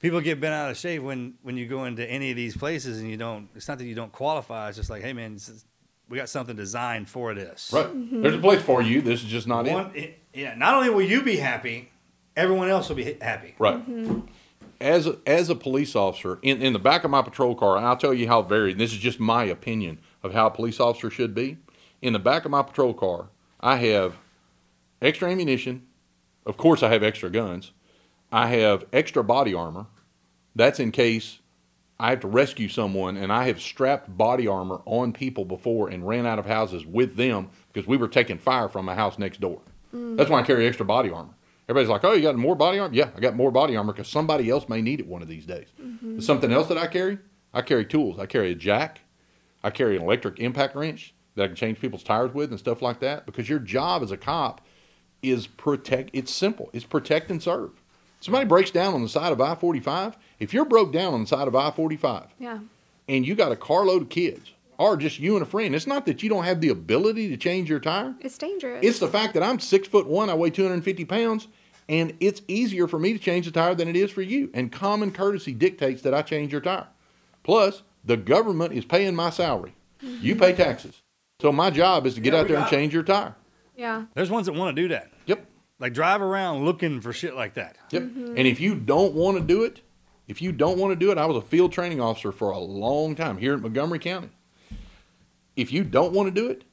People 0.00 0.20
get 0.20 0.38
bent 0.40 0.54
out 0.54 0.70
of 0.70 0.76
shape 0.76 1.02
when 1.02 1.34
when 1.42 1.56
you 1.56 1.66
go 1.66 1.84
into 1.86 2.08
any 2.08 2.30
of 2.30 2.36
these 2.36 2.56
places 2.56 3.00
and 3.00 3.10
you 3.10 3.16
don't. 3.16 3.48
It's 3.56 3.66
not 3.66 3.78
that 3.78 3.84
you 3.86 3.94
don't 3.96 4.12
qualify. 4.12 4.68
It's 4.68 4.76
just 4.76 4.90
like, 4.90 5.02
hey 5.02 5.12
man, 5.12 5.32
this 5.34 5.48
is- 5.48 5.64
we 6.08 6.16
got 6.16 6.28
something 6.28 6.54
designed 6.54 7.08
for 7.08 7.34
this. 7.34 7.70
Right. 7.72 7.88
There's 8.22 8.34
a 8.36 8.38
place 8.38 8.62
for 8.62 8.80
you. 8.80 9.02
This 9.02 9.22
is 9.24 9.28
just 9.28 9.46
not 9.48 9.66
One, 9.66 9.90
it. 9.94 9.98
it- 9.98 10.18
yeah. 10.34 10.54
Not 10.54 10.74
only 10.74 10.88
will 10.90 11.02
you 11.02 11.22
be 11.22 11.36
happy, 11.36 11.90
everyone 12.38 12.68
else 12.68 12.88
will 12.88 12.96
be 12.96 13.18
happy. 13.20 13.54
Right. 13.58 13.76
Mm-hmm. 13.76 14.20
As 14.80 15.08
a, 15.08 15.18
as 15.26 15.50
a 15.50 15.56
police 15.56 15.96
officer, 15.96 16.38
in, 16.40 16.62
in 16.62 16.72
the 16.72 16.78
back 16.78 17.02
of 17.02 17.10
my 17.10 17.20
patrol 17.20 17.56
car, 17.56 17.76
and 17.76 17.84
I'll 17.84 17.96
tell 17.96 18.14
you 18.14 18.28
how 18.28 18.42
varied, 18.42 18.72
and 18.72 18.80
this 18.80 18.92
is 18.92 18.98
just 18.98 19.18
my 19.18 19.44
opinion 19.44 19.98
of 20.22 20.32
how 20.32 20.46
a 20.46 20.50
police 20.50 20.78
officer 20.78 21.10
should 21.10 21.34
be. 21.34 21.58
In 22.00 22.12
the 22.12 22.20
back 22.20 22.44
of 22.44 22.52
my 22.52 22.62
patrol 22.62 22.94
car, 22.94 23.28
I 23.60 23.76
have 23.76 24.14
extra 25.02 25.28
ammunition. 25.28 25.84
Of 26.46 26.56
course, 26.56 26.84
I 26.84 26.90
have 26.90 27.02
extra 27.02 27.28
guns. 27.28 27.72
I 28.30 28.46
have 28.48 28.84
extra 28.92 29.24
body 29.24 29.52
armor. 29.52 29.86
That's 30.54 30.78
in 30.78 30.92
case 30.92 31.40
I 31.98 32.10
have 32.10 32.20
to 32.20 32.28
rescue 32.28 32.68
someone, 32.68 33.16
and 33.16 33.32
I 33.32 33.48
have 33.48 33.60
strapped 33.60 34.16
body 34.16 34.46
armor 34.46 34.80
on 34.84 35.12
people 35.12 35.44
before 35.44 35.88
and 35.88 36.06
ran 36.06 36.24
out 36.24 36.38
of 36.38 36.46
houses 36.46 36.86
with 36.86 37.16
them 37.16 37.50
because 37.72 37.88
we 37.88 37.96
were 37.96 38.06
taking 38.06 38.38
fire 38.38 38.68
from 38.68 38.88
a 38.88 38.94
house 38.94 39.18
next 39.18 39.40
door. 39.40 39.60
Mm. 39.92 40.16
That's 40.16 40.30
why 40.30 40.38
I 40.38 40.42
carry 40.44 40.68
extra 40.68 40.86
body 40.86 41.10
armor. 41.10 41.34
Everybody's 41.68 41.90
like, 41.90 42.04
"Oh, 42.04 42.12
you 42.12 42.22
got 42.22 42.36
more 42.36 42.54
body 42.56 42.78
armor?" 42.78 42.94
Yeah, 42.94 43.10
I 43.16 43.20
got 43.20 43.36
more 43.36 43.50
body 43.50 43.76
armor 43.76 43.92
because 43.92 44.08
somebody 44.08 44.48
else 44.48 44.68
may 44.68 44.80
need 44.80 45.00
it 45.00 45.06
one 45.06 45.20
of 45.22 45.28
these 45.28 45.44
days. 45.46 45.66
But 46.02 46.22
Something 46.22 46.52
else 46.52 46.68
that 46.68 46.78
I 46.78 46.86
carry, 46.86 47.18
I 47.52 47.62
carry 47.62 47.84
tools. 47.84 48.18
I 48.18 48.26
carry 48.26 48.52
a 48.52 48.54
jack. 48.54 49.00
I 49.62 49.70
carry 49.70 49.96
an 49.96 50.02
electric 50.02 50.38
impact 50.38 50.74
wrench 50.76 51.14
that 51.34 51.42
I 51.44 51.46
can 51.48 51.56
change 51.56 51.80
people's 51.80 52.02
tires 52.04 52.32
with 52.32 52.50
and 52.50 52.58
stuff 52.58 52.80
like 52.80 53.00
that. 53.00 53.26
Because 53.26 53.48
your 53.48 53.58
job 53.58 54.02
as 54.02 54.10
a 54.10 54.16
cop 54.16 54.60
is 55.22 55.46
protect. 55.46 56.10
It's 56.12 56.32
simple. 56.32 56.70
It's 56.72 56.84
protect 56.84 57.30
and 57.30 57.42
serve. 57.42 57.70
Somebody 58.20 58.46
breaks 58.46 58.70
down 58.70 58.94
on 58.94 59.02
the 59.02 59.08
side 59.08 59.32
of 59.32 59.40
I 59.40 59.54
forty 59.54 59.80
five. 59.80 60.16
If 60.38 60.54
you're 60.54 60.64
broke 60.64 60.92
down 60.92 61.12
on 61.12 61.20
the 61.20 61.26
side 61.26 61.48
of 61.48 61.54
I 61.54 61.70
forty 61.70 61.96
five, 61.96 62.28
Yeah. 62.38 62.60
and 63.08 63.26
you 63.26 63.34
got 63.34 63.52
a 63.52 63.56
carload 63.56 64.02
of 64.02 64.08
kids, 64.08 64.52
or 64.78 64.96
just 64.96 65.18
you 65.20 65.34
and 65.34 65.42
a 65.42 65.46
friend, 65.46 65.74
it's 65.74 65.86
not 65.86 66.06
that 66.06 66.22
you 66.22 66.28
don't 66.28 66.44
have 66.44 66.60
the 66.60 66.68
ability 66.68 67.28
to 67.28 67.36
change 67.36 67.68
your 67.68 67.78
tire. 67.80 68.14
It's 68.20 68.38
dangerous. 68.38 68.84
It's 68.84 68.98
the 69.00 69.06
fact 69.08 69.34
that 69.34 69.42
I'm 69.42 69.58
six 69.60 69.86
foot 69.86 70.06
one, 70.08 70.30
I 70.30 70.34
weigh 70.34 70.50
250 70.50 71.04
pounds, 71.04 71.46
and 71.88 72.14
it's 72.20 72.42
easier 72.48 72.86
for 72.86 72.98
me 72.98 73.12
to 73.12 73.18
change 73.18 73.46
the 73.46 73.52
tire 73.52 73.74
than 73.74 73.88
it 73.88 73.96
is 73.96 74.10
for 74.10 74.22
you. 74.22 74.50
And 74.52 74.70
common 74.70 75.10
courtesy 75.10 75.52
dictates 75.54 76.02
that 76.02 76.14
I 76.14 76.22
change 76.22 76.52
your 76.52 76.60
tire. 76.60 76.88
Plus, 77.42 77.82
the 78.04 78.16
government 78.16 78.74
is 78.74 78.84
paying 78.84 79.14
my 79.14 79.30
salary. 79.30 79.74
You 80.00 80.36
pay 80.36 80.52
mm-hmm. 80.52 80.62
taxes. 80.62 81.02
So 81.40 81.52
my 81.52 81.70
job 81.70 82.06
is 82.06 82.14
to 82.14 82.20
get 82.20 82.32
Yeah, 82.34 82.40
out 82.40 82.48
there 82.48 82.58
and 82.58 82.68
change 82.68 82.92
your 82.92 83.02
tire. 83.02 83.34
yeah. 83.76 84.04
There's 84.14 84.30
ones 84.30 84.46
that 84.46 84.52
want 84.54 84.76
to 84.76 84.82
do 84.82 84.88
that. 84.88 85.10
Yep. 85.26 85.46
Like 85.78 85.94
drive 85.94 86.20
around 86.20 86.64
looking 86.64 87.00
for 87.00 87.12
shit 87.12 87.34
like 87.34 87.54
that. 87.54 87.76
Yep. 87.90 88.02
Mm-hmm. 88.02 88.34
And 88.36 88.46
if 88.46 88.60
you 88.60 88.74
don't 88.74 89.14
want 89.14 89.38
to 89.38 89.42
do 89.42 89.64
it, 89.64 89.80
if 90.26 90.42
you 90.42 90.52
don't 90.52 90.78
want 90.78 90.92
to 90.92 90.96
do 90.96 91.10
it, 91.10 91.18
I 91.18 91.26
was 91.26 91.36
a 91.36 91.46
field 91.46 91.72
training 91.72 92.00
officer 92.00 92.32
for 92.32 92.50
a 92.50 92.58
long 92.58 93.14
time 93.14 93.38
here 93.38 93.54
in 93.54 93.62
Montgomery 93.62 93.98
County. 93.98 94.30
If 95.56 95.72
you 95.72 95.84
don't 95.84 96.12
want 96.12 96.32
to 96.32 96.40
do 96.40 96.48
it, 96.50 96.64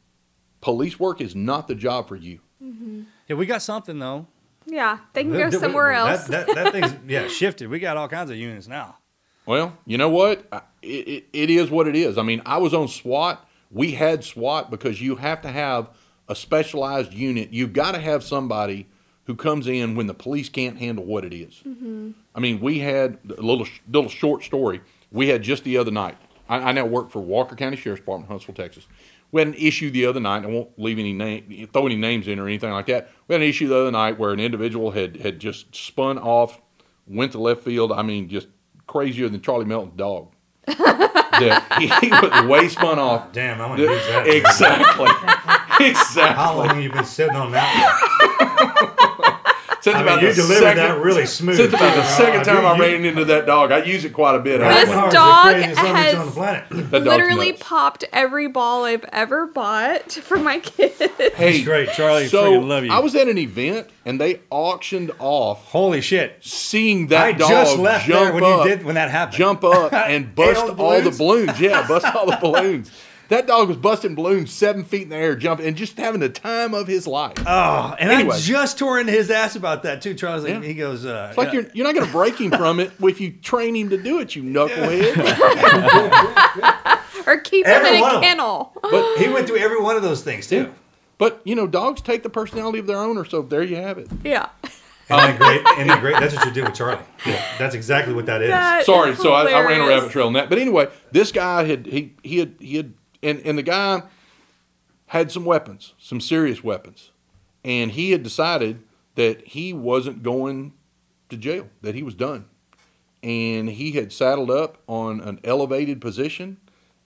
police 0.62 0.99
work 0.99 1.21
is 1.21 1.36
not 1.36 1.67
the 1.67 1.75
job 1.75 2.08
for 2.08 2.15
you. 2.15 2.39
Mm-hmm. 2.62 3.04
Yeah, 3.28 3.36
we 3.36 3.45
got 3.45 3.62
something 3.62 3.97
though. 3.99 4.28
Yeah. 4.67 4.97
They 5.13 5.23
can 5.23 5.32
Th- 5.34 5.43
go 5.45 5.49
th- 5.51 5.62
somewhere 5.62 5.91
that- 5.93 6.10
else. 6.10 6.28
That, 6.28 6.47
that, 6.56 6.71
thing's 6.73 6.95
yeah 7.08 7.28
shifted. 7.28 7.67
We 7.69 7.80
got 7.80 7.97
all 7.97 8.08
kinds 8.08 8.30
of 8.32 8.38
units 8.38 8.67
now. 8.67 8.97
Well, 9.45 9.78
you 9.86 9.97
know 9.97 10.10
what? 10.10 10.43
It, 10.82 10.88
it, 11.08 11.25
it 11.34 11.49
is 11.51 11.69
what 11.69 11.88
it 11.88 11.95
is. 11.95 12.17
I 12.17 12.23
mean, 12.23 12.41
I 12.45 12.58
was 12.58 12.73
on 12.73 12.88
SWAT. 12.88 13.47
We 13.69 13.91
had 13.91 14.23
SWAT 14.23 14.71
because 14.71 14.99
you 15.01 15.15
have 15.17 15.41
to 15.43 15.49
have 15.51 15.89
a 16.28 16.36
specialized 16.36 17.13
unit. 17.13 17.54
You've 17.54 17.73
got 17.73 17.91
to 17.93 17.99
have 18.01 18.23
somebody 18.23 18.88
who 19.25 19.36
comes 19.36 19.67
in 19.67 19.95
when 19.95 20.08
the 20.08 20.13
police 20.15 20.49
can't 20.49 20.78
handle 20.78 21.06
what 21.06 21.23
it 21.25 21.34
is. 21.34 21.62
Mm-hmm. 21.65 22.12
I 22.34 22.39
mean, 22.39 22.60
we 22.60 22.80
had 22.80 23.17
a 23.38 23.41
little 23.41 23.67
little 23.91 24.10
short 24.10 24.43
story. 24.43 24.82
We 25.12 25.28
had 25.28 25.43
just 25.43 25.63
the 25.63 25.78
other 25.78 25.91
night. 25.91 26.17
I, 26.49 26.58
I 26.58 26.71
now 26.71 26.85
work 26.85 27.12
for 27.12 27.19
Walker 27.21 27.56
County 27.56 27.77
Sheriff's 27.77 28.02
Department, 28.02 28.29
Huntsville, 28.29 28.56
Texas. 28.56 28.87
We 29.36 29.42
had 29.42 29.50
an 29.50 29.56
issue 29.56 29.92
the 29.92 30.06
other 30.06 30.21
night. 30.21 30.46
I 30.46 30.48
won't 30.48 30.79
leave 30.79 30.98
any 30.98 31.12
name, 31.12 31.67
throw 31.73 31.86
any 31.86 31.98
names 31.98 32.29
in 32.29 32.40
or 32.40 32.48
anything 32.48 32.71
like 32.71 32.86
that. 32.86 33.12
We 33.27 33.33
had 33.33 33.42
an 33.42 33.50
issue 33.50 33.67
the 33.67 33.75
other 33.75 33.92
night 33.92 34.17
where 34.17 34.31
an 34.31 34.40
individual 34.40 34.92
had 34.92 35.17
had 35.17 35.40
just 35.40 35.75
spun 35.75 36.17
off, 36.17 36.62
went 37.06 37.33
to 37.33 37.40
left 37.40 37.62
field. 37.62 37.92
I 37.92 38.02
mean, 38.02 38.29
just 38.29 38.48
crazier 38.88 39.27
than 39.27 39.42
Charlie 39.42 39.65
Melton's 39.65 39.98
dog. 39.98 40.31
that 40.67 41.67
he, 41.79 41.88
he 42.08 42.12
was 42.12 42.48
way 42.48 42.69
spun 42.69 42.98
off. 42.98 43.33
Damn, 43.33 43.60
I'm 43.60 43.71
gonna 43.71 43.81
use 43.81 44.08
that. 44.08 44.25
Exactly. 44.25 45.86
exactly. 45.86 46.23
How 46.33 46.56
long 46.56 46.69
have 46.69 46.81
you 46.81 46.94
been 46.94 47.04
sitting 47.04 47.36
on 47.36 47.52
that? 47.52 48.92
Since 49.86 49.98
I 49.98 50.00
mean, 50.00 50.08
about 50.08 50.21
you 50.23 50.29
the 50.29 50.33
delivered 50.33 50.62
second, 50.63 50.83
that 50.83 51.00
really 51.00 51.25
smooth, 51.27 51.58
Since 51.58 51.73
about 51.75 51.94
too. 51.94 52.00
the 52.02 52.08
second 52.08 52.40
Uh, 52.42 52.44
time 52.44 52.63
you- 52.63 52.69
I 52.69 52.77
ran 52.79 53.06
into 53.06 53.23
that 53.25 53.46
dog, 53.46 53.71
I 53.71 53.83
use 53.83 54.04
it 54.04 54.13
quite 54.13 54.33
a 54.33 54.40
bit. 54.40 54.58
This 54.58 54.90
actually. 54.90 55.12
dog 55.12 55.46
craziest 55.54 55.75
something 55.79 55.96
has 55.96 56.15
on 56.15 56.25
the 56.25 56.31
planet. 56.31 56.63
Literally 57.04 57.54
popped 57.54 58.04
every 58.12 58.48
ball 58.48 58.86
I've 58.86 59.06
ever 59.13 59.46
bought 59.46 60.12
for 60.23 60.38
my 60.40 60.58
kids. 60.58 61.00
Hey, 61.36 61.62
great, 61.63 61.90
Charlie. 61.92 62.29
So 62.29 62.52
freaking 62.54 62.67
love 62.67 62.83
you. 62.86 62.92
I 62.92 62.98
was 62.98 63.13
at 63.13 63.27
an 63.27 63.38
event 63.38 63.88
and 64.06 64.19
they 64.19 64.40
auctioned 64.50 65.12
off 65.19 65.65
Holy 65.65 66.02
shit! 66.02 66.38
seeing 66.42 67.06
that 67.10 67.23
I 67.23 67.31
dog 67.33 67.50
just 67.50 67.77
left 67.77 68.08
jump 68.08 68.23
there 68.23 68.33
when 68.33 68.44
up, 68.44 68.65
you 68.65 68.69
did 68.71 68.86
when 68.86 68.96
that 68.96 69.12
happened. 69.12 69.38
jump 69.38 69.63
up 69.63 69.94
and 69.94 70.33
bust 70.36 70.62
all 70.62 70.73
the 70.73 70.83
all 70.83 71.02
the 71.02 71.12
balloons? 71.12 71.17
balloons. 71.19 71.60
Yeah, 71.60 71.88
bust 71.88 72.08
all 72.15 72.25
the 72.25 72.38
balloons. 72.42 72.90
That 73.30 73.48
dog 73.48 73.67
was 73.69 73.78
busting 73.78 74.13
balloons 74.15 74.52
seven 74.52 74.84
feet 74.84 75.04
in 75.04 75.10
the 75.10 75.15
air, 75.15 75.36
jumping, 75.36 75.65
and 75.65 75.76
just 75.76 75.98
having 75.98 76.19
the 76.21 76.30
time 76.30 76.73
of 76.73 76.88
his 76.88 77.08
life. 77.08 77.34
Oh, 77.46 77.96
and 78.00 78.12
Anyway. 78.12 78.36
I 78.36 78.40
just 78.40 78.78
tore 78.78 79.00
into 79.00 79.12
his 79.12 79.32
ass 79.32 79.56
about 79.56 79.84
that 79.84 80.02
too. 80.02 80.13
Charles, 80.13 80.44
like, 80.44 80.54
Yeah. 80.54 80.62
he 80.62 80.73
goes, 80.76 81.06
uh, 81.06 81.28
It's 81.30 81.38
like 81.38 81.48
yeah. 81.48 81.62
you're, 81.62 81.69
you're 81.73 81.86
not 81.86 81.96
going 81.96 82.06
to 82.06 82.12
break 82.12 82.40
him 82.40 82.52
from 82.52 82.80
it 82.80 82.92
if 83.02 83.19
you 83.19 83.32
train 83.32 83.76
him 83.76 83.90
to 83.90 83.98
do 84.02 84.19
it, 84.19 84.36
you 84.36 84.44
knucklehead. 84.44 85.15
Or 87.28 87.38
keep 87.40 87.65
Every 87.65 87.98
him 87.98 88.04
in 88.04 88.15
a 88.17 88.21
kennel. 88.21 88.71
But 88.84 89.17
he 89.17 89.28
went 89.30 89.48
through 89.48 89.58
every 89.58 89.82
one 89.82 89.96
of 89.96 90.04
those 90.04 90.21
things 90.21 90.46
too. 90.46 90.71
but, 91.17 91.42
you 91.44 91.56
know, 91.56 91.65
dogs 91.65 92.02
take 92.02 92.21
the 92.21 92.30
personality 92.30 92.78
of 92.78 92.86
their 92.86 92.98
owner, 93.00 93.26
so 93.26 93.42
there 93.42 93.63
you 93.63 93.78
have 93.78 93.98
it. 93.98 94.08
Yeah. 94.23 94.50
Isn't 94.63 94.78
that 95.10 95.40
great? 95.40 95.62
Isn't 95.78 95.88
that 95.88 96.02
great? 96.02 96.19
That's 96.19 96.36
what 96.36 96.46
you 96.46 96.52
did 96.52 96.65
with 96.65 96.76
Charlie. 96.76 97.00
Yeah, 97.26 97.44
that's 97.58 97.73
exactly 97.73 98.13
what 98.13 98.28
that 98.28 98.44
is. 98.44 98.50
That 98.50 98.86
Sorry, 98.86 99.12
is 99.12 99.17
so 99.19 99.34
I, 99.34 99.46
I 99.52 99.63
ran 99.65 99.82
a 99.82 99.88
rabbit 99.88 100.12
trail 100.12 100.28
on 100.28 100.34
that. 100.34 100.50
But 100.50 100.60
anyway, 100.60 100.88
this 101.12 101.32
guy 101.32 101.63
had 101.63 101.86
he 101.88 102.13
he 102.23 102.38
had 102.40 102.54
he 102.60 102.78
had 102.78 102.94
and, 103.26 103.42
and 103.46 103.58
the 103.58 103.63
guy 103.63 104.04
had 105.08 105.32
some 105.32 105.46
weapons, 105.46 105.94
some 105.98 106.21
serious 106.21 106.63
weapons. 106.63 107.12
And 107.63 107.92
he 107.92 108.12
had 108.12 108.21
decided 108.21 108.84
that 109.15 109.48
he 109.48 109.73
wasn't 109.73 110.23
going 110.23 110.73
to 111.30 111.38
jail, 111.38 111.67
that 111.82 111.96
he 111.96 112.04
was 112.04 112.13
done. 112.13 112.46
And 113.23 113.69
he 113.69 113.94
had 113.94 114.13
saddled 114.13 114.52
up 114.52 114.78
on 114.88 115.19
an 115.21 115.40
elevated 115.44 116.00
position 116.00 116.58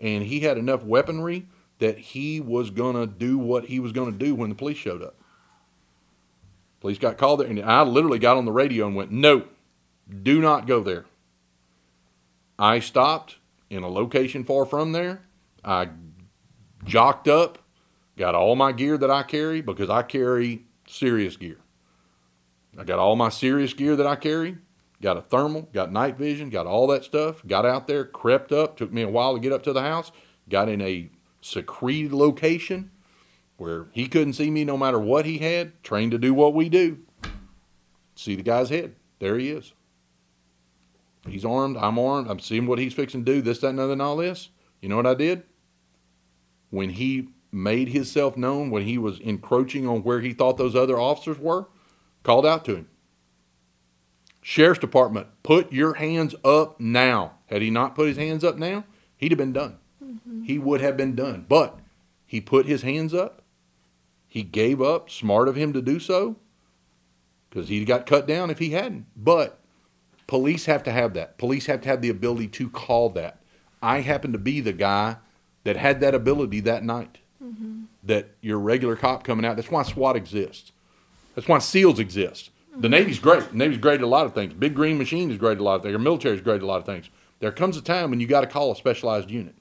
and 0.01 0.24
he 0.24 0.41
had 0.41 0.57
enough 0.57 0.84
weaponry 0.84 1.47
that 1.80 1.97
he 1.97 2.41
was 2.41 2.72
gonna 2.72 3.07
do 3.07 3.38
what 3.38 3.65
he 3.65 3.80
was 3.80 3.93
gonna 3.93 4.11
do 4.11 4.36
when 4.36 4.49
the 4.49 4.55
police 4.55 4.78
showed 4.78 5.01
up. 5.01 5.15
Police 6.82 6.97
got 6.97 7.17
called 7.17 7.39
there 7.39 7.47
and 7.47 7.61
I 7.61 7.84
literally 7.84 8.20
got 8.20 8.36
on 8.36 8.43
the 8.43 8.51
radio 8.51 8.88
and 8.88 8.95
went, 8.95 9.11
No, 9.11 9.45
do 10.24 10.41
not 10.41 10.67
go 10.67 10.84
there. 10.84 11.05
I 12.57 12.80
stopped 12.80 13.38
in 13.70 13.84
a 13.84 13.88
location 13.88 14.43
far 14.43 14.65
from 14.65 14.91
there. 14.91 15.22
I 15.63 15.89
jocked 16.84 17.27
up, 17.27 17.59
got 18.17 18.36
all 18.36 18.55
my 18.55 18.71
gear 18.71 18.97
that 18.97 19.11
I 19.11 19.23
carry 19.23 19.61
because 19.61 19.89
I 19.89 20.03
carry 20.03 20.65
serious 20.88 21.38
gear. 21.38 21.57
I 22.77 22.84
got 22.84 22.99
all 22.99 23.15
my 23.15 23.30
serious 23.30 23.73
gear 23.73 23.95
that 23.95 24.07
I 24.07 24.15
carry, 24.15 24.57
got 25.01 25.17
a 25.17 25.21
thermal, 25.21 25.63
got 25.73 25.91
night 25.91 26.17
vision, 26.17 26.49
got 26.49 26.67
all 26.67 26.88
that 26.88 27.03
stuff. 27.03 27.45
Got 27.45 27.65
out 27.65 27.88
there, 27.88 28.05
crept 28.05 28.51
up, 28.51 28.77
took 28.77 28.91
me 28.91 29.01
a 29.01 29.09
while 29.09 29.34
to 29.34 29.39
get 29.39 29.51
up 29.51 29.63
to 29.63 29.73
the 29.73 29.82
house, 29.82 30.11
got 30.47 30.69
in 30.69 30.82
a 30.82 31.09
secreted 31.41 32.13
location 32.13 32.91
where 33.57 33.88
he 33.91 34.07
couldn't 34.07 34.34
see 34.34 34.49
me 34.49 34.63
no 34.63 34.77
matter 34.77 34.99
what 34.99 35.25
he 35.25 35.39
had, 35.39 35.84
trained 35.84 36.11
to 36.11 36.17
do 36.17 36.34
what 36.34 36.53
we 36.53 36.69
do. 36.69 36.99
See 38.15 38.36
the 38.36 38.43
guy's 38.43 38.69
head. 38.69 38.95
There 39.19 39.38
he 39.38 39.49
is. 39.49 39.73
He's 41.27 41.43
armed. 41.43 41.77
I'm 41.77 41.99
armed. 41.99 42.30
I'm 42.30 42.39
seeing 42.39 42.65
what 42.65 42.80
he's 42.80 42.93
fixing 42.93 43.25
to 43.25 43.34
do. 43.34 43.41
This, 43.41 43.59
that, 43.59 43.69
and 43.69 43.80
other, 43.80 43.93
and 43.93 44.01
all 44.01 44.15
this. 44.15 44.49
You 44.82 44.88
know 44.88 44.95
what 44.95 45.07
I 45.07 45.13
did? 45.13 45.43
When 46.70 46.91
he 46.91 47.30
made 47.51 47.89
himself 47.89 48.38
known, 48.38 48.70
when 48.70 48.84
he 48.84 48.97
was 48.97 49.20
encroaching 49.20 49.88
on 49.88 50.03
where 50.03 50.22
he 50.22 50.34
thought 50.34 50.57
those 50.57 50.76
other 50.76 50.99
officers 50.99 51.39
were, 51.39 51.67
called 52.24 52.45
out 52.45 52.65
to 52.65 52.76
him. 52.76 52.88
Sheriff's 54.41 54.80
Department, 54.80 55.28
put 55.43 55.72
your 55.72 55.95
hands 55.95 56.36
up 56.43 56.80
now. 56.80 57.34
Had 57.47 57.61
he 57.61 57.70
not 57.70 57.95
put 57.95 58.07
his 58.07 58.17
hands 58.17 58.43
up 58.43 58.57
now, 58.57 58.86
he'd 59.17 59.32
have 59.32 59.38
been 59.38 59.53
done. 59.53 59.78
Mm-hmm. 60.03 60.43
He 60.43 60.57
would 60.57 60.82
have 60.82 60.95
been 60.95 61.15
done. 61.15 61.45
But 61.47 61.80
he 62.26 62.39
put 62.39 62.65
his 62.65 62.84
hands 62.84 63.13
up. 63.13 63.41
He 64.28 64.43
gave 64.43 64.82
up. 64.82 65.09
Smart 65.09 65.47
of 65.47 65.55
him 65.55 65.74
to 65.74 65.82
do 65.82 65.99
so 65.99 66.38
because 67.49 67.70
he'd 67.70 67.86
got 67.86 68.05
cut 68.05 68.28
down 68.28 68.49
if 68.49 68.59
he 68.59 68.72
hadn't. 68.72 69.07
But 69.15 69.59
police 70.28 70.65
have 70.65 70.84
to 70.84 70.91
have 70.91 71.13
that. 71.15 71.38
Police 71.38 71.65
have 71.65 71.82
to 71.82 71.89
have 71.89 72.01
the 72.01 72.09
ability 72.09 72.47
to 72.49 72.70
call 72.70 73.09
that. 73.11 73.41
I 73.82 74.01
happen 74.01 74.32
to 74.34 74.38
be 74.38 74.61
the 74.61 74.74
guy 74.74 75.17
that 75.70 75.78
had 75.78 75.99
that 75.99 76.15
ability 76.15 76.61
that 76.61 76.84
night. 76.84 77.20
Mm-hmm. 77.43 77.84
That 78.03 78.32
your 78.41 78.57
regular 78.57 78.95
cop 78.95 79.24
coming 79.24 79.45
out. 79.45 79.55
That's 79.55 79.70
why 79.70 79.84
SWAT 79.84 80.15
exists. 80.15 80.72
That's 81.36 81.47
why 81.47 81.59
SEALs 81.59 81.99
exist. 81.99 82.49
The 82.72 82.78
mm-hmm. 82.78 82.89
Navy's 82.89 83.20
great. 83.20 83.51
The 83.51 83.55
Navy's 83.55 83.78
great 83.78 83.99
at 83.99 84.03
a 84.03 84.07
lot 84.07 84.26
of 84.26 84.34
things. 84.34 84.51
Big 84.53 84.74
Green 84.74 84.97
Machine 84.97 85.30
is 85.30 85.38
great 85.38 85.53
at 85.53 85.59
a 85.59 85.63
lot 85.63 85.76
of 85.76 85.84
things. 85.84 85.93
Our 85.93 85.99
military 85.99 86.34
is 86.34 86.41
great 86.41 86.55
at 86.55 86.63
a 86.63 86.65
lot 86.65 86.80
of 86.80 86.88
things. 86.88 87.11
There 87.39 87.51
comes 87.51 87.78
a 87.78 87.84
time 87.84 88.09
when 88.09 88.20
you 88.20 88.26
got 88.26 88.41
to 88.41 88.47
call 88.47 88.72
a 88.72 88.76
specialized 88.76 89.30
unit. 89.30 89.53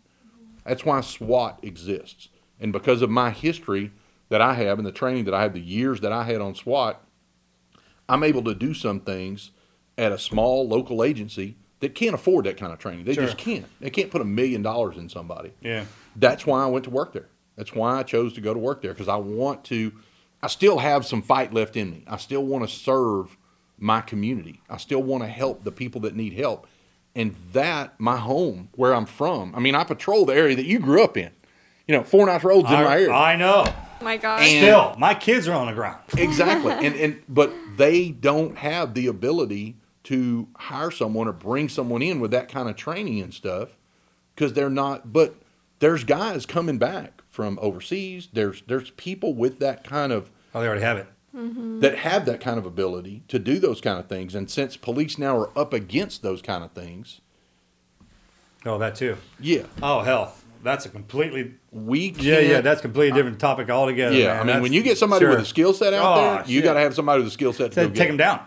That's 0.65 0.83
why 0.83 1.03
SWAT 1.03 1.59
exists. 1.61 2.31
And 2.59 2.73
because 2.73 3.03
of 3.03 3.11
my 3.11 3.31
history 3.31 3.93
that 4.31 4.41
I 4.41 4.55
have 4.55 4.79
and 4.79 4.87
the 4.87 4.93
training 4.93 5.27
that 5.27 5.35
I 5.35 5.43
have, 5.43 5.53
the 5.53 5.61
years 5.61 6.01
that 6.01 6.13
I 6.13 6.25
had 6.25 6.41
on 6.41 6.55
SWAT, 6.55 7.05
I'm 8.09 8.23
able 8.23 8.45
to 8.45 8.55
do 8.55 8.73
some 8.73 9.01
things 9.01 9.51
at 9.99 10.11
a 10.11 10.19
small 10.19 10.67
local 10.67 11.05
agency 11.05 11.59
that 11.81 11.95
can't 11.95 12.15
afford 12.15 12.45
that 12.47 12.57
kind 12.57 12.73
of 12.73 12.79
training. 12.79 13.05
They 13.05 13.15
just 13.15 13.39
can't. 13.39 13.67
They 13.81 13.91
can't 13.91 14.11
put 14.11 14.21
a 14.21 14.25
million 14.25 14.63
dollars 14.63 14.97
in 14.97 15.09
somebody. 15.09 15.53
Yeah. 15.61 15.85
That's 16.17 16.47
why 16.47 16.63
I 16.63 16.67
went 16.67 16.85
to 16.85 16.91
work 16.91 17.13
there. 17.13 17.29
That's 17.57 17.75
why 17.75 17.99
I 17.99 18.03
chose 18.03 18.33
to 18.35 18.41
go 18.41 18.53
to 18.53 18.59
work 18.59 18.83
there 18.83 18.93
because 18.93 19.09
I 19.09 19.17
want 19.17 19.65
to. 19.65 19.93
I 20.43 20.47
still 20.47 20.79
have 20.79 21.05
some 21.05 21.23
fight 21.23 21.53
left 21.53 21.77
in 21.77 21.91
me. 21.91 22.05
I 22.07 22.17
still 22.17 22.45
want 22.45 22.69
to 22.69 22.73
serve 22.73 23.37
my 23.79 24.01
community. 24.01 24.61
I 24.69 24.77
still 24.77 25.03
want 25.03 25.23
to 25.25 25.29
help 25.29 25.65
the 25.65 25.73
people 25.73 26.01
that 26.03 26.15
need 26.15 26.35
help. 26.35 26.67
And 27.15 27.35
that, 27.53 27.99
my 27.99 28.17
home, 28.17 28.69
where 28.77 28.95
I'm 28.95 29.07
from. 29.07 29.53
I 29.57 29.61
mean, 29.61 29.75
I 29.75 29.83
patrol 29.83 30.25
the 30.27 30.35
area 30.35 30.55
that 30.55 30.67
you 30.67 30.79
grew 30.79 31.03
up 31.03 31.17
in. 31.17 31.31
You 31.89 31.97
know, 31.97 32.05
Four 32.05 32.27
Knots 32.27 32.45
Road's 32.45 32.69
in 32.69 32.75
my 32.75 32.85
I, 32.85 32.95
area. 32.95 33.11
I 33.11 33.37
know. 33.37 33.65
Oh 33.67 34.05
my 34.05 34.17
gosh. 34.17 34.43
And- 34.43 34.63
Still, 34.65 34.95
my 34.99 35.15
kids 35.15 35.49
are 35.49 35.55
on 35.55 35.67
the 35.67 35.73
ground. 35.73 36.01
exactly 36.17 36.73
and 36.87 36.95
and 36.95 37.23
but 37.29 37.53
they 37.77 38.11
don't 38.11 38.57
have 38.59 38.95
the 38.95 39.07
ability 39.09 39.78
to 40.09 40.49
hire 40.57 40.91
someone 40.91 41.27
or 41.29 41.33
bring 41.33 41.69
someone 41.69 42.03
in 42.03 42.21
with 42.21 42.31
that 42.31 42.49
kind 42.49 42.69
of 42.69 42.77
training 42.77 43.21
and 43.21 43.33
stuff 43.35 43.71
because 44.35 44.53
they're 44.53 44.71
not 44.71 45.13
but 45.13 45.35
there's 45.81 46.05
guys 46.05 46.47
coming 46.47 46.79
back 46.79 47.23
from 47.29 47.59
overseas 47.61 48.29
there's 48.33 48.63
there's 48.69 48.91
people 48.91 49.35
with 49.35 49.59
that 49.59 49.85
kind 49.85 50.13
of 50.13 50.31
Oh, 50.55 50.61
they 50.61 50.67
already 50.67 50.83
have 50.83 50.97
it. 50.99 51.07
Mm-hmm. 51.37 51.81
that 51.81 51.99
have 51.99 52.25
that 52.25 52.41
kind 52.41 52.59
of 52.59 52.65
ability 52.65 53.23
to 53.29 53.39
do 53.39 53.59
those 53.59 53.81
kind 53.83 53.99
of 53.99 54.07
things 54.07 54.35
and 54.35 54.51
since 54.51 54.77
police 54.77 55.19
now 55.19 55.37
are 55.37 55.59
up 55.59 55.73
against 55.75 56.23
those 56.23 56.41
kind 56.43 56.65
of 56.65 56.73
things 56.73 57.21
Oh, 58.67 58.79
that 58.79 58.95
too. 58.97 59.17
yeah 59.41 59.63
Oh, 59.83 60.01
hell. 60.01 60.35
That's 60.65 60.87
a 60.87 60.89
completely. 60.89 61.55
we 61.71 62.11
can't, 62.11 62.23
Yeah, 62.25 62.39
yeah. 62.41 62.61
That's 62.63 62.81
a 62.81 62.83
completely 62.83 63.17
different 63.17 63.39
topic 63.39 63.71
altogether. 63.71 64.17
yeah 64.17 64.27
man. 64.29 64.35
i 64.35 64.39
mean 64.39 64.47
That's- 64.47 64.63
when 64.63 64.73
you 64.73 64.83
get 64.83 64.99
somebody 64.99 65.27
with 65.27 65.39
a 65.41 65.45
skill 65.45 65.73
set 65.75 65.93
out 65.95 66.19
Oh, 66.19 66.25
there 66.37 66.45
you 66.47 66.63
got 66.63 66.75
to 66.75 66.81
have 66.81 66.95
somebody 66.95 67.21
with 67.23 67.29
a 67.29 67.33
skill 67.33 67.53
set 67.53 67.73
to 67.73 67.77
go 67.83 67.87
take 67.89 67.95
get 67.95 68.07
them 68.09 68.17
down. 68.17 68.41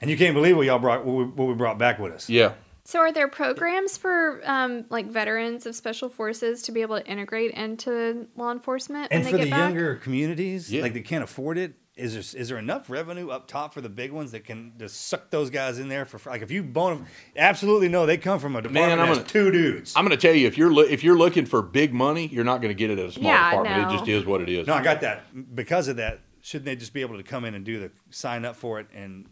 Yeah 0.00 0.02
And 0.02 0.10
you 0.10 0.16
can't 0.16 0.34
believe 0.34 0.56
what 0.56 0.66
y'all 0.66 0.78
brought, 0.78 1.04
what 1.04 1.14
we, 1.16 1.24
what 1.24 1.48
we 1.48 1.54
brought 1.54 1.78
back 1.78 1.98
with 1.98 2.12
us. 2.12 2.28
yeah 2.28 2.52
So, 2.84 2.98
are 3.00 3.12
there 3.12 3.28
programs 3.28 3.96
for 3.96 4.40
um, 4.44 4.84
like 4.90 5.06
veterans 5.06 5.66
of 5.66 5.74
special 5.76 6.08
forces 6.08 6.62
to 6.62 6.72
be 6.72 6.80
able 6.82 6.98
to 6.98 7.06
integrate 7.06 7.52
into 7.52 8.26
law 8.36 8.50
enforcement 8.52 9.08
And 9.10 9.22
when 9.24 9.30
for 9.32 9.38
they 9.38 9.44
the 9.44 9.50
back? 9.50 9.58
younger 9.60 9.96
communities, 9.96 10.72
Yeah. 10.72 10.82
like 10.82 10.94
they 10.94 11.02
can't 11.02 11.22
afford 11.24 11.58
it. 11.58 11.74
Is 11.96 12.12
there 12.14 12.40
is 12.40 12.48
there 12.48 12.56
enough 12.56 12.88
revenue 12.88 13.28
up 13.28 13.46
top 13.46 13.74
for 13.74 13.82
the 13.82 13.90
big 13.90 14.10
ones 14.10 14.30
that 14.32 14.44
can 14.44 14.72
just 14.78 15.08
suck 15.08 15.28
those 15.30 15.50
guys 15.50 15.78
in 15.78 15.88
there 15.88 16.06
for 16.06 16.30
like 16.30 16.40
if 16.40 16.50
you 16.50 16.62
bone 16.62 16.94
them? 16.98 17.06
Absolutely 17.36 17.88
no, 17.88 18.06
they 18.06 18.16
come 18.16 18.38
from 18.38 18.56
a 18.56 18.62
department 18.62 18.92
I'm 19.00 19.06
that's 19.08 19.18
gonna- 19.18 19.28
two 19.28 19.50
dudes. 19.50 19.92
I'm 19.94 20.06
going 20.06 20.16
to 20.18 20.26
tell 20.26 20.34
you 20.34 20.46
if 20.46 20.56
you're 20.56 20.72
lo- 20.72 20.84
if 20.88 21.04
you're 21.04 21.18
looking 21.18 21.44
for 21.44 21.60
big 21.60 21.92
money, 21.92 22.26
you're 22.28 22.44
not 22.44 22.62
going 22.62 22.70
to 22.74 22.78
get 22.78 22.88
it 22.90 22.98
at 22.98 23.06
a 23.06 23.12
small 23.12 23.26
Yeah, 23.30 23.50
department. 23.50 23.82
no. 23.82 23.88
It 23.88 23.92
just 23.98 24.08
is 24.08 24.24
what 24.24 24.40
it 24.40 24.48
is. 24.48 24.66
no, 24.66 24.74
I 24.74 24.82
got 24.82 25.02
that. 25.02 25.24
Because 25.54 25.88
of 25.88 25.96
that, 25.96 26.20
shouldn't 26.40 26.64
they 26.66 26.76
just 26.76 26.94
be 26.94 27.02
able 27.02 27.18
to 27.18 27.22
come 27.22 27.44
in 27.44 27.54
and 27.54 27.66
do 27.66 27.78
the 27.80 27.90
sign 28.08 28.46
up 28.46 28.56
for 28.56 28.80
it 28.80 28.86
and 28.94 29.26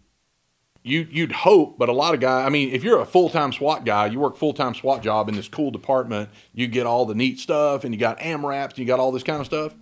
You 0.84 1.06
you'd 1.10 1.32
hope, 1.32 1.76
but 1.78 1.88
a 1.88 1.92
lot 1.92 2.14
of 2.14 2.20
guys. 2.20 2.46
I 2.46 2.48
mean, 2.48 2.70
if 2.70 2.82
you're 2.84 3.00
a 3.00 3.04
full 3.04 3.28
time 3.28 3.52
SWAT 3.52 3.84
guy, 3.84 4.06
you 4.06 4.18
work 4.20 4.36
full 4.36 4.54
time 4.54 4.74
SWAT 4.74 5.02
job 5.02 5.28
in 5.28 5.34
this 5.34 5.48
cool 5.48 5.70
department. 5.70 6.30
You 6.54 6.66
get 6.66 6.86
all 6.86 7.04
the 7.04 7.14
neat 7.14 7.38
stuff, 7.40 7.84
and 7.84 7.92
you 7.92 8.00
got 8.00 8.18
MRAPs, 8.20 8.70
and 8.70 8.78
you 8.78 8.84
got 8.86 8.98
all 9.00 9.12
this 9.12 9.22
kind 9.24 9.40
of 9.40 9.46
stuff. 9.46 9.74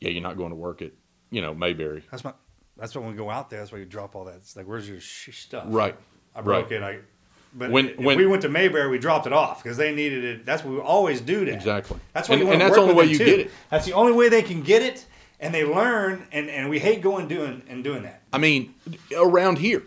Yeah, 0.00 0.10
you're 0.10 0.22
not 0.22 0.36
going 0.36 0.50
to 0.50 0.56
work 0.56 0.82
at 0.82 0.90
you 1.30 1.40
know 1.40 1.54
Mayberry. 1.54 2.02
that's 2.10 2.24
my 2.24 2.32
that's 2.76 2.94
when 2.96 3.06
we 3.06 3.14
go 3.14 3.30
out 3.30 3.48
there. 3.48 3.60
That's 3.60 3.70
why 3.72 3.78
you 3.78 3.84
drop 3.84 4.14
all 4.16 4.24
that. 4.24 4.36
It's 4.36 4.56
like 4.56 4.66
where's 4.66 4.88
your 4.88 5.00
sh- 5.00 5.38
stuff? 5.38 5.64
Right. 5.68 5.94
I 6.34 6.40
broke 6.42 6.70
Right. 6.70 6.72
it. 6.72 6.82
I. 6.82 6.98
But 7.54 7.70
When- 7.70 7.88
when- 8.02 8.16
we 8.16 8.24
went 8.26 8.40
to 8.42 8.48
Mayberry, 8.48 8.88
we 8.88 8.98
dropped 8.98 9.26
it 9.26 9.32
off 9.34 9.62
because 9.62 9.76
they 9.76 9.94
needed 9.94 10.24
it. 10.24 10.46
That's 10.46 10.64
what 10.64 10.72
we 10.72 10.80
always 10.80 11.20
do. 11.20 11.44
That 11.44 11.52
Exactly. 11.54 11.98
That's 12.14 12.26
why 12.28 12.36
And- 12.36 12.44
you 12.46 12.50
and 12.50 12.60
that's 12.60 12.74
the 12.74 12.80
only 12.80 12.94
way 12.94 13.04
you 13.04 13.18
too. 13.18 13.24
get 13.26 13.40
it. 13.40 13.50
That's 13.70 13.84
the 13.84 13.92
only 13.92 14.12
way 14.12 14.30
they 14.30 14.40
can 14.42 14.62
get 14.62 14.80
it, 14.82 15.04
and 15.38 15.52
they 15.54 15.62
learn. 15.62 16.26
And, 16.32 16.48
and 16.48 16.70
we 16.70 16.78
hate 16.78 17.02
going 17.02 17.28
doing 17.28 17.62
and 17.68 17.84
doing 17.84 18.04
that. 18.04 18.22
I 18.32 18.38
mean, 18.38 18.74
around 19.14 19.58
here, 19.58 19.82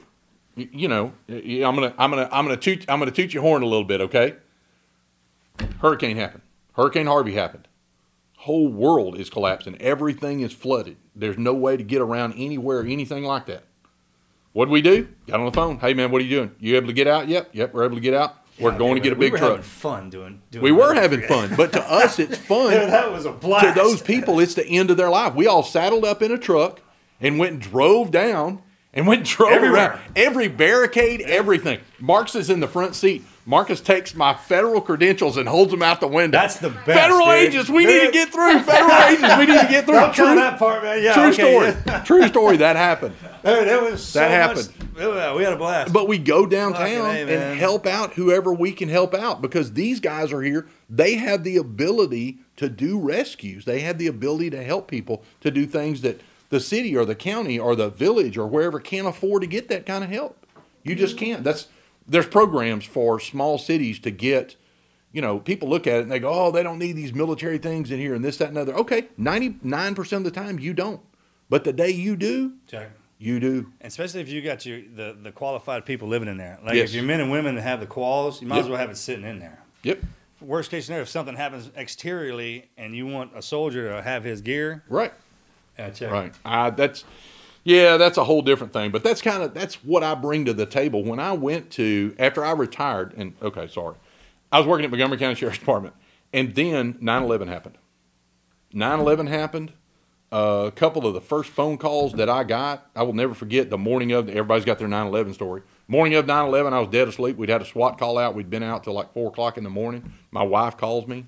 you, 0.55 0.87
know, 0.87 1.13
I'm 1.29 1.75
gonna 1.75 1.93
I'm 1.97 2.09
gonna 2.11 2.29
I'm 2.31 2.45
gonna 2.45 2.57
toot 2.57 2.85
I'm 2.87 2.99
gonna 2.99 3.11
toot 3.11 3.33
your 3.33 3.43
horn 3.43 3.61
a 3.61 3.65
little 3.65 3.83
bit, 3.83 4.01
okay? 4.01 4.35
Hurricane 5.79 6.17
happened. 6.17 6.41
Hurricane 6.73 7.07
Harvey 7.07 7.33
happened. 7.33 7.67
Whole 8.37 8.67
world 8.67 9.17
is 9.17 9.29
collapsing. 9.29 9.77
Everything 9.81 10.41
is 10.41 10.53
flooded. 10.53 10.97
There's 11.15 11.37
no 11.37 11.53
way 11.53 11.77
to 11.77 11.83
get 11.83 12.01
around 12.01 12.33
anywhere, 12.33 12.81
anything 12.85 13.23
like 13.23 13.45
that. 13.47 13.63
What 14.53 14.65
did 14.65 14.71
we 14.71 14.81
do? 14.81 15.07
Got 15.27 15.39
on 15.39 15.45
the 15.47 15.51
phone. 15.51 15.79
Hey 15.79 15.93
man, 15.93 16.11
what 16.11 16.21
are 16.21 16.25
you 16.25 16.37
doing? 16.37 16.51
You 16.59 16.75
able 16.75 16.87
to 16.87 16.93
get 16.93 17.07
out? 17.07 17.27
Yep, 17.27 17.49
yep. 17.53 17.73
We're 17.73 17.85
able 17.85 17.95
to 17.95 18.01
get 18.01 18.13
out. 18.13 18.35
We're 18.59 18.71
Yeah, 18.71 18.77
going 18.77 18.93
man, 18.93 19.03
to 19.03 19.09
get 19.09 19.13
a 19.13 19.15
we 19.19 19.25
big 19.25 19.31
were 19.33 19.37
truck. 19.39 19.49
Having 19.51 19.63
fun 19.63 20.09
doing. 20.09 20.41
doing 20.51 20.63
We 20.63 20.71
were 20.71 20.93
having 20.93 21.21
fun, 21.23 21.53
but 21.57 21.73
to 21.73 21.81
us, 21.91 22.19
it's 22.19 22.37
fun. 22.47 22.69
that 22.71 23.11
was 23.11 23.25
a 23.25 23.31
blast. 23.33 23.65
to 23.75 23.81
those 23.81 24.01
people, 24.01 24.39
it's 24.39 24.53
the 24.53 24.65
end 24.65 24.89
of 24.91 24.95
their 24.97 25.09
life. 25.09 25.35
We 25.35 25.45
all 25.47 25.63
saddled 25.63 26.05
up 26.05 26.21
in 26.21 26.31
a 26.31 26.37
truck 26.37 26.79
and 27.19 27.37
went 27.37 27.53
and 27.53 27.61
drove 27.61 28.11
down 28.11 28.61
and 28.95 29.05
went 29.05 29.25
drove 29.25 29.51
Everywhere. 29.51 29.91
around 29.91 29.99
every 30.15 30.47
barricade, 30.47 31.21
everything. 31.21 31.79
Marks 31.99 32.33
is 32.33 32.49
in 32.49 32.61
the 32.61 32.67
front 32.67 32.95
seat. 32.95 33.23
Marcus 33.47 33.79
takes 33.79 34.15
my 34.15 34.33
federal 34.33 34.81
credentials 34.81 35.37
and 35.37 35.47
holds 35.47 35.69
them 35.69 35.83
out 35.83 35.99
the 35.99 36.07
window. 36.07 36.35
That's 36.35 36.57
the 36.57 36.71
best. 36.71 36.85
Federal 36.85 37.27
dude. 37.27 37.35
agents, 37.35 37.69
we 37.69 37.85
need 37.85 38.07
to 38.07 38.11
get 38.11 38.29
through. 38.29 38.59
Federal 38.61 38.97
agents, 39.03 39.37
we 39.37 39.45
need 39.45 39.61
to 39.61 39.67
get 39.67 39.85
through. 39.85 39.95
Don't 39.95 40.15
True, 40.15 40.35
that 40.35 40.57
part, 40.57 40.81
man. 40.81 41.03
Yeah, 41.03 41.13
true 41.13 41.25
okay, 41.25 41.75
story. 41.75 42.01
True 42.05 42.27
story. 42.27 42.57
That 42.57 42.75
happened. 42.75 43.15
Dude, 43.45 43.67
it 43.67 43.79
was 43.79 44.03
so 44.03 44.19
That 44.19 44.31
happened. 44.31 44.73
Much, 44.95 45.35
we 45.35 45.43
had 45.43 45.53
a 45.53 45.57
blast. 45.57 45.93
But 45.93 46.07
we 46.07 46.17
go 46.17 46.47
downtown 46.47 47.05
A, 47.05 47.21
and 47.21 47.59
help 47.59 47.85
out 47.85 48.13
whoever 48.13 48.51
we 48.51 48.71
can 48.71 48.89
help 48.89 49.13
out 49.13 49.43
because 49.43 49.73
these 49.73 49.99
guys 49.99 50.33
are 50.33 50.41
here. 50.41 50.67
They 50.89 51.15
have 51.15 51.43
the 51.43 51.57
ability 51.57 52.39
to 52.55 52.67
do 52.67 52.99
rescues. 52.99 53.65
They 53.65 53.81
have 53.81 53.99
the 53.99 54.07
ability 54.07 54.49
to 54.51 54.63
help 54.63 54.87
people 54.87 55.23
to 55.41 55.51
do 55.51 55.67
things 55.67 56.01
that 56.01 56.19
the 56.55 56.61
city 56.61 56.95
or 56.95 57.03
the 57.03 57.15
county 57.15 57.59
or 57.59 57.75
the 57.75 57.89
village 57.89 58.37
or 58.37 58.47
wherever 58.47 58.79
can't 58.79 59.07
afford 59.07 59.41
to 59.41 59.47
get 59.47 59.67
that 59.67 59.85
kind 59.85 60.03
of 60.03 60.09
help. 60.09 60.45
You 60.83 60.95
just 60.95 61.17
mm-hmm. 61.17 61.25
can't. 61.25 61.43
That's 61.43 61.67
there's 62.07 62.27
programs 62.27 62.85
for 62.85 63.19
small 63.19 63.57
cities 63.57 63.99
to 63.99 64.11
get. 64.11 64.55
You 65.11 65.21
know, 65.21 65.39
people 65.39 65.67
look 65.69 65.87
at 65.87 65.99
it 65.99 66.03
and 66.03 66.11
they 66.11 66.19
go, 66.19 66.29
"Oh, 66.29 66.51
they 66.51 66.63
don't 66.63 66.79
need 66.79 66.93
these 66.93 67.13
military 67.13 67.57
things 67.57 67.91
in 67.91 67.99
here 67.99 68.15
and 68.15 68.23
this, 68.23 68.37
that, 68.37 68.49
and 68.49 68.57
other." 68.57 68.73
Okay, 68.73 69.07
ninety 69.17 69.57
nine 69.63 69.95
percent 69.95 70.25
of 70.25 70.33
the 70.33 70.39
time 70.39 70.59
you 70.59 70.73
don't, 70.73 71.01
but 71.49 71.63
the 71.65 71.73
day 71.73 71.89
you 71.89 72.15
do, 72.15 72.53
Check. 72.67 72.91
you 73.17 73.39
do. 73.39 73.71
Especially 73.81 74.21
if 74.21 74.29
you 74.29 74.41
got 74.41 74.65
your 74.65 74.81
the, 74.81 75.17
the 75.21 75.31
qualified 75.31 75.85
people 75.85 76.07
living 76.07 76.29
in 76.29 76.37
there. 76.37 76.59
Like 76.63 76.75
Yes. 76.75 76.89
if 76.89 76.95
you're 76.95 77.03
men 77.03 77.19
and 77.19 77.31
women 77.31 77.55
that 77.55 77.61
have 77.63 77.79
the 77.81 77.87
quals, 77.87 78.41
you 78.41 78.47
might 78.47 78.59
as 78.59 78.69
well 78.69 78.77
have 78.77 78.89
it 78.89 78.97
sitting 78.97 79.25
in 79.25 79.39
there. 79.39 79.63
Yep. 79.83 79.99
Worst 80.41 80.69
case 80.69 80.85
scenario, 80.85 81.03
if 81.03 81.09
something 81.09 81.35
happens 81.35 81.71
exteriorly 81.77 82.69
and 82.77 82.95
you 82.95 83.07
want 83.07 83.31
a 83.35 83.41
soldier 83.41 83.89
to 83.89 84.01
have 84.01 84.23
his 84.23 84.41
gear, 84.41 84.83
Right. 84.89 85.13
Check. 85.77 86.11
Right. 86.11 86.33
I, 86.43 86.69
that's 86.69 87.03
yeah, 87.65 87.97
that's 87.97 88.17
a 88.17 88.23
whole 88.23 88.43
different 88.43 88.73
thing. 88.73 88.91
But 88.91 89.03
that's 89.03 89.21
kind 89.21 89.43
of 89.43 89.53
that's 89.53 89.83
what 89.83 90.03
I 90.03 90.15
bring 90.15 90.45
to 90.45 90.53
the 90.53 90.67
table. 90.67 91.03
When 91.03 91.19
I 91.19 91.33
went 91.33 91.71
to 91.71 92.15
after 92.19 92.45
I 92.45 92.51
retired, 92.51 93.13
and 93.17 93.33
okay, 93.41 93.67
sorry, 93.67 93.95
I 94.51 94.59
was 94.59 94.67
working 94.67 94.85
at 94.85 94.91
Montgomery 94.91 95.17
County 95.17 95.35
Sheriff's 95.35 95.59
Department, 95.59 95.95
and 96.31 96.53
then 96.53 96.93
9/11 96.95 97.47
happened. 97.47 97.77
9/11 98.73 99.27
happened. 99.27 99.73
Uh, 100.31 100.65
a 100.67 100.71
couple 100.71 101.07
of 101.07 101.13
the 101.13 101.21
first 101.21 101.49
phone 101.49 101.77
calls 101.77 102.13
that 102.13 102.29
I 102.29 102.43
got, 102.43 102.89
I 102.95 103.03
will 103.03 103.13
never 103.13 103.33
forget. 103.33 103.69
The 103.69 103.77
morning 103.77 104.11
of 104.11 104.27
everybody's 104.27 104.65
got 104.65 104.79
their 104.79 104.87
9/11 104.87 105.33
story. 105.33 105.63
Morning 105.87 106.15
of 106.15 106.25
9/11, 106.25 106.73
I 106.73 106.79
was 106.79 106.89
dead 106.89 107.07
asleep. 107.07 107.37
We'd 107.37 107.49
had 107.49 107.61
a 107.61 107.65
SWAT 107.65 107.97
call 107.97 108.17
out. 108.17 108.35
We'd 108.35 108.49
been 108.49 108.63
out 108.63 108.83
till 108.83 108.93
like 108.93 109.11
four 109.13 109.29
o'clock 109.29 109.57
in 109.57 109.63
the 109.63 109.69
morning. 109.71 110.13
My 110.29 110.43
wife 110.43 110.77
calls 110.77 111.07
me, 111.07 111.25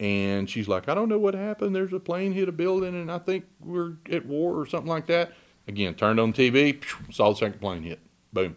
and 0.00 0.50
she's 0.50 0.66
like, 0.66 0.88
"I 0.88 0.94
don't 0.94 1.08
know 1.08 1.18
what 1.18 1.34
happened. 1.34 1.76
There's 1.76 1.92
a 1.92 2.00
plane 2.00 2.32
hit 2.32 2.48
a 2.48 2.52
building, 2.52 2.94
and 2.94 3.12
I 3.12 3.18
think 3.18 3.44
we're 3.60 3.92
at 4.10 4.26
war 4.26 4.58
or 4.58 4.66
something 4.66 4.88
like 4.88 5.06
that." 5.06 5.32
Again, 5.68 5.94
turned 5.94 6.18
on 6.18 6.32
TV, 6.32 6.80
saw 7.12 7.30
the 7.30 7.36
second 7.36 7.60
plane 7.60 7.82
hit. 7.82 8.00
Boom. 8.32 8.56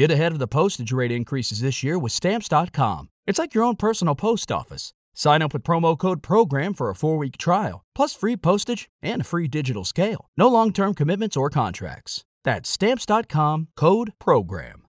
Get 0.00 0.10
ahead 0.10 0.32
of 0.32 0.38
the 0.38 0.46
postage 0.46 0.92
rate 0.92 1.12
increases 1.12 1.60
this 1.60 1.82
year 1.82 1.98
with 1.98 2.12
Stamps.com. 2.12 3.10
It's 3.26 3.38
like 3.38 3.52
your 3.52 3.64
own 3.64 3.76
personal 3.76 4.14
post 4.14 4.50
office. 4.50 4.94
Sign 5.12 5.42
up 5.42 5.52
with 5.52 5.62
promo 5.62 5.94
code 5.94 6.22
PROGRAM 6.22 6.72
for 6.72 6.88
a 6.88 6.94
four 6.94 7.18
week 7.18 7.36
trial, 7.36 7.84
plus 7.94 8.14
free 8.14 8.34
postage 8.34 8.88
and 9.02 9.20
a 9.20 9.24
free 9.24 9.46
digital 9.46 9.84
scale. 9.84 10.30
No 10.38 10.48
long 10.48 10.72
term 10.72 10.94
commitments 10.94 11.36
or 11.36 11.50
contracts. 11.50 12.24
That's 12.44 12.70
Stamps.com 12.70 13.68
code 13.76 14.14
PROGRAM. 14.18 14.86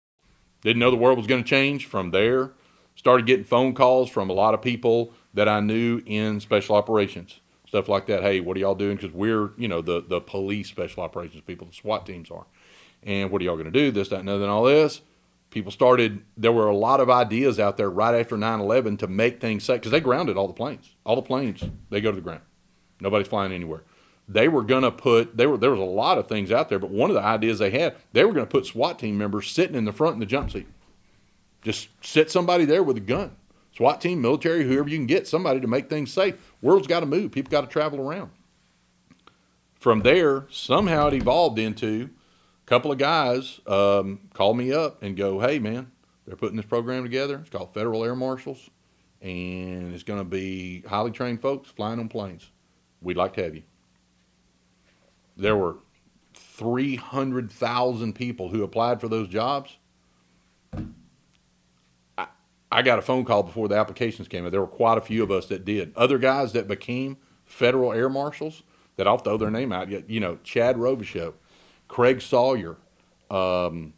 Didn't 0.62 0.78
know 0.78 0.92
the 0.92 0.96
world 0.96 1.18
was 1.18 1.26
going 1.26 1.42
to 1.42 1.50
change. 1.50 1.86
From 1.86 2.12
there, 2.12 2.52
started 2.94 3.26
getting 3.26 3.44
phone 3.44 3.74
calls 3.74 4.08
from 4.10 4.30
a 4.30 4.32
lot 4.32 4.54
of 4.54 4.62
people 4.62 5.12
that 5.34 5.48
I 5.48 5.58
knew 5.58 6.02
in 6.06 6.38
special 6.38 6.76
operations, 6.76 7.40
stuff 7.66 7.88
like 7.88 8.06
that. 8.06 8.22
Hey, 8.22 8.38
what 8.38 8.56
are 8.56 8.60
y'all 8.60 8.76
doing? 8.76 8.94
Because 8.94 9.10
we're, 9.10 9.54
you 9.56 9.66
know, 9.66 9.82
the 9.82 10.04
the 10.08 10.20
police 10.20 10.68
special 10.68 11.02
operations 11.02 11.42
people, 11.44 11.66
the 11.66 11.74
SWAT 11.74 12.06
teams 12.06 12.30
are. 12.30 12.46
And 13.02 13.30
what 13.30 13.40
are 13.40 13.44
y'all 13.44 13.56
going 13.56 13.64
to 13.64 13.70
do? 13.70 13.90
This, 13.90 14.08
that, 14.08 14.20
and 14.20 14.28
other, 14.28 14.42
and 14.42 14.50
all 14.50 14.64
this. 14.64 15.00
People 15.50 15.72
started. 15.72 16.22
There 16.36 16.52
were 16.52 16.68
a 16.68 16.76
lot 16.76 17.00
of 17.00 17.10
ideas 17.10 17.58
out 17.58 17.76
there 17.76 17.90
right 17.90 18.14
after 18.14 18.36
9/11 18.36 18.98
to 19.00 19.08
make 19.08 19.40
things 19.40 19.64
safe 19.64 19.80
because 19.80 19.90
they 19.90 20.00
grounded 20.00 20.36
all 20.36 20.46
the 20.46 20.52
planes. 20.52 20.94
All 21.04 21.16
the 21.16 21.22
planes 21.22 21.64
they 21.90 22.00
go 22.00 22.10
to 22.10 22.16
the 22.16 22.22
ground. 22.22 22.42
Nobody's 23.00 23.26
flying 23.26 23.52
anywhere. 23.52 23.82
They 24.28 24.46
were 24.46 24.62
going 24.62 24.82
to 24.82 24.92
put. 24.92 25.36
They 25.36 25.46
were 25.46 25.56
there 25.56 25.72
was 25.72 25.80
a 25.80 25.84
lot 25.84 26.18
of 26.18 26.28
things 26.28 26.52
out 26.52 26.68
there, 26.68 26.78
but 26.78 26.90
one 26.90 27.10
of 27.10 27.14
the 27.14 27.22
ideas 27.22 27.58
they 27.58 27.70
had, 27.70 27.96
they 28.12 28.24
were 28.24 28.32
going 28.32 28.46
to 28.46 28.50
put 28.50 28.66
SWAT 28.66 28.98
team 28.98 29.18
members 29.18 29.50
sitting 29.50 29.74
in 29.74 29.84
the 29.84 29.92
front 29.92 30.14
in 30.14 30.20
the 30.20 30.26
jump 30.26 30.52
seat. 30.52 30.68
Just 31.62 31.88
sit 32.00 32.30
somebody 32.30 32.64
there 32.64 32.84
with 32.84 32.96
a 32.96 33.00
gun. 33.00 33.34
SWAT 33.76 34.00
team, 34.00 34.20
military, 34.20 34.64
whoever 34.64 34.88
you 34.88 34.98
can 34.98 35.06
get, 35.06 35.26
somebody 35.26 35.60
to 35.60 35.66
make 35.66 35.90
things 35.90 36.12
safe. 36.12 36.36
World's 36.62 36.86
got 36.86 37.00
to 37.00 37.06
move. 37.06 37.32
People 37.32 37.50
got 37.50 37.62
to 37.62 37.66
travel 37.66 38.00
around. 38.00 38.30
From 39.74 40.02
there, 40.02 40.46
somehow 40.50 41.08
it 41.08 41.14
evolved 41.14 41.58
into 41.58 42.10
couple 42.70 42.92
of 42.92 42.98
guys 42.98 43.60
um, 43.66 44.20
call 44.32 44.54
me 44.54 44.72
up 44.72 45.02
and 45.02 45.16
go, 45.16 45.40
"Hey, 45.40 45.58
man, 45.58 45.90
they're 46.24 46.36
putting 46.36 46.56
this 46.56 46.64
program 46.66 47.02
together. 47.02 47.38
It's 47.40 47.50
called 47.50 47.74
Federal 47.74 48.04
Air 48.04 48.14
Marshals, 48.14 48.70
and 49.20 49.92
it's 49.92 50.04
going 50.04 50.20
to 50.20 50.24
be 50.24 50.82
highly 50.82 51.10
trained 51.10 51.42
folks 51.42 51.68
flying 51.68 51.98
on 51.98 52.08
planes. 52.08 52.50
We'd 53.02 53.16
like 53.16 53.34
to 53.34 53.42
have 53.42 53.54
you." 53.56 53.64
There 55.36 55.56
were 55.56 55.78
300,000 56.34 58.14
people 58.14 58.50
who 58.50 58.62
applied 58.62 59.00
for 59.00 59.08
those 59.08 59.28
jobs. 59.28 59.76
I, 62.72 62.82
got 62.82 63.00
a 63.00 63.02
phone 63.02 63.24
call 63.24 63.42
before 63.42 63.66
the 63.66 63.74
applications 63.76 64.28
came 64.28 64.44
in. 64.46 64.52
There 64.52 64.60
were 64.60 64.66
quite 64.68 64.96
a 64.96 65.00
few 65.00 65.24
of 65.24 65.32
us 65.32 65.46
that 65.46 65.64
did. 65.64 65.92
Other 65.96 66.18
guys 66.18 66.52
that 66.52 66.68
became 66.68 67.16
federal 67.44 67.92
air 67.92 68.08
marshals 68.08 68.62
that 68.94 69.08
I'll 69.08 69.18
throw 69.18 69.36
their 69.36 69.50
name 69.50 69.72
out. 69.72 69.88
You- 69.90 70.04
You 70.06 70.20
know, 70.20 70.38
Chad 70.44 70.76
Robichaux, 70.76 71.32
Craig 71.90 72.22
Sawyer, 72.22 72.76
um, 73.32 73.94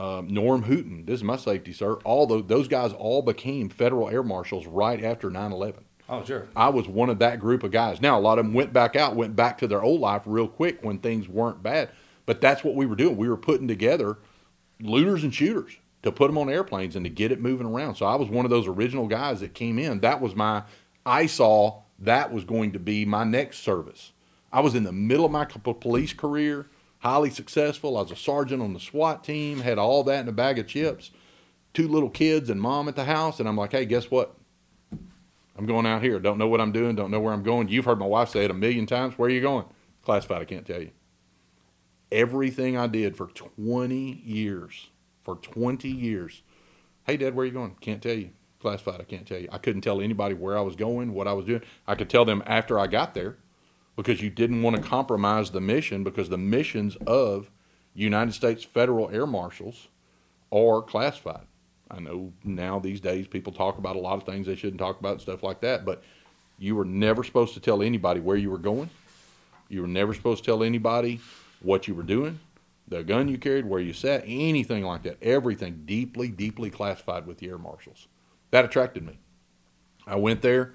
um, 0.00 0.26
Norm 0.26 0.64
Hooten. 0.64 1.06
This 1.06 1.20
is 1.20 1.24
my 1.24 1.36
safety, 1.36 1.72
sir. 1.72 1.94
All 2.04 2.26
those, 2.26 2.44
those 2.48 2.66
guys 2.66 2.92
all 2.92 3.22
became 3.22 3.68
federal 3.68 4.10
air 4.10 4.24
marshals 4.24 4.66
right 4.66 5.02
after 5.04 5.30
9 5.30 5.52
11. 5.52 5.84
Oh, 6.08 6.24
sure. 6.24 6.48
I 6.56 6.70
was 6.70 6.88
one 6.88 7.08
of 7.08 7.20
that 7.20 7.38
group 7.38 7.62
of 7.62 7.70
guys. 7.70 8.00
Now, 8.00 8.18
a 8.18 8.20
lot 8.20 8.40
of 8.40 8.46
them 8.46 8.52
went 8.52 8.72
back 8.72 8.96
out, 8.96 9.14
went 9.14 9.36
back 9.36 9.58
to 9.58 9.68
their 9.68 9.80
old 9.80 10.00
life 10.00 10.22
real 10.26 10.48
quick 10.48 10.82
when 10.82 10.98
things 10.98 11.28
weren't 11.28 11.62
bad. 11.62 11.90
But 12.26 12.40
that's 12.40 12.64
what 12.64 12.74
we 12.74 12.84
were 12.84 12.96
doing. 12.96 13.16
We 13.16 13.28
were 13.28 13.36
putting 13.36 13.68
together 13.68 14.18
looters 14.80 15.22
and 15.22 15.32
shooters 15.32 15.76
to 16.02 16.10
put 16.10 16.26
them 16.26 16.38
on 16.38 16.50
airplanes 16.50 16.96
and 16.96 17.04
to 17.04 17.10
get 17.10 17.30
it 17.30 17.40
moving 17.40 17.68
around. 17.68 17.94
So 17.94 18.06
I 18.06 18.16
was 18.16 18.28
one 18.28 18.44
of 18.44 18.50
those 18.50 18.66
original 18.66 19.06
guys 19.06 19.38
that 19.38 19.54
came 19.54 19.78
in. 19.78 20.00
That 20.00 20.20
was 20.20 20.34
my, 20.34 20.64
I 21.06 21.26
saw 21.26 21.82
that 22.00 22.32
was 22.32 22.42
going 22.42 22.72
to 22.72 22.80
be 22.80 23.04
my 23.04 23.22
next 23.22 23.60
service. 23.60 24.10
I 24.52 24.60
was 24.62 24.74
in 24.74 24.82
the 24.82 24.90
middle 24.90 25.24
of 25.24 25.30
my 25.30 25.44
police 25.44 26.12
career, 26.12 26.66
highly 27.00 27.30
successful. 27.30 27.96
I 27.96 28.02
was 28.02 28.12
a 28.12 28.16
sergeant 28.16 28.62
on 28.62 28.72
the 28.72 28.80
SWAT 28.80 29.24
team, 29.24 29.60
had 29.60 29.78
all 29.78 30.04
that 30.04 30.20
in 30.20 30.28
a 30.28 30.32
bag 30.32 30.58
of 30.58 30.66
chips, 30.66 31.10
two 31.74 31.88
little 31.88 32.10
kids 32.10 32.48
and 32.48 32.60
mom 32.60 32.88
at 32.88 32.96
the 32.96 33.04
house. 33.04 33.40
And 33.40 33.48
I'm 33.48 33.56
like, 33.56 33.72
hey, 33.72 33.84
guess 33.84 34.10
what? 34.10 34.36
I'm 35.56 35.66
going 35.66 35.86
out 35.86 36.02
here. 36.02 36.18
Don't 36.20 36.38
know 36.38 36.48
what 36.48 36.60
I'm 36.60 36.72
doing. 36.72 36.94
Don't 36.96 37.10
know 37.10 37.20
where 37.20 37.32
I'm 37.32 37.42
going. 37.42 37.68
You've 37.68 37.84
heard 37.84 37.98
my 37.98 38.06
wife 38.06 38.30
say 38.30 38.44
it 38.44 38.50
a 38.50 38.54
million 38.54 38.86
times. 38.86 39.18
Where 39.18 39.28
are 39.28 39.32
you 39.32 39.42
going? 39.42 39.66
Classified. 40.02 40.40
I 40.40 40.46
can't 40.46 40.66
tell 40.66 40.80
you. 40.80 40.90
Everything 42.12 42.76
I 42.76 42.86
did 42.86 43.16
for 43.16 43.26
20 43.26 44.22
years, 44.24 44.88
for 45.22 45.36
20 45.36 45.88
years. 45.88 46.42
Hey, 47.04 47.16
Dad, 47.16 47.34
where 47.34 47.44
are 47.44 47.46
you 47.46 47.52
going? 47.52 47.76
Can't 47.80 48.02
tell 48.02 48.14
you. 48.16 48.30
Classified. 48.60 49.00
I 49.00 49.04
can't 49.04 49.26
tell 49.26 49.38
you. 49.38 49.48
I 49.52 49.58
couldn't 49.58 49.82
tell 49.82 50.00
anybody 50.00 50.34
where 50.34 50.56
I 50.56 50.60
was 50.60 50.76
going, 50.76 51.14
what 51.14 51.28
I 51.28 51.32
was 51.32 51.46
doing. 51.46 51.62
I 51.86 51.94
could 51.94 52.10
tell 52.10 52.24
them 52.24 52.42
after 52.46 52.78
I 52.78 52.86
got 52.86 53.14
there 53.14 53.36
because 53.96 54.20
you 54.20 54.30
didn't 54.30 54.62
want 54.62 54.76
to 54.76 54.82
compromise 54.82 55.50
the 55.50 55.60
mission 55.60 56.04
because 56.04 56.28
the 56.28 56.38
missions 56.38 56.96
of 57.06 57.50
United 57.94 58.32
States 58.32 58.64
Federal 58.64 59.10
Air 59.10 59.26
Marshals 59.26 59.88
are 60.52 60.82
classified. 60.82 61.46
I 61.90 62.00
know 62.00 62.32
now 62.44 62.78
these 62.78 63.00
days 63.00 63.26
people 63.26 63.52
talk 63.52 63.78
about 63.78 63.96
a 63.96 63.98
lot 63.98 64.14
of 64.14 64.24
things 64.24 64.46
they 64.46 64.54
shouldn't 64.54 64.78
talk 64.78 65.00
about 65.00 65.20
stuff 65.20 65.42
like 65.42 65.60
that, 65.62 65.84
but 65.84 66.02
you 66.58 66.76
were 66.76 66.84
never 66.84 67.24
supposed 67.24 67.54
to 67.54 67.60
tell 67.60 67.82
anybody 67.82 68.20
where 68.20 68.36
you 68.36 68.50
were 68.50 68.58
going. 68.58 68.90
You 69.68 69.82
were 69.82 69.88
never 69.88 70.14
supposed 70.14 70.44
to 70.44 70.50
tell 70.50 70.62
anybody 70.62 71.20
what 71.60 71.88
you 71.88 71.94
were 71.94 72.02
doing, 72.02 72.38
the 72.88 73.02
gun 73.02 73.28
you 73.28 73.38
carried, 73.38 73.64
where 73.64 73.80
you 73.80 73.92
sat, 73.92 74.22
anything 74.26 74.84
like 74.84 75.02
that. 75.04 75.22
Everything 75.22 75.82
deeply, 75.84 76.28
deeply 76.28 76.70
classified 76.70 77.26
with 77.26 77.38
the 77.38 77.48
air 77.48 77.58
marshals. 77.58 78.08
That 78.50 78.64
attracted 78.64 79.04
me. 79.04 79.18
I 80.06 80.16
went 80.16 80.42
there, 80.42 80.74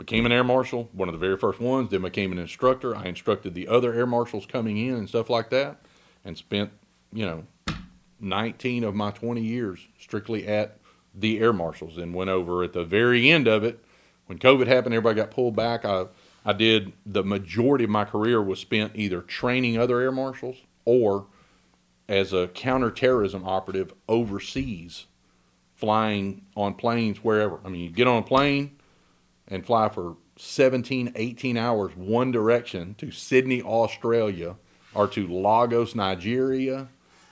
became 0.00 0.24
an 0.24 0.32
air 0.32 0.42
marshal, 0.42 0.88
one 0.92 1.10
of 1.10 1.12
the 1.12 1.18
very 1.18 1.36
first 1.36 1.60
ones, 1.60 1.90
then 1.90 2.00
became 2.00 2.32
an 2.32 2.38
instructor. 2.38 2.96
I 2.96 3.04
instructed 3.04 3.52
the 3.52 3.68
other 3.68 3.92
air 3.92 4.06
marshals 4.06 4.46
coming 4.46 4.78
in 4.78 4.94
and 4.94 5.06
stuff 5.06 5.28
like 5.28 5.50
that, 5.50 5.82
and 6.24 6.38
spent, 6.38 6.70
you 7.12 7.26
know, 7.26 7.44
19 8.18 8.82
of 8.84 8.94
my 8.94 9.10
20 9.10 9.42
years 9.42 9.86
strictly 9.98 10.48
at 10.48 10.78
the 11.14 11.38
air 11.38 11.52
marshals 11.52 11.98
and 11.98 12.14
went 12.14 12.30
over 12.30 12.64
at 12.64 12.72
the 12.72 12.82
very 12.82 13.30
end 13.30 13.46
of 13.46 13.62
it 13.62 13.84
when 14.24 14.38
COVID 14.38 14.66
happened. 14.66 14.94
Everybody 14.94 15.16
got 15.16 15.30
pulled 15.30 15.54
back. 15.54 15.84
I 15.84 16.06
I 16.46 16.54
did 16.54 16.94
the 17.04 17.22
majority 17.22 17.84
of 17.84 17.90
my 17.90 18.06
career 18.06 18.40
was 18.40 18.58
spent 18.58 18.92
either 18.94 19.20
training 19.20 19.76
other 19.76 20.00
air 20.00 20.12
marshals 20.12 20.56
or 20.86 21.26
as 22.08 22.32
a 22.32 22.48
counterterrorism 22.48 23.46
operative 23.46 23.92
overseas, 24.08 25.04
flying 25.74 26.46
on 26.56 26.72
planes 26.72 27.18
wherever. 27.18 27.60
I 27.66 27.68
mean, 27.68 27.82
you 27.82 27.90
get 27.90 28.06
on 28.06 28.22
a 28.22 28.22
plane 28.22 28.78
and 29.50 29.66
fly 29.66 29.88
for 29.88 30.16
17, 30.36 31.12
18 31.14 31.56
hours 31.56 31.94
one 31.96 32.30
direction 32.30 32.94
to 32.94 33.10
Sydney, 33.10 33.62
Australia, 33.62 34.56
or 34.94 35.06
to 35.08 35.26
Lagos, 35.26 35.94
Nigeria, 35.94 36.88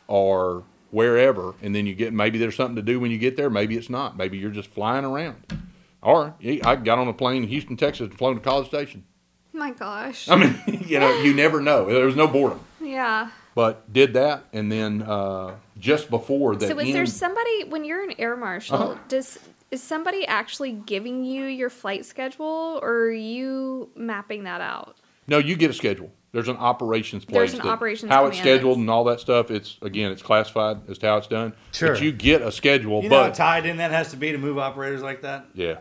or 0.07 0.65
wherever, 0.91 1.55
and 1.63 1.75
then 1.75 1.87
you 1.87 1.95
get 1.95 2.13
maybe 2.13 2.39
there's 2.39 2.57
something 2.57 2.77
to 2.77 2.83
do 2.83 3.01
when 3.01 3.11
you 3.11 3.19
get 3.19 3.37
there, 3.37 3.51
maybe 3.51 3.77
it's 3.77 3.91
not. 3.91 4.17
Maybe 4.17 4.39
you're 4.39 4.51
just 4.51 4.71
flying 4.71 5.05
around. 5.05 5.61
Or 6.03 6.35
I 6.43 6.77
got 6.77 6.99
on 6.99 7.09
a 7.09 7.13
plane 7.13 7.43
in 7.43 7.49
Houston, 7.49 7.77
Texas, 7.77 8.09
and 8.09 8.17
flown 8.17 8.35
to 8.37 8.41
College 8.41 8.69
Station. 8.69 9.05
My 9.53 9.73
gosh. 9.73 10.29
I 10.29 10.37
mean, 10.37 10.61
you 10.87 11.01
know, 11.01 11.21
you 11.21 11.35
never 11.35 11.61
know. 11.61 11.87
There 11.87 12.07
was 12.07 12.15
no 12.17 12.29
boredom, 12.29 12.61
yeah. 12.81 13.31
but 13.55 13.93
did 13.93 14.15
that, 14.15 14.45
and 14.53 14.71
then 14.71 15.03
uh, 15.03 15.57
just 15.79 16.11
before 16.11 16.55
that. 16.57 16.69
So 16.69 16.79
is 16.79 16.87
end, 16.87 16.95
there 16.95 17.07
somebody 17.07 17.65
when 17.65 17.85
you're 17.85 18.03
an 18.03 18.15
air 18.19 18.37
marshal? 18.37 18.77
Uh-huh. 18.77 19.01
Does 19.09 19.39
is 19.71 19.83
somebody 19.83 20.27
actually 20.27 20.73
giving 20.73 21.25
you 21.25 21.45
your 21.45 21.71
flight 21.71 22.05
schedule, 22.05 22.79
or 22.83 22.91
are 22.91 23.11
you 23.13 23.91
mapping 23.97 24.45
that 24.45 24.61
out? 24.61 24.97
No, 25.27 25.39
you 25.39 25.57
get 25.57 25.71
a 25.71 25.75
schedule. 25.75 26.11
There's 26.33 26.49
an 26.49 26.57
operations 26.57 27.25
place. 27.25 27.35
There's 27.35 27.53
an 27.55 27.61
that- 27.67 27.73
operations 27.73 28.11
How 28.13 28.27
it's 28.27 28.39
scheduled 28.39 28.79
and 28.79 28.89
all 28.91 29.05
that 29.05 29.21
stuff. 29.21 29.51
It's 29.51 29.79
again, 29.83 30.11
it's 30.13 30.23
classified 30.23 30.89
as 30.89 30.99
to 30.99 31.07
how 31.07 31.17
it's 31.17 31.27
done. 31.27 31.55
Sure. 31.73 31.93
But 31.95 32.03
you 32.03 32.13
get 32.13 32.43
a 32.43 32.53
schedule, 32.53 33.03
You 33.03 33.09
know 33.09 33.17
how 33.23 33.29
but 33.29 33.35
tied 33.35 33.65
in 33.67 33.79
that 33.79 33.91
has 33.93 34.11
to 34.11 34.17
be 34.17 34.33
to 34.33 34.39
move 34.39 34.59
operators 34.59 35.03
like 35.03 35.23
that? 35.23 35.47
yeah. 35.55 35.79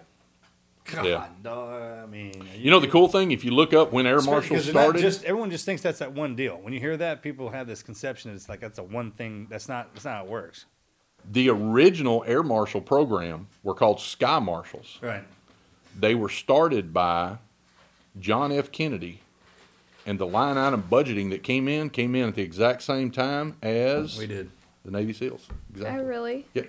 God, 0.86 1.06
Yeah. 1.06 1.28
dog, 1.44 1.82
I 2.04 2.06
mean, 2.06 2.48
You 2.56 2.72
know 2.72 2.80
the 2.80 2.88
cool 2.88 3.10
thing, 3.10 3.32
if 3.32 3.44
you 3.44 3.52
look 3.52 3.74
up 3.74 3.92
when 3.92 4.08
air 4.08 4.22
marshals 4.22 4.48
Because 4.48 4.66
they're 4.68 4.74
not 4.74 4.82
started, 4.84 5.02
just 5.02 5.26
everyone 5.26 5.52
just 5.52 5.66
thinks 5.66 5.82
that's 5.82 6.00
that 6.00 6.14
one 6.14 6.34
deal. 6.38 6.56
When 6.62 6.72
you 6.72 6.80
hear 6.80 6.96
that, 6.96 7.22
people 7.22 7.50
have 7.50 7.68
this 7.68 7.84
conception 7.84 8.32
it's 8.34 8.48
like 8.48 8.62
that's 8.62 8.80
a 8.80 8.84
one 8.84 9.12
thing. 9.12 9.48
That's 9.50 9.68
not. 9.68 9.94
That's 9.94 10.06
not 10.06 10.16
how 10.20 10.24
it 10.24 10.30
works. 10.30 10.66
The 11.30 11.50
original 11.50 12.24
air 12.28 12.44
marshal 12.44 12.82
program 12.82 13.48
were 13.64 13.74
called 13.74 14.00
sky 14.00 14.40
marshals. 14.40 15.00
Right. 15.02 15.24
They 15.98 16.16
were 16.16 16.30
started 16.30 16.94
by 16.94 17.38
John 18.20 18.52
F. 18.52 18.72
Kennedy, 18.72 19.22
and 20.06 20.20
the 20.20 20.28
line 20.28 20.58
item 20.58 20.84
budgeting 20.90 21.32
that 21.32 21.44
came 21.44 21.68
in 21.68 21.90
came 21.90 22.16
in 22.16 22.30
at 22.30 22.36
the 22.36 22.44
exact 22.44 22.82
same 22.84 23.12
time 23.12 23.56
as 23.62 24.18
We 24.18 24.28
did. 24.28 24.50
the 24.86 24.92
Navy 24.92 25.14
SEALs. 25.14 25.48
Exactly. 25.74 26.00
Oh, 26.00 26.04
really? 26.08 26.46
Yeah. 26.54 26.64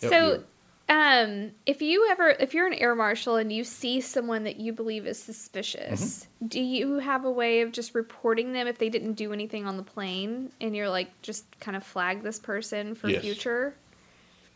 Yep, 0.00 0.10
So, 0.10 0.26
you're- 0.26 0.44
um, 0.88 1.50
if 1.66 1.82
you 1.82 2.06
ever, 2.10 2.28
if 2.38 2.54
you're 2.54 2.66
an 2.66 2.74
air 2.74 2.94
marshal 2.94 3.36
and 3.36 3.52
you 3.52 3.64
see 3.64 4.00
someone 4.00 4.44
that 4.44 4.56
you 4.60 4.72
believe 4.72 5.06
is 5.06 5.20
suspicious, 5.22 6.26
Mm-hmm. 6.40 6.46
do 6.46 6.60
you 6.60 6.98
have 7.00 7.24
a 7.24 7.30
way 7.30 7.60
of 7.62 7.72
just 7.72 7.94
reporting 7.94 8.52
them 8.52 8.66
if 8.66 8.78
they 8.78 8.88
didn't 8.88 9.14
do 9.14 9.32
anything 9.32 9.66
on 9.66 9.76
the 9.76 9.82
plane, 9.82 10.52
and 10.60 10.76
you're 10.76 10.88
like, 10.88 11.10
just 11.22 11.44
kind 11.60 11.76
of 11.76 11.82
flag 11.84 12.22
this 12.22 12.38
person 12.38 12.94
for 12.94 13.08
Yes. 13.08 13.22
future? 13.22 13.74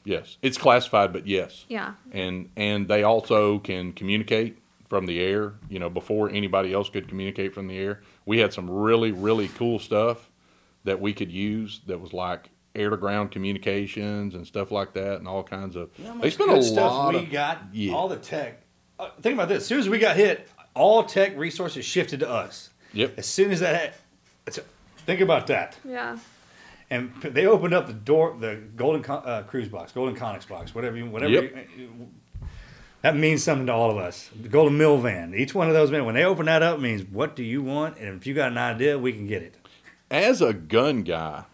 Yes, 0.04 0.38
it's 0.40 0.56
classified, 0.56 1.12
but 1.12 1.26
yes. 1.26 1.66
Yeah. 1.68 1.94
And 2.12 2.48
and 2.56 2.88
they 2.88 3.02
also 3.02 3.58
can 3.58 3.92
communicate 3.92 4.56
from 4.88 5.04
the 5.06 5.20
air. 5.20 5.54
You 5.68 5.78
know, 5.78 5.90
before 5.90 6.30
anybody 6.30 6.72
else 6.72 6.88
could 6.88 7.06
communicate 7.06 7.52
from 7.52 7.66
the 7.66 7.76
air, 7.76 8.00
we 8.24 8.38
had 8.38 8.52
some 8.54 8.70
really 8.70 9.12
really 9.12 9.48
cool 9.48 9.78
stuff 9.78 10.30
that 10.84 11.00
we 11.00 11.12
could 11.12 11.30
use. 11.30 11.80
That 11.86 12.00
was 12.00 12.14
like 12.14 12.48
air 12.74 12.90
to 12.90 12.96
ground 12.96 13.30
communications 13.30 14.34
and 14.34 14.46
stuff 14.46 14.70
like 14.70 14.92
that, 14.94 15.16
and 15.18 15.26
all 15.28 15.42
kinds 15.42 15.76
of. 15.76 15.90
You 15.98 16.04
know 16.04 16.18
they 16.18 16.30
spent 16.30 16.50
a 16.52 16.62
stuff 16.62 16.90
lot 16.92 17.14
we 17.14 17.20
of 17.20 17.30
got. 17.30 17.58
Yeah. 17.72 17.94
All 17.94 18.08
the 18.08 18.16
tech. 18.16 18.62
Uh, 18.98 19.10
think 19.20 19.34
about 19.34 19.48
this. 19.48 19.58
As 19.62 19.66
soon 19.66 19.78
as 19.80 19.88
we 19.88 19.98
got 19.98 20.16
hit, 20.16 20.48
all 20.74 21.02
tech 21.04 21.36
resources 21.36 21.84
shifted 21.84 22.20
to 22.20 22.28
us. 22.30 22.70
Yep. 22.92 23.18
As 23.18 23.26
soon 23.26 23.50
as 23.50 23.60
that, 23.60 23.74
had, 23.74 23.94
it's- 24.46 24.64
think 25.06 25.20
about 25.20 25.46
that. 25.48 25.78
Yeah. 25.84 26.18
And 26.90 27.20
p- 27.22 27.28
they 27.28 27.46
opened 27.46 27.72
up 27.72 27.86
the 27.86 27.92
door, 27.92 28.36
the 28.38 28.56
golden 28.76 29.02
Con- 29.02 29.22
uh, 29.24 29.42
cruise 29.44 29.68
box, 29.68 29.92
golden 29.92 30.16
Connex 30.16 30.46
box, 30.48 30.74
whatever 30.74 30.96
you, 30.96 31.06
whatever. 31.06 31.32
Yep. 31.32 31.68
You, 31.78 32.08
that 33.02 33.16
means 33.16 33.42
something 33.42 33.66
to 33.66 33.72
all 33.72 33.90
of 33.90 33.96
us. 33.96 34.28
The 34.40 34.48
golden 34.48 34.76
milvan. 34.76 35.34
Each 35.34 35.54
one 35.54 35.68
of 35.68 35.74
those 35.74 35.90
men, 35.90 36.04
when 36.04 36.14
they 36.14 36.24
open 36.24 36.46
that 36.46 36.62
up, 36.62 36.80
means 36.80 37.02
what 37.04 37.34
do 37.36 37.42
you 37.44 37.62
want? 37.62 37.96
And 37.98 38.16
if 38.20 38.26
you 38.26 38.34
got 38.34 38.50
an 38.52 38.58
idea, 38.58 38.98
we 38.98 39.12
can 39.12 39.26
get 39.26 39.40
it. 39.42 39.54
as 40.10 40.42
a 40.42 40.52
gun 40.52 41.02
guy, 41.02 41.44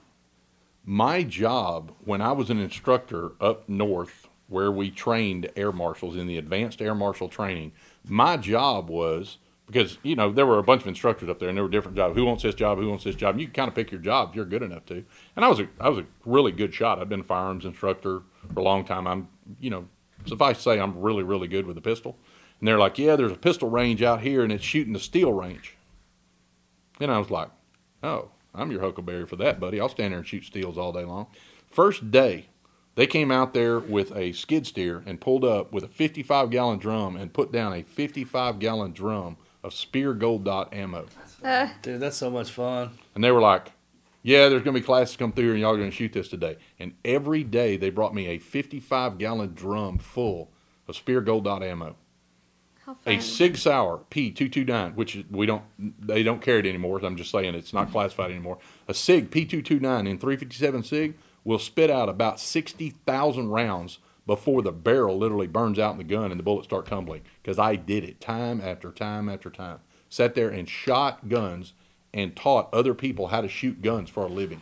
my 0.87 1.24
job 1.24 1.93
when 2.05 2.22
I 2.22 2.30
was 2.30 2.49
an 2.49 2.61
instructor 2.61 3.32
up 3.41 3.68
north 3.68 4.28
where 4.49 4.70
we 4.70 4.89
trained 4.91 5.51
air 5.57 5.72
marshals 5.72 6.16
in 6.16 6.28
the 6.28 6.39
advanced 6.39 6.80
air 6.80 6.95
marshal 6.95 7.28
training, 7.28 7.72
my 8.09 8.37
job 8.37 8.89
was 8.89 9.39
because 9.66 9.99
you 10.05 10.14
know 10.14 10.30
there 10.30 10.47
were 10.47 10.59
a 10.59 10.62
bunch 10.62 10.82
of 10.82 10.87
instructors 10.87 11.28
up 11.28 11.41
there 11.41 11.49
and 11.49 11.59
there 11.59 11.64
were 11.64 11.70
different 11.70 11.97
jobs. 11.97 12.14
Who 12.14 12.24
wants 12.24 12.45
this 12.45 12.55
job? 12.55 12.78
Who 12.78 12.89
wants 12.89 13.03
this 13.03 13.16
job? 13.16 13.37
You 13.39 13.47
can 13.47 13.55
kind 13.55 13.68
of 13.68 13.74
pick 13.74 13.91
your 13.91 14.01
job 14.01 14.30
if 14.30 14.37
you're 14.37 14.45
good 14.45 14.62
enough 14.62 14.87
to. 14.87 15.05
And 15.34 15.45
I 15.45 15.49
was 15.49 15.59
a 15.59 15.68
I 15.80 15.89
was 15.89 15.99
a 15.99 16.07
really 16.24 16.53
good 16.53 16.72
shot. 16.72 17.01
I've 17.01 17.09
been 17.09 17.20
a 17.20 17.24
firearms 17.24 17.64
instructor 17.64 18.22
for 18.55 18.61
a 18.61 18.62
long 18.62 18.84
time. 18.84 19.09
I'm 19.09 19.28
you 19.59 19.70
know 19.70 19.89
suffice 20.24 20.59
to 20.59 20.62
say 20.62 20.78
I'm 20.78 20.97
really 21.01 21.24
really 21.24 21.49
good 21.49 21.66
with 21.66 21.76
a 21.78 21.82
pistol. 21.82 22.16
And 22.61 22.68
they're 22.68 22.78
like, 22.78 22.97
yeah, 22.97 23.16
there's 23.16 23.32
a 23.32 23.37
pistol 23.37 23.68
range 23.68 24.03
out 24.03 24.22
here 24.22 24.43
and 24.43 24.53
it's 24.53 24.64
shooting 24.64 24.93
the 24.93 25.01
steel 25.01 25.32
range. 25.32 25.76
And 27.01 27.11
I 27.11 27.18
was 27.18 27.30
like, 27.30 27.51
oh, 28.03 28.30
I'm 28.57 28.71
your 28.71 28.81
huckleberry 28.81 29.27
for 29.27 29.37
that, 29.37 29.61
buddy. 29.61 29.81
I'll 29.81 29.89
stand 29.89 30.13
there 30.13 30.19
and 30.19 30.27
shoot 30.27 30.45
steels 30.45 30.79
all 30.79 30.93
day 30.93 31.05
long. 31.05 31.27
First 31.71 32.11
day, 32.11 32.47
they 32.95 33.07
came 33.07 33.31
out 33.31 33.53
there 33.53 33.79
with 33.79 34.17
a 34.17 34.33
skid 34.33 34.67
steer 34.67 35.03
and 35.07 35.21
pulled 35.21 35.45
up 35.45 35.73
with 35.73 35.85
a 35.85 35.89
55 35.89 36.51
gallon 36.51 36.79
drum 36.79 37.17
and 37.17 37.33
put 37.33 37.53
down 37.53 37.75
a 37.75 37.83
55 37.83 38.59
gallon 38.59 38.93
drum 38.93 39.37
of 39.63 39.75
Speer 39.75 40.15
Gold 40.15 40.45
Dot 40.45 40.73
ammo. 40.73 41.07
Uh, 41.45 41.69
Dude, 41.83 42.01
that's 42.01 42.17
so 42.17 42.31
much 42.31 42.51
fun. 42.51 42.91
And 43.15 43.23
they 43.23 43.31
were 43.31 43.41
like, 43.41 43.73
yeah, 44.23 44.49
there's 44.49 44.63
going 44.63 44.75
to 44.75 44.81
be 44.81 44.85
classes 44.85 45.17
come 45.17 45.33
through 45.33 45.45
here 45.45 45.53
and 45.53 45.61
y'all 45.61 45.75
are 45.75 45.77
going 45.77 45.91
to 45.91 45.97
shoot 45.97 46.13
this 46.13 46.29
today. 46.29 46.57
And 46.81 46.95
every 47.05 47.45
day 47.45 47.77
they 47.77 47.91
brought 47.91 48.15
me 48.15 48.27
a 48.29 48.39
55 48.39 49.19
gallon 49.19 49.55
drum 49.55 49.99
full 49.99 50.51
of 50.89 50.97
Speer 50.97 51.21
Gold 51.21 51.45
Dot 51.45 51.63
ammo. 51.63 51.97
A 53.07 53.20
Sig 53.20 53.57
Sauer 53.57 54.01
P229, 54.11 54.95
which 54.95 55.24
we 55.30 55.47
don't, 55.47 55.62
they 55.78 56.22
don't 56.22 56.41
carry 56.41 56.61
it 56.61 56.66
anymore. 56.66 57.01
I'm 57.05 57.16
just 57.16 57.30
saying 57.30 57.55
it's 57.55 57.72
not 57.72 57.91
classified 57.91 58.30
anymore. 58.30 58.59
A 58.89 58.95
Sig 58.95 59.30
P229 59.30 60.09
in 60.09 60.18
357 60.18 60.82
Sig 60.84 61.14
will 61.45 61.59
spit 61.59 61.91
out 61.91 62.09
about 62.09 62.41
60,000 62.41 63.49
rounds 63.49 63.99
before 64.26 64.62
the 64.62 64.72
barrel 64.72 65.16
literally 65.16 65.47
burns 65.47 65.78
out 65.78 65.93
in 65.93 65.99
the 65.99 66.05
gun 66.05 66.30
and 66.30 66.39
the 66.39 66.45
bullets 66.45 66.66
start 66.66 66.87
tumbling. 66.87 67.22
Because 67.43 67.59
I 67.59 67.76
did 67.76 68.05
it 68.05 68.20
time 68.20 68.61
after 68.61 68.91
time 68.91 69.28
after 69.28 69.51
time. 69.51 69.78
Sat 70.09 70.34
there 70.34 70.51
and 70.51 70.68
shot 70.68 71.28
guns 71.28 71.72
and 72.12 72.34
taught 72.34 72.72
other 72.72 72.95
people 72.95 73.28
how 73.28 73.41
to 73.41 73.49
shoot 73.49 73.82
guns 73.82 74.11
for 74.11 74.24
a 74.24 74.28
living. 74.28 74.61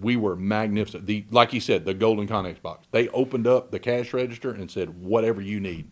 We 0.00 0.16
were 0.16 0.36
magnificent. 0.36 1.06
The 1.06 1.24
like 1.30 1.52
you 1.52 1.60
said, 1.60 1.84
the 1.84 1.92
Golden 1.92 2.26
Connex 2.26 2.62
box. 2.62 2.86
They 2.92 3.08
opened 3.08 3.46
up 3.46 3.70
the 3.70 3.78
cash 3.78 4.14
register 4.14 4.50
and 4.50 4.70
said, 4.70 5.02
"Whatever 5.02 5.42
you 5.42 5.60
need." 5.60 5.90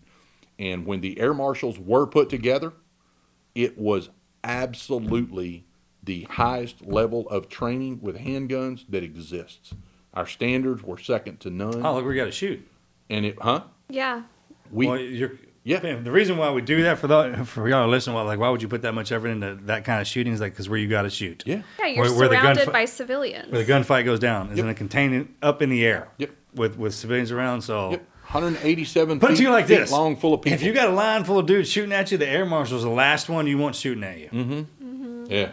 And 0.61 0.85
when 0.85 1.01
the 1.01 1.19
air 1.19 1.33
marshals 1.33 1.79
were 1.79 2.07
put 2.07 2.29
together, 2.29 2.75
it 3.55 3.79
was 3.79 4.11
absolutely 4.45 5.65
the 6.05 6.25
highest 6.25 6.85
level 6.87 7.29
of 7.31 7.49
training 7.49 8.01
with 8.03 8.17
handguns 8.19 8.85
that 8.91 9.03
exists. 9.03 9.73
Our 10.13 10.27
standards 10.27 10.83
were 10.83 10.99
second 10.99 11.41
to 11.41 11.51
none. 11.51 11.85
Oh, 11.85 11.95
look, 11.95 12.05
we 12.07 12.15
got 12.15 12.27
to 12.27 12.33
shoot. 12.33 12.67
And 13.09 13.25
it, 13.25 13.39
huh? 13.41 13.63
yeah. 13.89 14.23
We, 14.71 14.87
well, 14.87 14.99
you're, 14.99 15.33
yeah. 15.65 15.81
man, 15.83 16.05
The 16.05 16.13
reason 16.13 16.37
why 16.37 16.51
we 16.53 16.61
do 16.63 16.83
that 16.83 16.99
for 16.99 17.07
the 17.07 17.43
for 17.47 17.69
y'all 17.69 17.85
to 17.87 17.91
listen, 17.91 18.13
well, 18.13 18.25
like, 18.25 18.39
why 18.39 18.51
would 18.51 18.61
you 18.63 18.69
put 18.69 18.83
that 18.83 18.93
much 18.93 19.13
effort 19.13 19.29
into 19.29 19.57
that 19.67 19.85
kind 19.85 20.01
of 20.01 20.07
shooting? 20.07 20.33
Is 20.33 20.41
like 20.41 20.53
because 20.53 20.69
where 20.69 20.79
you 20.79 20.89
got 20.89 21.03
to 21.03 21.11
shoot. 21.11 21.43
Yeah. 21.47 21.63
Yeah, 21.79 21.87
you're 21.87 22.05
Where- 22.05 22.15
where 22.15 22.29
the 22.29 22.41
surrounded 22.41 22.69
gunfi- 22.69 22.73
by 22.73 22.85
civilians. 22.85 23.51
Where 23.51 23.65
the 23.65 23.73
gunfight 23.73 24.05
goes 24.05 24.21
down 24.21 24.51
is 24.53 24.59
in 24.59 24.69
a 24.69 24.75
containment 24.75 25.35
up 25.43 25.63
in 25.63 25.71
the 25.71 25.85
air. 25.87 26.09
Yep. 26.19 26.31
With 26.55 26.77
with 26.79 26.95
civilians 26.95 27.31
around, 27.33 27.63
so. 27.63 27.93
Yep. 27.93 28.07
187 28.33 29.19
Put 29.21 29.27
it 29.27 29.29
feet, 29.33 29.37
to 29.39 29.43
you 29.43 29.51
like 29.51 29.67
feet 29.67 29.79
this: 29.79 29.91
long, 29.93 30.17
full 30.17 30.35
of 30.35 30.43
people. 30.43 30.55
If 30.55 30.63
you 30.63 30.73
got 30.73 30.89
a 30.89 30.93
line 30.93 31.25
full 31.25 31.39
of 31.39 31.47
dudes 31.47 31.69
shooting 31.71 31.93
at 31.93 32.11
you, 32.13 32.19
the 32.19 32.29
air 32.29 32.47
marshal's 32.47 32.83
the 32.83 32.89
last 32.89 33.29
one 33.29 33.47
you 33.47 33.59
want 33.59 33.75
shooting 33.77 34.05
at 34.05 34.19
you. 34.19 34.29
Mm-hmm. 34.29 35.25
Yeah, 35.33 35.51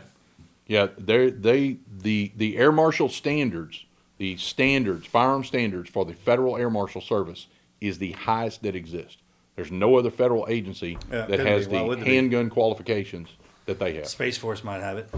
yeah. 0.67 0.87
They 0.97 1.29
they 1.31 1.77
the 1.99 2.31
the 2.35 2.57
air 2.57 2.71
marshal 2.71 3.09
standards, 3.09 3.85
the 4.17 4.37
standards, 4.37 5.07
firearm 5.07 5.43
standards 5.43 5.89
for 5.89 6.05
the 6.05 6.13
Federal 6.13 6.55
Air 6.57 6.69
Marshal 6.69 7.01
Service 7.01 7.47
is 7.81 7.97
the 7.99 8.11
highest 8.13 8.63
that 8.63 8.75
exists. 8.75 9.17
There's 9.55 9.71
no 9.71 9.97
other 9.97 10.11
federal 10.11 10.45
agency 10.49 10.97
Yeah, 11.11 11.25
that 11.25 11.39
has 11.39 11.67
be. 11.67 11.77
The 11.77 11.83
would 11.83 11.97
there 11.99 12.05
be? 12.05 12.15
handgun 12.15 12.49
qualifications 12.51 13.29
that 13.65 13.79
they 13.79 13.95
have. 13.95 14.07
Space 14.07 14.37
Force 14.37 14.63
might 14.63 14.81
have 14.81 14.97
it. 14.97 15.09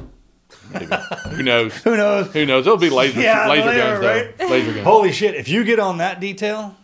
Who 1.29 1.43
knows? 1.43 1.73
Who 1.83 1.95
knows? 1.97 2.31
Who 2.33 2.45
knows? 2.45 2.65
It'll 2.65 2.77
be 2.77 2.89
laser 2.89 3.21
Yeah, 3.21 3.49
laser 3.49 3.69
they 3.69 3.77
guns, 3.77 3.97
are, 3.97 4.01
though. 4.01 4.07
right? 4.07 4.49
Laser 4.49 4.73
guns. 4.73 4.83
Holy 4.85 5.11
shit! 5.11 5.35
If 5.35 5.47
you 5.49 5.63
get 5.63 5.79
on 5.79 5.97
that 5.99 6.19
detail, 6.19 6.75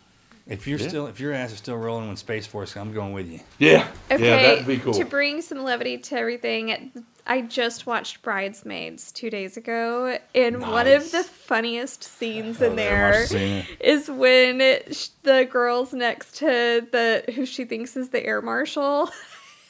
if 0.47 0.67
you're 0.67 0.79
Yeah. 0.79 0.87
still 0.87 1.07
if 1.07 1.19
your 1.19 1.33
ass 1.33 1.51
is 1.51 1.57
still 1.57 1.77
rolling 1.77 2.07
when 2.07 2.17
Space 2.17 2.45
Force, 2.47 2.75
I'm 2.75 2.93
going 2.93 3.13
with 3.13 3.27
you. 3.27 3.39
Yeah, 3.59 3.87
Okay, 4.11 4.23
yeah, 4.23 4.41
that'd 4.41 4.67
be 4.67 4.77
cool. 4.77 4.93
to 4.93 5.05
bring 5.05 5.41
some 5.41 5.63
levity 5.63 5.97
to 5.97 6.15
everything, 6.17 6.91
I 7.27 7.41
just 7.41 7.87
watched 7.87 8.21
Bridesmaids 8.21 9.11
two 9.11 9.31
days 9.31 9.57
ago, 9.57 10.19
and 10.35 10.61
one 10.61 10.85
of 10.87 11.11
the 11.11 11.23
funniest 11.23 12.03
scenes 12.03 12.61
in 12.61 12.75
very 12.75 13.11
much 13.21 13.29
there 13.29 13.63
seen 13.63 13.65
is 13.79 14.09
when 14.11 14.61
it, 14.61 15.09
the 15.23 15.47
girl's 15.49 15.91
next 15.93 16.35
to 16.37 16.85
the 16.91 17.23
who 17.35 17.45
she 17.47 17.65
thinks 17.65 17.97
is 17.97 18.09
the 18.09 18.23
air 18.23 18.41
marshal. 18.43 19.09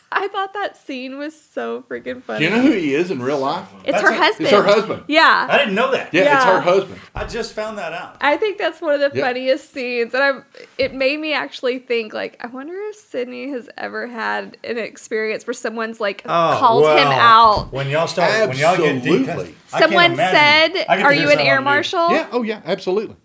I 0.17 0.27
thought 0.29 0.53
that 0.53 0.77
scene 0.77 1.17
was 1.17 1.37
so 1.39 1.81
freaking 1.89 2.21
funny. 2.23 2.45
Do 2.45 2.45
funny. 2.45 2.45
you 2.45 2.49
know 2.51 2.61
who 2.61 2.71
he 2.71 2.93
is 2.93 3.11
in 3.11 3.21
real 3.21 3.39
life? 3.39 3.67
It's 3.83 3.99
her 4.01 4.13
husband. 4.13 4.47
It's 4.47 4.51
her 4.55 4.63
husband. 4.63 5.03
Yeah. 5.07 5.47
I 5.49 5.57
didn't 5.57 5.75
know 5.75 5.91
that. 5.91 6.13
Yeah, 6.13 6.35
it's 6.35 6.45
her 6.45 6.61
husband. 6.61 7.01
I 7.13 7.25
just 7.25 7.51
found 7.53 7.77
that 7.79 7.91
out. 7.91 8.15
I 8.21 8.37
think 8.37 8.57
that's 8.57 8.79
one 8.81 8.93
of 8.93 8.99
the 9.11 9.17
Yeah. 9.17 9.25
funniest 9.25 9.73
scenes, 9.73 10.13
and 10.13 10.23
I'm. 10.23 10.45
It 10.77 10.93
made 10.93 11.19
me 11.19 11.33
actually 11.33 11.79
think, 11.79 12.13
like, 12.13 12.37
I 12.41 12.47
wonder 12.47 12.73
if 12.89 12.95
Sidney 12.95 13.49
has 13.49 13.67
ever 13.77 14.07
had 14.07 14.57
an 14.63 14.77
experience 14.77 15.45
where 15.45 15.53
someone's 15.53 15.99
like 15.99 16.21
Oh, 16.25 16.55
called 16.59 16.85
him 16.97 17.07
out. 17.07 17.73
When 17.73 17.89
y'all 17.89 18.07
start, 18.07 18.47
when 18.49 18.57
y'all 18.57 18.77
get 18.77 19.03
deep, 19.03 19.27
Absolutely. 19.27 19.55
I 19.73 19.79
can't 19.79 19.91
Someone 19.91 20.15
said, 20.15 20.69
I 20.69 20.71
get 20.71 20.85
to 20.97 21.01
"Are 21.03 21.13
you 21.13 21.29
an 21.31 21.39
air 21.39 21.57
on 21.57 21.63
the 21.65 21.69
news. 21.71 21.93
marshal?" 21.93 22.11
Yeah. 22.11 22.27
Oh 22.31 22.43
yeah. 22.43 22.61
Absolutely. 22.63 23.15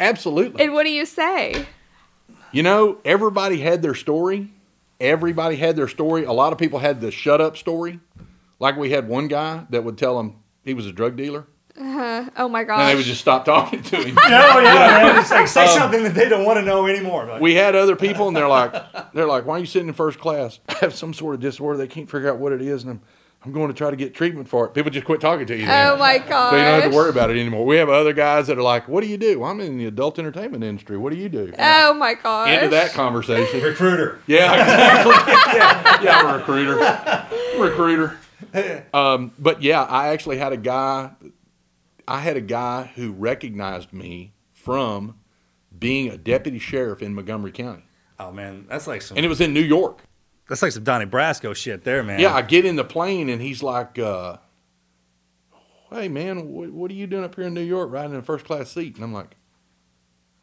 Absolutely. 0.00 0.64
And 0.64 0.72
what 0.72 0.84
do 0.84 0.90
you 0.90 1.04
say? 1.04 1.66
You 2.52 2.62
know, 2.62 2.98
everybody 3.04 3.60
had 3.60 3.82
their 3.82 3.94
story. 3.94 4.50
Everybody 5.02 5.56
had 5.56 5.74
their 5.76 5.88
story. 5.88 6.24
A 6.24 6.32
lot 6.32 6.52
of 6.52 6.58
people 6.58 6.78
had 6.78 7.00
the 7.00 7.10
shut 7.10 7.40
up 7.40 7.56
story. 7.56 7.98
Like 8.60 8.76
we 8.76 8.90
had 8.90 9.08
one 9.08 9.26
guy 9.28 9.66
that 9.70 9.82
would 9.84 9.98
tell 9.98 10.16
them 10.16 10.36
he 10.64 10.72
was 10.74 10.86
a 10.86 10.92
drug 10.92 11.16
dealer, 11.16 11.46
Uh, 11.76 12.26
oh 12.36 12.48
my 12.48 12.62
god. 12.62 12.78
and 12.80 12.88
they 12.90 12.94
would 12.94 13.04
just 13.04 13.20
stop 13.20 13.44
talking 13.44 13.82
to 13.82 13.96
him. 13.96 14.14
No, 14.28 14.60
yeah, 14.60 14.62
man. 14.62 15.18
It's 15.18 15.30
like 15.32 15.48
say 15.48 15.64
Um, 15.64 15.78
something 15.80 16.04
that 16.04 16.14
they 16.14 16.28
don't 16.28 16.44
want 16.44 16.60
to 16.60 16.64
know 16.64 16.86
anymore. 16.86 17.26
Like, 17.26 17.40
We 17.40 17.54
had 17.54 17.74
other 17.74 17.96
people, 17.96 18.28
and 18.28 18.36
they're 18.36 18.46
like, 18.48 18.72
they're 19.12 19.26
like, 19.26 19.44
why 19.44 19.56
are 19.56 19.58
you 19.58 19.66
sitting 19.66 19.88
in 19.88 19.94
first 19.94 20.20
class? 20.20 20.60
I 20.68 20.74
have 20.74 20.94
some 20.94 21.12
sort 21.12 21.34
of 21.34 21.40
disorder. 21.40 21.76
They 21.76 21.88
can't 21.88 22.08
figure 22.08 22.30
out 22.30 22.38
what 22.38 22.52
it 22.52 22.62
is, 22.62 22.84
and 22.84 22.92
I'm, 22.92 23.00
I'm 23.44 23.50
going 23.52 23.68
to 23.68 23.74
try 23.74 23.90
to 23.90 23.96
get 23.96 24.14
treatment 24.14 24.48
for 24.48 24.66
it. 24.66 24.72
People 24.74 24.90
just 24.90 25.04
quit 25.04 25.20
talking 25.20 25.46
to 25.46 25.56
you. 25.56 25.66
then. 25.66 25.92
Oh 25.92 25.96
my 25.96 26.18
god! 26.18 26.50
So 26.50 26.56
you 26.56 26.62
don't 26.62 26.80
have 26.82 26.90
to 26.92 26.96
worry 26.96 27.10
about 27.10 27.30
it 27.30 27.36
anymore. 27.38 27.66
We 27.66 27.76
have 27.76 27.88
other 27.88 28.12
guys 28.12 28.46
that 28.46 28.56
are 28.56 28.62
like, 28.62 28.86
what 28.86 29.02
do 29.02 29.08
you 29.08 29.16
do? 29.16 29.42
I'm 29.42 29.60
in 29.60 29.78
the 29.78 29.86
adult 29.86 30.18
entertainment 30.18 30.62
industry. 30.62 30.96
What 30.96 31.12
do 31.12 31.18
you 31.18 31.28
do? 31.28 31.52
Oh 31.58 31.92
my 31.94 32.14
gosh! 32.14 32.50
Into 32.50 32.68
that 32.68 32.92
conversation. 32.92 33.60
recruiter. 33.60 34.20
Yeah, 34.26 34.52
exactly. 35.00 35.58
yeah, 35.58 36.02
yeah, 36.02 36.18
I'm 36.20 36.34
a 36.34 36.38
recruiter. 36.38 37.26
Recruiter. 37.60 38.18
Um, 38.94 39.32
but 39.38 39.62
yeah, 39.62 39.82
I 39.82 40.08
actually 40.08 40.38
had 40.38 40.52
a 40.52 40.56
guy. 40.56 41.10
I 42.06 42.20
had 42.20 42.36
a 42.36 42.40
guy 42.40 42.90
who 42.94 43.12
recognized 43.12 43.92
me 43.92 44.34
from 44.52 45.16
being 45.76 46.08
a 46.10 46.16
deputy 46.18 46.58
sheriff 46.58 47.02
in 47.02 47.14
Montgomery 47.14 47.50
County, 47.52 47.82
Oh 48.20 48.30
man, 48.30 48.66
that's 48.68 48.86
like 48.86 49.02
some. 49.02 49.16
and 49.16 49.24
it 49.26 49.28
was 49.28 49.40
in 49.40 49.52
New 49.54 49.60
York. 49.62 50.02
That's 50.48 50.62
like 50.62 50.72
some 50.72 50.84
Donnie 50.84 51.06
Brasco 51.06 51.54
shit 51.54 51.84
there, 51.84 52.02
man. 52.02 52.20
Yeah, 52.20 52.34
I 52.34 52.42
get 52.42 52.64
in 52.64 52.76
the 52.76 52.84
plane, 52.84 53.28
and 53.28 53.40
he's 53.40 53.62
like, 53.62 53.98
uh, 53.98 54.36
"Hey, 55.90 56.08
man, 56.08 56.48
what, 56.48 56.70
what 56.70 56.90
are 56.90 56.94
you 56.94 57.06
doing 57.06 57.24
up 57.24 57.34
here 57.34 57.44
in 57.46 57.54
New 57.54 57.62
York, 57.62 57.90
riding 57.90 58.12
in 58.12 58.18
a 58.18 58.22
first 58.22 58.44
class 58.44 58.70
seat?" 58.70 58.96
And 58.96 59.04
I'm 59.04 59.12
like, 59.12 59.36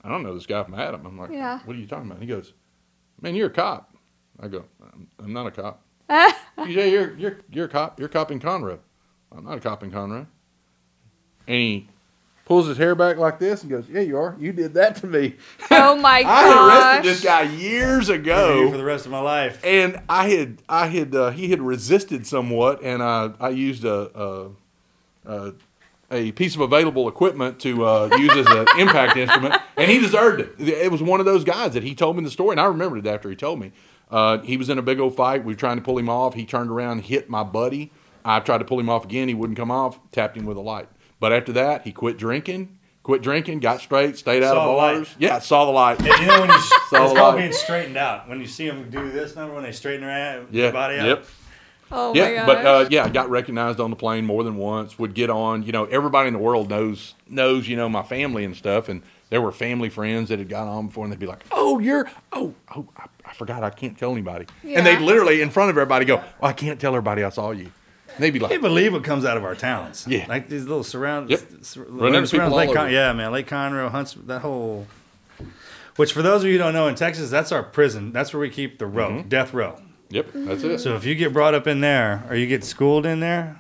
"I 0.04 0.10
don't 0.10 0.24
know 0.24 0.34
this 0.34 0.46
guy 0.46 0.64
from 0.64 0.76
Adam." 0.76 1.06
I'm 1.06 1.18
like, 1.18 1.32
Yeah. 1.32 1.60
"What 1.66 1.76
are 1.76 1.80
you 1.80 1.88
talking 1.88 2.06
about?" 2.06 2.20
And 2.20 2.24
he 2.24 2.34
goes, 2.34 2.54
"Man, 3.22 3.36
you're 3.36 3.48
a 3.48 3.52
cop." 3.52 3.96
I 4.40 4.48
go, 4.48 4.66
"I'm, 4.82 5.08
I'm 5.20 5.34
not 5.34 5.48
a 5.48 5.52
cop." 5.52 5.82
You 6.66 6.74
say 6.76 6.92
you're 6.92 7.16
you're 7.18 7.38
you're 7.50 7.66
a 7.66 7.70
cop. 7.70 8.00
You're 8.00 8.10
a 8.10 8.12
cop 8.12 8.32
in 8.32 8.40
Conroe. 8.42 8.80
I'm 9.32 9.46
not 9.46 9.58
a 9.58 9.62
cop 9.62 9.82
in 9.82 9.92
Conroe. 9.92 10.28
And 11.48 11.56
he 11.58 11.88
pulls 12.50 12.68
his 12.68 12.78
hair 12.78 12.96
back 12.96 13.18
like 13.18 13.38
this 13.38 13.62
and 13.62 13.70
goes, 13.70 13.86
"Yeah, 13.88 14.02
you 14.02 14.18
are. 14.18 14.36
You 14.40 14.52
did 14.52 14.74
that 14.74 14.96
to 14.98 15.08
me." 15.08 15.36
oh 15.72 15.96
my 15.96 16.24
god. 16.24 16.30
I 16.30 16.44
gosh! 16.44 16.96
arrested 16.96 17.12
this 17.14 17.24
guy 17.24 17.42
years 17.44 18.10
ago 18.10 18.72
for 18.72 18.76
the 18.76 18.84
rest 18.84 19.06
of 19.06 19.12
my 19.12 19.22
life. 19.22 19.64
and 19.64 20.02
I 20.10 20.28
had 20.28 20.62
I 20.68 20.88
had 20.88 21.16
uh, 21.16 21.30
he 21.30 21.52
had 21.52 21.62
resisted 21.62 22.26
somewhat, 22.28 22.82
and 22.84 23.02
I 23.02 23.32
I 23.40 23.50
used 23.50 23.86
a 23.86 24.50
a, 25.26 25.32
a, 25.32 25.54
a 26.12 26.32
piece 26.32 26.56
of 26.56 26.62
available 26.62 27.08
equipment 27.08 27.60
to 27.60 27.86
uh, 27.86 28.10
use 28.18 28.36
as 28.36 28.48
an 28.48 28.68
impact 28.80 29.16
instrument, 29.16 29.56
and 29.78 29.90
he 29.90 30.00
deserved 30.00 30.42
it. 30.42 30.68
It 30.68 30.92
was 30.92 31.04
one 31.04 31.20
of 31.20 31.28
those 31.28 31.44
guys 31.44 31.74
that 31.76 31.84
he 31.84 31.94
told 31.94 32.18
me 32.18 32.24
the 32.24 32.32
story, 32.32 32.54
and 32.54 32.60
I 32.60 32.66
remembered 32.66 33.06
it 33.06 33.10
after 33.10 33.30
he 33.30 33.36
told 33.36 33.60
me. 33.60 33.72
Uh, 34.10 34.40
he 34.40 34.58
was 34.58 34.70
in 34.70 34.80
a 34.80 34.82
big 34.82 35.00
old 35.00 35.16
fight. 35.16 35.46
We 35.46 35.54
were 35.54 35.60
trying 35.60 35.78
to 35.78 35.84
pull 35.84 35.96
him 36.00 36.10
off. 36.10 36.34
He 36.34 36.44
turned 36.44 36.72
around, 36.72 37.02
hit 37.02 37.30
my 37.30 37.44
buddy. 37.44 37.92
I 38.26 38.40
tried 38.40 38.58
to 38.58 38.66
pull 38.66 38.80
him 38.80 38.90
off 38.90 39.06
again. 39.06 39.28
He 39.28 39.36
wouldn't 39.36 39.56
come 39.56 39.70
off. 39.70 40.00
Tapped 40.12 40.36
him 40.36 40.48
with 40.48 40.58
a 40.58 40.62
light. 40.62 40.90
But 41.20 41.34
after 41.34 41.52
that, 41.54 41.84
he 41.84 41.92
quit 41.92 42.18
drinking. 42.18 42.78
Quit 43.04 43.22
drinking. 43.22 43.60
Got 43.60 43.82
straight. 43.82 44.18
Stayed 44.18 44.44
out 44.44 44.54
Saw 44.54 44.66
the 44.66 44.72
of 44.72 44.78
light. 44.78 44.94
bars. 44.96 45.16
Yeah, 45.20 45.40
saw 45.40 45.66
the 45.66 45.72
light. 45.72 46.00
And 46.00 46.08
you 46.08 46.28
know 46.28 46.40
when 46.42 46.50
you 46.50 46.56
it's 46.58 46.90
Saw 46.90 47.08
the 47.08 47.16
called 47.16 47.36
light. 47.36 47.42
being 47.42 47.54
straightened 47.54 47.98
out. 47.98 48.28
When 48.30 48.40
you 48.40 48.48
see 48.48 48.68
them 48.70 48.90
do 48.90 49.10
this, 49.12 49.36
number 49.36 49.54
when 49.56 49.64
they 49.64 49.72
straighten 49.72 50.02
their, 50.06 50.42
Yeah. 50.52 50.64
their 50.64 50.72
body 50.74 51.00
out? 51.00 51.06
Yep. 51.08 51.26
oh 51.92 52.14
my 52.14 52.20
Yeah, 52.20 52.36
gosh! 52.36 52.46
but 52.46 52.66
uh, 52.66 52.88
yeah, 52.92 53.06
I 53.06 53.10
got 53.10 53.30
recognized 53.30 53.80
on 53.80 53.90
the 53.90 53.96
plane 53.96 54.26
more 54.26 54.44
than 54.44 54.58
once. 54.58 55.00
Would 55.00 55.14
get 55.14 55.30
on, 55.30 55.64
you 55.64 55.72
know, 55.72 55.86
everybody 55.86 56.28
in 56.28 56.34
the 56.34 56.40
world 56.40 56.70
knows 56.70 57.16
knows, 57.28 57.68
you 57.68 57.76
know, 57.76 57.90
my 57.90 58.04
family 58.04 58.46
and 58.46 58.56
stuff. 58.56 58.90
And 58.90 59.02
there 59.30 59.42
were 59.42 59.52
family 59.52 59.90
friends 59.90 60.30
that 60.30 60.38
had 60.40 60.50
got 60.50 60.68
on 60.68 60.88
before, 60.88 61.04
and 61.06 61.12
they'd 61.14 61.20
be 61.20 61.26
like, 61.28 61.44
"Oh, 61.52 61.80
you're 61.80 62.10
oh 62.34 62.54
oh, 62.76 62.88
I, 62.98 63.06
I 63.26 63.34
forgot, 63.34 63.64
I 63.64 63.70
can't 63.72 63.98
tell 63.98 64.12
anybody." 64.12 64.46
yeah. 64.64 64.78
And 64.78 64.86
they'd 64.86 65.00
literally 65.02 65.42
in 65.42 65.50
front 65.50 65.70
of 65.72 65.78
everybody 65.78 66.06
go, 66.06 66.18
well, 66.18 66.50
"I 66.50 66.54
can't 66.54 66.80
tell 66.80 66.92
everybody 66.94 67.24
I 67.24 67.30
saw 67.30 67.52
you." 67.52 67.72
And 68.20 68.26
they'd 68.26 68.32
be 68.32 68.40
I 68.40 68.44
like, 68.44 68.52
can't 68.52 68.62
believe 68.62 68.92
what 68.92 69.06
comes 69.06 69.24
out 69.24 69.38
of 69.38 69.46
our 69.46 69.56
towns. 69.56 70.06
Yeah. 70.06 70.26
like 70.28 70.50
these 70.50 70.64
little 70.66 70.84
surrounds. 70.84 71.32
Yep. 71.32 71.40
sur- 71.62 71.86
surrounds 71.86 72.32
people 72.32 72.50
Lake 72.52 72.74
Con- 72.74 72.92
yeah, 72.92 73.14
man, 73.14 73.32
Lake 73.32 73.48
Conroe, 73.48 73.90
Hunts, 73.90 74.14
that 74.26 74.42
whole. 74.42 74.88
Which, 75.96 76.12
for 76.12 76.22
those 76.22 76.42
of 76.44 76.48
you 76.48 76.54
who 76.54 76.58
don't 76.60 76.74
know, 76.74 76.88
in 76.90 76.96
Texas, 76.96 77.30
that's 77.30 77.52
our 77.54 77.64
prison. 77.64 78.12
That's 78.12 78.34
where 78.34 78.42
we 78.42 78.50
keep 78.50 78.78
the 78.78 78.86
row, 78.88 79.10
Mm-hmm. 79.12 79.30
death 79.30 79.54
row. 79.54 79.80
"Yep, 80.10 80.28
that's 80.34 80.64
it." 80.64 80.80
So 80.80 80.96
if 80.96 81.06
you 81.06 81.16
get 81.16 81.32
brought 81.34 81.54
up 81.54 81.66
in 81.68 81.80
there 81.82 82.26
or 82.30 82.36
you 82.36 82.46
get 82.48 82.64
schooled 82.66 83.06
in 83.06 83.20
there, 83.22 83.58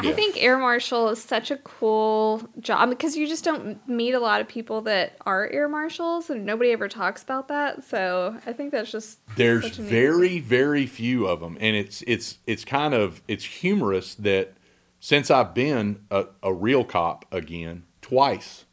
I 0.00 0.12
think 0.12 0.42
air 0.42 0.58
marshal 0.58 1.08
is 1.10 1.22
such 1.22 1.50
a 1.50 1.56
cool 1.58 2.48
job 2.58 2.88
because 2.88 3.16
you 3.16 3.26
just 3.26 3.44
don't 3.44 3.86
meet 3.88 4.14
a 4.14 4.20
lot 4.20 4.40
of 4.40 4.48
people 4.48 4.80
that 4.82 5.16
are 5.26 5.48
air 5.52 5.68
marshals, 5.68 6.30
and 6.30 6.44
nobody 6.46 6.70
ever 6.72 6.88
talks 6.88 7.22
about 7.22 7.48
that. 7.48 7.84
So 7.84 8.36
I 8.46 8.52
think 8.52 8.72
that's 8.72 8.90
just 8.90 9.18
There's 9.36 9.64
such 9.64 9.78
a 9.78 9.82
neat- 9.82 9.90
very, 9.90 10.38
very 10.40 10.86
few 10.86 11.26
of 11.26 11.40
them, 11.40 11.56
and 11.60 11.76
it's 11.76 12.02
it's 12.06 12.38
it's 12.46 12.64
kind 12.64 12.94
of 12.94 13.22
it's 13.28 13.44
humorous 13.44 14.14
that 14.16 14.54
since 14.98 15.30
I've 15.30 15.52
been 15.54 16.00
a, 16.10 16.26
a 16.42 16.52
real 16.52 16.84
cop 16.84 17.24
again 17.30 17.84
twice, 18.00 18.64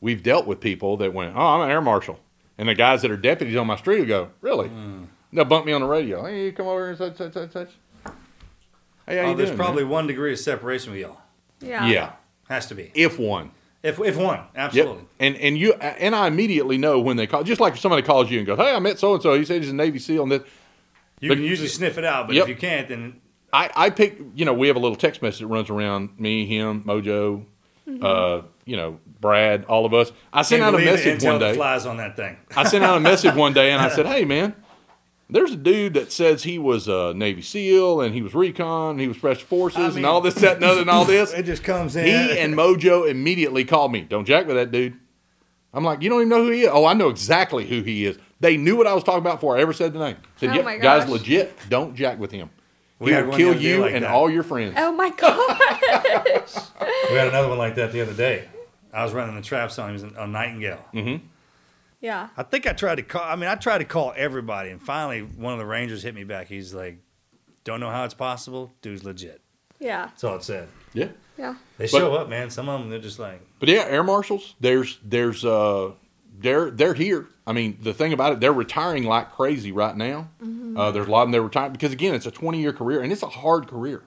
we've 0.00 0.22
dealt 0.22 0.46
with 0.46 0.60
people 0.60 0.96
that 0.98 1.12
went, 1.12 1.34
"Oh, 1.36 1.40
I'm 1.46 1.60
an 1.62 1.70
air 1.70 1.80
marshal," 1.82 2.20
and 2.56 2.68
the 2.68 2.74
guys 2.74 3.02
that 3.02 3.10
are 3.10 3.16
deputies 3.16 3.56
on 3.56 3.66
my 3.66 3.76
street 3.76 4.00
will 4.00 4.06
go, 4.06 4.28
"Really?" 4.40 4.68
Mm. 4.68 5.06
They'll 5.32 5.44
bump 5.44 5.66
me 5.66 5.72
on 5.72 5.82
the 5.82 5.86
radio. 5.86 6.24
Hey, 6.24 6.46
you 6.46 6.52
come 6.52 6.66
over 6.66 6.80
here 6.80 6.88
and 6.90 6.98
such 6.98 7.16
such 7.16 7.32
such 7.34 7.52
such. 7.52 7.68
Hey, 9.08 9.16
how 9.18 9.24
oh, 9.24 9.30
you 9.30 9.36
there's 9.36 9.48
doing? 9.50 9.58
probably 9.58 9.82
man?" 9.84 9.90
one 9.92 10.06
degree 10.06 10.32
of 10.32 10.38
separation 10.38 10.92
with 10.92 11.00
y'all. 11.00 11.18
yeah. 11.60 11.86
yeah, 11.86 12.12
Has 12.48 12.66
to 12.66 12.74
be. 12.74 12.90
if 12.94 13.18
one. 13.18 13.50
If 13.82 14.00
if 14.00 14.16
one, 14.16 14.38
Yep. 14.38 14.48
absolutely. 14.56 15.04
And 15.20 15.36
and 15.36 15.56
you 15.56 15.72
and 15.74 16.14
I 16.14 16.26
immediately 16.26 16.78
know 16.78 16.98
when 17.00 17.16
they 17.16 17.26
call. 17.28 17.44
Just 17.44 17.60
like 17.60 17.74
if 17.74 17.78
somebody 17.80 18.02
calls 18.02 18.28
you 18.30 18.38
and 18.38 18.46
goes, 18.46 18.58
"Hey, 18.58 18.74
I 18.74 18.78
met 18.80 18.98
so 18.98 19.14
and 19.14 19.22
so. 19.22 19.34
He 19.38 19.44
said 19.44 19.62
he's 19.62 19.70
a 19.70 19.74
Navy 19.74 19.98
SEAL." 20.00 20.24
And 20.24 20.32
that 20.32 20.46
You 21.20 21.28
But- 21.30 21.36
can 21.36 21.44
usually 21.44 21.68
sniff 21.68 21.96
it 21.98 22.04
out, 22.04 22.26
but 22.26 22.34
Yep. 22.36 22.42
if 22.44 22.48
you 22.48 22.56
can't, 22.56 22.88
then 22.88 23.20
I, 23.52 23.70
I 23.74 23.90
pick, 23.90 24.18
you 24.34 24.44
know, 24.44 24.52
we 24.52 24.66
have 24.68 24.76
a 24.76 24.78
little 24.80 24.94
text 24.96 25.22
message 25.22 25.40
that 25.40 25.46
runs 25.46 25.70
around 25.70 26.10
me, 26.18 26.44
him, 26.46 26.82
Mojo, 26.84 27.44
uh, 28.02 28.42
you 28.66 28.76
know, 28.76 28.98
Brad, 29.20 29.64
all 29.64 29.86
of 29.86 29.94
us. 29.94 30.12
I 30.32 30.42
sent 30.42 30.62
out 30.62 30.74
a 30.74 30.78
message 30.78 31.24
one 31.24 31.38
that 31.40 31.52
day. 31.52 31.54
flies 31.54 31.86
on 31.86 31.96
that 31.96 32.14
thing. 32.16 32.36
I 32.56 32.64
sent 32.64 32.84
out 32.84 32.96
a 32.96 33.00
message 33.00 33.34
one 33.46 33.52
day 33.52 33.70
and 33.72 33.80
I 33.80 33.88
said, 33.88 34.06
hey, 34.06 34.24
man, 34.24 34.54
there's 35.30 35.52
a 35.52 35.56
dude 35.56 35.94
that 35.94 36.10
says 36.12 36.42
he 36.44 36.58
was 36.58 36.88
a 36.88 37.12
Navy 37.14 37.42
SEAL 37.42 38.00
and 38.00 38.14
he 38.14 38.22
was 38.22 38.34
recon, 38.34 38.92
and 38.92 39.00
he 39.00 39.08
was 39.08 39.16
special 39.18 39.46
forces, 39.46 39.94
I 39.94 39.98
and 39.98 40.06
all 40.06 40.20
this, 40.20 40.34
that, 40.36 40.56
and 40.56 40.64
other, 40.64 40.80
and 40.80 40.90
all 40.90 41.04
this. 41.06 41.32
It 41.32 41.44
just 41.44 41.62
comes 41.64 41.96
in. 41.96 42.04
He 42.06 42.38
and 42.38 42.54
Mojo 42.54 43.08
immediately 43.08 43.64
called 43.64 43.92
me. 43.92 44.02
Don't 44.02 44.24
jack 44.24 44.46
with 44.46 44.56
that 44.56 44.70
dude. 44.70 44.96
I'm 45.74 45.84
like, 45.84 46.00
you 46.02 46.08
don't 46.08 46.20
even 46.20 46.30
know 46.30 46.44
who 46.44 46.50
he 46.50 46.62
is. 46.62 46.70
Oh, 46.72 46.86
I 46.86 46.94
know 46.94 47.08
exactly 47.10 47.66
who 47.66 47.82
he 47.82 48.06
is. 48.06 48.18
They 48.40 48.56
knew 48.56 48.76
what 48.76 48.86
I 48.86 48.94
was 48.94 49.04
talking 49.04 49.20
about 49.20 49.34
before 49.36 49.58
I 49.58 49.60
ever 49.60 49.72
said 49.72 49.92
the 49.92 49.98
name. 49.98 50.16
Said, 50.36 50.50
Oh 50.50 50.54
yeah, 50.54 50.62
my 50.62 50.78
guy's 50.78 51.08
legit. 51.08 51.56
Don't 51.68 51.94
jack 51.94 52.18
with 52.18 52.30
him. 52.30 52.48
We 52.98 53.10
He 53.10 53.14
had 53.14 53.26
will 53.28 53.36
kill 53.36 53.54
you 53.54 53.82
like 53.82 53.92
and 53.94 54.04
that. 54.04 54.10
all 54.10 54.28
your 54.30 54.42
friends. 54.42 54.74
Oh 54.76 54.92
my 54.92 55.10
gosh! 55.10 56.50
We 57.10 57.16
had 57.16 57.28
another 57.28 57.48
one 57.48 57.58
like 57.58 57.74
that 57.76 57.92
the 57.92 58.00
other 58.00 58.12
day. 58.12 58.48
I 58.92 59.04
was 59.04 59.12
running 59.12 59.34
the 59.36 59.42
trap 59.42 59.70
zone. 59.70 59.88
He 59.96 60.02
was 60.02 60.16
on 60.16 60.32
Nightingale. 60.32 60.84
Mm-hmm. 60.94 61.24
Yeah. 62.00 62.28
I 62.36 62.42
think 62.42 62.66
I 62.66 62.72
tried 62.72 62.96
to 62.96 63.02
call. 63.02 63.22
I 63.22 63.36
mean, 63.36 63.48
I 63.48 63.54
tried 63.54 63.78
to 63.78 63.84
call 63.84 64.12
everybody, 64.16 64.70
and 64.70 64.80
finally, 64.82 65.20
one 65.22 65.52
of 65.52 65.58
the 65.58 65.66
rangers 65.66 66.02
hit 66.02 66.14
me 66.14 66.24
back. 66.24 66.48
He's 66.48 66.72
like, 66.74 66.98
"Don't 67.64 67.80
know 67.80 67.90
how 67.90 68.04
it's 68.04 68.14
possible. 68.14 68.72
Dude's 68.82 69.04
legit." 69.04 69.40
Yeah. 69.80 70.06
That's 70.06 70.24
all 70.24 70.36
it 70.36 70.42
said. 70.42 70.68
Yeah. 70.92 71.08
Yeah. 71.36 71.54
They 71.76 71.84
But- 71.84 71.90
show 71.98 72.14
up, 72.14 72.28
man. 72.28 72.50
Some 72.50 72.68
of 72.68 72.80
them, 72.80 72.90
they're 72.90 72.98
just 72.98 73.18
like, 73.20 73.40
But 73.60 73.68
yeah, 73.68 73.84
air 73.88 74.02
marshals, 74.02 74.54
there's 74.60 74.98
there's 75.04 75.44
uh 75.44 75.92
they're 76.40 76.70
they're 76.70 76.94
here. 76.94 77.28
I 77.46 77.52
mean, 77.52 77.78
the 77.80 77.94
thing 77.94 78.12
about 78.12 78.32
it, 78.32 78.40
they're 78.40 78.52
retiring 78.52 79.04
like 79.04 79.32
crazy 79.32 79.72
right 79.72 79.96
now. 79.96 80.28
Uh, 80.76 80.90
there's 80.90 81.06
a 81.06 81.10
lot 81.10 81.22
of 81.22 81.26
them 81.28 81.32
that 81.32 81.42
retire 81.42 81.70
because 81.70 81.92
again, 81.92 82.14
it's 82.14 82.26
a 82.26 82.30
20 82.30 82.60
year 82.60 82.72
career 82.72 83.00
and 83.02 83.10
it's 83.12 83.22
a 83.22 83.28
hard 83.28 83.66
career. 83.68 84.02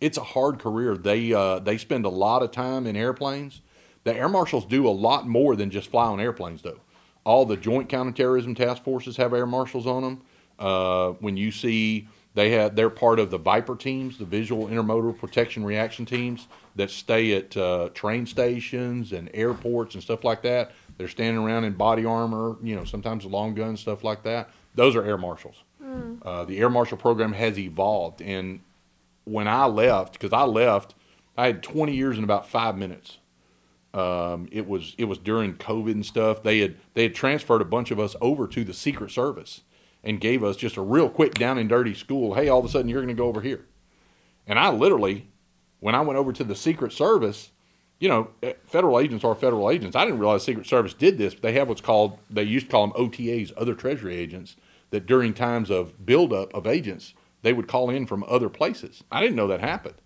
It's 0.00 0.16
a 0.18 0.24
hard 0.24 0.58
career. 0.58 0.96
They 0.96 1.32
uh, 1.34 1.58
they 1.60 1.76
spend 1.78 2.04
a 2.06 2.08
lot 2.10 2.42
of 2.42 2.50
time 2.50 2.86
in 2.86 2.96
airplanes. 2.96 3.60
The 4.04 4.14
air 4.14 4.28
marshals 4.30 4.64
do 4.64 4.88
a 4.88 4.90
lot 4.90 5.28
more 5.28 5.54
than 5.56 5.70
just 5.70 5.90
fly 5.90 6.06
on 6.06 6.18
airplanes, 6.20 6.62
though. 6.62 6.80
All 7.24 7.44
the 7.44 7.56
joint 7.56 7.88
counterterrorism 7.88 8.54
task 8.54 8.82
forces 8.82 9.16
have 9.16 9.32
air 9.34 9.46
marshals 9.46 9.86
on 9.86 10.02
them. 10.02 10.22
Uh, 10.58 11.10
when 11.20 11.36
you 11.36 11.50
see 11.50 12.08
They 12.34 12.50
have 12.50 12.76
they're 12.76 12.90
part 12.90 13.18
of 13.18 13.30
the 13.30 13.38
Viper 13.38 13.74
teams, 13.76 14.18
the 14.18 14.24
Visual 14.24 14.68
Intermodal 14.68 15.18
Protection 15.18 15.64
Reaction 15.64 16.06
teams 16.06 16.46
that 16.76 16.90
stay 16.90 17.32
at 17.32 17.56
uh, 17.56 17.88
train 17.92 18.24
stations 18.26 19.12
and 19.12 19.28
airports 19.34 19.94
and 19.94 20.02
stuff 20.02 20.22
like 20.22 20.42
that. 20.42 20.70
They're 20.96 21.08
standing 21.08 21.42
around 21.42 21.64
in 21.64 21.72
body 21.72 22.04
armor, 22.04 22.56
you 22.62 22.76
know, 22.76 22.84
sometimes 22.84 23.24
long 23.24 23.54
guns, 23.54 23.80
stuff 23.80 24.04
like 24.04 24.22
that. 24.24 24.50
Those 24.76 24.94
are 24.94 25.04
air 25.04 25.18
marshals. 25.18 25.56
Uh, 26.22 26.44
the 26.44 26.58
air 26.58 26.70
marshal 26.70 26.96
program 26.98 27.32
has 27.32 27.58
evolved, 27.58 28.22
and 28.22 28.60
when 29.24 29.48
I 29.48 29.64
left, 29.64 30.12
because 30.12 30.32
I 30.32 30.42
left, 30.44 30.94
I 31.36 31.46
had 31.46 31.62
20 31.62 31.94
years 31.94 32.16
in 32.18 32.22
about 32.24 32.48
five 32.48 32.76
minutes. 32.76 33.18
Um, 33.92 34.48
it 34.52 34.68
was 34.68 34.94
it 34.98 35.04
was 35.04 35.18
during 35.18 35.54
COVID 35.54 35.92
and 35.92 36.06
stuff. 36.06 36.42
They 36.42 36.60
had 36.60 36.76
they 36.94 37.02
had 37.04 37.14
transferred 37.14 37.60
a 37.60 37.64
bunch 37.64 37.90
of 37.90 37.98
us 37.98 38.14
over 38.20 38.46
to 38.46 38.64
the 38.64 38.74
Secret 38.74 39.10
Service 39.10 39.62
and 40.04 40.20
gave 40.20 40.44
us 40.44 40.56
just 40.56 40.76
a 40.76 40.82
real 40.82 41.08
quick 41.08 41.34
down 41.34 41.58
and 41.58 41.68
dirty 41.68 41.94
school. 41.94 42.34
Hey, 42.34 42.48
all 42.48 42.60
of 42.60 42.64
a 42.64 42.68
sudden 42.68 42.88
you're 42.88 43.02
going 43.02 43.14
to 43.14 43.20
go 43.20 43.26
over 43.26 43.40
here, 43.40 43.66
and 44.46 44.58
I 44.58 44.70
literally, 44.70 45.28
when 45.80 45.94
I 45.94 46.02
went 46.02 46.18
over 46.18 46.32
to 46.32 46.44
the 46.44 46.54
Secret 46.54 46.92
Service, 46.92 47.50
you 47.98 48.08
know, 48.08 48.30
eh, 48.44 48.52
federal 48.64 49.00
agents 49.00 49.24
are 49.24 49.34
federal 49.34 49.70
agents. 49.70 49.96
I 49.96 50.04
didn't 50.04 50.20
realize 50.20 50.44
Secret 50.44 50.66
Service 50.66 50.94
did 50.94 51.18
this. 51.18 51.34
But 51.34 51.42
they 51.42 51.52
have 51.54 51.68
what's 51.68 51.80
called 51.80 52.18
they 52.30 52.44
used 52.44 52.66
to 52.66 52.72
call 52.72 52.86
them 52.86 52.96
OTAs, 52.96 53.52
other 53.56 53.74
Treasury 53.74 54.14
agents, 54.14 54.56
that 54.90 55.06
during 55.06 55.34
times 55.34 55.68
of 55.68 56.06
buildup 56.06 56.54
of 56.54 56.66
agents 56.66 57.14
they 57.42 57.52
would 57.52 57.66
call 57.66 57.90
in 57.90 58.06
from 58.06 58.24
other 58.28 58.48
places. 58.48 59.02
I 59.10 59.20
didn't 59.20 59.36
know 59.36 59.48
that 59.48 59.60
happened 59.60 59.96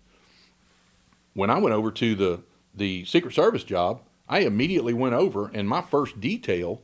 when 1.35 1.49
I 1.49 1.59
went 1.59 1.75
over 1.75 1.91
to 1.91 2.15
the 2.15 2.41
the 2.75 3.05
Secret 3.05 3.33
Service 3.33 3.63
job, 3.63 4.01
I 4.27 4.39
immediately 4.39 4.93
went 4.93 5.15
over, 5.15 5.49
and 5.53 5.67
my 5.67 5.81
first 5.81 6.19
detail 6.19 6.81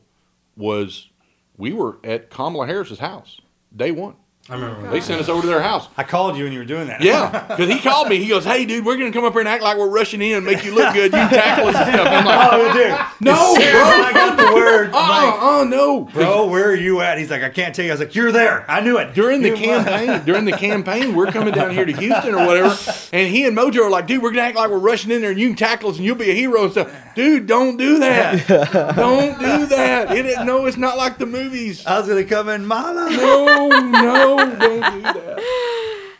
was 0.56 1.10
we 1.56 1.72
were 1.72 1.98
at 2.04 2.30
Kamala 2.30 2.66
Harris's 2.66 2.98
house 2.98 3.40
day 3.74 3.90
one. 3.90 4.16
I 4.50 4.54
remember. 4.54 4.90
They 4.90 5.00
sent 5.00 5.20
us 5.20 5.28
over 5.28 5.40
to 5.42 5.46
their 5.46 5.62
house. 5.62 5.88
I 5.96 6.02
called 6.02 6.36
you 6.36 6.42
when 6.44 6.52
you 6.52 6.58
were 6.58 6.64
doing 6.64 6.88
that. 6.88 7.00
Yeah, 7.00 7.46
because 7.48 7.68
he 7.72 7.78
called 7.78 8.08
me. 8.08 8.18
He 8.18 8.26
goes, 8.28 8.44
"Hey, 8.44 8.64
dude, 8.64 8.84
we're 8.84 8.96
gonna 8.96 9.12
come 9.12 9.24
up 9.24 9.32
here 9.34 9.40
and 9.40 9.48
act 9.48 9.62
like 9.62 9.76
we're 9.78 9.88
rushing 9.88 10.20
in 10.20 10.38
and 10.38 10.44
make 10.44 10.64
you 10.64 10.74
look 10.74 10.92
good. 10.94 11.12
You 11.12 11.18
can 11.18 11.30
tackle 11.30 11.68
us 11.68 11.76
and 11.76 11.94
stuff." 11.94 12.08
I'm 12.08 12.24
like, 12.24 12.48
Oh, 12.52 12.72
dude. 12.72 12.98
No, 13.20 13.54
bro. 13.54 13.62
as 13.64 14.04
I 14.06 14.12
got 14.12 14.36
the 14.36 14.52
word. 14.54 14.86
I'm 14.88 14.94
Oh, 14.94 14.98
uh-uh, 14.98 15.26
like, 15.32 15.42
oh 15.42 15.64
no, 15.68 16.00
bro, 16.12 16.46
where 16.48 16.68
are 16.70 16.74
you 16.74 17.00
at? 17.02 17.18
He's 17.18 17.30
like, 17.30 17.42
I 17.44 17.50
can't 17.50 17.72
tell 17.74 17.84
you. 17.84 17.92
I 17.92 17.94
was 17.94 18.00
like, 18.00 18.14
you're 18.16 18.32
there. 18.32 18.68
I 18.68 18.80
knew 18.80 18.98
it. 18.98 19.14
during 19.14 19.42
the 19.42 19.50
You- 19.50 19.56
campaign, 19.56 20.24
during 20.24 20.44
the 20.44 20.52
campaign, 20.52 21.14
we're 21.14 21.30
coming 21.30 21.54
down 21.54 21.70
here 21.70 21.84
to 21.84 21.92
Houston 21.92 22.34
or 22.34 22.44
whatever, 22.46 22.76
and 23.12 23.28
he 23.32 23.46
and 23.46 23.56
Mojo 23.56 23.84
are 23.86 23.90
like, 23.90 24.08
dude, 24.08 24.22
we're 24.22 24.30
gonna 24.30 24.42
act 24.42 24.56
like 24.56 24.70
we're 24.70 24.78
rushing 24.78 25.12
in 25.12 25.20
there 25.22 25.30
and 25.30 25.38
you 25.38 25.46
can 25.48 25.56
tackle 25.56 25.90
us 25.90 25.96
and 25.96 26.04
you'll 26.04 26.16
be 26.16 26.30
a 26.30 26.34
hero 26.34 26.64
and 26.64 26.72
stuff. 26.72 26.90
Dude, 27.14 27.46
don't 27.46 27.76
do 27.76 27.98
that. 27.98 28.46
don't 28.96 29.38
do 29.38 29.66
that. 29.66 30.16
It, 30.16 30.26
is- 30.26 30.44
no, 30.44 30.66
it's 30.66 30.76
not 30.76 30.96
like 30.96 31.18
the 31.18 31.26
movies. 31.26 31.84
I 31.86 31.98
was 31.98 32.08
gonna 32.08 32.24
come 32.24 32.48
in 32.48 32.66
Mala. 32.66 33.10
No, 33.10 33.68
no, 33.68 34.36
don't 34.58 34.92
do 34.94 35.00
that. 35.02 35.42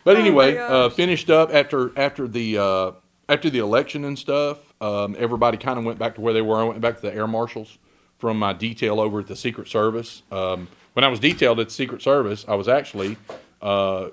But 0.03 0.17
anyway, 0.17 0.55
gosh. 0.55 0.71
uh, 0.71 0.89
finished 0.89 1.29
up 1.29 1.53
after 1.53 1.97
after 1.97 2.27
the 2.27 2.57
uh, 2.57 2.91
after 3.29 3.49
the 3.49 3.59
election 3.59 4.03
and 4.05 4.17
stuff. 4.19 4.57
Um, 4.81 5.15
everybody 5.17 5.57
kind 5.57 5.79
of 5.79 5.85
went 5.85 5.97
back 5.97 6.15
to 6.15 6.21
where 6.21 6.33
they 6.33 6.41
were. 6.41 6.57
I 6.57 6.63
went 6.63 6.81
back 6.81 6.95
to 6.95 7.01
the 7.01 7.13
air 7.13 7.27
marshals 7.27 7.77
from 8.17 8.37
my 8.37 8.51
detail 8.53 8.99
over 8.99 9.21
at 9.21 9.27
the 9.27 9.35
Secret 9.35 9.67
Service. 9.69 10.23
Um, 10.31 10.67
when 10.93 11.03
I 11.03 11.07
was 11.07 11.19
detailed 11.19 11.59
at 11.59 11.67
the 11.69 11.73
Secret 11.73 12.01
Service, 12.01 12.43
I 12.47 12.55
was 12.55 12.67
actually 12.67 13.17
uh, 13.61 14.09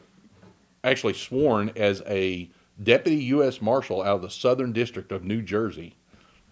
actually 0.85 1.15
sworn 1.15 1.73
as 1.77 2.03
a 2.07 2.49
deputy 2.83 3.25
U.S. 3.25 3.61
Marshal 3.61 4.01
out 4.01 4.17
of 4.17 4.23
the 4.23 4.31
Southern 4.31 4.73
District 4.73 5.11
of 5.13 5.25
New 5.25 5.43
Jersey. 5.43 5.97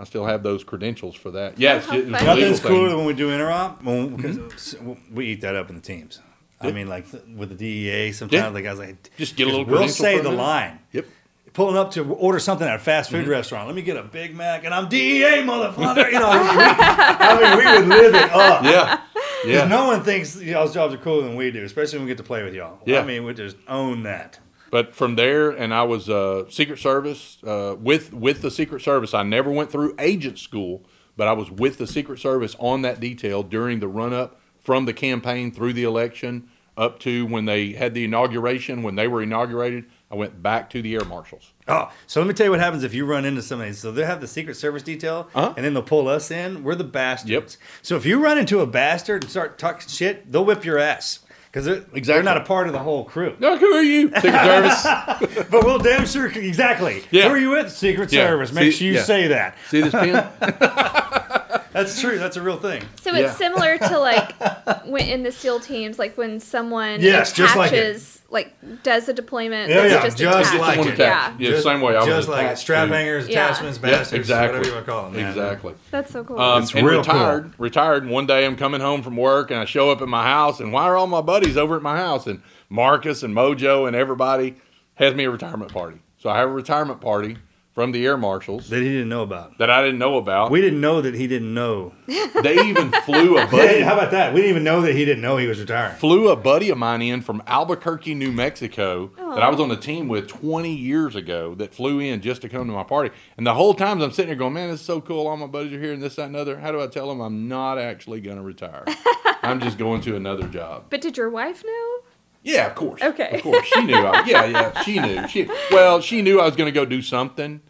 I 0.01 0.05
still 0.05 0.25
have 0.27 0.43
those 0.43 0.63
credentials 0.65 1.17
for 1.17 1.31
that. 1.33 1.59
Yes, 1.59 1.87
How 1.87 1.97
it 1.97 2.05
was 2.07 2.09
a 2.09 2.11
funny. 2.13 2.27
legal 2.31 2.37
Nothing's 2.37 2.61
thing. 2.61 2.71
cooler 2.71 2.89
than 2.89 2.99
when 2.99 3.07
we 3.07 3.15
do 3.15 3.29
interop. 3.31 3.83
When, 3.83 4.17
because 4.17 4.77
we 5.13 5.27
eat 5.27 5.41
that 5.41 5.57
up 5.57 5.71
in 5.71 5.77
the 5.77 5.83
teams. 5.83 6.21
I 6.61 6.71
mean, 6.73 6.89
like 6.89 7.07
with 7.37 7.51
the 7.51 7.55
DEA, 7.55 8.13
sometimes 8.13 8.43
Yeah. 8.43 8.51
the 8.51 8.63
guys 8.63 8.79
like 8.79 9.11
Just 9.17 9.37
get 9.37 9.47
a 9.47 9.51
little 9.51 9.65
We'll 9.65 9.89
say 9.89 10.17
the 10.19 10.25
minute. 10.25 10.37
line. 10.39 10.79
Yep. 10.93 11.07
Pulling 11.53 11.77
up 11.77 11.91
to 11.93 12.03
order 12.15 12.39
something 12.39 12.67
at 12.69 12.77
a 12.77 12.79
fast 12.79 13.11
Mm-hmm. 13.11 13.21
food 13.25 13.29
restaurant. 13.31 13.67
Let 13.67 13.75
me 13.77 13.83
get 13.83 13.97
a 13.97 14.03
Big 14.03 14.37
Mac, 14.37 14.65
and 14.65 14.73
I'm 14.75 14.89
DEA, 14.89 15.43
motherfucker. 15.45 16.07
You 16.13 16.21
know, 16.21 16.31
we, 16.31 16.49
I 16.51 17.39
mean, 17.41 17.59
we 17.59 17.81
would 17.81 17.89
live 18.03 18.15
it 18.15 18.31
up. 18.33 18.63
Yeah. 18.65 19.01
Yeah. 19.45 19.67
No 19.69 19.87
one 19.87 20.03
thinks 20.03 20.41
y'all's 20.41 20.75
jobs 20.75 20.95
are 20.95 20.99
cooler 20.99 21.23
than 21.23 21.37
we 21.37 21.51
do, 21.51 21.65
especially 21.65 21.99
when 21.99 22.07
we 22.07 22.11
get 22.11 22.19
to 22.19 22.25
play 22.25 22.43
with 22.45 22.55
y'all. 22.55 22.79
Yeah. 22.87 23.01
I 23.01 23.05
mean, 23.05 23.25
we 23.25 23.35
just 23.35 23.57
own 23.69 24.03
that. 24.05 24.39
But 24.71 24.95
from 24.95 25.17
there, 25.17 25.51
and 25.51 25.73
I 25.73 25.83
was 25.85 26.09
uh, 26.11 26.45
Secret 26.51 26.79
Service 26.79 27.39
uh, 27.45 27.77
with 27.79 28.13
with 28.13 28.43
the 28.43 28.51
Secret 28.51 28.83
Service. 28.83 29.15
I 29.15 29.23
never 29.23 29.51
went 29.51 29.71
through 29.73 29.95
agent 29.99 30.39
school, 30.39 30.85
but 31.17 31.27
I 31.29 31.33
was 31.33 31.51
with 31.51 31.79
the 31.79 31.87
Secret 31.87 32.19
Service 32.19 32.55
on 32.59 32.83
that 32.83 33.01
detail 33.01 33.43
during 33.43 33.81
the 33.81 33.89
run 33.89 34.13
up 34.13 34.41
from 34.61 34.85
the 34.85 34.93
campaign 34.93 35.51
through 35.53 35.73
the 35.73 35.85
election 35.85 36.49
up 36.77 36.99
to 37.01 37.27
when 37.27 37.45
they 37.47 37.73
had 37.73 37.95
the 37.95 38.05
inauguration. 38.05 38.83
When 38.83 38.95
they 38.95 39.09
were 39.09 39.23
inaugurated, 39.23 39.87
I 40.11 40.15
went 40.17 40.43
back 40.43 40.69
to 40.71 40.83
the 40.83 40.95
air 40.95 41.05
marshals. 41.07 41.53
Oh, 41.67 41.91
so 42.07 42.21
let 42.21 42.27
me 42.29 42.35
tell 42.35 42.45
you 42.47 42.51
what 42.51 42.61
happens 42.61 42.85
if 42.85 42.93
you 42.95 43.05
run 43.07 43.25
into 43.25 43.43
somebody. 43.43 43.73
So 43.73 43.91
they 43.91 44.05
have 44.05 44.21
the 44.21 44.29
Secret 44.29 44.55
Service 44.57 44.83
detail, 44.83 45.29
Uh-huh. 45.35 45.55
and 45.57 45.65
then 45.65 45.75
they'll 45.75 45.83
pull 45.83 46.09
us 46.09 46.31
in. 46.31 46.63
We're 46.63 46.75
the 46.77 46.85
bastards. 46.85 47.31
Yep. 47.31 47.51
So 47.83 47.97
if 47.97 48.05
you 48.07 48.23
run 48.23 48.39
into 48.39 48.61
a 48.61 48.67
bastard 48.67 49.25
and 49.25 49.31
start 49.31 49.59
talking 49.59 49.89
shit, 49.89 50.31
they'll 50.31 50.45
whip 50.45 50.65
your 50.65 50.79
ass 50.79 51.21
because 51.51 51.65
they're, 51.65 51.81
they're 52.03 52.23
not 52.23 52.37
a 52.37 52.43
part 52.45 52.67
of 52.67 52.73
the 52.73 52.79
whole 52.79 53.05
crew. 53.05 53.35
No, 53.41 53.57
who 53.57 53.67
are 53.73 53.83
you? 53.83 54.09
Secret 54.15 54.33
Service. 54.33 55.47
but 55.51 55.65
we'll 55.65 55.79
damn 55.79 56.07
sure 56.07 56.27
exactly. 56.27 57.03
Yeah. 57.11 57.25
Who 57.29 57.35
are 57.35 57.39
you 57.39 57.51
with? 57.51 57.73
Secret 57.73 58.13
Yeah. 58.13 58.27
Service. 58.27 58.53
Make 58.53 58.73
See- 58.73 58.79
sure 58.79 58.87
you 58.89 58.95
yeah. 58.95 59.03
say 59.03 59.27
that. 59.29 59.57
See 59.69 59.81
this 59.81 59.93
pen? 59.93 60.29
That's 61.73 62.01
true. 62.01 62.19
That's 62.19 62.37
a 62.37 62.43
real 62.43 62.59
thing. 62.59 62.83
So 63.01 63.13
Yeah. 63.13 63.27
it's 63.29 63.37
similar 63.37 63.79
to 63.79 63.99
like 63.99 64.35
when 64.87 65.09
in 65.09 65.23
the 65.23 65.33
SEAL 65.33 65.61
teams, 65.61 65.99
like 65.99 66.17
when 66.17 66.41
someone 66.41 67.01
Yes, 67.01 67.33
just 67.33 67.57
like 67.57 67.73
it. 67.73 68.18
Attaches, 68.31 68.53
like, 68.63 68.83
does 68.83 69.09
a 69.09 69.13
deployment 69.13 69.69
Yeah, 69.71 69.83
that's 69.89 69.93
yeah, 69.93 70.03
just, 70.03 70.19
just 70.19 70.55
attached. 70.55 70.61
like 70.61 70.79
it. 70.87 70.95
attached. 70.95 71.41
Yeah, 71.41 71.51
Yeah, 71.51 71.61
same 71.61 71.81
way 71.81 71.95
I 71.97 71.99
was 72.01 72.07
Just 72.07 72.29
like 72.29 72.41
it. 72.43 72.45
attached 72.47 72.61
strap 72.61 72.89
to- 72.89 72.95
hangers, 72.95 73.29
Yeah. 73.29 73.47
attachments, 73.47 73.79
Yeah, 73.83 73.91
bastards, 73.91 74.13
exactly. 74.13 74.59
whatever 74.59 74.67
you 74.69 74.75
want 74.75 74.87
to 74.87 74.93
call 74.93 75.03
them. 75.05 75.13
man. 75.15 75.29
Exactly. 75.29 75.75
that's 75.91 76.13
so 76.13 76.25
cool. 76.25 76.41
Um, 76.41 76.63
It's 76.63 76.75
and 76.75 76.87
real 76.87 76.99
retired, 76.99 77.53
retired. 77.59 78.03
And 78.05 78.13
one 78.13 78.27
day 78.27 78.45
I'm 78.47 78.57
coming 78.57 78.81
home 78.81 79.03
from 79.03 79.17
work 79.17 79.51
and 79.51 79.59
I 79.61 79.65
show 79.65 79.91
up 79.91 80.03
at 80.03 80.09
my 80.09 80.25
house 80.25 80.61
and 80.61 80.73
why 80.73 80.85
are 80.85 80.97
all 80.97 81.07
my 81.07 81.21
buddies 81.23 81.57
over 81.57 81.77
at 81.77 81.83
my 81.83 81.97
house? 81.97 82.27
And 82.27 82.43
Marcus 82.69 83.23
and 83.23 83.35
Mojo 83.35 83.87
and 83.87 83.97
everybody 83.97 84.57
has 84.97 85.15
me 85.15 85.25
a 85.25 85.31
retirement 85.31 85.73
party. 85.73 85.99
So 86.19 86.29
I 86.29 86.39
have 86.39 86.49
a 86.49 86.53
retirement 86.53 87.01
party 87.01 87.39
from 87.79 87.93
the 87.93 88.05
air 88.05 88.17
marshals 88.17 88.71
That 88.71 88.83
he 88.83 88.89
didn't 88.89 89.09
know 89.09 89.23
about. 89.23 89.57
that 89.59 89.71
I 89.71 89.85
didn't 89.85 90.01
know 90.01 90.17
about. 90.17 90.51
We 90.51 90.61
didn't 90.61 90.81
know 90.81 91.01
that 91.01 91.15
he 91.15 91.29
didn't 91.29 91.55
know. 91.55 91.93
they 92.43 92.59
even 92.67 92.91
flew 93.05 93.37
a 93.37 93.43
Yeah, 93.45 93.51
buddy, 93.53 93.81
how 93.83 93.93
about 93.93 94.11
that? 94.11 94.35
We 94.35 94.41
didn't 94.41 94.51
even 94.51 94.65
know 94.65 94.81
that 94.81 94.97
he 94.97 95.05
didn't 95.05 95.23
know 95.23 95.37
he 95.37 95.47
was 95.47 95.61
retiring. 95.61 95.95
flew 95.95 96.29
a 96.29 96.35
buddy 96.35 96.71
of 96.71 96.79
mine 96.79 97.03
in 97.03 97.21
from 97.21 97.41
Albuquerque, 97.47 98.15
New 98.15 98.33
Mexico 98.33 99.13
that 99.17 99.45
I 99.45 99.49
was 99.49 99.61
on 99.61 99.69
the 99.69 99.77
team 99.77 100.09
with 100.09 100.27
20 100.27 100.75
years 100.75 101.15
ago 101.15 101.55
that 101.55 101.73
flew 101.73 102.01
in 102.01 102.21
just 102.21 102.43
to 102.43 102.49
come 102.49 102.67
to 102.67 102.73
my 102.73 102.83
party. 102.83 103.15
And 103.37 103.47
the 103.47 103.55
whole 103.55 103.75
time 103.75 104.03
I'm 104.03 104.11
sitting 104.11 104.31
there 104.31 104.35
going, 104.35 104.55
man, 104.55 104.71
this 104.71 104.81
is 104.81 104.87
so 104.87 105.01
cool. 105.01 105.29
All 105.29 105.37
my 105.37 105.47
buddies 105.47 105.73
are 105.73 105.79
here 105.81 105.93
and 105.93 106.03
this, 106.03 106.17
that, 106.17 106.27
and 106.27 106.35
other. 106.35 106.59
How 106.59 106.73
do 106.73 106.83
I 106.83 106.89
tell 106.89 107.09
them 107.09 107.21
I'm 107.21 107.47
not 107.47 107.79
actually 107.79 108.21
going 108.21 108.39
to 108.39 108.43
retire? 108.43 108.87
I'm 109.45 109.61
just 109.61 109.79
going 109.79 110.01
to 110.01 110.17
another 110.17 110.49
job. 110.49 110.87
but 110.91 111.01
did 111.01 111.17
your 111.17 111.31
wife 111.31 111.63
know? 111.65 111.99
Yeah, 112.43 112.67
of 112.67 112.75
course. 112.75 113.03
Okay. 113.03 113.37
Of 113.37 113.43
course, 113.43 113.67
she 113.67 113.85
knew. 113.85 113.95
I, 113.95 114.25
yeah, 114.25 114.45
yeah, 114.47 114.83
she 114.83 114.99
knew. 114.99 115.29
She 115.29 115.49
well, 115.71 116.01
she 116.01 116.23
knew 116.23 116.41
I 116.41 116.45
was 116.47 116.57
going 116.57 116.73
to 116.73 116.73
go 116.73 116.85
do 116.85 117.03
something, 117.03 117.61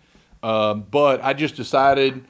um, 0.42 0.86
but 0.90 1.22
I 1.22 1.32
just 1.32 1.56
decided, 1.56 2.24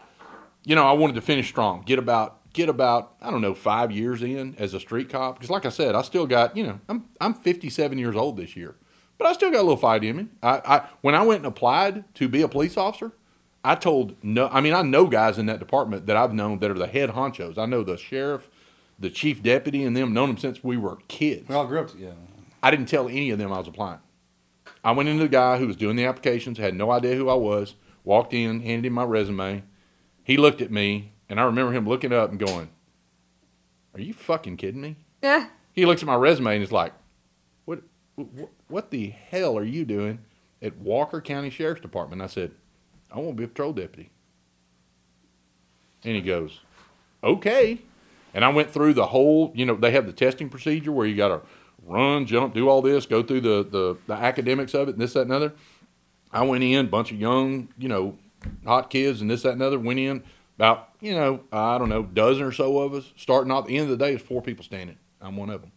you 0.65 0.75
know, 0.75 0.85
I 0.85 0.93
wanted 0.93 1.15
to 1.15 1.21
finish 1.21 1.49
strong. 1.49 1.83
Get 1.83 1.99
about 1.99 2.39
get 2.53 2.69
about 2.69 3.15
I 3.21 3.31
don't 3.31 3.41
know 3.41 3.55
five 3.55 3.93
years 3.93 4.23
in 4.23 4.55
as 4.59 4.75
a 4.75 4.81
street 4.81 5.09
cop 5.09 5.37
because, 5.37 5.51
like 5.51 5.67
I 5.67 5.71
said, 5.71 5.95
I 5.95 6.03
still 6.03 6.27
got 6.27 6.57
you 6.57 6.67
know 6.67 6.81
I'm 6.89 7.05
I'm 7.21 7.35
57 7.35 7.99
years 7.99 8.17
old 8.17 8.37
this 8.37 8.57
year, 8.57 8.77
but 9.19 9.27
I 9.27 9.33
still 9.33 9.51
got 9.51 9.59
a 9.59 9.63
little 9.63 9.77
fight 9.77 10.05
in 10.05 10.17
me. 10.17 10.27
I, 10.43 10.61
I 10.65 10.89
when 11.01 11.15
I 11.15 11.23
went 11.23 11.39
and 11.39 11.47
applied 11.47 12.13
to 12.17 12.29
be 12.29 12.43
a 12.43 12.49
police 12.49 12.77
officer. 12.77 13.13
I 13.65 13.75
told 13.75 14.15
no, 14.23 14.49
I 14.49 14.61
mean, 14.61 14.73
I 14.73 14.83
know 14.83 15.07
guys 15.09 15.37
in 15.37 15.47
that 15.47 15.59
department 15.59 16.07
that 16.07 16.17
I've 16.17 16.33
known 16.33 16.61
that 16.61 16.71
are 16.71 16.75
the 16.75 16.87
head 16.87 17.11
honchos. 17.11 17.59
I 17.59 17.67
know 17.67 17.83
the 17.83 17.97
sheriff, 17.97 18.49
the 18.99 19.11
chief 19.11 19.43
deputy, 19.43 19.85
and 19.85 19.97
them, 19.97 20.15
known 20.15 20.29
them 20.29 20.39
since 20.39 20.63
we 20.63 20.77
were 20.77 20.97
kids. 21.09 21.49
We 21.49 21.55
all 21.55 21.67
grew 21.67 21.81
up 21.81 21.91
together. 21.91 22.15
I 22.63 22.71
didn't 22.71 22.87
tell 22.87 23.09
any 23.09 23.31
of 23.31 23.39
them 23.39 23.53
I 23.53 23.59
was 23.59 23.69
applying. 23.69 24.01
I 24.85 24.93
went 24.93 25.09
into 25.09 25.25
the 25.25 25.29
guy 25.29 25.59
who 25.59 25.67
was 25.67 25.77
doing 25.77 25.97
the 25.97 26.05
applications, 26.05 26.57
had 26.57 26.75
no 26.75 26.91
idea 26.91 27.17
who 27.17 27.29
I 27.29 27.35
was, 27.35 27.75
walked 28.09 28.33
in, 28.33 28.61
handed 28.61 28.87
him 28.87 28.95
my 28.95 29.05
resume. 29.05 29.63
He 30.25 30.39
looked 30.39 30.63
at 30.63 30.73
me, 30.73 31.13
and 31.29 31.39
I 31.39 31.45
remember 31.45 31.73
him 31.73 31.87
looking 31.87 32.13
up 32.13 32.31
and 32.31 32.41
going, 32.41 32.71
Are 33.95 34.01
you 34.01 34.15
fucking 34.15 34.57
kidding 34.57 34.81
me? 34.81 34.97
Yeah. 35.23 35.49
He 35.75 35.85
looks 35.85 36.03
at 36.03 36.07
my 36.07 36.15
resume 36.15 36.55
and 36.55 36.65
is 36.65 36.73
like, 36.73 36.95
What, 37.67 37.83
what, 38.15 38.49
what 38.69 38.91
the 38.91 39.11
hell 39.11 39.59
are 39.59 39.65
you 39.65 39.85
doing 39.85 40.21
at 40.63 40.79
Walker 40.79 41.21
County 41.21 41.51
Sheriff's 41.51 41.83
Department? 41.83 42.23
I 42.23 42.29
said, 42.29 42.53
I 43.13 43.19
want 43.19 43.33
to 43.33 43.35
be 43.37 43.45
a 43.45 43.49
patrol 43.49 43.75
deputy. 43.75 44.11
And 46.03 46.17
he 46.17 46.23
goes, 46.23 46.61
Okay. 47.23 47.83
And 48.33 48.43
I 48.43 48.49
went 48.49 48.71
through 48.71 48.95
the 48.95 49.07
whole, 49.07 49.53
you 49.55 49.67
know, 49.67 49.75
they 49.75 49.91
have 49.91 50.07
the 50.07 50.13
testing 50.15 50.49
procedure 50.49 50.93
where 50.93 51.07
you 51.07 51.15
got 51.15 51.29
to 51.29 51.41
run, 51.85 52.25
jump, 52.25 52.55
do 52.55 52.71
all 52.71 52.81
this, 52.81 53.05
go 53.05 53.23
through 53.23 53.43
the, 53.43 53.69
the, 53.71 53.97
the 54.07 54.15
academics 54.15 54.73
of 54.73 54.89
it, 54.89 54.93
and 54.93 55.01
this, 55.01 55.13
that, 55.13 55.23
and 55.23 55.33
other. 55.33 55.53
I 56.33 56.43
went 56.45 56.65
in, 56.65 56.89
bunch 56.89 57.11
of 57.11 57.19
young, 57.21 57.69
you 57.79 57.89
know, 57.89 58.17
hot 58.65 58.91
kids, 58.91 59.21
and 59.21 59.31
this, 59.31 59.43
that, 59.43 59.53
and 59.53 59.63
other. 59.63 59.79
Went 59.79 59.99
in 59.99 60.23
about, 60.57 60.91
you 61.01 61.15
know, 61.15 61.41
I 61.53 61.79
don't 61.79 61.89
know, 61.89 62.03
dozen 62.03 62.45
or 62.45 62.53
so 62.53 62.79
of 62.79 62.95
us. 62.95 63.13
Starting 63.17 63.51
off, 63.51 63.67
the 63.67 63.77
end 63.77 63.91
of 63.91 63.99
the 63.99 64.05
day, 64.05 64.15
is 64.15 64.23
four 64.23 64.43
people 64.43 64.65
standing. 64.65 64.99
I'm 65.21 65.37
one 65.37 65.51
of 65.51 65.61
them. 65.63 65.73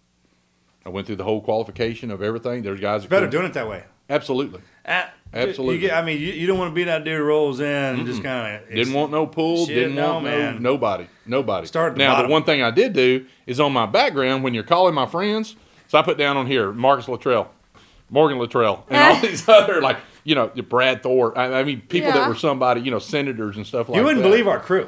I 0.85 0.89
went 0.89 1.07
through 1.07 1.17
the 1.17 1.23
whole 1.23 1.41
qualification 1.41 2.11
of 2.11 2.21
everything. 2.21 2.63
There's 2.63 2.79
guys 2.79 3.03
that 3.03 3.09
Better 3.09 3.27
doing 3.27 3.45
it 3.45 3.53
that 3.53 3.69
way. 3.69 3.83
Absolutely. 4.09 4.61
Ah, 4.85 5.11
Absolutely. 5.33 5.75
You 5.75 5.81
get, 5.81 5.93
I 5.93 6.05
mean, 6.05 6.19
you, 6.19 6.27
you 6.33 6.47
don't 6.47 6.57
want 6.57 6.71
to 6.71 6.75
be 6.75 6.83
that 6.85 7.05
dude 7.05 7.17
who 7.17 7.23
rolls 7.23 7.61
in 7.61 7.65
and 7.65 8.05
just 8.05 8.21
kind 8.21 8.61
of 8.61 8.69
Didn't 8.69 8.93
want 8.93 9.11
no 9.11 9.25
pool. 9.25 9.65
Shit, 9.65 9.75
didn't 9.75 9.95
no, 9.95 10.13
want 10.15 10.25
man. 10.25 10.55
no 10.55 10.71
nobody. 10.71 11.07
Nobody. 11.25 11.67
Start 11.67 11.91
at 11.91 11.97
the 11.97 12.03
now 12.03 12.15
bottom. 12.15 12.27
the 12.27 12.33
one 12.33 12.43
thing 12.43 12.61
I 12.61 12.71
did 12.71 12.91
do 12.93 13.25
is 13.45 13.59
on 13.61 13.71
my 13.71 13.85
background 13.85 14.43
when 14.43 14.53
you're 14.53 14.63
calling 14.63 14.93
my 14.93 15.05
friends. 15.05 15.55
So 15.87 15.97
I 15.97 16.01
put 16.01 16.17
down 16.17 16.35
on 16.35 16.47
here 16.47 16.73
Marcus 16.73 17.07
Luttrell, 17.07 17.51
Morgan 18.09 18.37
Luttrell, 18.39 18.85
and 18.89 19.15
all 19.15 19.21
these 19.21 19.47
other 19.47 19.81
like 19.81 19.97
you 20.23 20.35
know 20.35 20.47
Brad 20.47 21.03
Thor. 21.03 21.37
I, 21.37 21.59
I 21.59 21.63
mean 21.63 21.81
people 21.81 22.09
Yeah. 22.09 22.19
that 22.19 22.29
were 22.29 22.35
somebody 22.35 22.81
you 22.81 22.91
know 22.91 22.99
senators 22.99 23.57
and 23.57 23.65
stuff 23.65 23.89
like. 23.89 23.95
That. 23.95 23.99
You 23.99 24.03
wouldn't 24.05 24.23
that. 24.23 24.29
believe 24.29 24.47
our 24.47 24.59
crew. 24.59 24.87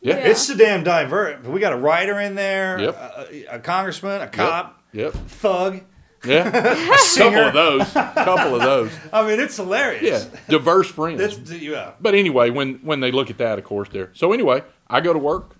Yeah. 0.00 0.14
It's 0.14 0.46
the 0.46 0.54
damn 0.54 0.84
divert. 0.84 1.44
We 1.44 1.58
got 1.60 1.72
a 1.72 1.76
writer 1.76 2.20
in 2.20 2.36
there, 2.36 2.78
Yep. 2.80 2.94
a, 2.96 3.44
a 3.56 3.58
congressman, 3.58 4.20
a 4.20 4.28
cop, 4.28 4.80
Yep. 4.92 5.12
thug. 5.12 5.80
Yeah. 6.24 6.48
a 6.48 6.96
couple 7.16 7.38
of 7.40 7.52
those. 7.54 7.92
couple 7.92 8.54
of 8.56 8.60
those. 8.62 8.92
I 9.12 9.26
mean, 9.26 9.38
it's 9.40 9.56
hilarious. 9.56 10.02
Yeah. 10.32 10.38
Diverse 10.48 10.88
friends. 10.90 11.18
That's, 11.20 11.52
yeah. 11.52 11.92
But 12.00 12.14
anyway, 12.14 12.50
when 12.50 12.74
when 12.84 13.00
they 13.00 13.10
look 13.12 13.30
at 13.30 13.38
that, 13.38 13.58
of 13.58 13.64
course, 13.64 13.88
there. 13.90 14.10
So 14.14 14.32
anyway, 14.32 14.62
I 14.88 15.00
go 15.00 15.12
to 15.12 15.18
work, 15.18 15.56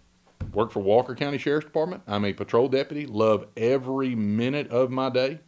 work 0.52 0.70
for 0.72 0.80
Walker 0.80 1.14
County 1.14 1.38
Sheriff's 1.38 1.66
Department. 1.66 2.02
I'm 2.08 2.24
a 2.24 2.32
patrol 2.32 2.68
deputy. 2.68 3.06
Love 3.06 3.46
every 3.56 4.14
minute 4.14 4.68
of 4.70 4.90
my 4.90 5.10
day. 5.10 5.38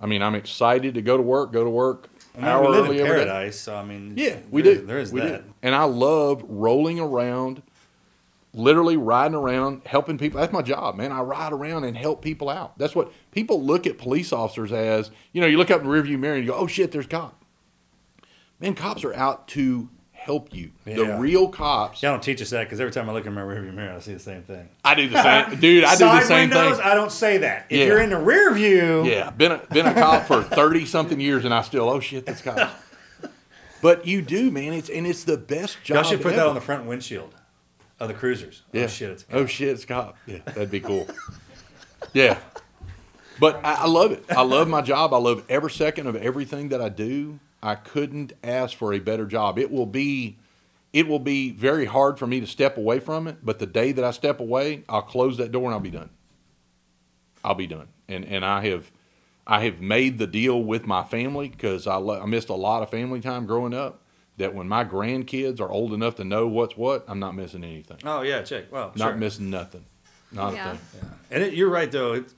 I 0.00 0.06
mean, 0.06 0.22
I'm 0.22 0.34
excited 0.34 0.94
to 0.94 1.02
go 1.02 1.16
to 1.16 1.22
work. 1.22 1.52
Go 1.52 1.62
to 1.62 1.70
work. 1.70 2.08
I 2.34 2.38
mean, 2.38 2.46
hour 2.48 2.62
we 2.62 2.68
live 2.68 2.90
in 2.90 2.96
paradise, 3.04 3.58
so 3.60 3.76
I 3.76 3.84
mean, 3.84 4.14
Yeah, 4.16 4.36
we 4.50 4.62
there- 4.62 4.76
do. 4.76 4.86
There 4.86 4.98
is 4.98 5.12
we 5.12 5.20
that. 5.20 5.44
Do. 5.46 5.54
And 5.62 5.74
I 5.74 5.84
love 5.84 6.42
rolling 6.48 6.98
around, 6.98 7.62
literally 8.54 8.96
riding 8.96 9.34
around, 9.34 9.82
helping 9.86 10.16
people. 10.18 10.40
That's 10.40 10.52
my 10.52 10.62
job, 10.62 10.94
man. 10.96 11.12
I 11.12 11.20
ride 11.20 11.52
around 11.52 11.84
and 11.84 11.96
help 11.96 12.22
people 12.22 12.48
out. 12.48 12.78
That's 12.78 12.94
what 12.94 13.12
people 13.32 13.62
look 13.62 13.86
at 13.86 13.98
police 13.98 14.32
officers 14.32 14.72
as. 14.72 15.10
You 15.32 15.40
know, 15.42 15.46
you 15.46 15.58
look 15.58 15.70
up 15.70 15.82
in 15.82 15.86
the 15.88 15.92
rearview 15.92 16.18
mirror 16.18 16.34
and 16.36 16.44
you 16.44 16.50
go, 16.50 16.56
"Oh 16.56 16.66
shit, 16.66 16.90
there's 16.92 17.06
cop." 17.06 17.44
Man, 18.60 18.74
cops 18.74 19.04
are 19.04 19.14
out 19.14 19.48
to 19.48 19.88
help 20.24 20.54
you. 20.54 20.70
The 20.84 21.16
real 21.18 21.48
cops. 21.48 22.02
Y'all 22.02 22.12
don't 22.12 22.22
teach 22.22 22.40
us 22.42 22.50
that 22.50 22.64
because 22.64 22.80
every 22.80 22.92
time 22.92 23.08
I 23.08 23.12
look 23.12 23.26
in 23.26 23.32
my 23.34 23.40
rearview 23.42 23.72
mirror, 23.74 23.94
I 23.94 24.00
see 24.00 24.12
the 24.14 24.18
same 24.18 24.42
thing. 24.42 24.68
I 24.84 24.94
do 24.94 25.08
the 25.08 25.22
same, 25.22 25.58
dude. 25.60 25.84
I 25.84 25.92
do 25.96 26.04
the 26.04 26.20
same 26.22 26.50
windows, 26.50 26.78
thing. 26.78 26.86
I 26.86 26.94
don't 26.94 27.12
say 27.12 27.38
that. 27.38 27.66
If 27.70 27.78
Yeah. 27.78 27.86
you're 27.86 28.00
in 28.00 28.10
the 28.10 28.18
rear 28.18 28.52
view, 28.54 29.04
Yeah, 29.04 29.30
been 29.30 29.52
a, 29.52 29.58
been 29.70 29.86
a 29.86 29.94
cop 29.94 30.26
for 30.26 30.42
thirty 30.42 30.84
something 30.86 31.20
years, 31.20 31.44
and 31.44 31.52
I 31.52 31.62
still, 31.62 31.88
oh 31.88 32.00
shit, 32.00 32.26
that's 32.26 32.42
cops. 32.42 32.72
But 33.80 34.06
you 34.06 34.22
do, 34.22 34.50
man. 34.50 34.72
It's 34.74 34.88
and 34.88 35.06
it's 35.06 35.24
the 35.24 35.36
best 35.36 35.82
job. 35.82 35.96
y'all 35.96 36.04
should 36.04 36.22
put 36.22 36.36
that 36.36 36.46
on 36.46 36.54
the 36.54 36.60
front 36.60 36.84
windshield 36.86 37.34
of 37.98 38.08
the 38.08 38.14
cruisers. 38.14 38.62
Oh, 38.66 38.78
yeah. 38.78 38.84
Oh 38.84 38.86
shit, 38.86 39.10
it's 39.10 39.24
oh 39.32 39.46
shit, 39.46 39.68
it's 39.68 39.84
cop. 39.84 40.16
Yeah, 40.26 40.38
that'd 40.44 40.70
be 40.70 40.78
cool. 40.80 41.08
yeah, 42.12 42.38
but 43.40 43.56
I, 43.64 43.74
I 43.74 43.86
love 43.86 44.12
it. 44.12 44.24
I 44.30 44.42
love 44.42 44.68
my 44.68 44.82
job. 44.82 45.12
I 45.12 45.18
love 45.18 45.44
every 45.48 45.70
second 45.72 46.06
of 46.06 46.14
everything 46.16 46.68
that 46.68 46.80
I 46.80 46.88
do. 46.90 47.40
I 47.62 47.74
couldn't 47.76 48.32
ask 48.42 48.76
for 48.76 48.92
a 48.92 48.98
better 48.98 49.24
job. 49.26 49.58
It 49.58 49.70
will 49.70 49.86
be, 49.86 50.38
it 50.92 51.06
will 51.06 51.18
be 51.20 51.50
very 51.52 51.84
hard 51.84 52.18
for 52.18 52.26
me 52.26 52.40
to 52.40 52.46
step 52.46 52.76
away 52.76 52.98
from 52.98 53.26
it. 53.28 53.38
But 53.44 53.58
the 53.60 53.66
day 53.66 53.92
that 53.92 54.04
I 54.04 54.10
step 54.10 54.40
away, 54.40 54.82
I'll 54.88 55.02
close 55.02 55.36
that 55.38 55.52
door 55.52 55.64
and 55.66 55.74
I'll 55.74 55.80
be 55.80 55.90
done. 55.90 56.10
I'll 57.44 57.54
be 57.54 57.66
done. 57.66 57.88
And 58.08 58.24
and 58.24 58.44
I 58.44 58.66
have, 58.66 58.90
I 59.46 59.60
have 59.64 59.80
made 59.80 60.18
the 60.18 60.26
deal 60.26 60.62
with 60.62 60.86
my 60.86 61.02
family 61.04 61.48
because 61.48 61.86
I 61.86 61.96
lo- 61.96 62.20
I 62.20 62.26
missed 62.26 62.48
a 62.50 62.54
lot 62.54 62.82
of 62.82 62.90
family 62.90 63.20
time 63.20 63.46
growing 63.46 63.74
up. 63.74 64.00
That 64.38 64.54
when 64.54 64.66
my 64.66 64.84
grandkids 64.84 65.60
are 65.60 65.70
old 65.70 65.92
enough 65.92 66.16
to 66.16 66.24
know 66.24 66.48
what's 66.48 66.76
what, 66.76 67.04
I'm 67.06 67.18
not 67.18 67.34
missing 67.36 67.62
anything. 67.64 67.98
Oh 68.04 68.22
yeah, 68.22 68.42
check. 68.42 68.72
Well, 68.72 68.92
Not 68.96 69.10
sure. 69.10 69.16
missing 69.16 69.50
nothing. 69.50 69.84
Not 70.32 70.54
Yeah. 70.54 70.72
a 70.72 70.76
thing. 70.76 71.10
And 71.30 71.42
it, 71.42 71.54
you're 71.54 71.68
right 71.68 71.90
though. 71.92 72.14
It's 72.14 72.34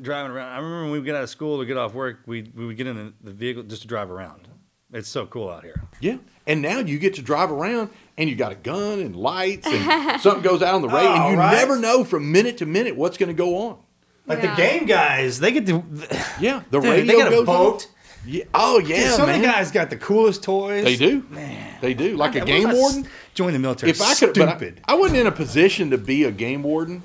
driving 0.00 0.32
around. 0.32 0.48
I 0.52 0.56
remember 0.56 0.82
when 0.84 0.92
we 0.92 0.98
would 0.98 1.04
get 1.04 1.14
out 1.16 1.22
of 1.22 1.30
school 1.30 1.60
or 1.60 1.64
get 1.64 1.76
off 1.76 1.92
work, 1.94 2.20
we 2.26 2.50
we 2.54 2.64
would 2.66 2.76
get 2.76 2.86
in 2.86 2.96
the, 2.96 3.12
the 3.22 3.32
vehicle 3.32 3.62
just 3.64 3.82
to 3.82 3.88
drive 3.88 4.10
around. 4.10 4.48
It's 4.94 5.08
so 5.08 5.26
cool 5.26 5.50
out 5.50 5.64
here. 5.64 5.82
Yeah. 6.00 6.16
And 6.46 6.62
now 6.62 6.78
you 6.78 6.98
get 6.98 7.14
to 7.14 7.22
drive 7.22 7.50
around 7.50 7.90
and 8.16 8.28
you 8.30 8.36
got 8.36 8.52
a 8.52 8.54
gun 8.54 9.00
and 9.00 9.16
lights 9.16 9.66
and 9.66 10.20
something 10.20 10.42
goes 10.42 10.62
out 10.62 10.74
on 10.74 10.82
the 10.82 10.88
radio 10.88 11.10
and 11.10 11.22
oh, 11.22 11.30
you 11.30 11.36
Oh, 11.36 11.38
right. 11.38 11.52
never 11.52 11.78
know 11.78 12.04
from 12.04 12.30
minute 12.30 12.58
to 12.58 12.66
minute 12.66 12.96
what's 12.96 13.16
going 13.18 13.28
to 13.28 13.34
go 13.34 13.56
on. 13.68 13.78
Like 14.26 14.40
the 14.40 14.54
game 14.56 14.86
guys, 14.86 15.40
they 15.40 15.52
get 15.52 15.66
to. 15.66 15.82
Yeah. 16.40 16.62
The 16.70 16.80
Dude, 16.80 16.90
radio 16.90 17.04
they 17.06 17.18
got 17.18 17.28
a 17.28 17.30
goes 17.30 17.46
boat. 17.46 17.82
on. 17.86 17.90
Yeah. 18.26 18.44
Oh 18.54 18.78
yeah, 18.78 18.96
Dude, 19.08 19.10
some 19.16 19.26
man. 19.26 19.34
of 19.36 19.40
the 19.42 19.46
guys 19.48 19.70
got 19.70 19.90
the 19.90 19.98
coolest 19.98 20.42
toys. 20.42 20.82
They 20.84 20.96
do. 20.96 21.26
Man. 21.28 21.76
They 21.82 21.92
do. 21.92 22.16
Like 22.16 22.36
I- 22.36 22.38
a 22.40 22.44
game 22.46 22.62
if 22.62 22.66
I 22.68 22.70
s- 22.70 22.76
warden. 22.78 23.08
Join 23.34 23.52
the 23.52 23.58
military. 23.58 23.90
If 23.90 24.00
I 24.00 24.14
could, 24.14 24.32
but 24.34 24.48
I, 24.48 24.56
stupid. 24.56 24.80
I 24.86 24.94
wasn't 24.94 25.20
in 25.20 25.26
a 25.26 25.32
position 25.32 25.90
to 25.90 25.98
be 25.98 26.24
a 26.24 26.30
game 26.30 26.62
warden. 26.62 27.02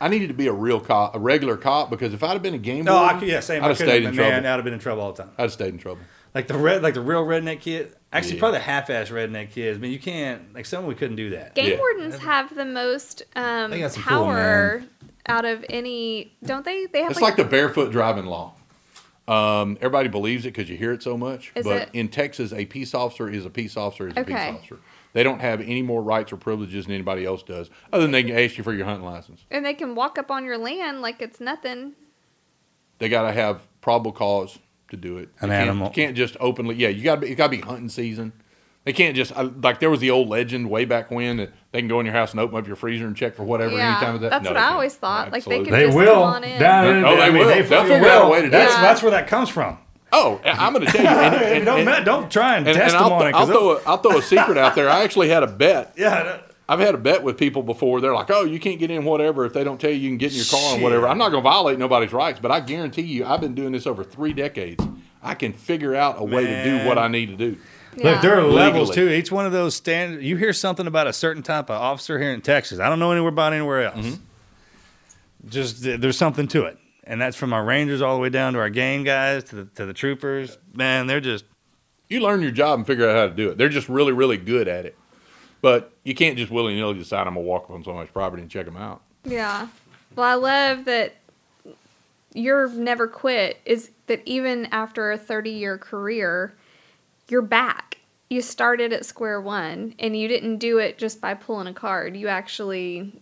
I 0.00 0.08
needed 0.08 0.28
to 0.28 0.34
be 0.34 0.46
a 0.46 0.52
real 0.52 0.78
cop, 0.78 1.14
a 1.16 1.18
regular 1.18 1.56
cop, 1.56 1.88
because 1.90 2.12
if 2.12 2.22
I'd 2.22 2.32
have 2.32 2.42
been 2.42 2.52
a 2.54 2.58
game 2.58 2.84
no, 2.84 2.96
I, 2.96 3.00
warden, 3.02 3.20
could- 3.20 3.28
yeah, 3.30 3.40
same. 3.40 3.62
I'd 3.62 3.66
I 3.66 3.68
have 3.68 3.76
couldn't 3.78 3.92
stayed 3.92 4.02
have 4.02 4.12
in 4.12 4.16
trouble. 4.16 4.30
Man, 4.32 4.46
I'd 4.46 4.54
have 4.56 4.64
been 4.64 4.74
in 4.74 4.78
trouble 4.78 5.02
all 5.02 5.12
the 5.12 5.22
time. 5.22 5.32
I'd 5.38 5.42
have 5.42 5.52
stayed 5.52 5.72
in 5.72 5.78
trouble. 5.78 6.00
Like 6.34 6.46
the 6.46 6.56
red, 6.58 6.82
like 6.82 6.94
the 6.94 7.00
real 7.00 7.24
redneck 7.24 7.60
kid. 7.60 7.94
Actually, 8.12 8.34
Yeah. 8.34 8.38
probably 8.40 8.58
the 8.58 8.64
half-ass 8.64 9.10
redneck 9.10 9.50
kids. 9.52 9.78
I 9.78 9.80
mean, 9.80 9.92
you 9.92 9.98
can't. 9.98 10.54
Like 10.54 10.66
some 10.66 10.86
we 10.86 10.94
couldn't 10.94 11.16
do 11.16 11.30
that. 11.30 11.54
Game 11.54 11.78
wardens 11.78 12.16
have 12.18 12.54
the 12.54 12.64
most 12.64 13.22
um, 13.36 13.70
They 13.70 13.80
got 13.80 13.92
some 13.92 14.02
cool, 14.02 14.18
power 14.24 14.82
out 15.26 15.44
of 15.44 15.64
any. 15.68 16.36
Don't 16.44 16.64
they? 16.64 16.86
They 16.86 17.02
have 17.02 17.10
It's 17.12 17.20
like 17.20 17.36
the 17.36 17.44
barefoot 17.44 17.90
driving 17.92 18.26
law. 18.26 18.54
Um, 19.26 19.76
everybody 19.82 20.08
believes 20.08 20.46
it 20.46 20.54
because 20.54 20.70
you 20.70 20.76
hear 20.78 20.92
it 20.92 21.02
so 21.02 21.18
much. 21.18 21.52
Is 21.54 21.64
but 21.64 21.82
it? 21.82 21.90
in 21.92 22.08
Texas, 22.08 22.50
a 22.52 22.64
peace 22.64 22.94
officer 22.94 23.28
is 23.28 23.44
a 23.44 23.50
peace 23.50 23.76
officer 23.76 24.08
is 24.08 24.16
a 24.16 24.20
Okay. 24.20 24.32
peace 24.32 24.54
officer. 24.56 24.78
They 25.12 25.22
don't 25.22 25.40
have 25.40 25.60
any 25.60 25.82
more 25.82 26.02
rights 26.02 26.32
or 26.32 26.36
privileges 26.36 26.86
than 26.86 26.94
anybody 26.94 27.26
else 27.26 27.42
does, 27.42 27.68
other 27.92 28.04
than 28.04 28.12
they 28.12 28.22
can 28.22 28.38
ask 28.38 28.56
you 28.56 28.64
for 28.64 28.72
your 28.72 28.86
hunting 28.86 29.04
license. 29.06 29.44
and 29.50 29.66
they 29.66 29.74
can 29.74 29.94
walk 29.94 30.16
up 30.18 30.30
on 30.30 30.44
your 30.46 30.56
land 30.56 31.02
like 31.02 31.20
it's 31.20 31.40
nothing. 31.40 31.92
They 32.98 33.08
got 33.10 33.22
to 33.26 33.32
have 33.32 33.66
probable 33.82 34.12
cause 34.12 34.58
to 34.90 34.96
do 34.96 35.18
it. 35.18 35.28
An 35.40 35.48
They 35.50 35.56
animal. 35.56 35.88
You 35.88 35.92
can't 35.94 36.16
just 36.16 36.36
openly. 36.40 36.74
Yeah, 36.76 36.88
you 36.88 37.02
got 37.02 37.20
to. 37.20 37.26
It 37.30 37.34
got 37.34 37.46
to 37.50 37.56
be 37.56 37.60
hunting 37.60 37.88
season. 37.88 38.32
They 38.84 38.92
can't 38.94 39.14
just 39.14 39.34
like 39.36 39.80
there 39.80 39.90
was 39.90 40.00
the 40.00 40.10
old 40.10 40.28
legend 40.28 40.70
way 40.70 40.86
back 40.86 41.10
when 41.10 41.36
that 41.38 41.50
they 41.72 41.80
can 41.80 41.88
go 41.88 42.00
in 42.00 42.06
your 42.06 42.14
house 42.14 42.30
and 42.30 42.40
open 42.40 42.56
up 42.58 42.66
your 42.66 42.76
freezer 42.76 43.06
and 43.06 43.14
check 43.14 43.34
for 43.34 43.42
whatever 43.44 43.76
yeah, 43.76 43.90
anytime 43.96 44.14
of 44.14 44.20
that. 44.22 44.30
that's 44.30 44.44
No, 44.44 44.50
what 44.50 44.56
I 44.56 44.60
can't. 44.62 44.72
always 44.74 44.94
thought. 44.94 45.30
Like 45.32 45.44
they 45.44 45.62
can 45.62 45.70
They 45.72 45.84
just 45.86 45.96
will. 45.96 46.14
come 46.14 46.22
on 46.22 46.44
in. 46.44 46.58
Down- 46.58 47.04
Oh, 47.04 47.16
they 47.16 47.22
I 47.22 47.28
mean, 47.30 47.38
will. 47.40 47.48
they 47.48 47.60
They'll 47.62 47.80
out 47.80 47.90
a 47.90 48.00
will. 48.00 48.30
way 48.30 48.38
to 48.40 48.46
do 48.46 48.50
That's 48.50 48.74
it. 48.74 48.80
that's 48.80 49.02
where 49.02 49.10
that 49.10 49.26
comes 49.26 49.50
from. 49.50 49.76
Oh, 50.10 50.40
I'm 50.42 50.72
going 50.72 50.86
to 50.86 50.90
tell 50.92 51.02
you. 51.02 51.08
And, 51.10 51.34
and- 51.56 51.64
don't, 51.66 51.86
and- 51.88 52.04
don't 52.06 52.30
try 52.30 52.56
and, 52.56 52.66
and, 52.66 52.74
test 52.78 52.94
and 52.94 53.04
them 53.04 53.12
I'll, 53.12 53.18
on 53.20 53.26
it. 53.26 53.34
I'll 53.34 53.40
'cause 53.46 53.48
throw 53.50 53.70
a, 53.76 53.80
I'll 53.86 53.98
throw 53.98 54.16
a 54.18 54.22
secret 54.22 54.56
out 54.56 54.74
there. 54.74 54.88
I 54.88 55.02
actually 55.02 55.28
had 55.28 55.42
a 55.42 55.46
bet. 55.48 55.92
Yeah. 55.98 56.38
That- 56.68 56.72
I've 56.72 56.80
had 56.80 56.94
a 56.94 56.98
bet 56.98 57.22
with 57.22 57.38
people 57.38 57.62
before. 57.62 58.00
They're 58.00 58.14
like, 58.14 58.30
"Oh, 58.30 58.44
you 58.44 58.60
can't 58.60 58.78
get 58.78 58.90
in 58.90 59.04
whatever 59.04 59.44
if 59.46 59.52
they 59.52 59.64
don't 59.64 59.80
tell 59.80 59.90
you 59.90 59.96
you 59.96 60.10
can 60.10 60.18
get 60.18 60.32
in 60.32 60.36
your 60.36 60.46
car 60.46 60.74
and 60.74 60.82
whatever." 60.82 61.08
I'm 61.08 61.18
not 61.18 61.30
going 61.30 61.42
to 61.42 61.48
violate 61.48 61.78
nobody's 61.78 62.12
rights, 62.12 62.38
but 62.40 62.50
I 62.50 62.60
guarantee 62.60 63.02
you, 63.02 63.24
I've 63.24 63.40
been 63.40 63.54
doing 63.54 63.72
this 63.72 63.86
over 63.86 64.04
three 64.04 64.32
decades. 64.32 64.84
I 65.22 65.34
can 65.34 65.52
figure 65.52 65.94
out 65.94 66.16
a 66.18 66.24
way 66.24 66.46
to 66.46 66.64
do 66.64 66.86
what 66.86 66.98
I 66.98 67.08
need 67.08 67.26
to 67.26 67.36
do. 67.36 67.56
Look, 67.96 68.20
there 68.20 68.38
are 68.38 68.42
levels 68.42 68.90
too. 68.94 69.08
Each 69.08 69.32
one 69.32 69.46
of 69.46 69.52
those 69.52 69.74
stand. 69.74 70.22
You 70.22 70.36
hear 70.36 70.52
something 70.52 70.86
about 70.86 71.06
a 71.06 71.12
certain 71.12 71.42
type 71.42 71.70
of 71.70 71.80
officer 71.80 72.18
here 72.18 72.32
in 72.32 72.40
Texas. 72.42 72.78
I 72.78 72.88
don't 72.88 73.00
know 73.00 73.10
anywhere 73.10 73.30
about 73.30 73.52
anywhere 73.52 73.84
else. 73.84 73.96
Mm-hmm. 73.96 75.48
Just 75.48 75.82
there's 75.82 76.18
something 76.18 76.46
to 76.48 76.64
it, 76.64 76.78
and 77.04 77.20
that's 77.20 77.36
from 77.36 77.52
our 77.52 77.64
rangers 77.64 78.02
all 78.02 78.14
the 78.14 78.20
way 78.20 78.28
down 78.28 78.52
to 78.52 78.58
our 78.58 78.70
game 78.70 79.04
guys 79.04 79.44
to 79.44 79.56
the, 79.56 79.64
to 79.76 79.86
the 79.86 79.92
troopers. 79.94 80.58
Man, 80.74 81.06
they're 81.06 81.20
just 81.20 81.44
You 82.08 82.20
learn 82.20 82.42
your 82.42 82.50
job 82.50 82.78
and 82.78 82.86
figure 82.86 83.08
out 83.08 83.16
how 83.16 83.26
to 83.26 83.34
do 83.34 83.50
it. 83.50 83.58
They're 83.58 83.68
just 83.68 83.88
really, 83.88 84.12
really 84.12 84.36
good 84.36 84.68
at 84.68 84.84
it. 84.84 84.96
But 85.60 85.92
you 86.04 86.14
can't 86.14 86.36
just 86.36 86.50
willy 86.50 86.74
nilly 86.74 86.94
decide 86.94 87.26
I'm 87.26 87.34
gonna 87.34 87.40
walk 87.40 87.64
up 87.64 87.70
on 87.70 87.84
somebody's 87.84 88.12
property 88.12 88.42
and 88.42 88.50
check 88.50 88.64
them 88.66 88.76
out. 88.76 89.02
Yeah. 89.24 89.68
Well, 90.14 90.26
I 90.26 90.34
love 90.34 90.84
that 90.86 91.16
your 92.34 92.68
never 92.68 93.08
quit 93.08 93.60
is 93.64 93.90
that 94.06 94.22
even 94.24 94.66
after 94.66 95.10
a 95.10 95.18
30 95.18 95.50
year 95.50 95.78
career, 95.78 96.54
you're 97.28 97.42
back. 97.42 97.98
You 98.30 98.42
started 98.42 98.92
at 98.92 99.04
square 99.04 99.40
one 99.40 99.94
and 99.98 100.16
you 100.16 100.28
didn't 100.28 100.58
do 100.58 100.78
it 100.78 100.98
just 100.98 101.20
by 101.20 101.34
pulling 101.34 101.66
a 101.66 101.72
card. 101.74 102.16
You 102.16 102.28
actually 102.28 103.12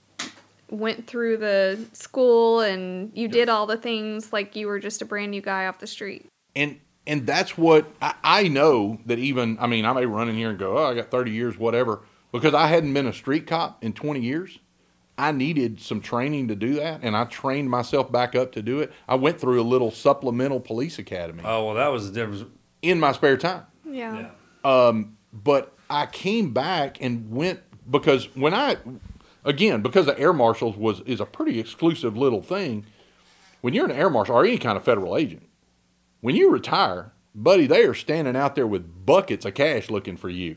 went 0.69 1.07
through 1.07 1.37
the 1.37 1.79
school 1.93 2.61
and 2.61 3.13
you 3.15 3.29
did 3.29 3.49
all 3.49 3.67
the 3.67 3.77
things 3.77 4.33
like 4.33 4.57
you 4.57 4.67
were 4.67 4.81
just 4.81 5.01
a 5.01 5.05
brand 5.05 5.31
new 5.31 5.41
guy 5.41 5.67
off 5.67 5.79
the 5.79 5.87
street. 5.87 6.27
and 6.55 6.81
and 7.07 7.25
that's 7.25 7.57
what 7.57 7.87
I, 8.03 8.15
I 8.25 8.49
know 8.49 8.99
that 9.07 9.21
even 9.21 9.57
I 9.61 9.69
mean 9.69 9.85
I 9.85 9.93
may 9.93 10.07
run 10.07 10.29
in 10.29 10.35
here 10.35 10.51
and 10.51 10.59
go 10.59 10.77
oh 10.79 10.87
I 10.87 10.95
got 10.95 11.09
30 11.11 11.31
years 11.31 11.57
whatever 11.57 12.01
because 12.41 12.55
I 12.55 12.67
hadn't 12.69 12.93
been 12.95 13.07
a 13.07 13.13
street 13.13 13.47
cop 13.47 13.83
in 13.85 13.93
20 13.93 14.21
years. 14.21 14.59
I 15.19 15.33
needed 15.33 15.81
some 15.81 16.01
training 16.01 16.49
to 16.49 16.55
do 16.55 16.75
that 16.75 17.01
and 17.03 17.17
I 17.17 17.25
trained 17.25 17.71
myself 17.71 18.13
back 18.13 18.35
up 18.35 18.53
to 18.53 18.63
do 18.63 18.81
it. 18.81 18.93
I 19.09 19.15
went 19.15 19.41
through 19.41 19.61
a 19.61 19.65
little 19.65 19.91
supplemental 19.91 20.61
police 20.61 20.99
academy. 20.99 21.43
Oh 21.45 21.67
well 21.67 21.75
that 21.75 21.89
was 21.89 22.11
the 22.11 22.15
difference. 22.15 22.45
In 22.83 23.01
my 23.01 23.13
spare 23.13 23.37
time. 23.37 23.65
Yeah. 23.89 24.31
um, 24.65 25.17
but 25.33 25.73
I 25.89 26.07
came 26.07 26.53
back 26.53 26.99
and 27.01 27.31
went 27.31 27.61
because 27.91 28.35
when 28.35 28.53
I 28.53 28.77
again 29.45 29.81
because 29.81 30.07
the 30.07 30.19
air 30.19 30.33
marshals 30.33 30.77
was 30.77 31.01
is 31.01 31.21
a 31.21 31.27
pretty 31.27 31.59
exclusive 31.59 32.17
little 32.17 32.43
thing 32.43 32.85
when 33.63 33.73
you're 33.73 33.87
an 33.87 33.93
air 33.93 34.11
marshal 34.11 34.37
or 34.37 34.45
any 34.45 34.59
kind 34.59 34.77
of 34.77 34.85
federal 34.85 35.17
agent 35.17 35.47
when 36.21 36.35
you 36.35 36.51
retire, 36.51 37.13
buddy, 37.35 37.67
they 37.67 37.85
are 37.85 37.95
standing 37.95 38.37
out 38.37 38.55
there 38.55 38.67
with 38.67 39.07
buckets 39.07 39.45
of 39.45 39.55
cash 39.55 39.91
looking 39.91 40.17
for 40.17 40.29
you. 40.29 40.57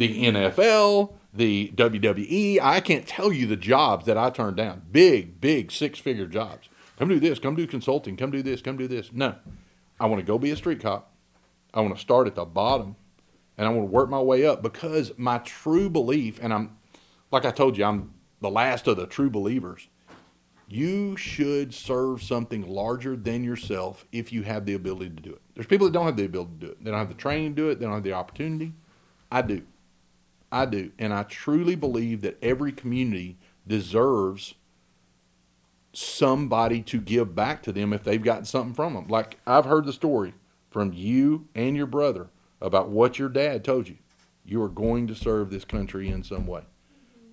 The 0.00 0.24
NFL, 0.24 1.12
the 1.34 1.72
WWE, 1.74 2.58
I 2.62 2.80
can't 2.80 3.06
tell 3.06 3.34
you 3.34 3.46
the 3.46 3.54
jobs 3.54 4.06
that 4.06 4.16
I 4.16 4.30
turned 4.30 4.56
down. 4.56 4.80
Big, 4.90 5.42
big 5.42 5.70
six 5.70 5.98
figure 5.98 6.26
jobs. 6.26 6.70
Come 6.98 7.10
do 7.10 7.20
this. 7.20 7.38
Come 7.38 7.54
do 7.54 7.66
consulting. 7.66 8.16
Come 8.16 8.30
do 8.30 8.42
this. 8.42 8.62
Come 8.62 8.78
do 8.78 8.88
this. 8.88 9.12
No, 9.12 9.34
I 10.00 10.06
want 10.06 10.18
to 10.20 10.26
go 10.26 10.38
be 10.38 10.52
a 10.52 10.56
street 10.56 10.80
cop. 10.80 11.12
I 11.74 11.82
want 11.82 11.94
to 11.94 12.00
start 12.00 12.26
at 12.26 12.34
the 12.34 12.46
bottom, 12.46 12.96
and 13.58 13.66
I 13.66 13.70
want 13.70 13.90
to 13.90 13.92
work 13.92 14.08
my 14.08 14.18
way 14.18 14.46
up 14.46 14.62
because 14.62 15.12
my 15.18 15.36
true 15.36 15.90
belief, 15.90 16.38
and 16.42 16.54
I'm, 16.54 16.78
like 17.30 17.44
I 17.44 17.50
told 17.50 17.76
you, 17.76 17.84
I'm 17.84 18.14
the 18.40 18.48
last 18.48 18.88
of 18.88 18.96
the 18.96 19.06
true 19.06 19.28
believers. 19.28 19.86
You 20.66 21.14
should 21.18 21.74
serve 21.74 22.22
something 22.22 22.66
larger 22.66 23.16
than 23.16 23.44
yourself 23.44 24.06
if 24.12 24.32
you 24.32 24.44
have 24.44 24.64
the 24.64 24.72
ability 24.72 25.10
to 25.10 25.22
do 25.22 25.32
it. 25.34 25.42
There's 25.54 25.66
people 25.66 25.88
that 25.88 25.92
don't 25.92 26.06
have 26.06 26.16
the 26.16 26.24
ability 26.24 26.52
to 26.60 26.66
do 26.68 26.72
it. 26.72 26.82
They 26.82 26.90
don't 26.90 27.00
have 27.00 27.10
the 27.10 27.14
training 27.16 27.54
to 27.54 27.62
do 27.62 27.68
it. 27.68 27.78
They 27.78 27.84
don't 27.84 27.94
have 27.96 28.02
the 28.02 28.14
opportunity. 28.14 28.72
I 29.30 29.42
do. 29.42 29.60
I 30.52 30.66
do. 30.66 30.90
And 30.98 31.12
I 31.12 31.22
truly 31.24 31.74
believe 31.76 32.22
that 32.22 32.38
every 32.42 32.72
community 32.72 33.38
deserves 33.66 34.54
somebody 35.92 36.82
to 36.82 37.00
give 37.00 37.34
back 37.34 37.62
to 37.64 37.72
them 37.72 37.92
if 37.92 38.04
they've 38.04 38.22
gotten 38.22 38.44
something 38.44 38.74
from 38.74 38.94
them. 38.94 39.08
Like 39.08 39.38
I've 39.46 39.64
heard 39.64 39.86
the 39.86 39.92
story 39.92 40.34
from 40.70 40.92
you 40.92 41.48
and 41.54 41.76
your 41.76 41.86
brother 41.86 42.28
about 42.60 42.90
what 42.90 43.18
your 43.18 43.28
dad 43.28 43.64
told 43.64 43.88
you. 43.88 43.96
You 44.44 44.62
are 44.62 44.68
going 44.68 45.06
to 45.08 45.14
serve 45.14 45.50
this 45.50 45.64
country 45.64 46.08
in 46.08 46.22
some 46.22 46.46
way. 46.46 46.62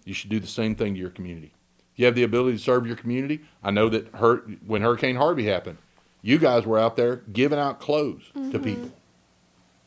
You 0.05 0.13
should 0.13 0.30
do 0.30 0.39
the 0.39 0.47
same 0.47 0.76
thing 0.76 0.93
to 0.93 0.99
your 0.99 1.09
community. 1.09 1.53
If 1.93 1.99
you 1.99 2.05
have 2.05 2.15
the 2.15 2.24
ability 2.24 2.57
to 2.57 2.63
serve 2.63 2.88
your 2.88 2.95
community, 2.95 3.41
I 3.63 3.72
know 3.72 3.89
that 3.89 4.07
her, 4.15 4.38
when 4.65 4.82
Hurricane 4.82 5.15
Harvey 5.15 5.45
happened, 5.45 5.78
you 6.22 6.38
guys 6.38 6.65
were 6.65 6.80
out 6.80 6.95
there 6.95 7.18
giving 7.32 7.59
out 7.59 7.80
clothes 7.80 8.24
to 8.34 8.59
Mhm. 8.59 8.63
people. 8.63 8.91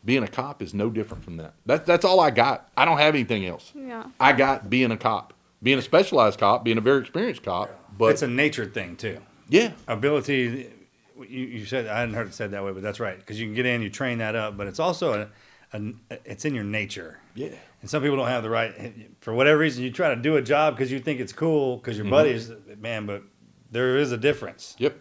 Being 0.04 0.22
a 0.22 0.28
cop 0.28 0.62
is 0.62 0.72
no 0.72 0.88
different 0.88 1.24
from 1.24 1.36
that. 1.36 1.54
That 1.66 1.84
that's 1.86 2.04
all 2.04 2.20
I 2.20 2.30
got. 2.30 2.70
I 2.76 2.84
don't 2.84 2.98
have 2.98 3.14
anything 3.14 3.44
else. 3.46 3.72
Yeah. 3.74 4.04
I 4.18 4.32
got 4.32 4.70
being 4.70 4.90
a 4.90 4.96
cop, 4.96 5.34
being 5.62 5.78
a 5.78 5.82
specialized 5.82 6.38
cop, 6.38 6.64
being 6.64 6.78
a 6.78 6.80
very 6.80 7.00
experienced 7.00 7.42
cop. 7.42 7.70
But 7.98 8.06
it's 8.12 8.22
a 8.22 8.28
nature 8.28 8.64
thing 8.64 8.96
too. 8.96 9.18
Yeah, 9.50 9.72
ability. 9.86 10.70
You, 11.18 11.26
you 11.46 11.66
said 11.66 11.86
I 11.86 12.00
hadn't 12.00 12.14
heard 12.14 12.28
it 12.28 12.34
said 12.34 12.52
that 12.52 12.64
way, 12.64 12.72
but 12.72 12.82
that's 12.82 12.98
right 12.98 13.18
because 13.18 13.38
you 13.38 13.46
can 13.46 13.54
get 13.54 13.66
in, 13.66 13.82
you 13.82 13.90
train 13.90 14.18
that 14.18 14.34
up, 14.34 14.56
but 14.56 14.66
it's 14.68 14.80
also 14.80 15.28
a, 15.74 15.76
a 15.78 15.92
it's 16.24 16.46
in 16.46 16.54
your 16.54 16.64
nature. 16.64 17.18
Yeah. 17.34 17.48
And 17.82 17.90
some 17.90 18.02
people 18.02 18.16
don't 18.16 18.28
have 18.28 18.42
the 18.42 18.48
right 18.50 18.94
for 19.20 19.34
whatever 19.34 19.58
reason. 19.58 19.82
You 19.84 19.90
try 19.90 20.14
to 20.14 20.20
do 20.20 20.36
a 20.36 20.42
job 20.42 20.76
because 20.76 20.90
you 20.90 20.98
think 21.00 21.20
it's 21.20 21.32
cool 21.34 21.76
because 21.76 21.96
your 21.98 22.06
Mhm. 22.06 22.10
buddies, 22.10 22.50
man, 22.78 23.04
but 23.04 23.22
there 23.70 23.98
is 23.98 24.12
a 24.12 24.16
difference. 24.16 24.76
Yep. 24.78 24.98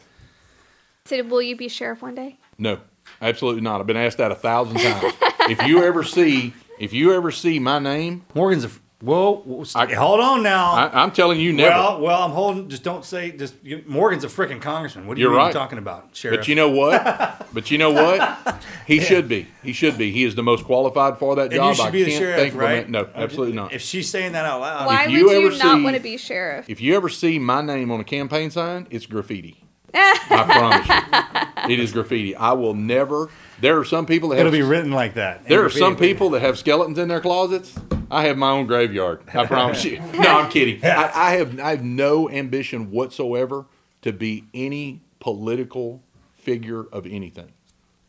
So 1.05 1.23
will 1.23 1.41
you 1.41 1.55
be 1.55 1.69
sheriff 1.69 2.01
one 2.01 2.15
day? 2.15 2.37
No, 2.57 2.79
absolutely 3.21 3.61
not. 3.61 3.79
I've 3.81 3.87
been 3.87 3.97
asked 3.97 4.17
that 4.17 4.31
a 4.31 4.35
thousand 4.35 4.77
times. 4.77 5.13
if 5.49 5.61
you 5.67 5.83
ever 5.83 6.03
see, 6.03 6.53
if 6.79 6.93
you 6.93 7.13
ever 7.13 7.31
see 7.31 7.59
my 7.59 7.79
name, 7.79 8.25
Morgan's 8.33 8.65
a 8.65 8.71
whoa. 9.01 9.63
hold 9.65 10.19
on 10.19 10.43
now. 10.43 10.71
I, 10.73 11.01
I'm 11.03 11.11
telling 11.11 11.39
you, 11.39 11.53
never. 11.53 11.69
Well, 11.75 12.01
well, 12.01 12.23
I'm 12.23 12.31
holding. 12.31 12.67
Just 12.69 12.83
don't 12.83 13.05
say. 13.05 13.31
Just 13.31 13.55
you, 13.63 13.83
Morgan's 13.87 14.23
a 14.23 14.27
freaking 14.27 14.61
congressman. 14.61 15.07
What 15.07 15.17
are 15.17 15.21
You're 15.21 15.31
you 15.31 15.37
right. 15.37 15.53
talking 15.53 15.77
about, 15.77 16.09
sheriff? 16.13 16.39
But 16.39 16.47
you 16.47 16.55
know 16.55 16.69
what? 16.69 17.47
but 17.53 17.71
you 17.71 17.77
know 17.77 17.91
what? 17.91 18.63
He 18.85 18.99
should 19.01 19.27
be. 19.29 19.47
He 19.63 19.71
should 19.73 19.97
be. 19.97 20.11
He 20.11 20.23
is 20.25 20.35
the 20.35 20.43
most 20.43 20.65
qualified 20.65 21.17
for 21.17 21.35
that 21.37 21.43
And 21.43 21.53
job. 21.53 21.69
you 21.69 21.75
should 21.75 21.85
I 21.85 21.91
be 21.91 22.03
the 22.03 22.09
can't 22.11 22.19
sheriff, 22.21 22.39
think 22.41 22.53
of 22.53 22.59
a 22.59 22.63
right? 22.63 22.89
man- 22.89 22.91
No, 22.91 23.01
uh, 23.01 23.09
absolutely 23.23 23.55
not. 23.55 23.71
If 23.73 23.81
she's 23.81 24.09
saying 24.09 24.33
that 24.33 24.45
out 24.45 24.61
loud, 24.61 24.85
Why 24.87 25.03
If 25.05 25.11
would 25.11 25.17
you 25.19 25.31
you 25.31 25.57
not 25.57 25.81
want 25.83 25.95
to 25.95 26.01
be 26.01 26.17
sheriff? 26.17 26.69
If 26.69 26.81
you 26.81 26.95
ever 26.95 27.07
see 27.09 27.39
my 27.39 27.61
name 27.61 27.91
on 27.91 27.99
a 27.99 28.03
campaign 28.05 28.51
sign, 28.51 28.87
it's 28.89 29.05
graffiti. 29.05 29.63
I 29.93 30.45
promise 30.45 30.87
you, 30.87 31.48
it 31.69 31.79
is 31.79 31.91
graffiti. 31.91 32.35
I 32.35 32.53
will 32.53 32.73
never. 32.73 33.29
There 33.59 33.77
are 33.77 33.85
some 33.85 34.05
people 34.05 34.29
that 34.29 34.37
have 34.37 34.47
it'll 34.47 34.57
be 34.57 34.63
written 34.63 34.91
like 34.91 35.15
that. 35.15 35.45
There 35.47 35.65
are 35.65 35.69
some 35.69 35.95
people 35.95 36.31
that 36.31 36.41
have 36.41 36.57
skeletons 36.57 36.97
in 36.97 37.07
their 37.07 37.21
closets. 37.21 37.75
I 38.11 38.23
have 38.23 38.37
my 38.37 38.49
own 38.51 38.65
graveyard. 38.65 39.21
I 39.33 39.45
promise 39.45 39.83
you. 39.83 40.01
No, 40.13 40.39
I'm 40.39 40.49
kidding. 40.49 40.83
I, 40.83 41.11
I 41.13 41.31
have 41.33 41.59
I 41.59 41.71
have 41.71 41.83
no 41.83 42.29
ambition 42.29 42.91
whatsoever 42.91 43.65
to 44.01 44.11
be 44.11 44.45
any 44.53 45.01
political 45.19 46.01
figure 46.35 46.85
of 46.91 47.05
anything. 47.05 47.51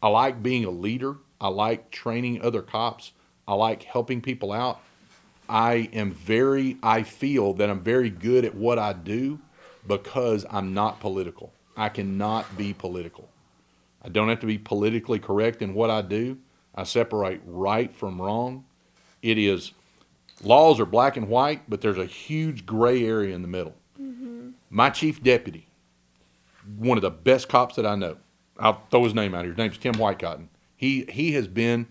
I 0.02 0.08
like 0.08 0.42
being 0.42 0.64
a 0.64 0.70
leader. 0.70 1.16
I 1.40 1.48
like 1.48 1.90
training 1.90 2.42
other 2.42 2.62
cops. 2.62 3.12
I 3.46 3.54
like 3.54 3.82
helping 3.82 4.20
people 4.20 4.52
out. 4.52 4.80
I 5.48 5.90
am 5.92 6.12
very 6.12 6.76
I 6.82 7.02
feel 7.02 7.54
that 7.54 7.68
I'm 7.68 7.80
very 7.80 8.10
good 8.10 8.44
at 8.44 8.54
what 8.54 8.78
I 8.78 8.92
do 8.92 9.40
because 9.86 10.46
I'm 10.50 10.72
not 10.72 11.00
political. 11.00 11.52
I 11.76 11.88
cannot 11.88 12.56
be 12.56 12.72
political. 12.72 13.29
I 14.02 14.08
don't 14.08 14.28
have 14.28 14.40
to 14.40 14.46
be 14.46 14.58
politically 14.58 15.18
correct 15.18 15.62
in 15.62 15.74
what 15.74 15.90
I 15.90 16.02
do. 16.02 16.38
I 16.74 16.84
separate 16.84 17.40
right 17.44 17.94
from 17.94 18.20
wrong. 18.20 18.64
It 19.22 19.38
is 19.38 19.72
laws 20.42 20.80
are 20.80 20.86
black 20.86 21.16
and 21.16 21.28
white, 21.28 21.68
but 21.68 21.80
there's 21.80 21.98
a 21.98 22.06
huge 22.06 22.64
gray 22.64 23.04
area 23.04 23.34
in 23.34 23.42
the 23.42 23.48
middle. 23.48 23.74
Mm-hmm. 24.00 24.50
My 24.70 24.90
chief 24.90 25.22
deputy, 25.22 25.66
one 26.78 26.96
of 26.96 27.02
the 27.02 27.10
best 27.10 27.48
cops 27.48 27.76
that 27.76 27.84
I 27.84 27.96
know, 27.96 28.16
I'll 28.58 28.82
throw 28.90 29.04
his 29.04 29.14
name 29.14 29.34
out 29.34 29.42
here. 29.42 29.52
His 29.52 29.58
name's 29.58 29.78
Tim 29.78 29.94
Whitecotton. 29.94 30.48
He 30.76 31.04
he 31.10 31.32
has 31.32 31.46
been 31.48 31.86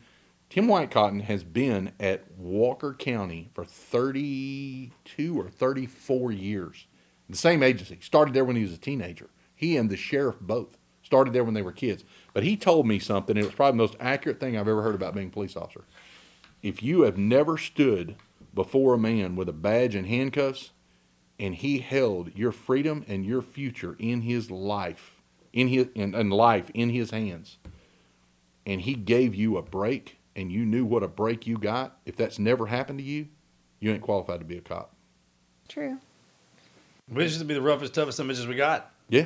Tim 0.49 0.65
Whitecotton 0.65 1.21
has 1.21 1.43
been 1.43 1.91
at 1.99 2.25
Walker 2.35 2.95
County 2.95 3.51
for 3.53 3.63
32 3.63 5.39
or 5.39 5.47
34 5.47 6.31
years. 6.31 6.87
The 7.29 7.37
same 7.37 7.61
agency. 7.61 7.99
Started 8.01 8.33
there 8.33 8.45
when 8.45 8.55
he 8.55 8.63
was 8.63 8.73
a 8.73 8.77
teenager. 8.77 9.29
He 9.53 9.77
and 9.77 9.91
the 9.91 9.97
sheriff 9.97 10.37
both 10.41 10.78
started 11.09 11.33
there 11.33 11.43
when 11.43 11.55
they 11.55 11.63
were 11.63 11.71
kids. 11.71 12.03
But 12.33 12.43
he 12.43 12.55
told 12.55 12.85
me 12.85 12.99
something, 12.99 13.35
and 13.35 13.43
it 13.43 13.47
was 13.47 13.55
probably 13.55 13.71
the 13.71 13.83
most 13.83 13.95
accurate 13.99 14.39
thing 14.39 14.55
I've 14.55 14.67
ever 14.67 14.83
heard 14.83 14.93
about 14.93 15.15
being 15.15 15.29
a 15.29 15.31
police 15.31 15.57
officer. 15.57 15.83
If 16.61 16.83
you 16.83 17.01
have 17.01 17.17
never 17.17 17.57
stood 17.57 18.15
before 18.53 18.93
a 18.93 18.99
man 18.99 19.35
with 19.35 19.49
a 19.49 19.53
badge 19.53 19.95
and 19.95 20.05
handcuffs, 20.05 20.69
and 21.39 21.55
he 21.55 21.79
held 21.79 22.35
your 22.35 22.51
freedom 22.51 23.03
and 23.07 23.25
your 23.25 23.41
future 23.41 23.95
in 23.97 24.21
his 24.21 24.51
life, 24.51 25.15
in 25.51 25.69
his 25.69 25.87
in, 25.95 26.13
in 26.13 26.29
life 26.29 26.69
in 26.75 26.91
his 26.91 27.09
hands, 27.09 27.57
and 28.67 28.81
he 28.81 28.93
gave 28.93 29.33
you 29.33 29.57
a 29.57 29.63
break, 29.63 30.19
and 30.35 30.51
you 30.51 30.63
knew 30.63 30.85
what 30.85 31.01
a 31.01 31.07
break 31.07 31.47
you 31.47 31.57
got, 31.57 31.97
if 32.05 32.15
that's 32.15 32.37
never 32.37 32.67
happened 32.67 32.99
to 32.99 33.05
you, 33.05 33.29
you 33.79 33.91
ain't 33.91 34.03
qualified 34.03 34.41
to 34.41 34.45
be 34.45 34.57
a 34.57 34.61
cop. 34.61 34.93
True. 35.67 35.97
We 37.09 37.23
used 37.23 37.39
to 37.39 37.45
be 37.45 37.55
the 37.55 37.61
roughest, 37.61 37.95
toughest 37.95 38.19
images 38.19 38.45
we 38.45 38.53
got. 38.53 38.91
Yeah. 39.09 39.25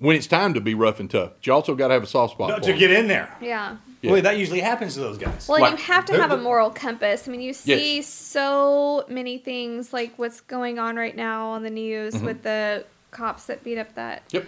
When 0.00 0.16
it's 0.16 0.26
time 0.26 0.54
to 0.54 0.60
be 0.60 0.74
rough 0.74 0.98
and 0.98 1.08
tough, 1.10 1.32
but 1.36 1.46
you 1.46 1.52
also 1.52 1.74
got 1.74 1.88
to 1.88 1.94
have 1.94 2.02
a 2.02 2.06
soft 2.06 2.32
spot 2.32 2.48
No, 2.48 2.54
for 2.56 2.62
to 2.62 2.72
get 2.72 2.90
in 2.90 3.06
there. 3.06 3.32
Yeah. 3.40 3.76
Yeah. 4.02 4.10
Boy, 4.10 4.20
that 4.22 4.38
usually 4.38 4.60
happens 4.60 4.94
to 4.94 5.00
those 5.00 5.18
guys. 5.18 5.46
Well, 5.46 5.60
Like- 5.60 5.72
you 5.72 5.76
have 5.84 6.06
to 6.06 6.14
have 6.20 6.32
a 6.32 6.38
moral 6.38 6.70
compass. 6.70 7.28
I 7.28 7.30
mean, 7.30 7.42
you 7.42 7.52
see 7.52 7.96
Yes. 7.96 8.06
so 8.06 9.04
many 9.08 9.36
things 9.36 9.92
like 9.92 10.14
what's 10.16 10.40
going 10.40 10.78
on 10.78 10.96
right 10.96 11.14
now 11.14 11.48
on 11.50 11.62
the 11.62 11.68
news 11.70 12.14
Mhm. 12.14 12.22
with 12.24 12.42
the 12.42 12.84
cops 13.10 13.44
that 13.44 13.62
beat 13.62 13.76
up 13.76 13.94
that 13.96 14.22
Yep. 14.30 14.46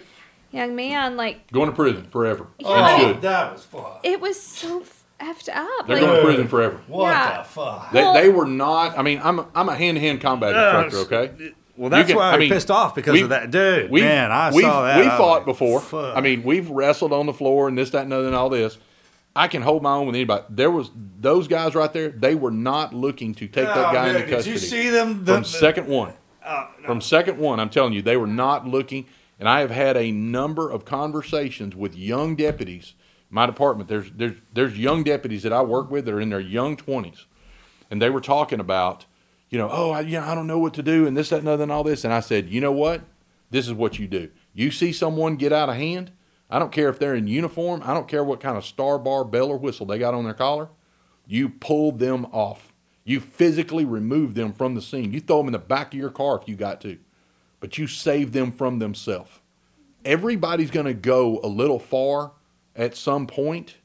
young 0.51 0.75
man. 0.75 1.17
Like, 1.17 1.51
Going 1.51 1.69
to 1.69 1.75
prison 1.75 2.07
forever. 2.11 2.47
Yeah. 2.57 3.11
And 3.11 3.21
that 3.21 3.53
was 3.53 3.63
fun. 3.63 3.83
it 4.01 4.19
was 4.19 4.41
so 4.41 4.81
f- 4.81 5.03
effed 5.19 5.49
up. 5.55 5.85
They're 5.87 5.97
like, 5.97 6.05
going 6.05 6.15
to 6.17 6.23
prison 6.25 6.47
forever. 6.47 6.79
What 6.87 7.11
Yeah. 7.11 7.37
the 7.37 7.43
fuck? 7.43 7.91
They, 7.91 8.13
they 8.13 8.29
were 8.29 8.47
not. 8.47 8.97
I 8.97 9.03
mean, 9.03 9.21
I'm 9.23 9.37
a, 9.37 9.47
I'm 9.53 9.69
a 9.69 9.75
hand-to-hand 9.75 10.19
combat 10.19 10.55
instructor. 10.83 11.15
Okay. 11.15 11.53
Well, 11.75 11.89
that's 11.89 12.07
can- 12.09 12.17
why 12.17 12.29
I 12.29 12.33
I'm 12.33 12.39
mean, 12.39 12.51
pissed 12.51 12.69
off 12.69 12.93
because 12.95 13.19
of 13.19 13.29
that 13.29 13.49
dude. 13.51 13.89
We've- 13.89 14.05
Man, 14.05 14.31
I 14.31 14.51
saw 14.51 14.83
that. 14.83 14.99
We 14.99 15.05
fought 15.07 15.37
like, 15.37 15.45
before. 15.45 15.79
fuck. 15.79 16.15
I 16.15 16.21
mean, 16.21 16.43
we've 16.43 16.69
wrestled 16.69 17.11
on 17.13 17.25
the 17.25 17.33
floor 17.33 17.67
and 17.67 17.77
this, 17.77 17.89
that, 17.91 18.03
and 18.03 18.13
other, 18.13 18.27
and 18.27 18.35
all 18.35 18.49
this. 18.49 18.77
I 19.35 19.47
can 19.47 19.63
hold 19.63 19.81
my 19.81 19.93
own 19.95 20.05
with 20.05 20.15
anybody. 20.15 20.43
There 20.49 20.69
was 20.69 20.91
those 21.19 21.47
guys 21.47 21.73
right 21.73 21.91
there. 21.91 22.09
They 22.09 22.35
were 22.35 22.51
not 22.51 22.93
looking 22.93 23.33
to 23.35 23.47
take 23.47 23.67
Oh, 23.67 23.73
that 23.73 23.91
guy 23.93 24.07
dude, 24.13 24.15
into 24.21 24.29
custody. 24.35 24.53
did 24.53 24.61
you 24.61 24.67
see 24.67 24.89
them? 24.89 25.25
The- 25.25 25.33
from 25.33 25.41
the- 25.43 25.49
second 25.49 25.87
one? 25.87 26.13
Oh, 26.45 26.67
From 26.85 27.01
second 27.01 27.37
one, 27.39 27.59
I'm 27.59 27.69
telling 27.69 27.93
you, 27.93 28.01
they 28.03 28.17
were 28.17 28.27
not 28.27 28.67
looking. 28.67 29.05
And 29.39 29.49
I 29.49 29.61
have 29.61 29.71
had 29.71 29.97
a 29.97 30.11
number 30.11 30.69
of 30.69 30.85
conversations 30.85 31.75
with 31.75 31.95
young 31.95 32.35
deputies. 32.35 32.93
My 33.31 33.45
department, 33.47 33.89
there's 33.89 34.11
there's 34.15 34.35
there's 34.53 34.77
young 34.77 35.03
deputies 35.03 35.41
that 35.43 35.51
I 35.51 35.61
work 35.63 35.89
with 35.89 36.05
that 36.05 36.13
are 36.13 36.21
in 36.21 36.29
their 36.29 36.39
young 36.39 36.77
20s, 36.77 37.25
and 37.89 37.99
they 38.01 38.09
were 38.11 38.21
talking 38.21 38.59
about, 38.59 39.05
you 39.53 39.59
know, 39.59 39.69
oh, 39.71 39.91
I, 39.91 39.99
yeah, 40.01 40.27
I 40.29 40.33
don't 40.33 40.47
know 40.47 40.57
what 40.57 40.73
to 40.73 40.81
do, 40.81 41.05
and 41.05 41.15
this, 41.15 41.29
that, 41.29 41.41
and 41.41 41.47
other, 41.47 41.61
and 41.61 41.71
all 41.71 41.83
this. 41.83 42.03
And 42.03 42.11
I 42.11 42.21
said, 42.21 42.49
you 42.49 42.59
know 42.59 42.71
what? 42.71 43.03
This 43.51 43.67
is 43.67 43.73
what 43.73 43.99
you 43.99 44.07
do. 44.07 44.31
You 44.51 44.71
see 44.71 44.91
someone 44.91 45.35
get 45.35 45.53
out 45.53 45.69
of 45.69 45.75
hand. 45.75 46.11
I 46.49 46.57
don't 46.57 46.71
care 46.71 46.89
if 46.89 46.97
they're 46.97 47.13
in 47.13 47.27
uniform. 47.27 47.83
I 47.85 47.93
don't 47.93 48.07
care 48.07 48.23
what 48.23 48.39
kind 48.39 48.57
of 48.57 48.65
star 48.65 48.97
bar, 48.97 49.23
bell, 49.23 49.49
or 49.49 49.57
whistle 49.57 49.85
they 49.85 49.99
got 49.99 50.15
on 50.15 50.23
their 50.23 50.33
collar. 50.33 50.69
You 51.27 51.49
pull 51.49 51.91
them 51.91 52.25
off. 52.31 52.73
You 53.03 53.19
physically 53.19 53.85
remove 53.85 54.33
them 54.33 54.53
from 54.53 54.73
the 54.73 54.81
scene. 54.81 55.13
You 55.13 55.19
throw 55.19 55.37
them 55.37 55.49
in 55.49 55.53
the 55.53 55.59
back 55.59 55.93
of 55.93 55.99
your 55.99 56.09
car 56.09 56.39
if 56.41 56.49
you 56.49 56.55
got 56.55 56.81
to, 56.81 56.97
but 57.59 57.77
you 57.77 57.85
save 57.85 58.31
them 58.31 58.51
from 58.51 58.79
themselves. 58.79 59.29
Everybody's 60.03 60.71
going 60.71 60.87
to 60.87 60.95
go 60.95 61.39
a 61.43 61.47
little 61.47 61.77
far 61.77 62.31
at 62.75 62.97
some 62.97 63.27
point, 63.27 63.75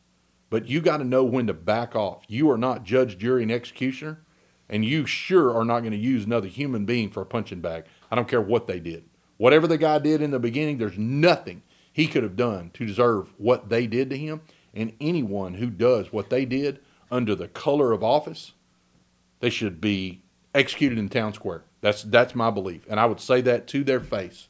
but 0.49 0.67
you 0.67 0.81
got 0.81 0.97
to 0.97 1.05
know 1.05 1.25
when 1.25 1.47
to 1.49 1.53
back 1.53 1.95
off. 1.95 2.23
You 2.27 2.51
are 2.53 2.59
not 2.59 2.85
judge, 2.85 3.19
jury, 3.19 3.43
and 3.43 3.53
executioner, 3.53 4.23
and 4.69 4.85
you 4.85 5.07
sure 5.07 5.55
are 5.55 5.65
not 5.65 5.81
going 5.81 5.93
to 5.93 5.99
use 5.99 6.25
another 6.25 6.49
human 6.49 6.85
being 6.85 7.11
for 7.11 7.23
a 7.23 7.27
punching 7.27 7.61
bag. 7.61 7.85
I 8.11 8.17
don't 8.17 8.29
care 8.29 8.41
what 8.41 8.67
they 8.67 8.81
did. 8.81 9.05
Whatever 9.37 9.67
the 9.67 9.79
guy 9.79 9.99
did 9.99 10.21
in 10.21 10.31
the 10.31 10.39
beginning, 10.39 10.79
there's 10.79 10.99
nothing 10.99 11.63
he 11.93 12.07
could 12.07 12.23
have 12.23 12.37
done 12.37 12.71
to 12.75 12.87
deserve 12.87 13.33
what 13.39 13.69
they 13.69 13.87
did 13.87 14.11
to 14.11 14.17
him. 14.17 14.41
And 14.75 14.93
anyone 15.01 15.55
who 15.55 15.71
does 15.71 16.13
what 16.13 16.31
they 16.31 16.45
did 16.45 16.81
under 17.11 17.35
the 17.35 17.49
color 17.49 17.93
of 17.93 18.05
office, 18.05 18.53
they 19.41 19.51
should 19.51 19.81
be 19.81 20.23
executed 20.55 20.99
in 20.99 21.09
town 21.09 21.33
square. 21.33 21.63
That's 21.81 22.03
that's 22.03 22.35
my 22.35 22.51
belief, 22.51 22.85
and 22.89 22.99
I 22.99 23.07
would 23.07 23.21
say 23.21 23.41
that 23.43 23.67
to 23.69 23.85
their 23.85 24.01
face. 24.01 24.49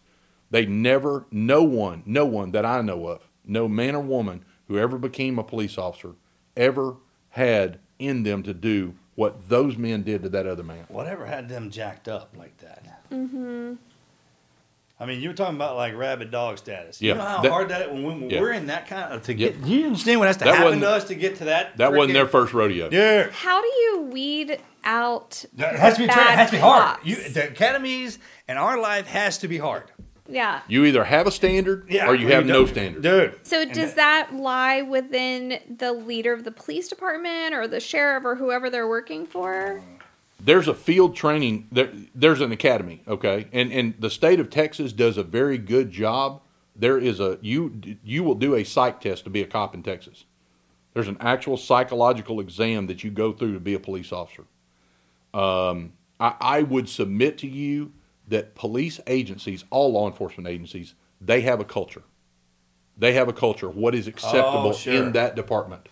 They 0.51 0.65
never, 0.65 1.27
no 1.31 1.63
one, 1.63 2.03
no 2.07 2.25
one 2.25 2.53
that 2.53 2.65
I 2.65 2.81
know 2.81 3.07
of, 3.07 3.29
no 3.45 3.69
man 3.69 3.95
or 3.95 4.01
woman 4.01 4.45
who 4.67 4.79
ever 4.79 4.97
became 4.97 5.39
a 5.39 5.45
police 5.45 5.77
officer, 5.77 6.15
ever 6.57 6.97
had 7.31 7.79
in 7.99 8.23
them 8.23 8.43
to 8.45 8.55
do 8.55 8.95
what 9.19 9.49
those 9.49 9.77
men 9.77 10.05
did 10.05 10.23
to 10.23 10.29
that 10.29 10.47
other 10.47 10.63
man. 10.63 10.85
Whatever 10.87 11.27
had 11.27 11.49
them 11.49 11.71
jacked 11.71 12.07
up 12.07 12.37
like 12.39 12.57
that? 12.59 12.85
Mm-hmm. 13.11 13.75
I 15.01 15.07
mean, 15.07 15.21
you 15.21 15.31
were 15.31 15.35
talking 15.35 15.57
about 15.57 15.75
like 15.75 15.97
rabid 15.97 16.31
dog 16.31 16.57
status. 16.59 17.03
Yeah, 17.03 17.15
You 17.15 17.19
know 17.19 17.25
how 17.25 17.41
that- 17.43 17.51
hard 17.51 17.69
that 17.71 17.93
when, 17.93 18.05
when 18.05 18.31
yeah. 18.31 18.41
we're 18.41 18.53
in 18.53 18.69
that 18.69 18.87
kind 18.87 19.13
of 19.13 19.25
to 19.25 19.35
get. 19.35 19.61
Do 19.65 19.71
you 19.73 19.87
understand 19.87 20.21
what 20.21 20.29
has 20.29 20.37
to 20.37 20.45
That 20.45 20.55
happen 20.55 20.79
to 20.79 20.89
us 20.89 21.03
to 21.07 21.17
get 21.17 21.35
to 21.39 21.47
that? 21.47 21.77
That 21.79 21.93
wasn't 21.95 22.15
their 22.15 22.29
first 22.29 22.55
rodeo. 22.55 22.91
Yeah. 22.93 23.29
How 23.33 23.61
do 23.61 23.67
you 23.67 24.03
weed 24.13 24.61
out 24.85 25.45
It 25.59 25.65
has 25.77 25.95
to 25.95 26.01
be 26.03 26.07
bad 26.07 26.15
tra- 26.15 26.37
has 26.37 26.51
to 26.51 26.57
be 26.57 26.61
hard. 26.61 27.01
You, 27.03 27.17
the 27.29 27.49
academies 27.49 28.21
and 28.47 28.57
our 28.57 28.81
life 28.81 29.09
has 29.09 29.39
to 29.39 29.49
be 29.49 29.59
hard. 29.59 29.91
Yeah. 30.29 30.61
You 30.69 30.85
either 30.85 31.05
have 31.05 31.27
a 31.27 31.31
standard 31.31 31.87
Yeah, 31.89 32.07
or 32.07 32.15
you 32.15 32.29
have 32.29 32.47
you 32.47 32.53
no 32.53 32.67
standard. 32.67 33.03
Dude. 33.03 33.47
So 33.47 33.65
does 33.65 33.95
that 33.95 34.35
lie 34.35 34.83
within 34.83 35.59
the 35.79 35.93
leader 35.93 36.33
of 36.33 36.45
the 36.45 36.53
police 36.53 36.89
department 36.89 37.55
or 37.55 37.67
the 37.67 37.81
sheriff 37.81 38.25
or 38.25 38.37
whoever 38.37 38.69
they're 38.69 38.89
working 38.89 39.27
for? 39.27 39.83
there's 40.41 40.69
a 40.69 40.75
field 40.75 41.17
training 41.17 41.67
there, 41.73 41.91
there's 42.15 42.41
an 42.41 42.53
academy 42.53 43.03
okay 43.09 43.49
and 43.53 43.73
and 43.73 43.95
the 43.99 44.11
state 44.11 44.39
of 44.39 44.49
texas 44.49 44.93
does 44.93 45.17
a 45.17 45.23
very 45.23 45.59
good 45.59 45.91
job 45.91 46.41
there 46.77 46.99
is 46.99 47.21
a 47.21 47.39
you 47.41 47.81
you 48.05 48.23
will 48.23 48.35
do 48.35 48.55
a 48.55 48.65
psych 48.65 49.01
test 49.01 49.25
to 49.25 49.31
be 49.31 49.43
a 49.43 49.47
cop 49.47 49.75
in 49.75 49.83
texas 49.83 50.25
there's 50.95 51.09
an 51.09 51.17
actual 51.21 51.57
psychological 51.57 52.41
exam 52.41 52.87
that 52.87 53.03
you 53.03 53.11
go 53.11 53.33
through 53.33 53.53
to 53.53 53.61
be 53.61 53.75
a 53.75 53.81
police 53.81 54.13
officer 54.13 54.45
um, 55.35 55.93
I, 56.19 56.35
I 56.41 56.63
would 56.63 56.89
submit 56.89 57.39
to 57.39 57.49
you 57.49 57.93
that 58.29 58.55
police 58.55 59.01
agencies 59.07 59.65
all 59.71 59.93
law 59.93 60.07
enforcement 60.07 60.49
agencies 60.49 60.95
they 61.21 61.41
have 61.41 61.61
a 61.61 61.65
culture 61.65 62.03
they 62.97 63.13
have 63.15 63.29
a 63.29 63.33
culture 63.33 63.69
what 63.69 63.95
is 63.95 64.07
acceptable 64.07 64.69
Oh, 64.69 64.73
sure. 64.73 64.95
in 64.95 65.13
that 65.13 65.35
department 65.37 65.89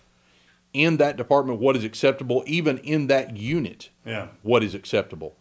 in 0.73 0.97
that 0.97 1.17
department 1.17 1.59
what 1.59 1.75
is 1.75 1.83
acceptable 1.83 2.43
even 2.45 2.77
in 2.79 3.07
that 3.07 3.35
unit 3.37 3.89
Yeah. 4.05 4.27
what 4.43 4.63
is 4.63 4.75
acceptable. 4.75 5.35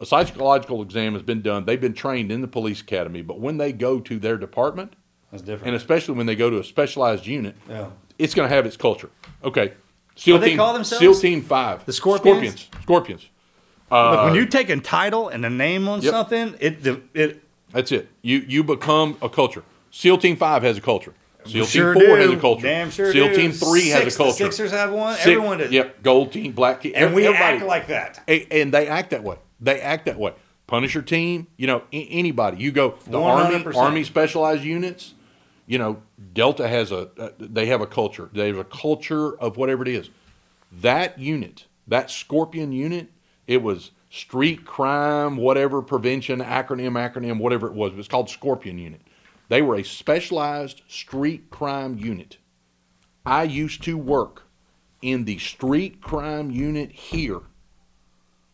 A 0.00 0.06
psychological 0.06 0.82
exam 0.82 1.12
has 1.12 1.22
been 1.22 1.42
done. 1.42 1.64
They've 1.64 1.80
been 1.80 1.94
trained 1.94 2.32
in 2.32 2.40
the 2.40 2.48
police 2.48 2.80
academy, 2.80 3.22
but 3.22 3.38
when 3.38 3.58
they 3.58 3.70
go 3.72 4.00
to 4.00 4.18
their 4.18 4.36
department, 4.36 4.94
That's 5.30 5.44
different. 5.44 5.66
and 5.68 5.76
especially 5.76 6.16
when 6.16 6.26
they 6.26 6.34
go 6.34 6.50
to 6.50 6.58
a 6.58 6.64
specialized 6.64 7.24
unit, 7.24 7.54
Yeah. 7.68 7.90
it's 8.18 8.34
going 8.34 8.48
to 8.48 8.54
have 8.54 8.66
its 8.66 8.76
culture. 8.76 9.10
Okay, 9.44 9.74
SEAL 10.16 10.36
What 10.36 10.40
they 10.40 10.56
call 10.56 10.72
themselves? 10.72 11.00
SEAL 11.00 11.14
Team 11.20 11.42
Five, 11.42 11.84
The 11.84 11.92
Scorpions? 11.92 12.62
Scorpions, 12.62 12.68
Scorpions. 12.82 13.28
Look, 13.92 14.18
Uh, 14.18 14.24
when 14.24 14.34
you 14.34 14.46
take 14.46 14.70
a 14.70 14.76
title 14.78 15.28
and 15.28 15.44
a 15.44 15.50
name 15.50 15.86
on 15.88 16.00
Yep. 16.00 16.10
something, 16.10 16.54
it 16.60 16.82
the, 16.82 17.00
it 17.14 17.42
that's 17.72 17.92
it. 17.92 18.08
You 18.22 18.44
you 18.48 18.64
become 18.64 19.16
a 19.22 19.28
culture. 19.28 19.62
SEAL 19.90 20.18
Team 20.18 20.36
Five 20.36 20.62
has 20.62 20.78
a 20.78 20.80
culture. 20.80 21.12
SEAL 21.44 21.66
Sure 21.66 21.94
Team 21.94 22.06
Four 22.06 22.16
do. 22.16 22.22
has 22.22 22.30
a 22.30 22.36
culture. 22.40 22.66
Damn 22.66 22.90
sure 22.90 23.12
SEAL 23.12 23.28
do. 23.28 23.34
Team 23.36 23.52
Three 23.52 23.88
has 23.90 24.14
a 24.14 24.16
culture. 24.16 24.32
the 24.46 24.52
Sixers 24.52 24.70
have 24.70 24.92
one. 24.92 25.14
Six- 25.16 25.26
Everyone 25.26 25.58
does. 25.58 25.70
Yep, 25.72 26.02
Gold 26.02 26.32
Team, 26.32 26.52
Black 26.52 26.80
Team, 26.82 26.92
and 26.94 27.14
we 27.14 27.26
everybody. 27.26 27.56
act 27.58 27.66
like 27.66 27.86
that. 27.88 28.20
A- 28.28 28.46
and 28.50 28.72
they 28.72 28.86
act 28.86 29.10
that 29.10 29.22
way. 29.22 29.36
They 29.60 29.80
act 29.80 30.06
that 30.06 30.18
way. 30.18 30.32
Punisher 30.68 31.02
team, 31.02 31.48
you 31.58 31.66
know, 31.66 31.82
anybody. 31.92 32.56
You 32.62 32.72
go 32.72 32.94
the 33.06 33.20
army, 33.20 33.56
100%. 33.56 33.76
army 33.76 34.04
specialized 34.04 34.62
units. 34.64 35.12
You 35.66 35.78
know, 35.78 35.98
Delta 36.32 36.66
has 36.66 36.90
a. 36.92 37.08
Uh, 37.18 37.28
they 37.38 37.66
have 37.66 37.80
a 37.82 37.86
culture. 37.86 38.30
They 38.32 38.46
have 38.46 38.56
a 38.56 38.64
culture 38.64 39.36
of 39.38 39.56
whatever 39.58 39.82
it 39.82 39.88
is. 39.88 40.08
That 40.80 41.18
unit, 41.18 41.66
that 41.86 42.10
Scorpion 42.10 42.72
unit, 42.72 43.08
it 43.46 43.62
was 43.62 43.90
street 44.10 44.64
crime, 44.64 45.36
whatever 45.36 45.82
prevention 45.82 46.40
acronym, 46.40 46.92
acronym, 46.92 47.38
whatever 47.38 47.66
it 47.66 47.72
was. 47.74 47.92
It 47.92 47.96
was 47.96 48.08
called 48.08 48.28
Scorpion 48.30 48.78
unit. 48.78 49.00
They 49.48 49.62
were 49.62 49.76
a 49.76 49.82
specialized 49.82 50.82
street 50.88 51.50
crime 51.50 51.98
unit. 51.98 52.38
I 53.26 53.44
used 53.44 53.82
to 53.84 53.96
work 53.98 54.44
in 55.00 55.24
the 55.24 55.38
street 55.38 56.00
crime 56.00 56.50
unit 56.50 56.92
here 56.92 57.40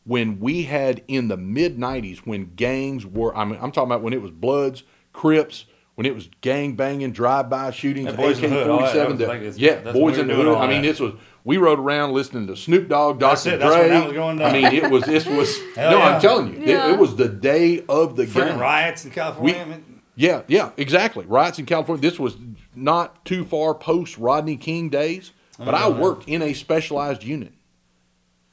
when 0.04 0.40
we 0.40 0.62
had 0.64 1.02
in 1.08 1.28
the 1.28 1.36
mid 1.36 1.76
90s 1.78 2.18
when 2.20 2.52
gangs 2.56 3.04
were 3.04 3.36
I 3.36 3.44
mean, 3.44 3.58
I'm 3.60 3.70
talking 3.72 3.88
about 3.90 4.02
when 4.02 4.12
it 4.12 4.22
was 4.22 4.30
Bloods, 4.30 4.82
Crips, 5.12 5.66
when 5.94 6.06
it 6.06 6.14
was 6.14 6.28
gang 6.40 6.74
banging, 6.76 7.12
drive 7.12 7.50
by 7.50 7.70
shootings, 7.70 8.10
Yeah, 8.10 8.16
Boys 8.16 8.42
in 8.42 8.50
the 8.50 8.56
Hood, 8.56 8.70
all 8.70 8.78
that. 8.80 8.94
That 8.94 9.06
AK-47. 9.06 9.10
was 9.10 9.18
that- 9.18 9.28
like 9.28 9.38
it's- 9.40 9.58
yeah, 9.58 9.92
boys 9.92 10.18
in 10.18 10.28
the 10.28 10.34
hood. 10.34 10.56
I 10.56 10.66
mean, 10.68 10.82
this 10.82 11.00
was 11.00 11.14
we 11.48 11.56
rode 11.56 11.78
around 11.78 12.12
listening 12.12 12.46
to 12.46 12.54
Snoop 12.54 12.90
Dogg, 12.90 13.20
That's 13.20 13.44
Dr. 13.44 13.54
it. 13.54 13.60
That's 13.60 13.74
Dre. 13.74 13.88
that 13.88 14.04
was 14.04 14.12
going 14.12 14.42
I 14.42 14.52
mean, 14.52 14.66
it 14.66 14.90
was 14.90 15.04
this 15.04 15.24
was 15.24 15.58
no, 15.78 15.96
yeah. 15.96 15.96
I'm 15.96 16.20
telling 16.20 16.52
you, 16.52 16.60
it- 16.60 16.68
Yeah. 16.68 16.92
it, 16.92 16.98
was 16.98 17.16
the 17.16 17.26
day 17.26 17.82
of 17.88 18.16
the 18.16 18.24
Freaking 18.26 18.48
gang. 18.48 18.58
riots 18.58 19.06
in 19.06 19.12
California. 19.12 19.64
We- 19.66 19.94
Yeah, 20.14 20.42
yeah, 20.46 20.72
exactly. 20.76 21.24
Riots 21.24 21.58
in 21.58 21.64
California. 21.64 22.02
This 22.02 22.18
was 22.18 22.36
not 22.76 23.24
too 23.24 23.46
far 23.46 23.74
post 23.74 24.18
Rodney 24.18 24.58
King 24.58 24.90
days, 24.90 25.32
oh, 25.58 25.64
but 25.64 25.74
I 25.74 25.88
worked 25.88 26.28
in 26.28 26.42
a 26.42 26.52
specialized 26.52 27.24
unit. 27.24 27.54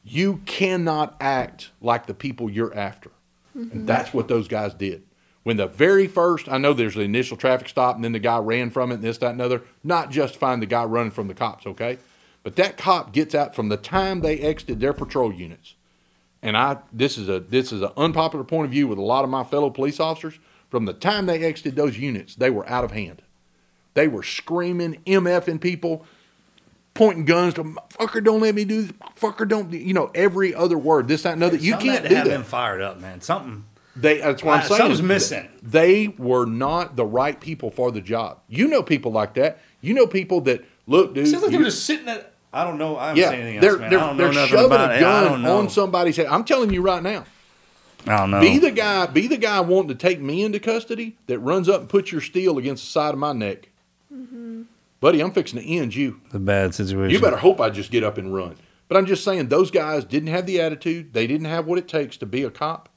You 0.02 0.38
cannot 0.46 1.18
act 1.20 1.72
like 1.82 2.06
the 2.06 2.14
people 2.14 2.50
you're 2.50 2.74
after. 2.74 3.12
And 3.56 3.72
mm-hmm. 3.72 3.86
that's 3.86 4.14
what 4.14 4.30
those 4.30 4.48
guys 4.48 4.74
did. 4.74 5.04
When 5.44 5.58
the 5.58 5.68
very 5.68 6.08
first, 6.08 6.48
I 6.48 6.60
know 6.60 6.72
there's 6.72 6.96
the 6.96 7.02
initial 7.02 7.36
traffic 7.36 7.68
stop 7.68 7.96
and 7.96 8.06
then 8.06 8.14
the 8.14 8.20
guy 8.20 8.38
ran 8.38 8.70
from 8.70 8.92
it 8.92 8.96
and 8.96 9.04
this, 9.04 9.18
that, 9.18 9.32
and 9.32 9.42
other, 9.42 9.64
not 9.84 10.12
justifying 10.12 10.62
the 10.62 10.66
guy 10.66 10.86
running 10.86 11.12
from 11.12 11.28
the 11.28 11.34
cops, 11.34 11.68
okay? 11.68 11.98
But 12.46 12.56
that 12.58 12.78
cop 12.78 13.12
gets 13.12 13.34
out 13.34 13.56
from 13.56 13.70
the 13.70 13.76
time 13.76 14.22
they 14.22 14.40
exited 14.40 14.80
their 14.80 14.94
patrol 14.94 15.34
units. 15.34 15.74
And 16.44 16.56
I 16.56 16.78
this 16.94 17.18
is 17.18 17.28
a 17.28 17.40
this 17.40 17.72
is 17.72 17.82
an 17.82 17.90
unpopular 17.98 18.46
point 18.46 18.66
of 18.68 18.72
view 18.72 18.88
with 18.88 19.00
a 19.00 19.02
lot 19.04 19.24
of 19.24 19.32
my 19.32 19.44
fellow 19.44 19.70
police 19.72 20.00
officers. 20.00 20.38
From 20.70 20.86
the 20.86 20.94
time 20.94 21.26
they 21.26 21.44
exited 21.44 21.76
those 21.76 21.98
units, 21.98 22.36
they 22.36 22.52
were 22.52 22.70
out 22.70 22.84
of 22.84 22.92
hand. 22.92 23.24
They 23.96 24.08
were 24.08 24.22
screaming, 24.22 25.02
MFing 25.08 25.60
people, 25.60 26.06
pointing 26.94 27.26
guns 27.26 27.56
to 27.56 27.64
fucker, 27.64 28.24
don't 28.24 28.42
let 28.42 28.54
me 28.54 28.64
do 28.66 28.84
this, 28.84 28.92
fucker, 29.20 29.48
don't 29.48 29.72
you 29.74 29.94
know, 29.94 30.12
every 30.14 30.54
other 30.54 30.78
word, 30.78 31.08
this, 31.08 31.24
that, 31.24 31.34
and 31.34 31.44
other. 31.44 31.56
You 31.58 31.72
something 31.72 31.88
can't 31.90 32.02
had 32.02 32.04
to 32.04 32.10
do 32.10 32.16
have 32.16 32.26
that. 32.26 32.32
them 32.32 32.44
fired 32.44 32.82
up, 32.82 33.00
man. 33.00 33.22
Something. 33.22 33.66
They 33.96 34.20
that's 34.20 34.44
what 34.44 34.54
I'm 34.54 34.60
Uh, 34.60 34.64
saying. 34.68 34.78
something's 34.78 35.02
missing. 35.02 35.48
They 35.64 36.10
were 36.20 36.46
not 36.46 36.96
the 36.96 37.06
right 37.06 37.40
people 37.40 37.72
for 37.72 37.92
the 37.92 38.02
job. 38.02 38.40
You 38.50 38.68
know 38.68 38.84
people 38.84 39.12
like 39.12 39.34
that. 39.36 39.60
You 39.82 39.94
know 39.96 40.06
people 40.06 40.42
that 40.42 40.64
look, 40.86 41.16
dude. 41.16 41.26
It 41.26 41.32
sounds 41.32 41.42
like 41.44 41.52
they 41.52 41.58
you- 41.58 41.64
were 41.64 41.70
just 41.72 41.86
sitting 41.86 42.08
at. 42.10 42.34
I 42.56 42.64
don't 42.64 42.78
know. 42.78 42.96
I 42.98 43.10
haven't 43.10 43.22
yeah, 43.22 43.30
seen 43.32 43.40
anything 43.42 43.60
they're 43.60 43.72
else, 43.72 43.80
man. 43.82 43.90
they're, 43.90 44.00
I 44.00 44.08
don't 44.08 44.18
know 44.18 44.24
they're 44.24 44.34
nothing 44.34 44.50
shoving 44.50 44.66
about 44.68 44.92
a 44.92 44.94
it. 44.94 44.98
I 44.98 45.00
gun 45.02 45.24
don't 45.26 45.42
know. 45.42 45.58
on 45.58 45.70
somebody's 45.70 46.16
head. 46.16 46.28
I'm 46.28 46.46
telling 46.46 46.72
you 46.72 46.82
right 46.82 47.04
now. 47.04 47.26
I 48.08 48.18
don't 48.18 48.32
know. 48.32 48.40
Be 48.40 48.60
the 48.60 48.72
guy. 48.72 49.08
Be 49.08 49.28
the 49.28 49.38
guy 49.38 49.60
wanting 49.60 49.90
to 49.90 49.96
take 49.96 50.22
me 50.22 50.42
into 50.42 50.60
custody 50.60 51.18
that 51.28 51.40
runs 51.40 51.68
up 51.68 51.82
and 51.82 51.90
puts 51.90 52.14
your 52.14 52.22
steel 52.22 52.58
against 52.58 52.86
the 52.86 52.90
side 52.90 53.14
of 53.14 53.20
my 53.20 53.34
neck, 53.34 53.72
mm-hmm. 54.14 54.64
buddy. 55.02 55.22
I'm 55.22 55.32
fixing 55.32 55.60
to 55.60 55.68
end 55.68 55.96
you. 55.96 56.22
the 56.32 56.40
bad 56.40 56.74
situation. 56.74 57.12
You 57.14 57.20
better 57.20 57.36
hope 57.36 57.60
I 57.60 57.70
just 57.70 57.92
get 57.92 58.06
up 58.06 58.18
and 58.18 58.34
run. 58.34 58.56
But 58.88 58.98
I'm 58.98 59.06
just 59.06 59.26
saying 59.26 59.50
those 59.50 59.70
guys 59.70 60.06
didn't 60.06 60.30
have 60.30 60.46
the 60.46 60.62
attitude. 60.62 61.14
They 61.14 61.28
didn't 61.28 61.48
have 61.48 61.66
what 61.66 61.80
it 61.80 61.90
takes 61.90 62.16
to 62.18 62.26
be 62.26 62.44
a 62.44 62.52
cop, 62.52 62.88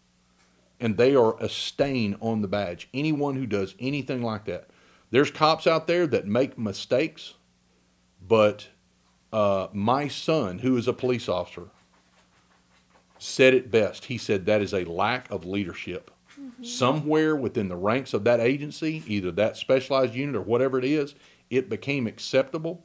and 0.79 0.97
they 0.97 1.17
are 1.17 1.37
a 1.41 1.49
stain 1.49 2.17
on 2.21 2.43
the 2.43 2.49
badge. 2.49 2.89
Anyone 2.95 3.35
who 3.35 3.47
does 3.47 3.75
anything 3.81 4.23
like 4.23 4.45
that, 4.45 4.69
there's 5.11 5.33
cops 5.33 5.67
out 5.67 5.87
there 5.89 6.07
that 6.07 6.27
make 6.27 6.59
mistakes, 6.59 7.35
but 8.21 8.69
uh, 9.33 9.69
my 9.73 10.09
son, 10.09 10.61
who 10.61 10.77
is 10.77 10.89
a 10.89 10.93
police 10.93 11.29
officer, 11.29 11.69
said 13.19 13.55
it 13.55 13.71
best. 13.71 14.07
He 14.07 14.19
said 14.19 14.47
that 14.47 14.63
is 14.63 14.73
a 14.73 14.85
lack 14.85 15.31
of 15.31 15.45
leadership. 15.45 16.11
Somewhere 16.63 17.35
within 17.37 17.69
the 17.69 17.77
ranks 17.77 18.15
of 18.15 18.25
that 18.25 18.41
agency, 18.41 19.03
either 19.07 19.31
that 19.33 19.57
specialized 19.57 20.15
unit 20.15 20.37
or 20.37 20.41
whatever 20.41 20.79
it 20.79 20.85
is, 20.85 21.15
it 21.51 21.69
became 21.69 22.07
acceptable 22.07 22.85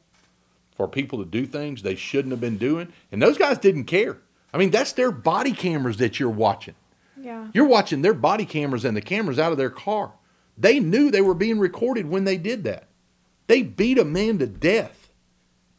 for 0.76 0.88
people 0.88 1.20
to 1.20 1.26
do 1.26 1.46
things 1.46 1.82
they 1.82 1.96
shouldn't 1.96 2.32
have 2.32 2.42
been 2.42 2.58
doing. 2.58 2.92
And 3.12 3.22
those 3.22 3.38
guys 3.38 3.58
didn't 3.58 3.86
care. 3.86 4.18
I 4.54 4.58
mean, 4.58 4.72
that's 4.72 4.94
their 4.94 5.12
body 5.12 5.54
cameras 5.54 5.98
that 5.98 6.20
you're 6.20 6.30
watching. 6.30 6.76
Yeah. 7.20 7.48
You're 7.54 7.68
watching 7.68 8.02
their 8.02 8.14
body 8.14 8.46
cameras 8.46 8.86
and 8.86 8.98
the 8.98 9.02
cameras 9.02 9.40
out 9.40 9.52
of 9.52 9.58
their 9.58 9.70
car. 9.70 10.14
They 10.58 10.80
knew 10.80 11.10
they 11.10 11.22
were 11.22 11.34
being 11.34 11.60
recorded 11.60 12.08
when 12.08 12.26
they 12.26 12.38
did 12.38 12.64
that. 12.66 12.88
They 13.48 13.64
beat 13.64 13.98
a 13.98 14.06
man 14.06 14.40
to 14.40 14.48
death 14.48 15.03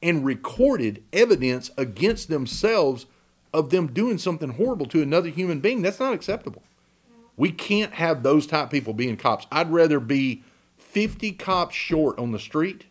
and 0.04 0.22
recorded 0.24 1.02
evidence 1.14 1.70
against 1.78 2.28
themselves 2.28 3.06
of 3.54 3.70
them 3.70 3.86
doing 3.86 4.18
something 4.18 4.50
horrible 4.50 4.84
to 4.84 5.00
another 5.00 5.30
human 5.30 5.60
being. 5.60 5.80
That's 5.80 5.98
not 5.98 6.12
acceptable. 6.12 6.62
We 7.36 7.50
can't 7.50 7.94
have 7.94 8.22
those 8.22 8.46
type 8.46 8.70
people 8.70 8.92
being 8.92 9.16
cops. 9.16 9.46
I'd 9.50 9.72
rather 9.72 9.98
be 9.98 10.44
50 10.76 11.32
cops 11.32 11.74
short 11.74 12.18
on 12.18 12.32
the 12.32 12.38
street 12.38 12.84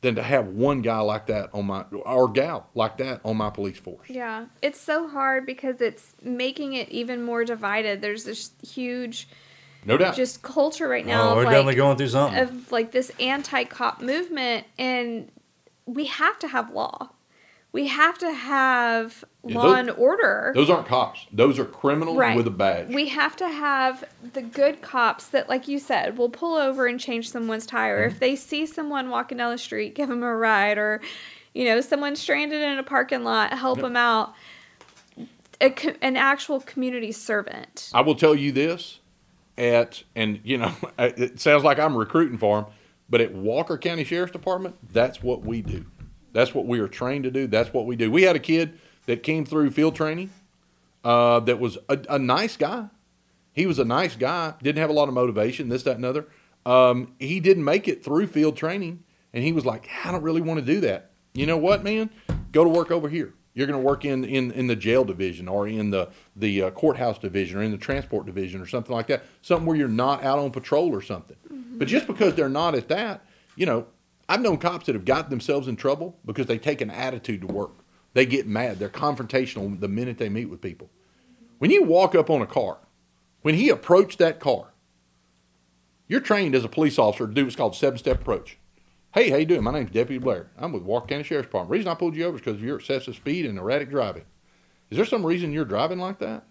than 0.00 0.16
to 0.16 0.22
have 0.22 0.48
one 0.48 0.82
guy 0.82 0.98
like 0.98 1.26
that 1.28 1.48
on 1.54 1.66
my 1.66 1.82
or 1.92 2.28
gal 2.28 2.68
like 2.74 2.98
that 2.98 3.20
on 3.24 3.36
my 3.36 3.48
police 3.48 3.78
force. 3.78 4.10
Yeah, 4.10 4.46
it's 4.60 4.80
so 4.80 5.08
hard 5.08 5.46
because 5.46 5.80
it's 5.80 6.14
making 6.22 6.74
it 6.74 6.88
even 6.88 7.22
more 7.22 7.44
divided. 7.44 8.02
There's 8.02 8.24
this 8.24 8.50
huge, 8.62 9.28
No 9.86 9.96
doubt. 9.96 10.16
just 10.16 10.42
culture 10.42 10.88
right 10.88 11.04
oh, 11.04 11.08
now. 11.08 11.30
Oh, 11.30 11.36
we're 11.36 11.44
like, 11.44 11.52
definitely 11.52 11.76
going 11.76 11.96
through 11.96 12.08
something. 12.08 12.38
Of 12.38 12.72
like 12.72 12.90
this 12.90 13.12
anti-cop 13.20 14.02
movement, 14.02 14.66
and 14.76 15.30
we 15.86 16.06
have 16.06 16.38
to 16.40 16.48
have 16.48 16.70
law. 16.70 17.10
we 17.72 17.88
have 17.88 18.16
to 18.18 18.32
have 18.32 19.24
Yeah, 19.44 19.56
law 19.56 19.62
those- 19.64 19.78
and 19.80 19.90
order. 19.90 20.52
Those 20.54 20.70
aren't 20.70 20.86
cops. 20.86 21.26
Those 21.32 21.58
are 21.58 21.64
criminals 21.64 22.16
Right. 22.16 22.36
with 22.36 22.46
a 22.46 22.50
badge. 22.52 22.94
We 22.94 23.08
have 23.08 23.34
to 23.38 23.48
have 23.48 24.04
the 24.32 24.42
good 24.42 24.80
cops 24.80 25.26
that, 25.26 25.48
like 25.48 25.66
you 25.66 25.80
said, 25.80 26.16
will 26.16 26.28
pull 26.28 26.54
over 26.56 26.86
and 26.86 27.00
change 27.00 27.30
someone's 27.32 27.66
tire. 27.66 27.98
Mm-hmm. 28.06 28.12
If 28.14 28.20
they 28.20 28.36
see 28.36 28.64
someone 28.64 29.10
walking 29.10 29.38
down 29.38 29.50
the 29.50 29.58
street, 29.58 29.96
give 29.96 30.08
them 30.08 30.22
a 30.22 30.36
ride, 30.36 30.78
or, 30.78 31.00
you 31.52 31.64
know, 31.64 31.80
someone 31.80 32.14
stranded 32.14 32.62
in 32.62 32.78
a 32.78 32.84
parking 32.84 33.24
lot, 33.24 33.52
help 33.52 33.78
Yep. 33.78 33.82
them 33.86 33.96
out. 33.96 34.34
A, 35.60 35.74
an 36.00 36.16
actual 36.16 36.60
community 36.60 37.10
servant. 37.10 37.90
I 37.92 38.02
will 38.02 38.14
tell 38.14 38.36
you 38.36 38.52
this 38.52 39.00
at 39.58 40.02
and 40.14 40.40
you 40.44 40.58
know 40.58 40.72
it 40.98 41.40
sounds 41.40 41.64
like 41.64 41.78
I'm 41.80 41.96
recruiting 41.96 42.38
for 42.38 42.62
them, 42.62 42.70
but 43.08 43.20
at 43.20 43.34
Walker 43.34 43.78
County 43.78 44.04
Sheriff's 44.04 44.32
Department, 44.32 44.76
that's 44.92 45.22
what 45.22 45.42
we 45.42 45.62
do. 45.62 45.84
That's 46.32 46.54
what 46.54 46.66
we 46.66 46.80
are 46.80 46.88
trained 46.88 47.24
to 47.24 47.30
do. 47.30 47.46
That's 47.46 47.72
what 47.72 47.86
we 47.86 47.96
do. 47.96 48.10
We 48.10 48.22
had 48.22 48.36
a 48.36 48.40
kid 48.40 48.78
that 49.06 49.22
came 49.22 49.44
through 49.44 49.70
field 49.70 49.94
training 49.94 50.30
uh, 51.04 51.40
that 51.40 51.60
was 51.60 51.78
a, 51.88 51.98
a 52.08 52.18
nice 52.18 52.56
guy. 52.56 52.88
He 53.52 53.66
was 53.66 53.78
a 53.78 53.84
nice 53.84 54.16
guy. 54.16 54.54
Didn't 54.62 54.80
have 54.80 54.90
a 54.90 54.94
lot 54.94 55.08
of 55.08 55.14
motivation. 55.14 55.68
This, 55.68 55.84
that, 55.84 55.96
and 55.96 56.04
other. 56.04 56.26
Um, 56.66 57.14
he 57.20 57.40
didn't 57.40 57.64
make 57.64 57.86
it 57.86 58.04
through 58.04 58.26
field 58.26 58.56
training, 58.56 59.04
and 59.32 59.44
he 59.44 59.52
was 59.52 59.64
like, 59.64 59.88
"I 60.04 60.10
don't 60.10 60.22
really 60.22 60.40
want 60.40 60.58
to 60.60 60.66
do 60.66 60.80
that." 60.80 61.10
You 61.34 61.46
know 61.46 61.58
what, 61.58 61.84
man? 61.84 62.10
Go 62.52 62.64
to 62.64 62.70
work 62.70 62.90
over 62.90 63.08
here. 63.08 63.34
You're 63.52 63.68
going 63.68 63.80
to 63.80 63.86
work 63.86 64.04
in, 64.04 64.24
in, 64.24 64.50
in 64.50 64.66
the 64.66 64.74
jail 64.74 65.04
division 65.04 65.46
or 65.46 65.68
in 65.68 65.90
the 65.90 66.08
the 66.34 66.62
uh, 66.62 66.70
courthouse 66.70 67.18
division 67.18 67.58
or 67.58 67.62
in 67.62 67.70
the 67.70 67.78
transport 67.78 68.26
division 68.26 68.60
or 68.60 68.66
something 68.66 68.94
like 68.94 69.06
that. 69.06 69.24
Something 69.42 69.66
where 69.66 69.76
you're 69.76 69.88
not 69.88 70.24
out 70.24 70.40
on 70.40 70.50
patrol 70.50 70.92
or 70.92 71.02
something. 71.02 71.36
But 71.74 71.88
just 71.88 72.06
because 72.06 72.34
they're 72.34 72.48
not 72.48 72.74
at 72.74 72.88
that, 72.88 73.24
you 73.56 73.66
know, 73.66 73.86
I've 74.28 74.40
known 74.40 74.58
cops 74.58 74.86
that 74.86 74.94
have 74.94 75.04
got 75.04 75.30
themselves 75.30 75.68
in 75.68 75.76
trouble 75.76 76.18
because 76.24 76.46
they 76.46 76.58
take 76.58 76.80
an 76.80 76.90
attitude 76.90 77.42
to 77.42 77.46
work. 77.46 77.84
They 78.14 78.26
get 78.26 78.46
mad. 78.46 78.78
They're 78.78 78.88
confrontational 78.88 79.78
the 79.78 79.88
minute 79.88 80.18
they 80.18 80.28
meet 80.28 80.46
with 80.46 80.60
people. 80.60 80.88
When 81.58 81.70
you 81.70 81.82
walk 81.82 82.14
up 82.14 82.30
on 82.30 82.42
a 82.42 82.46
car, 82.46 82.78
when 83.42 83.54
he 83.54 83.68
approached 83.68 84.18
that 84.18 84.40
car, 84.40 84.72
you're 86.08 86.20
trained 86.20 86.54
as 86.54 86.64
a 86.64 86.68
police 86.68 86.98
officer 86.98 87.26
to 87.26 87.32
do 87.32 87.44
what's 87.44 87.56
called 87.56 87.74
seven 87.74 87.98
step 87.98 88.20
approach. 88.20 88.58
Hey, 89.12 89.30
how 89.30 89.36
you 89.36 89.46
doing? 89.46 89.62
My 89.62 89.72
name's 89.72 89.92
Deputy 89.92 90.18
Blair. 90.18 90.50
I'm 90.58 90.72
with 90.72 90.82
Walker 90.82 91.06
County 91.06 91.22
Sheriff's 91.22 91.46
Department. 91.46 91.70
The 91.70 91.78
reason 91.78 91.90
I 91.90 91.94
pulled 91.94 92.16
you 92.16 92.24
over 92.24 92.36
is 92.36 92.40
because 92.40 92.56
of 92.56 92.64
your 92.64 92.78
excessive 92.78 93.14
speed 93.14 93.46
and 93.46 93.58
erratic 93.58 93.90
driving. 93.90 94.24
Is 94.90 94.96
there 94.96 95.06
some 95.06 95.24
reason 95.24 95.52
you're 95.52 95.64
driving 95.64 95.98
like 95.98 96.18
that? 96.18 96.44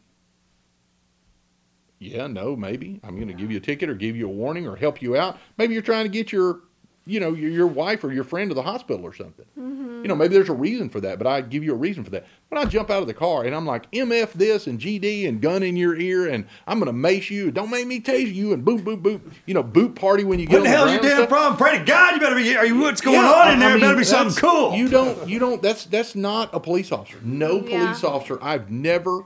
Yeah, 2.03 2.27
no, 2.27 2.55
maybe. 2.55 2.99
I'm 3.03 3.15
going 3.15 3.27
to 3.29 3.33
give 3.33 3.51
you 3.51 3.57
a 3.57 3.61
ticket 3.61 3.89
or 3.89 3.95
give 3.95 4.15
you 4.15 4.25
a 4.27 4.31
warning 4.31 4.67
or 4.67 4.75
help 4.75 5.01
you 5.01 5.15
out. 5.15 5.37
Maybe 5.57 5.73
you're 5.73 5.83
trying 5.83 6.05
to 6.05 6.09
get 6.09 6.31
your, 6.31 6.59
you 7.05 7.19
know, 7.19 7.33
your, 7.33 7.49
your 7.49 7.67
wife 7.67 8.03
or 8.03 8.11
your 8.11 8.23
friend 8.23 8.49
to 8.49 8.53
the 8.53 8.61
hospital 8.63 9.03
or 9.05 9.13
something. 9.13 9.45
Mm-hmm. 9.59 10.01
You 10.03 10.07
know, 10.09 10.15
maybe 10.15 10.33
there's 10.33 10.49
a 10.49 10.53
reason 10.53 10.89
for 10.89 10.99
that, 11.01 11.17
but 11.17 11.27
I 11.27 11.39
give 11.41 11.63
you 11.63 11.71
a 11.73 11.77
reason 11.77 12.03
for 12.03 12.09
that. 12.11 12.25
When 12.49 12.61
I 12.61 12.65
jump 12.65 12.89
out 12.89 13.01
of 13.01 13.07
the 13.07 13.13
car 13.13 13.45
and 13.45 13.55
I'm 13.55 13.65
like, 13.65 13.89
MF 13.91 14.33
this 14.33 14.67
and 14.67 14.79
GD 14.79 15.27
and 15.29 15.41
gun 15.41 15.63
in 15.63 15.77
your 15.77 15.95
ear 15.97 16.27
and 16.29 16.45
I'm 16.67 16.77
going 16.79 16.87
to 16.87 16.93
mace 16.93 17.29
you. 17.29 17.51
Don't 17.51 17.69
make 17.69 17.87
me 17.87 18.01
tase 18.01 18.33
you 18.33 18.51
and 18.53 18.65
boop, 18.65 18.81
boop, 18.81 19.01
boop. 19.01 19.21
You 19.45 19.53
know, 19.53 19.63
boot 19.63 19.95
party 19.95 20.23
when 20.25 20.39
you 20.39 20.45
get 20.45 20.59
What 20.59 20.63
the 20.63 20.69
on 20.69 20.75
hell's 20.75 20.89
ground 20.89 21.03
your 21.03 21.09
damn 21.11 21.17
stuff. 21.19 21.29
problem? 21.29 21.57
Pray 21.57 21.79
to 21.79 21.85
God, 21.85 22.13
you 22.15 22.19
better 22.19 22.35
be. 22.35 22.55
Are 22.57 22.65
you 22.65 22.79
what's 22.79 22.99
going 23.01 23.15
Yeah, 23.15 23.31
on 23.31 23.53
in 23.53 23.57
I 23.57 23.59
there? 23.59 23.71
mean, 23.71 23.79
better 23.81 23.97
be 23.97 24.03
something 24.03 24.35
cool. 24.35 24.73
You 24.75 24.89
don't. 24.89 25.27
You 25.29 25.39
don't. 25.39 25.61
That's 25.61 25.85
that's 25.85 26.15
not 26.15 26.49
a 26.53 26.59
police 26.59 26.91
officer. 26.91 27.17
No 27.23 27.65
Yeah. 27.65 27.85
police 27.85 28.03
officer. 28.03 28.37
I've 28.41 28.69
never. 28.69 29.21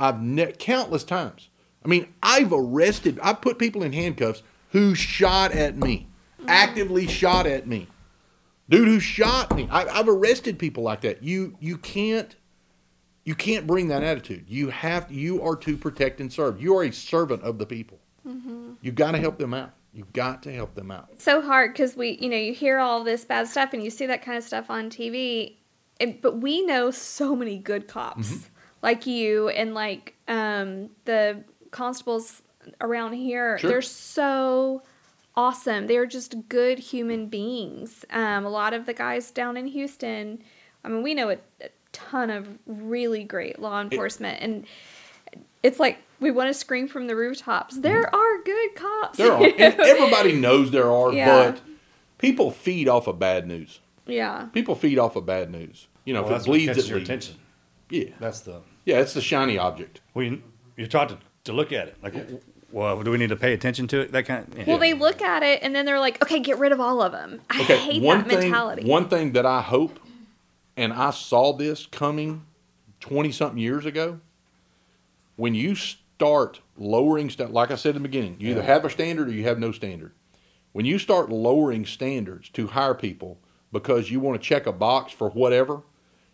I've 0.00 0.22
ne- 0.22 0.52
countless 0.52 1.02
times. 1.02 1.48
I 1.88 1.90
mean, 1.90 2.12
I've 2.22 2.52
arrested. 2.52 3.18
I 3.22 3.32
put 3.32 3.58
people 3.58 3.82
in 3.82 3.94
handcuffs 3.94 4.42
who 4.72 4.94
shot 4.94 5.52
at 5.52 5.74
me, 5.78 6.06
actively 6.46 7.06
shot 7.06 7.46
at 7.46 7.66
me. 7.66 7.86
Dude 8.68 8.86
who 8.88 9.00
shot 9.00 9.56
me. 9.56 9.66
I, 9.70 9.86
I've 9.86 10.06
arrested 10.08 10.58
people 10.58 10.82
like 10.82 11.00
that. 11.00 11.22
You 11.22 11.56
you 11.60 11.78
can't. 11.78 12.36
You 13.24 13.34
can't 13.34 13.66
bring 13.66 13.88
that 13.88 14.02
attitude. 14.02 14.44
You 14.48 14.68
have. 14.68 15.10
You 15.10 15.42
are 15.42 15.56
to 15.56 15.78
protect 15.78 16.20
and 16.20 16.30
serve. 16.30 16.60
You 16.60 16.76
are 16.76 16.84
a 16.84 16.92
servant 16.92 17.42
of 17.42 17.58
the 17.58 17.64
people. 17.64 17.98
You've 18.82 18.94
got 18.94 19.12
to 19.12 19.18
help 19.18 19.38
them 19.38 19.54
out. 19.54 19.70
You've 19.94 20.12
got 20.12 20.42
to 20.42 20.52
help 20.52 20.74
them 20.74 20.90
out. 20.90 21.08
It's 21.12 21.24
so 21.24 21.40
hard 21.40 21.72
because 21.72 21.96
we, 21.96 22.18
you 22.20 22.28
know, 22.28 22.36
you 22.36 22.52
hear 22.52 22.78
all 22.78 23.02
this 23.02 23.24
bad 23.24 23.48
stuff 23.48 23.72
and 23.72 23.82
you 23.82 23.88
see 23.88 24.04
that 24.04 24.20
kind 24.20 24.36
of 24.36 24.44
stuff 24.44 24.68
on 24.68 24.90
TV, 24.90 25.54
and, 25.98 26.20
but 26.20 26.36
we 26.42 26.60
know 26.66 26.90
so 26.90 27.34
many 27.34 27.56
good 27.56 27.88
cops 27.88 28.28
Mm-hmm. 28.30 28.44
like 28.82 29.06
you 29.06 29.48
and 29.48 29.72
like 29.72 30.14
um, 30.28 30.90
the 31.06 31.42
constables 31.70 32.42
around 32.80 33.12
here. 33.14 33.58
Sure. 33.58 33.70
They're 33.70 33.82
so 33.82 34.82
awesome. 35.36 35.86
They're 35.86 36.06
just 36.06 36.48
good 36.48 36.78
human 36.78 37.26
beings. 37.26 38.04
Um, 38.10 38.44
a 38.44 38.50
lot 38.50 38.74
of 38.74 38.86
the 38.86 38.94
guys 38.94 39.30
down 39.30 39.56
in 39.56 39.66
Houston, 39.68 40.42
I 40.84 40.88
mean, 40.88 41.02
we 41.02 41.14
know 41.14 41.30
a, 41.30 41.38
a 41.60 41.68
ton 41.92 42.30
of 42.30 42.48
really 42.66 43.24
great 43.24 43.58
law 43.58 43.80
enforcement, 43.80 44.40
and 44.42 44.66
it's 45.62 45.78
like 45.80 45.98
we 46.20 46.30
want 46.30 46.48
to 46.48 46.54
scream 46.54 46.88
from 46.88 47.06
the 47.06 47.14
rooftops. 47.16 47.78
There 47.78 48.12
are 48.14 48.42
good 48.42 48.74
cops. 48.74 49.18
Mm-hmm. 49.18 49.42
There 49.58 49.68
are. 49.68 49.72
And 49.72 49.80
everybody 49.80 50.32
knows 50.32 50.70
there 50.70 50.90
are, 50.90 51.12
Yeah. 51.12 51.50
but 51.52 51.60
people 52.18 52.50
feed 52.50 52.88
off 52.88 53.06
of 53.06 53.18
bad 53.18 53.46
news. 53.46 53.80
yeah. 54.06 54.46
People 54.52 54.74
feed 54.74 54.98
off 54.98 55.16
of 55.16 55.26
bad 55.26 55.50
news. 55.50 55.86
You 56.04 56.14
know, 56.14 56.22
Well, 56.22 56.30
if 56.32 56.34
that's 56.36 56.46
it 56.46 56.50
bleeds, 56.50 56.66
catches 56.68 56.84
it 56.84 56.88
your 56.88 56.98
leads. 56.98 57.08
attention. 57.10 57.34
Yeah. 57.90 58.10
That's 58.18 58.40
the. 58.40 58.62
Yeah, 58.84 59.00
it's 59.00 59.12
the 59.14 59.20
shiny 59.20 59.58
object. 59.58 60.00
Well, 60.14 60.24
you, 60.24 60.42
you're 60.76 60.86
taught 60.86 61.10
to, 61.10 61.18
to 61.48 61.52
look 61.54 61.72
at 61.72 61.88
it. 61.88 61.96
Like, 62.02 62.14
well, 62.70 63.02
do 63.02 63.10
we 63.10 63.18
need 63.18 63.30
to 63.30 63.36
pay 63.36 63.52
attention 63.52 63.86
to 63.88 64.00
it? 64.00 64.12
That 64.12 64.26
kind. 64.26 64.46
Of, 64.48 64.58
yeah. 64.58 64.64
Well, 64.66 64.78
they 64.78 64.94
look 64.94 65.20
at 65.20 65.42
it 65.42 65.60
and 65.62 65.74
then 65.74 65.84
they're 65.84 65.98
like, 65.98 66.22
okay, 66.22 66.38
get 66.38 66.58
rid 66.58 66.72
of 66.72 66.80
all 66.80 67.02
of 67.02 67.12
them. 67.12 67.40
I 67.50 67.62
Okay, 67.62 67.78
hate 67.78 68.02
one 68.02 68.18
that 68.18 68.28
thing, 68.28 68.38
mentality. 68.40 68.84
One 68.88 69.08
thing 69.08 69.32
that 69.32 69.44
I 69.46 69.60
hope, 69.60 69.98
and 70.76 70.92
I 70.92 71.10
saw 71.10 71.52
this 71.52 71.86
coming 71.86 72.44
twenty 73.00 73.32
something 73.32 73.58
years 73.58 73.84
ago. 73.84 74.20
When 75.36 75.54
you 75.54 75.74
start 75.74 76.60
lowering, 76.76 77.30
sta- 77.30 77.46
like 77.46 77.70
I 77.70 77.76
said 77.76 77.94
in 77.96 78.02
the 78.02 78.08
beginning, 78.08 78.36
you 78.38 78.50
either 78.50 78.62
have 78.62 78.84
a 78.84 78.90
standard 78.90 79.28
or 79.28 79.32
you 79.32 79.44
have 79.44 79.58
no 79.58 79.72
standard. 79.72 80.12
When 80.72 80.84
you 80.84 80.98
start 80.98 81.30
lowering 81.30 81.86
standards 81.86 82.48
to 82.50 82.66
hire 82.68 82.94
people 82.94 83.38
because 83.72 84.10
you 84.10 84.20
want 84.20 84.40
to 84.40 84.46
check 84.46 84.66
a 84.66 84.72
box 84.72 85.12
for 85.12 85.30
whatever, 85.30 85.82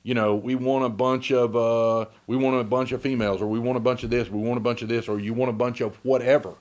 you 0.05 0.15
know, 0.15 0.37
we 0.37 0.55
want 0.55 0.85
a 0.85 0.89
bunch 0.91 1.33
of 1.33 1.57
uh, 1.57 2.07
we 2.29 2.37
want 2.37 2.61
a 2.61 2.65
bunch 2.65 2.93
of 2.93 3.03
females, 3.03 3.41
or 3.43 3.47
we 3.49 3.59
want 3.59 3.77
a 3.77 3.81
bunch 3.81 4.05
of 4.05 4.11
this, 4.11 4.29
we 4.31 4.39
want 4.39 4.59
a 4.59 4.61
bunch 4.61 4.83
of 4.83 4.89
this, 4.89 5.09
or 5.09 5.19
you 5.19 5.35
want 5.35 5.51
a 5.51 5.55
bunch 5.55 5.81
of 5.81 5.97
whatever. 6.05 6.55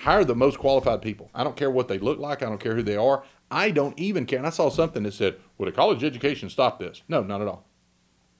Hire 0.00 0.24
the 0.24 0.34
most 0.36 0.58
qualified 0.58 1.00
people. 1.00 1.30
I 1.34 1.42
don't 1.42 1.56
care 1.56 1.70
what 1.70 1.88
they 1.88 1.98
look 1.98 2.18
like. 2.18 2.42
I 2.42 2.46
don't 2.46 2.60
care 2.60 2.76
who 2.76 2.82
they 2.82 2.96
are. 2.96 3.24
I 3.50 3.70
don't 3.70 3.98
even 3.98 4.26
care. 4.26 4.38
And 4.38 4.46
I 4.46 4.50
saw 4.50 4.68
something 4.68 5.02
that 5.04 5.14
said, 5.14 5.36
"Would 5.56 5.68
a 5.68 5.72
college 5.72 6.04
education 6.04 6.50
stop 6.50 6.78
this?" 6.78 7.02
No, 7.08 7.22
not 7.22 7.40
at 7.40 7.48
all. 7.48 7.64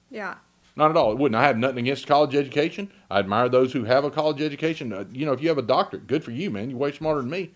yeah. 0.09 0.35
Not 0.75 0.91
at 0.91 0.97
all. 0.97 1.11
It 1.11 1.17
wouldn't. 1.17 1.41
I 1.41 1.47
have 1.47 1.57
nothing 1.57 1.79
against 1.79 2.05
college 2.05 2.35
education. 2.35 2.91
I 3.09 3.17
admire 3.17 3.49
those 3.49 3.73
who 3.73 3.85
have 3.85 4.03
a 4.03 4.11
college 4.11 4.43
education. 4.43 4.93
Uh, 4.93 5.05
you 5.11 5.25
know, 5.25 5.31
if 5.33 5.41
you 5.41 5.49
have 5.49 5.57
a 5.57 5.63
doctorate, 5.63 6.05
good 6.05 6.23
for 6.23 6.29
you, 6.29 6.51
man. 6.51 6.69
You're 6.69 6.77
way 6.77 6.91
smarter 6.91 7.21
than 7.21 7.31
me. 7.31 7.49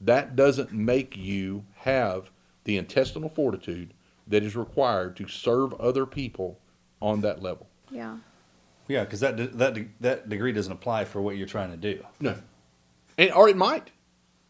That 0.00 0.36
doesn't 0.36 0.72
make 0.72 1.16
you 1.16 1.64
have 1.78 2.30
the 2.62 2.76
intestinal 2.76 3.30
fortitude 3.30 3.94
that 4.28 4.42
is 4.42 4.54
required 4.56 5.16
to 5.16 5.26
serve 5.28 5.72
other 5.74 6.06
people 6.06 6.58
on 7.00 7.20
that 7.22 7.42
level. 7.42 7.66
Yeah. 7.90 8.16
Yeah, 8.88 9.04
because 9.04 9.20
that 9.20 9.58
that 9.58 9.76
that 10.00 10.28
degree 10.28 10.52
doesn't 10.52 10.72
apply 10.72 11.04
for 11.04 11.20
what 11.20 11.36
you're 11.36 11.46
trying 11.46 11.70
to 11.70 11.76
do. 11.76 12.04
No. 12.20 12.36
And, 13.18 13.32
or 13.32 13.48
it 13.48 13.56
might. 13.56 13.90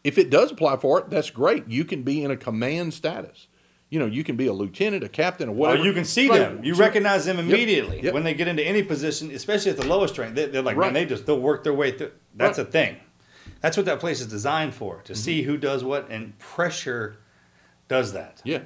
If 0.03 0.17
it 0.17 0.29
does 0.29 0.51
apply 0.51 0.77
for 0.77 0.99
it, 0.99 1.09
that's 1.09 1.29
great. 1.29 1.67
You 1.67 1.83
can 1.83 2.03
be 2.03 2.23
in 2.23 2.31
a 2.31 2.37
command 2.37 2.93
status. 2.93 3.47
You 3.89 3.99
know, 3.99 4.05
you 4.05 4.23
can 4.23 4.37
be 4.37 4.45
a 4.47 4.53
lieutenant, 4.53 5.03
a 5.03 5.09
captain, 5.09 5.49
or 5.49 5.51
Or 5.51 5.55
whatever. 5.55 5.83
you 5.83 5.93
can 5.93 6.05
see 6.05 6.29
Right. 6.29 6.39
them. 6.39 6.63
You 6.63 6.75
Sure. 6.75 6.85
recognize 6.85 7.25
them 7.25 7.37
Yep. 7.37 7.45
immediately 7.47 8.01
Yep. 8.03 8.13
when 8.13 8.23
they 8.23 8.33
get 8.35 8.47
into 8.47 8.63
any 8.63 8.83
position, 8.83 9.31
especially 9.31 9.71
at 9.71 9.77
the 9.77 9.87
lowest 9.87 10.17
rank. 10.17 10.35
They, 10.35 10.45
they're 10.45 10.61
like, 10.61 10.77
Right. 10.77 10.93
man, 10.93 10.93
they 10.93 11.05
just 11.05 11.25
they'll 11.25 11.39
work 11.39 11.63
their 11.63 11.73
way 11.73 11.91
through. 11.97 12.11
That's 12.35 12.57
Right. 12.59 12.67
a 12.67 12.71
thing. 12.71 12.95
That's 13.61 13.75
what 13.75 13.87
that 13.87 13.99
place 13.99 14.21
is 14.21 14.27
designed 14.27 14.73
for 14.75 15.01
to 15.03 15.13
Mm-hmm. 15.13 15.19
see 15.19 15.41
who 15.41 15.57
does 15.57 15.83
what, 15.83 16.07
and 16.09 16.37
pressure 16.39 17.17
does 17.89 18.13
that. 18.13 18.41
Yeah. 18.45 18.59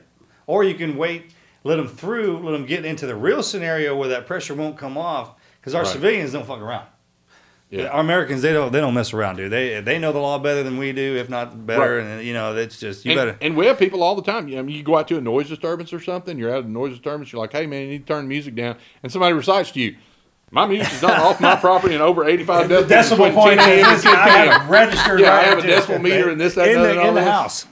Or 0.48 0.64
you 0.64 0.76
can 0.76 0.98
wait, 0.98 1.32
let 1.64 1.78
them 1.78 1.88
through, 1.88 2.40
let 2.40 2.52
them 2.52 2.66
get 2.66 2.86
into 2.86 3.06
the 3.08 3.16
real 3.16 3.42
scenario 3.44 3.96
where 3.96 4.10
that 4.10 4.28
pressure 4.28 4.54
won't 4.54 4.78
come 4.78 4.98
off 4.98 5.32
because 5.60 5.74
our 5.76 5.84
Right. 5.84 5.92
civilians 5.92 6.34
don't 6.34 6.46
fuck 6.46 6.60
around. 6.62 6.88
Yeah. 7.70 7.88
Our 7.88 8.02
Americans, 8.02 8.44
they 8.44 8.54
don't 8.54 8.72
they 8.72 8.80
don't 8.80 8.94
mess 8.94 9.14
around, 9.14 9.38
dude. 9.38 9.52
They 9.52 9.82
they 9.82 9.98
know 9.98 10.12
the 10.12 10.20
law 10.20 10.38
better 10.38 10.62
than 10.62 10.78
we 10.78 10.92
do, 10.92 11.16
if 11.16 11.28
not 11.28 11.66
better. 11.66 11.98
Right. 11.98 12.06
And 12.06 12.24
you 12.24 12.32
know, 12.34 12.56
it's 12.56 12.80
just 12.80 13.04
you 13.04 13.12
and, 13.14 13.18
better. 13.18 13.38
and 13.42 13.58
we 13.58 13.66
have 13.66 13.80
people 13.80 14.04
all 14.04 14.14
the 14.16 14.22
time. 14.22 14.48
You, 14.48 14.56
know, 14.56 14.60
I 14.60 14.64
mean, 14.64 14.76
you 14.76 14.84
go 14.84 14.96
out 14.96 15.08
to 15.08 15.18
a 15.18 15.22
noise 15.22 15.50
disturbance 15.50 15.92
or 15.92 16.00
something. 16.00 16.38
You're 16.38 16.52
at 16.56 16.66
a 16.66 16.70
noise 16.70 16.92
disturbance. 16.92 17.32
You're 17.32 17.42
like, 17.42 17.52
"Hey, 17.52 17.66
man, 17.66 17.82
you 17.84 17.88
need 17.88 18.06
to 18.06 18.14
turn 18.14 18.26
the 18.26 18.30
music 18.30 18.54
down." 18.54 18.76
And 19.02 19.12
somebody 19.12 19.34
recites 19.34 19.72
to 19.72 19.80
you, 19.80 19.96
"My 20.52 20.68
music 20.68 20.94
is 20.94 21.02
not 21.02 21.18
off 21.18 21.42
my 21.42 21.56
property 21.56 21.96
and 21.96 22.04
over 22.04 22.26
85 22.26 22.68
decibels." 22.70 23.10
between 23.10 23.34
point 23.34 23.60
10 23.60 23.70
a.m. 23.80 23.96
is 23.96 24.06
I 24.06 24.28
have 24.30 24.70
registered 24.70 25.20
Yeah, 25.22 25.34
I 25.34 25.42
have 25.44 25.58
a 25.58 25.62
decimal 25.66 25.98
meter 26.00 26.30
and 26.30 26.40
this, 26.40 26.54
that, 26.54 26.68
in 26.68 26.76
and 26.76 26.86
the, 26.86 26.92
in 27.08 27.16
the 27.16 27.22
this. 27.22 27.30
house. 27.30 27.66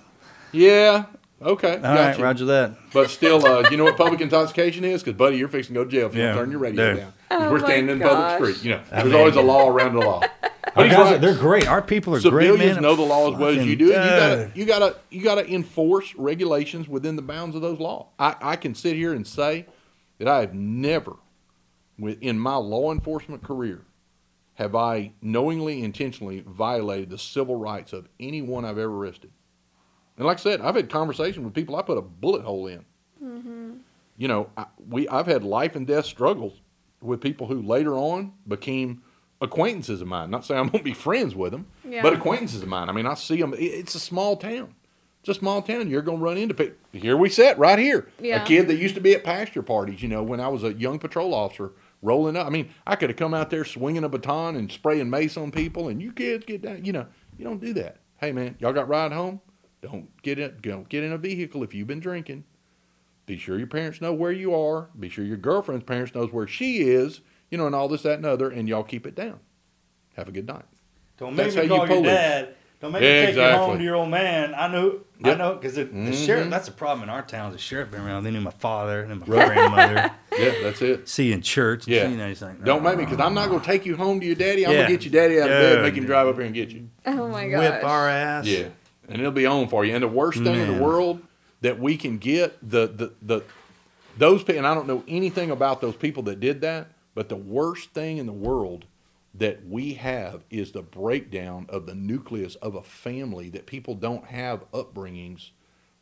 Yeah. 0.52 1.04
Okay. 1.42 1.74
All 1.76 1.80
got 1.80 1.96
right, 1.96 2.18
you. 2.18 2.24
Roger 2.24 2.46
that. 2.46 2.74
But 2.94 3.10
still, 3.10 3.44
uh, 3.46 3.68
you 3.72 3.78
know 3.78 3.84
what 3.86 3.98
public 3.98 4.22
intoxication 4.22 4.84
is? 4.86 5.02
Because, 5.02 5.18
buddy, 5.18 5.38
you're 5.38 5.48
fixing 5.48 5.74
to 5.74 5.80
go 5.80 5.86
to 5.86 5.90
jail 5.90 6.06
if 6.08 6.14
you 6.16 6.22
Yeah, 6.22 6.30
don't 6.34 6.38
turn 6.44 6.52
your 6.52 6.60
radio 6.60 6.92
dude. 6.94 6.98
down. 7.02 7.14
'Cause 7.30 7.42
Oh 7.42 7.52
we're 7.52 7.60
my 7.60 7.66
standing 7.68 7.96
in 7.96 8.02
public 8.08 8.36
street. 8.56 8.64
You 8.66 8.72
know, 8.76 8.82
I 8.92 8.96
there's 9.02 9.06
mean- 9.12 9.20
always 9.20 9.36
a 9.36 9.42
law 9.42 9.68
around 9.70 9.94
the 9.96 10.02
law. 10.02 10.22
But 10.74 10.90
guys 10.90 10.98
right. 11.12 11.20
they're 11.22 11.36
great. 11.36 11.68
Our 11.68 11.82
people 11.82 12.16
are 12.16 12.22
Civilians 12.22 12.58
great, 12.60 12.74
man. 12.76 12.82
know 12.84 12.96
the 12.96 13.02
law 13.02 13.30
as 13.34 13.38
well 13.38 13.50
as 13.60 13.66
you 13.66 13.76
do. 13.76 13.92
and 13.94 14.06
You 14.06 14.10
gotta, 14.10 14.52
you 14.56 14.66
gotta, 14.66 14.96
you 15.10 15.22
gotta 15.22 15.54
enforce 15.54 16.16
regulations 16.16 16.88
within 16.88 17.18
the 17.18 17.22
bounds 17.22 17.58
of 17.58 17.62
those 17.62 17.78
laws. 17.80 18.06
I, 18.18 18.36
I 18.42 18.56
can 18.56 18.74
sit 18.74 18.96
here 18.96 19.12
and 19.12 19.28
say 19.28 19.66
that 20.20 20.30
I 20.30 20.40
have 20.42 20.54
never, 20.54 21.18
with- 22.00 22.22
in 22.22 22.40
my 22.40 22.56
law 22.56 22.94
enforcement 22.94 23.44
career, 23.44 23.82
have 24.54 24.74
I 24.74 25.12
knowingly, 25.22 25.84
intentionally 25.84 26.42
violated 26.48 27.10
the 27.10 27.18
civil 27.18 27.58
rights 27.58 27.92
of 27.92 28.08
anyone 28.18 28.64
I've 28.64 28.78
ever 28.78 28.94
arrested. 28.96 29.32
And 30.18 30.26
like 30.26 30.38
I 30.38 30.42
said, 30.42 30.62
I've 30.62 30.76
had 30.76 30.90
conversations 30.90 31.44
with 31.44 31.54
people 31.54 31.76
I 31.76 31.82
put 31.82 31.98
a 31.98 32.02
bullet 32.02 32.44
hole 32.44 32.68
in. 32.68 32.86
Mm-hmm. 33.24 33.72
You 34.18 34.28
know, 34.28 34.50
I, 34.58 34.66
we 34.90 35.08
I've 35.08 35.28
had 35.28 35.44
life 35.44 35.76
and 35.76 35.88
death 35.88 36.06
struggles 36.06 36.54
with 37.02 37.22
people 37.22 37.48
who 37.48 37.62
later 37.62 37.96
on 37.98 38.34
became 38.48 39.02
acquaintances 39.42 40.02
of 40.02 40.08
mine. 40.08 40.30
Not 40.30 40.46
saying 40.46 40.60
I'm 40.60 40.68
going 40.68 40.80
to 40.80 40.84
be 40.84 40.94
friends 40.94 41.36
with 41.36 41.52
them, 41.52 41.68
Yeah. 41.88 42.04
but 42.04 42.14
acquaintances 42.14 42.62
of 42.62 42.68
mine. 42.68 42.90
I 42.90 42.92
mean, 42.92 43.08
I 43.08 43.16
see 43.16 43.38
them. 43.42 43.56
It's 43.58 43.96
a 43.96 44.00
small 44.00 44.36
town. 44.38 44.76
It's 45.22 45.30
a 45.30 45.34
small 45.34 45.62
town. 45.62 45.90
You're 45.90 46.02
going 46.02 46.18
to 46.20 46.24
run 46.24 46.38
into 46.38 46.54
people. 46.54 46.76
Here 46.92 47.16
we 47.18 47.30
sit, 47.30 47.58
right 47.58 47.80
here. 47.80 48.08
Yeah. 48.20 48.44
A 48.44 48.46
kid 48.46 48.68
that 48.68 48.76
used 48.78 48.96
to 48.96 49.02
be 49.02 49.14
at 49.14 49.24
pasture 49.24 49.62
parties. 49.64 50.02
You 50.02 50.10
know, 50.10 50.22
when 50.24 50.40
I 50.40 50.48
was 50.48 50.64
a 50.64 50.74
young 50.74 51.00
patrol 51.00 51.34
officer, 51.34 51.72
rolling 52.02 52.36
up. 52.36 52.48
I 52.48 52.50
mean, 52.50 52.70
I 52.86 52.96
could 52.96 53.10
have 53.10 53.18
come 53.18 53.34
out 53.34 53.50
there 53.50 53.64
swinging 53.66 54.04
a 54.04 54.10
baton 54.10 54.56
and 54.56 54.72
spraying 54.72 55.10
mace 55.10 55.38
on 55.38 55.52
people, 55.52 55.88
and 55.90 56.02
you 56.02 56.12
kids 56.12 56.46
get 56.46 56.62
down. 56.62 56.84
You 56.86 56.94
know, 56.94 57.08
you 57.38 57.46
don't 57.46 57.62
do 57.62 57.74
that. 57.74 57.98
Hey, 58.20 58.32
man, 58.32 58.56
y'all 58.60 58.74
got 58.74 58.88
ride 58.88 59.12
home? 59.12 59.42
Don't 59.82 60.10
get 60.22 60.38
in. 60.40 60.56
Don't 60.62 60.88
get 60.90 61.04
in 61.04 61.12
a 61.12 61.18
vehicle 61.18 61.64
if 61.64 61.74
you've 61.74 61.88
been 61.88 62.00
drinking. 62.00 62.44
Be 63.26 63.38
sure 63.38 63.58
your 63.58 63.68
parents 63.68 64.02
know 64.02 64.14
where 64.14 64.32
you 64.32 64.54
are. 64.54 64.90
Be 65.00 65.10
sure 65.10 65.24
your 65.24 65.38
girlfriend's 65.38 65.86
parents 65.86 66.14
knows 66.14 66.32
where 66.32 66.48
she 66.48 66.82
is. 66.82 67.22
You 67.50 67.58
know, 67.58 67.66
and 67.66 67.76
all 67.76 67.88
this, 67.88 68.04
that, 68.04 68.16
and 68.18 68.26
other, 68.26 68.50
and 68.50 68.68
y'all 68.70 68.84
keep 68.84 69.06
it 69.06 69.16
down. 69.16 69.40
Have 70.16 70.28
a 70.28 70.32
good 70.32 70.48
night. 70.48 70.64
Don't 71.18 71.36
make 71.36 71.54
That's 71.54 71.56
me 71.56 71.68
how 71.68 71.76
you 71.76 71.80
call 71.80 71.88
your 71.88 71.98
police. 71.98 72.12
dad. 72.12 72.56
Don't 72.80 72.92
make 72.94 73.02
me 73.04 73.08
take 73.08 73.36
you 73.36 73.42
home 73.44 73.78
to 73.78 73.84
your 73.84 73.96
old 73.96 74.10
man. 74.10 74.56
I 74.56 74.68
know. 74.68 75.02
I 75.24 75.36
know 75.36 75.54
because 75.54 75.76
the, 75.76 75.84
the 75.84 75.92
Mhm. 75.92 76.26
sheriff. 76.26 76.50
That's 76.50 76.68
a 76.68 76.72
problem 76.72 77.04
in 77.04 77.10
our 77.10 77.22
town. 77.22 77.52
The 77.52 77.60
sheriff 77.60 77.92
been 77.92 78.02
around. 78.02 78.24
They 78.24 78.32
knew 78.32 78.42
my 78.42 78.50
father 78.52 79.02
and 79.04 79.20
my 79.20 79.26
Right. 79.28 79.48
grandmother. 79.48 80.12
Yeah, 80.40 80.54
that's 80.64 80.82
it. 80.82 81.10
See 81.10 81.28
you 81.28 81.34
in 81.34 81.42
church. 81.42 81.88
Yeah. 81.88 82.08
You 82.08 82.16
know, 82.18 82.28
he's 82.30 82.42
like, 82.42 82.64
Don't 82.64 82.82
make 82.84 82.98
me, 82.98 83.04
because 83.04 83.20
I'm 83.20 83.34
not 83.34 83.50
going 83.50 83.60
to 83.60 83.66
take 83.66 83.86
you 83.86 83.98
home 83.98 84.22
to 84.22 84.26
your 84.26 84.34
daddy. 84.36 84.66
I'm 84.66 84.72
Yeah. 84.72 84.78
going 84.78 84.88
to 84.88 84.94
get 84.98 85.04
your 85.06 85.22
daddy 85.22 85.40
out 85.42 85.50
of 85.50 85.50
bed, 85.52 85.82
make 85.84 85.94
him 85.94 86.06
drive 86.06 86.28
up 86.28 86.36
here 86.36 86.46
and 86.46 86.54
get 86.56 86.70
you. 86.72 86.90
Oh 87.06 87.28
my 87.28 87.50
god, 87.50 87.60
whip 87.60 87.84
our 87.84 88.08
ass. 88.10 88.46
Yeah, 88.48 88.70
and 89.12 89.20
it'll 89.22 89.32
be 89.32 89.46
on 89.46 89.68
for 89.68 89.84
you. 89.86 89.94
And 89.94 90.04
the 90.04 90.08
worst 90.08 90.42
thing 90.42 90.60
in 90.60 90.78
the 90.78 90.84
world 90.84 91.22
that 91.62 91.80
we 91.80 91.98
can 91.98 92.18
get 92.18 92.58
the 92.68 92.88
the 92.88 93.14
the 93.22 93.44
those 94.18 94.44
people, 94.44 94.58
and 94.58 94.68
I 94.68 94.74
don't 94.74 94.88
know 94.88 95.04
anything 95.08 95.52
about 95.52 95.82
those 95.82 95.96
people 95.96 96.24
that 96.24 96.40
did 96.40 96.62
that, 96.62 96.88
but 97.16 97.30
the 97.30 97.36
worst 97.36 97.92
thing 97.92 98.18
in 98.18 98.26
the 98.26 98.34
world 98.34 98.86
that 99.34 99.66
we 99.66 99.94
have 99.94 100.44
is 100.50 100.74
the 100.74 100.82
breakdown 100.82 101.66
of 101.70 101.86
the 101.86 101.96
nucleus 101.96 102.56
of 102.56 102.76
a 102.76 102.84
family 102.84 103.50
that 103.50 103.66
people 103.66 103.96
don't 103.96 104.26
have 104.26 104.70
upbringings 104.72 105.52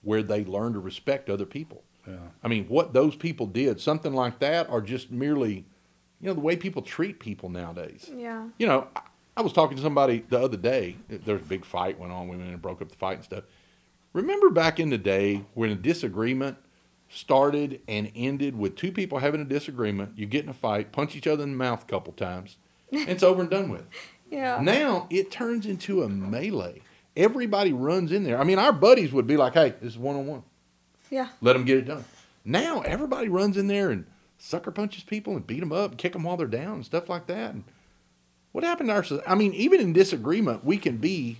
where 0.01 0.23
they 0.23 0.43
learn 0.43 0.73
to 0.73 0.79
respect 0.79 1.29
other 1.29 1.45
people. 1.45 1.83
Yeah. 2.07 2.15
I 2.43 2.47
mean, 2.47 2.65
what 2.67 2.93
those 2.93 3.15
people 3.15 3.45
did, 3.45 3.79
something 3.79 4.13
like 4.13 4.39
that, 4.39 4.67
are 4.69 4.81
just 4.81 5.11
merely, 5.11 5.65
you 6.19 6.27
know, 6.27 6.33
the 6.33 6.39
way 6.39 6.55
people 6.55 6.81
treat 6.81 7.19
people 7.19 7.49
nowadays 7.49 8.09
Yeah. 8.15 8.47
you 8.57 8.65
know, 8.65 8.87
I- 9.39 9.43
was 9.43 9.53
talking 9.53 9.77
to 9.77 9.83
somebody 9.83 10.23
the 10.29 10.39
other 10.39 10.57
day. 10.57 10.97
There 11.07 11.35
was 11.35 11.43
a 11.43 11.47
big 11.47 11.65
fight 11.65 11.99
went 11.99 12.11
on. 12.11 12.27
We 12.27 12.37
went 12.37 12.49
and 12.49 12.61
broke 12.61 12.81
up 12.81 12.89
the 12.89 12.95
fight 12.97 13.15
and 13.15 13.23
stuff. 13.23 13.43
Remember 14.13 14.49
back 14.49 14.79
in 14.79 14.89
the 14.89 14.97
day 14.97 15.45
when 15.53 15.69
a 15.69 15.75
disagreement 15.75 16.57
started 17.09 17.81
and 17.87 18.11
ended 18.15 18.57
with 18.57 18.75
two 18.75 18.91
people 18.91 19.19
having 19.19 19.41
a 19.41 19.45
disagreement, 19.45 20.17
you 20.17 20.25
get 20.25 20.43
in 20.43 20.49
a 20.49 20.53
fight, 20.53 20.91
punch 20.91 21.15
each 21.15 21.27
other 21.27 21.43
in 21.43 21.51
the 21.51 21.57
mouth 21.57 21.83
a 21.83 21.85
couple 21.85 22.13
times, 22.13 22.57
and 22.91 23.07
it's 23.09 23.23
over 23.23 23.41
and 23.41 23.49
done 23.49 23.69
with. 23.69 23.85
Yeah. 24.29 24.59
Now 24.61 25.07
it 25.09 25.31
turns 25.31 25.65
into 25.65 26.03
a 26.03 26.09
melee. 26.09 26.81
Everybody 27.17 27.73
runs 27.73 28.11
in 28.11 28.23
there. 28.23 28.39
I 28.39 28.43
mean, 28.43 28.59
our 28.59 28.71
buddies 28.71 29.11
would 29.11 29.25
be 29.27 29.37
like, 29.37 29.53
"Hey, 29.53 29.73
this 29.81 29.93
is 29.93 29.97
one 29.97 30.15
on 30.15 30.27
one. 30.27 30.43
Yeah. 31.09 31.29
Let 31.41 31.53
them 31.53 31.65
get 31.65 31.77
it 31.79 31.85
done." 31.85 32.05
Now 32.45 32.81
everybody 32.81 33.27
runs 33.27 33.57
in 33.57 33.67
there 33.67 33.89
and 33.89 34.05
sucker 34.37 34.71
punches 34.71 35.03
people 35.03 35.35
and 35.35 35.45
beat 35.45 35.59
them 35.59 35.71
up, 35.71 35.97
kick 35.97 36.13
them 36.13 36.23
while 36.23 36.37
they're 36.37 36.47
down, 36.47 36.75
and 36.75 36.85
stuff 36.85 37.09
like 37.09 37.25
that. 37.27 37.53
And 37.53 37.63
what 38.51 38.63
happened 38.63 38.89
to 38.89 38.95
our? 38.95 39.03
soc- 39.03 39.23
I 39.27 39.35
mean, 39.35 39.53
even 39.53 39.79
in 39.79 39.93
disagreement, 39.93 40.65
we 40.65 40.77
can 40.77 40.97
be 40.97 41.37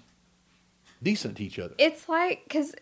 decent 1.02 1.38
to 1.38 1.44
each 1.44 1.60
other. 1.60 1.74
It's 1.78 2.08
like 2.10 2.44
because 2.48 2.76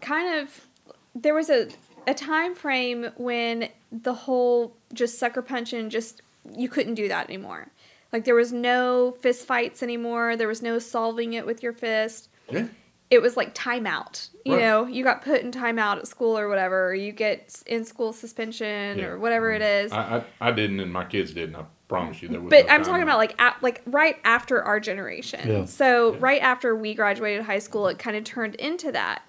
kind 0.00 0.40
of 0.40 0.66
there 1.14 1.34
was 1.34 1.50
a 1.50 1.68
a 2.06 2.14
time 2.14 2.54
frame 2.54 3.10
when 3.16 3.68
the 3.90 4.14
whole 4.14 4.76
just 4.92 5.18
sucker 5.18 5.42
punching 5.42 5.90
just 5.90 6.22
you 6.56 6.68
couldn't 6.68 6.94
do 6.94 7.08
that 7.08 7.28
anymore. 7.28 7.68
Like 8.12 8.24
there 8.24 8.34
was 8.34 8.52
no 8.52 9.12
fist 9.20 9.46
fights 9.46 9.82
anymore. 9.82 10.36
There 10.36 10.48
was 10.48 10.62
no 10.62 10.78
solving 10.78 11.32
it 11.32 11.46
with 11.46 11.62
your 11.62 11.72
fist. 11.72 12.28
Yeah. 12.50 12.66
It 13.10 13.20
was 13.22 13.36
like 13.36 13.54
timeout. 13.54 14.28
You 14.44 14.54
Right. 14.54 14.62
know, 14.62 14.86
you 14.86 15.04
got 15.04 15.22
put 15.22 15.42
in 15.42 15.50
timeout 15.50 15.98
at 15.98 16.08
school 16.08 16.36
or 16.36 16.48
whatever. 16.48 16.88
Or 16.88 16.94
you 16.94 17.12
get 17.12 17.62
in 17.66 17.84
school 17.84 18.12
suspension 18.12 18.98
Yeah. 18.98 19.04
or 19.06 19.18
whatever 19.18 19.52
it 19.52 19.62
mm-hmm. 19.62 19.86
is. 19.86 19.92
I, 19.92 20.24
I, 20.40 20.48
I 20.48 20.52
didn't, 20.52 20.80
and 20.80 20.92
my 20.92 21.04
kids 21.04 21.32
didn't. 21.32 21.56
I 21.56 21.64
promise 21.92 22.22
you, 22.22 22.28
there 22.28 22.40
was. 22.40 22.50
But 22.50 22.66
no 22.66 22.72
I'm 22.74 22.84
talking 22.84 23.02
about 23.02 23.18
like 23.18 23.40
at, 23.40 23.62
like 23.62 23.82
right 23.86 24.16
after 24.24 24.62
our 24.62 24.80
generation. 24.80 25.48
Yeah. 25.48 25.64
So 25.66 26.14
right 26.16 26.42
after 26.42 26.74
we 26.74 26.94
graduated 26.94 27.44
high 27.44 27.58
school, 27.58 27.88
it 27.88 27.98
kind 27.98 28.16
of 28.16 28.24
turned 28.24 28.54
into 28.56 28.90
that. 28.92 29.22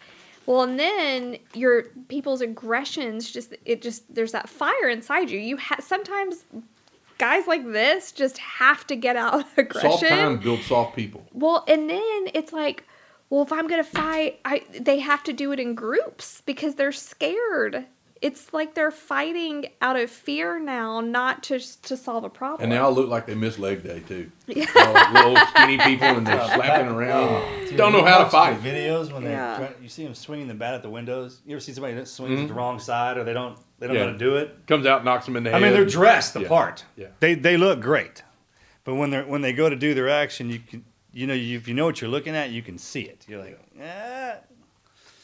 Well, 0.46 0.64
and 0.64 0.80
then 0.80 1.38
your 1.54 1.84
people's 2.10 2.42
aggressions 2.42 3.32
just 3.32 3.56
it 3.66 3.82
just 3.82 4.14
there's 4.14 4.32
that 4.34 4.50
fire 4.50 4.90
inside 4.90 5.30
you. 5.30 5.40
You 5.40 5.58
ha- 5.58 5.80
sometimes 5.80 6.46
guys 7.18 7.48
like 7.48 7.66
this 7.72 8.12
just 8.12 8.38
have 8.38 8.86
to 8.88 8.96
get 8.96 9.16
out 9.16 9.46
aggression. 9.58 9.92
soft 9.92 10.08
time 10.08 10.38
builds 10.40 10.66
soft 10.66 10.96
people. 10.96 11.26
Well, 11.34 11.64
and 11.68 11.90
then 11.90 12.28
it's 12.34 12.52
like, 12.52 12.86
well, 13.30 13.44
if 13.44 13.52
I'm 13.52 13.68
gonna 13.68 13.84
fight, 13.84 14.40
I 14.44 14.64
they 14.80 15.00
have 15.00 15.24
to 15.24 15.34
do 15.34 15.52
it 15.52 15.60
in 15.60 15.76
groups 15.76 16.42
because 16.46 16.76
they're 16.76 16.92
scared. 16.92 17.86
It's 18.24 18.54
like 18.54 18.74
they're 18.74 18.90
fighting 18.90 19.66
out 19.82 19.98
of 19.98 20.10
fear 20.10 20.58
now, 20.58 21.02
not 21.02 21.44
to 21.44 21.60
to 21.82 21.98
solve 21.98 22.24
a 22.24 22.30
problem. 22.30 22.64
And 22.64 22.72
they 22.72 22.78
all 22.78 22.94
look 22.94 23.10
like 23.10 23.26
they 23.26 23.36
missed 23.36 23.60
leg 23.60 23.84
day 23.84 24.00
too. 24.00 24.32
Yeah. 24.48 24.66
All 24.78 25.14
little 25.14 25.46
skinny 25.48 25.78
people, 25.78 26.08
and 26.08 26.26
they're 26.26 26.42
slapping 26.56 26.88
around. 26.88 27.68
Dude, 27.68 27.76
Don't 27.82 27.92
know 27.92 28.06
how 28.06 28.24
to 28.24 28.30
fight. 28.30 28.62
Videos 28.62 29.12
when 29.12 29.26
they 29.26 29.32
Yeah. 29.32 29.58
try, 29.58 29.72
you 29.82 29.90
see 29.90 30.06
them 30.06 30.16
swinging 30.16 30.48
the 30.48 30.54
bat 30.54 30.74
at 30.74 30.82
the 30.84 30.90
windows. 30.90 31.42
You 31.46 31.56
ever 31.56 31.60
see 31.60 31.74
somebody 31.74 31.96
that 31.96 32.08
swings 32.08 32.40
Mhm. 32.40 32.48
the 32.48 32.54
wrong 32.54 32.80
side 32.80 33.18
or 33.18 33.26
they 33.26 33.34
don't 33.34 33.58
they 33.80 33.88
don't 33.88 33.98
know 33.98 34.06
how 34.06 34.12
to 34.14 34.18
do 34.18 34.38
it? 34.38 34.56
Comes 34.68 34.86
out, 34.86 35.04
knocks 35.04 35.26
them 35.26 35.36
in 35.36 35.44
the 35.44 35.52
head. 35.52 35.62
I 35.62 35.66
mean, 35.66 35.74
they're 35.74 35.84
dressed 35.86 36.34
the 36.34 36.44
Yeah. 36.44 36.48
part. 36.48 36.86
Yeah. 36.96 37.08
They 37.20 37.34
they 37.36 37.58
look 37.58 37.82
great, 37.82 38.24
but 38.86 38.96
when 38.96 39.10
they 39.10 39.18
are 39.18 39.26
when 39.26 39.42
they 39.42 39.52
go 39.52 39.70
to 39.70 39.76
do 39.76 39.94
their 39.94 40.08
action, 40.08 40.50
you 40.50 40.60
can 40.60 40.86
you 41.12 41.28
know 41.28 41.34
you, 41.34 41.58
if 41.58 41.68
you 41.68 41.74
know 41.74 41.86
what 41.86 42.00
you're 42.00 42.10
looking 42.10 42.36
at, 42.38 42.52
you 42.52 42.62
can 42.62 42.78
see 42.78 43.02
it. 43.02 43.26
You're 43.28 43.42
like, 43.42 43.60
eh. 43.82 44.36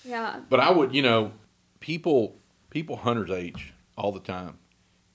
yeah. 0.03 0.41
But 0.49 0.59
I 0.59 0.69
would, 0.69 0.93
you 0.93 1.01
know, 1.01 1.31
people 1.79 2.35
people 2.69 2.97
hunters 2.97 3.29
age 3.31 3.73
all 3.97 4.11
the 4.11 4.19
time 4.19 4.57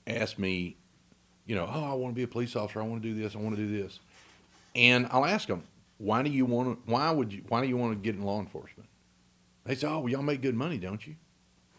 ask 0.07 0.37
me, 0.37 0.75
you 1.47 1.55
know, 1.55 1.69
oh, 1.71 1.83
I 1.83 1.93
want 1.93 2.13
to 2.13 2.15
be 2.15 2.23
a 2.23 2.27
police 2.27 2.55
officer. 2.55 2.79
I 2.79 2.83
want 2.85 3.01
to 3.01 3.07
do 3.13 3.19
this. 3.19 3.35
I 3.35 3.39
want 3.39 3.55
to 3.55 3.61
do 3.65 3.81
this. 3.81 3.99
And 4.75 5.07
I'll 5.11 5.25
ask 5.25 5.47
them, 5.47 5.63
why 5.97 6.21
do 6.23 6.29
you 6.29 6.45
want 6.45 6.85
to? 6.85 6.91
Why 6.91 7.09
would 7.11 7.31
you? 7.33 7.43
Why 7.47 7.61
do 7.61 7.67
you 7.67 7.77
want 7.77 7.93
to 7.93 8.03
get 8.03 8.15
in 8.15 8.23
law 8.23 8.39
enforcement? 8.39 8.89
They 9.65 9.75
say, 9.75 9.87
oh, 9.87 9.99
well, 9.99 10.09
y'all 10.09 10.21
make 10.21 10.41
good 10.41 10.55
money, 10.55 10.77
don't 10.77 11.05
you? 11.07 11.15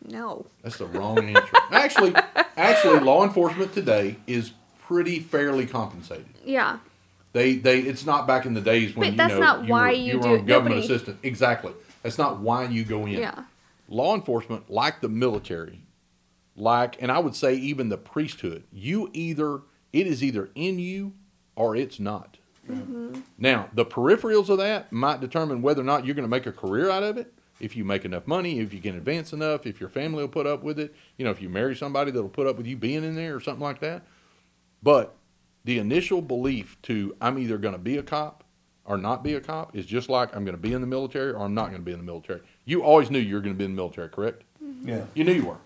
No. 0.05 0.47
That's 0.62 0.78
the 0.78 0.86
wrong 0.86 1.19
answer. 1.19 1.57
actually, 1.70 2.15
actually, 2.57 3.01
law 3.01 3.23
enforcement 3.24 3.73
today 3.74 4.16
is 4.27 4.53
pretty 4.82 5.20
fairly 5.20 5.66
compensated. 5.66 6.27
Yeah. 6.44 6.78
They 7.32 7.57
they 7.57 7.81
it's 7.81 8.07
not 8.07 8.27
back 8.27 8.47
in 8.47 8.55
the 8.55 8.61
days 8.62 8.97
when 8.97 9.09
But 9.09 9.12
you 9.12 9.16
that's 9.19 9.35
know 9.35 9.40
not 9.40 9.65
you 9.65 9.70
why 9.70 9.89
were, 9.90 9.97
you 9.97 10.05
you 10.15 10.20
do 10.23 10.28
were 10.31 10.36
a 10.36 10.43
government 10.43 10.77
Nobody- 10.77 10.94
assistant. 10.94 11.19
Exactly. 11.23 11.73
That's 12.03 12.19
not 12.19 12.39
why 12.40 12.65
you 12.65 12.85
go 12.85 13.05
in. 13.05 13.12
Yeah. 13.12 13.43
Law 13.88 14.14
enforcement, 14.14 14.68
like 14.68 15.00
the 15.00 15.08
military, 15.08 15.86
like 16.56 17.00
and 17.00 17.12
I 17.12 17.18
would 17.18 17.36
say 17.36 17.54
even 17.54 17.88
the 17.88 17.98
priesthood, 17.98 18.64
you 18.72 19.10
either 19.12 19.62
it 19.92 20.06
is 20.06 20.22
either 20.22 20.50
in 20.54 20.78
you 20.78 21.14
or 21.54 21.76
it's 21.76 22.00
not. 22.00 22.38
Mm-hmm. 22.68 23.20
Now, 23.38 23.68
the 23.72 23.86
peripherals 23.86 24.48
of 24.48 24.58
that 24.58 24.92
might 24.92 25.20
determine 25.20 25.62
whether 25.62 25.82
or 25.82 25.84
not 25.84 26.04
you're 26.04 26.14
going 26.14 26.24
to 26.24 26.28
make 26.28 26.46
a 26.46 26.52
career 26.52 26.90
out 26.90 27.02
of 27.02 27.16
it. 27.16 27.32
If 27.58 27.76
you 27.76 27.84
make 27.84 28.04
enough 28.04 28.26
money, 28.26 28.58
if 28.58 28.74
you 28.74 28.80
can 28.80 28.96
advance 28.96 29.32
enough, 29.32 29.66
if 29.66 29.80
your 29.80 29.88
family 29.88 30.22
will 30.22 30.28
put 30.28 30.46
up 30.46 30.62
with 30.62 30.78
it, 30.78 30.94
you 31.16 31.24
know, 31.24 31.30
if 31.30 31.40
you 31.40 31.48
marry 31.48 31.74
somebody 31.74 32.10
that'll 32.10 32.28
put 32.28 32.46
up 32.46 32.56
with 32.56 32.66
you 32.66 32.76
being 32.76 33.02
in 33.02 33.14
there 33.14 33.34
or 33.34 33.40
something 33.40 33.62
like 33.62 33.80
that. 33.80 34.04
But 34.82 35.16
the 35.64 35.78
initial 35.78 36.20
belief 36.20 36.76
to 36.82 37.16
I'm 37.20 37.38
either 37.38 37.56
going 37.56 37.72
to 37.72 37.78
be 37.78 37.96
a 37.96 38.02
cop 38.02 38.44
or 38.86 38.96
not 38.96 39.22
be 39.24 39.34
a 39.34 39.40
cop 39.40 39.76
is 39.76 39.84
just 39.86 40.08
like 40.08 40.34
I'm 40.34 40.44
going 40.44 40.56
to 40.56 40.62
be 40.62 40.72
in 40.72 40.80
the 40.80 40.86
military 40.86 41.32
or 41.32 41.38
I'm 41.42 41.54
not 41.54 41.66
going 41.70 41.80
to 41.80 41.84
be 41.84 41.92
in 41.92 41.98
the 41.98 42.04
military. 42.04 42.40
You 42.64 42.82
always 42.82 43.10
knew 43.10 43.18
you 43.18 43.34
were 43.34 43.40
going 43.40 43.54
to 43.54 43.58
be 43.58 43.64
in 43.64 43.72
the 43.72 43.76
military, 43.76 44.08
correct? 44.08 44.42
Yeah. 44.82 45.04
You 45.14 45.24
knew 45.24 45.32
you 45.32 45.46
were. 45.46 45.56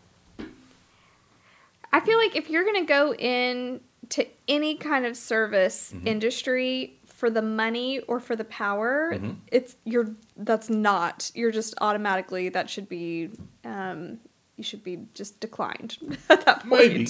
I 1.93 2.01
feel 2.01 2.19
like 2.19 2.37
if 2.37 2.49
you're 2.49 2.65
gonna 2.65 2.85
go 2.85 3.13
in 3.15 3.81
to 4.11 4.27
any 4.49 4.77
kind 4.77 5.05
of 5.07 5.17
service 5.17 5.93
Mm-hmm. 5.95 6.07
industry 6.07 6.97
for 7.05 7.29
the 7.31 7.43
money 7.43 7.99
or 8.01 8.21
for 8.21 8.37
the 8.37 8.45
power, 8.45 9.13
Mhm. 9.15 9.37
it's 9.51 9.75
you're 9.85 10.11
that's 10.37 10.71
not 10.71 11.31
you're 11.35 11.51
just 11.51 11.75
automatically 11.81 12.49
that 12.51 12.71
should 12.71 12.89
be 12.89 13.31
um, 13.65 14.19
you 14.61 14.65
should 14.65 14.85
be 14.85 14.99
just 15.15 15.41
declined 15.41 15.97
at 16.29 16.45
that 16.45 16.61
point. 16.69 16.93
Maybe. 16.93 17.07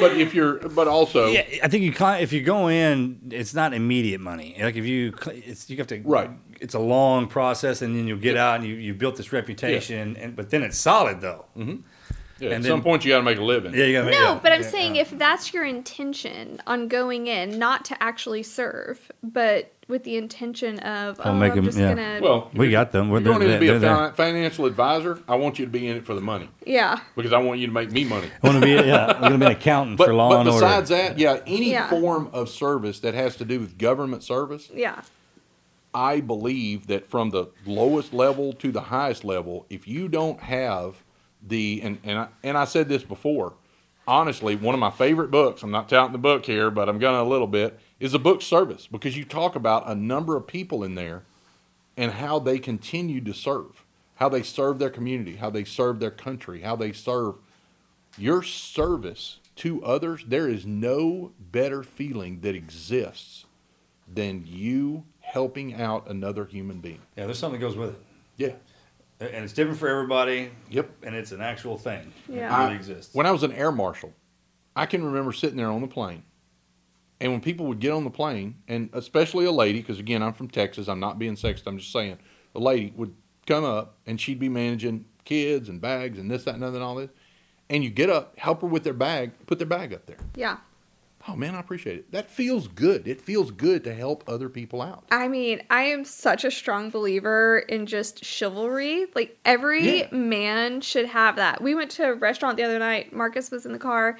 but 0.00 0.16
if 0.16 0.34
you're, 0.34 0.54
but 0.70 0.88
also, 0.88 1.26
Yeah, 1.30 1.44
I 1.62 1.68
think 1.68 1.84
you 1.84 1.92
kind 1.92 2.22
if 2.22 2.32
you 2.32 2.42
go 2.42 2.68
in, 2.68 3.20
it's 3.30 3.52
not 3.54 3.74
immediate 3.74 4.20
money. 4.20 4.56
Like 4.58 4.76
if 4.76 4.86
you, 4.86 5.12
it's 5.26 5.68
you 5.68 5.76
have 5.76 5.86
to 5.88 6.00
Right. 6.02 6.30
It's 6.60 6.74
a 6.74 6.78
long 6.78 7.26
process, 7.26 7.82
and 7.82 7.94
then 7.96 8.06
you'll 8.08 8.18
get 8.30 8.36
out 8.38 8.56
and 8.60 8.64
you 8.68 8.74
you 8.76 8.94
built 8.94 9.16
this 9.16 9.32
reputation, 9.32 10.16
and 10.16 10.34
but 10.34 10.48
then 10.50 10.62
it's 10.62 10.78
solid 10.78 11.20
though. 11.20 11.44
Mhm. 11.56 11.82
Yeah, 12.40 12.46
And 12.48 12.54
at 12.54 12.62
then- 12.62 12.70
some 12.70 12.82
point, 12.82 13.04
you 13.04 13.12
got 13.12 13.18
to 13.18 13.22
make 13.22 13.38
a 13.38 13.42
living. 13.44 13.74
Yeah, 13.74 13.84
you 13.84 13.92
gotta 13.92 14.06
make 14.10 14.18
No, 14.18 14.32
yeah, 14.32 14.40
but 14.42 14.50
I'm 14.50 14.62
yeah, 14.62 14.68
saying 14.68 14.96
if 14.96 15.10
that's 15.10 15.54
your 15.54 15.64
intention 15.64 16.60
on 16.66 16.88
going 16.88 17.26
in, 17.28 17.58
not 17.60 17.84
to 17.86 18.02
actually 18.02 18.42
serve, 18.42 19.12
but 19.22 19.72
with 19.88 20.02
the 20.04 20.16
intention 20.16 20.78
of, 20.80 21.18
oh, 21.20 21.22
I'll 21.24 21.34
make 21.34 21.50
uh, 21.50 21.52
I'm 21.54 21.58
'em- 21.58 21.64
just 21.66 21.78
yeah. 21.78 21.94
gonna, 21.94 22.18
Well, 22.22 22.50
We 22.54 22.70
got 22.70 22.90
them. 22.92 23.10
We're 23.10 23.20
You're 23.20 23.32
going 23.34 23.42
in 23.42 23.48
they're- 23.48 23.56
to 23.58 23.60
be 23.60 23.68
a 23.68 23.78
they're 23.78 23.96
there. 23.96 24.08
fi- 24.10 24.12
financial 24.12 24.66
advisor. 24.66 25.20
I 25.28 25.36
want 25.36 25.58
you 25.58 25.64
to 25.66 25.70
be 25.70 25.86
in 25.88 25.96
it 25.96 26.06
for 26.06 26.14
the 26.14 26.20
money 26.20 26.48
yeah, 26.66 27.00
because 27.16 27.32
I 27.32 27.38
want 27.38 27.60
you 27.60 27.66
to 27.66 27.72
make 27.72 27.92
me 27.92 28.04
money. 28.04 28.28
I 28.42 28.46
want 28.46 28.60
to 28.60 28.64
be 28.66 28.72
yeah. 28.72 29.06
I'm 29.06 29.20
gonna 29.20 29.38
be 29.38 29.46
an 29.46 29.52
accountant 29.52 29.98
But, 29.98 30.06
for 30.06 30.14
law 30.14 30.30
but 30.30 30.40
and 30.40 30.48
order. 30.48 30.64
besides 30.66 30.88
that, 30.90 31.18
yeah, 31.18 31.40
any 31.46 31.72
Yeah. 31.72 31.88
form 31.90 32.30
of 32.32 32.48
service 32.48 33.00
that 33.00 33.14
has 33.14 33.36
to 33.36 33.44
do 33.44 33.60
with 33.60 33.76
government 33.78 34.22
service, 34.22 34.70
yeah, 34.74 35.02
I 35.92 36.20
believe 36.20 36.86
that 36.88 37.06
from 37.06 37.30
the 37.30 37.46
lowest 37.66 38.12
level 38.14 38.52
to 38.54 38.72
the 38.72 38.80
highest 38.82 39.24
level, 39.24 39.66
if 39.70 39.86
you 39.86 40.08
don't 40.08 40.40
have 40.40 40.96
the 41.46 41.80
and 41.82 41.98
and 42.04 42.18
I, 42.18 42.28
and 42.42 42.56
I 42.56 42.64
said 42.64 42.88
this 42.88 43.02
before, 43.04 43.52
honestly, 44.08 44.56
one 44.56 44.74
of 44.74 44.80
my 44.80 44.90
favorite 44.90 45.30
books. 45.30 45.62
I'm 45.62 45.70
not 45.70 45.88
touting 45.88 46.12
the 46.12 46.18
book 46.18 46.46
here, 46.46 46.70
but 46.70 46.88
I'm 46.88 46.98
gonna 46.98 47.22
a 47.22 47.28
little 47.28 47.46
bit. 47.46 47.78
Is 48.04 48.12
a 48.12 48.18
book 48.18 48.42
Service 48.42 48.86
because 48.86 49.16
you 49.16 49.24
talk 49.24 49.56
about 49.56 49.88
a 49.88 49.94
number 49.94 50.36
of 50.36 50.46
people 50.46 50.84
in 50.84 50.94
there 50.94 51.22
and 51.96 52.12
how 52.12 52.38
they 52.38 52.58
continue 52.58 53.22
to 53.22 53.32
serve, 53.32 53.82
how 54.16 54.28
they 54.28 54.42
serve 54.42 54.78
their 54.78 54.90
community, 54.90 55.36
how 55.36 55.48
they 55.48 55.64
serve 55.64 56.00
their 56.00 56.10
country, 56.10 56.60
how 56.60 56.76
they 56.76 56.92
serve 56.92 57.36
your 58.18 58.42
service 58.42 59.38
to 59.56 59.82
others. 59.82 60.22
There 60.28 60.46
is 60.50 60.66
no 60.66 61.32
better 61.50 61.82
feeling 61.82 62.40
that 62.40 62.54
exists 62.54 63.46
than 64.06 64.44
you 64.46 65.04
helping 65.22 65.72
out 65.72 66.06
another 66.10 66.44
human 66.44 66.80
being. 66.80 67.00
yeah, 67.16 67.24
there's 67.24 67.38
something 67.38 67.58
that 67.58 67.66
goes 67.66 67.74
with 67.78 67.94
it, 67.94 68.02
Yeah. 68.36 68.52
and 69.26 69.44
it's 69.46 69.54
different 69.54 69.78
for 69.78 69.88
everybody. 69.88 70.50
Yep. 70.68 70.90
And 71.04 71.14
it's 71.14 71.32
an 71.32 71.40
actual 71.40 71.78
thing. 71.78 72.12
Yeah. 72.28 72.54
It 72.54 72.64
really 72.64 72.74
I- 72.74 72.76
exists. 72.76 73.14
When 73.14 73.24
I 73.24 73.30
was 73.30 73.44
an 73.44 73.52
air 73.52 73.72
marshal, 73.72 74.12
I 74.76 74.84
can 74.84 75.02
remember 75.02 75.32
sitting 75.32 75.56
there 75.56 75.70
on 75.70 75.80
the 75.80 75.86
plane. 75.88 76.22
And 77.20 77.30
when 77.32 77.40
people 77.40 77.66
would 77.66 77.80
get 77.80 77.92
on 77.92 78.04
the 78.04 78.10
plane, 78.10 78.56
and 78.68 78.90
especially 78.92 79.44
a 79.44 79.52
lady, 79.52 79.80
because 79.80 79.98
again, 79.98 80.22
I'm 80.22 80.32
from 80.32 80.48
Texas, 80.48 80.88
I'm 80.88 81.00
not 81.00 81.18
being 81.18 81.36
sexist, 81.36 81.62
I'm 81.66 81.78
just 81.78 81.92
saying, 81.92 82.18
a 82.54 82.58
lady 82.58 82.92
would 82.96 83.14
come 83.46 83.64
up 83.64 83.96
and 84.06 84.20
she'd 84.20 84.38
be 84.40 84.48
managing 84.48 85.04
kids 85.24 85.68
and 85.68 85.80
bags 85.80 86.18
and 86.18 86.30
this, 86.30 86.44
that, 86.44 86.54
and 86.54 86.64
other, 86.64 86.76
and 86.76 86.84
all 86.84 86.96
this. 86.96 87.10
And 87.70 87.82
you 87.82 87.90
get 87.90 88.10
up, 88.10 88.38
help 88.38 88.60
her 88.60 88.66
with 88.66 88.84
their 88.84 88.92
bag, 88.92 89.32
put 89.46 89.58
their 89.58 89.66
bag 89.66 89.94
up 89.94 90.06
there. 90.06 90.18
yeah. 90.36 90.58
Oh 91.26 91.34
man, 91.34 91.54
I 91.54 91.60
appreciate 91.60 91.96
it. 91.96 92.12
That 92.12 92.30
feels 92.30 92.68
good. 92.68 93.08
It 93.08 93.18
feels 93.18 93.50
good 93.50 93.82
to 93.84 93.94
help 93.94 94.24
other 94.28 94.50
people 94.50 94.82
out. 94.82 95.04
I 95.10 95.26
mean, 95.26 95.62
I 95.70 95.84
am 95.84 96.04
such 96.04 96.44
a 96.44 96.50
strong 96.50 96.90
believer 96.90 97.60
in 97.66 97.86
just 97.86 98.22
chivalry. 98.22 99.06
Like 99.14 99.38
every 99.42 100.00
Yeah. 100.00 100.08
man 100.14 100.82
should 100.82 101.06
have 101.06 101.36
that. 101.36 101.62
We 101.62 101.74
went 101.74 101.90
to 101.92 102.10
a 102.10 102.14
restaurant 102.14 102.58
the 102.58 102.64
other 102.64 102.78
night. 102.78 103.14
Marcus 103.14 103.50
was 103.50 103.64
in 103.64 103.72
the 103.72 103.78
car, 103.78 104.18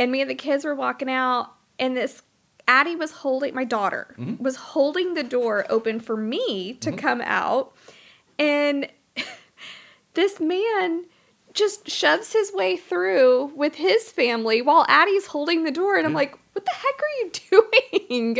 and 0.00 0.10
me 0.10 0.20
and 0.20 0.28
the 0.28 0.34
kids 0.34 0.64
were 0.64 0.74
walking 0.74 1.08
out, 1.08 1.52
and 1.78 1.96
this 1.96 2.22
Addie 2.68 2.96
was 2.96 3.12
holding 3.12 3.54
my 3.54 3.64
daughter 3.64 4.14
Mm-hmm. 4.18 4.42
was 4.42 4.56
holding 4.56 5.14
the 5.14 5.22
door 5.22 5.64
open 5.70 6.00
for 6.00 6.16
me 6.16 6.74
to 6.80 6.90
come 6.92 7.20
out, 7.24 7.72
and 8.38 8.88
this 10.14 10.40
man 10.40 11.04
just 11.54 11.88
shoves 11.88 12.32
his 12.32 12.52
way 12.52 12.76
through 12.76 13.46
with 13.56 13.76
his 13.76 14.10
family 14.12 14.60
while 14.60 14.84
Addie's 14.88 15.26
holding 15.26 15.64
the 15.64 15.70
door. 15.70 15.96
And 15.96 16.06
I'm 16.06 16.12
like, 16.12 16.36
what 16.52 16.66
the 16.66 16.70
heck 16.70 17.00
are 17.00 17.14
you 17.20 17.30
doing? 18.10 18.36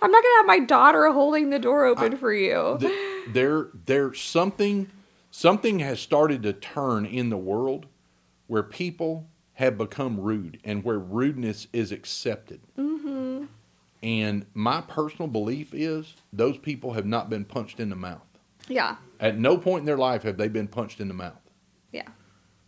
I'm 0.00 0.10
not 0.10 0.22
going 0.22 0.32
to 0.32 0.36
have 0.38 0.46
my 0.46 0.60
daughter 0.60 1.10
holding 1.12 1.50
the 1.50 1.58
door 1.58 1.84
open 1.84 2.16
for 2.16 2.32
you. 2.32 2.78
Th- 2.80 2.92
there 3.28 3.68
there's 3.86 4.20
something 4.20 4.88
something 5.30 5.80
has 5.80 6.00
started 6.00 6.42
to 6.44 6.52
turn 6.54 7.04
in 7.06 7.28
the 7.30 7.36
world 7.36 7.86
where 8.46 8.62
people 8.62 9.26
have 9.54 9.78
become 9.78 10.18
rude 10.20 10.58
and 10.64 10.82
where 10.84 10.98
rudeness 10.98 11.66
is 11.72 11.92
accepted. 11.92 12.60
hmm 12.76 13.44
And 14.02 14.46
my 14.54 14.80
personal 14.82 15.28
belief 15.28 15.72
is 15.72 16.14
those 16.32 16.58
people 16.58 16.92
have 16.92 17.06
not 17.06 17.30
been 17.30 17.44
punched 17.44 17.80
in 17.80 17.88
the 17.88 17.96
mouth. 17.96 18.20
Yeah. 18.68 18.96
At 19.20 19.38
no 19.38 19.56
point 19.56 19.80
in 19.80 19.86
their 19.86 19.96
life 19.98 20.22
have 20.24 20.36
they 20.36 20.48
been 20.48 20.68
punched 20.68 21.00
in 21.00 21.08
the 21.08 21.14
mouth. 21.14 21.40
Yeah. 21.92 22.08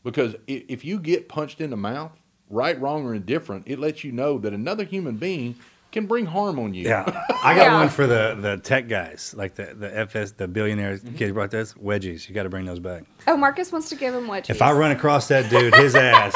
Because 0.04 0.36
if 0.46 0.84
you 0.84 0.98
get 1.00 1.28
punched 1.28 1.60
in 1.60 1.70
the 1.70 1.76
mouth, 1.76 2.12
right, 2.48 2.80
wrong, 2.80 3.04
or 3.04 3.14
indifferent, 3.14 3.64
it 3.66 3.78
lets 3.80 4.04
you 4.04 4.12
know 4.12 4.38
that 4.38 4.52
another 4.52 4.84
human 4.84 5.16
being 5.16 5.56
can 5.90 6.06
bring 6.06 6.26
harm 6.26 6.58
on 6.58 6.74
you. 6.74 6.84
Yeah, 6.84 7.02
I 7.42 7.54
got 7.54 7.62
Yeah. 7.66 7.74
one 7.78 7.88
for 7.88 8.06
the 8.06 8.36
the 8.38 8.58
tech 8.58 8.86
guys, 8.88 9.34
like 9.36 9.54
the 9.54 9.74
the 9.74 9.96
FS, 9.98 10.32
the 10.32 10.46
billionaires 10.46 11.00
Mm-hmm. 11.02 11.16
kids 11.16 11.32
brought 11.32 11.50
this 11.50 11.72
wedgies. 11.74 12.28
You 12.28 12.34
got 12.34 12.42
to 12.44 12.48
bring 12.50 12.66
those 12.66 12.78
back. 12.80 13.04
Oh, 13.26 13.36
Marcus 13.36 13.72
wants 13.72 13.88
to 13.88 13.96
give 13.96 14.14
him 14.14 14.26
wedgies. 14.26 14.50
If 14.50 14.62
I 14.62 14.72
run 14.72 14.90
across 14.92 15.26
that 15.28 15.48
dude, 15.50 15.74
his 15.74 15.94
ass 15.96 16.34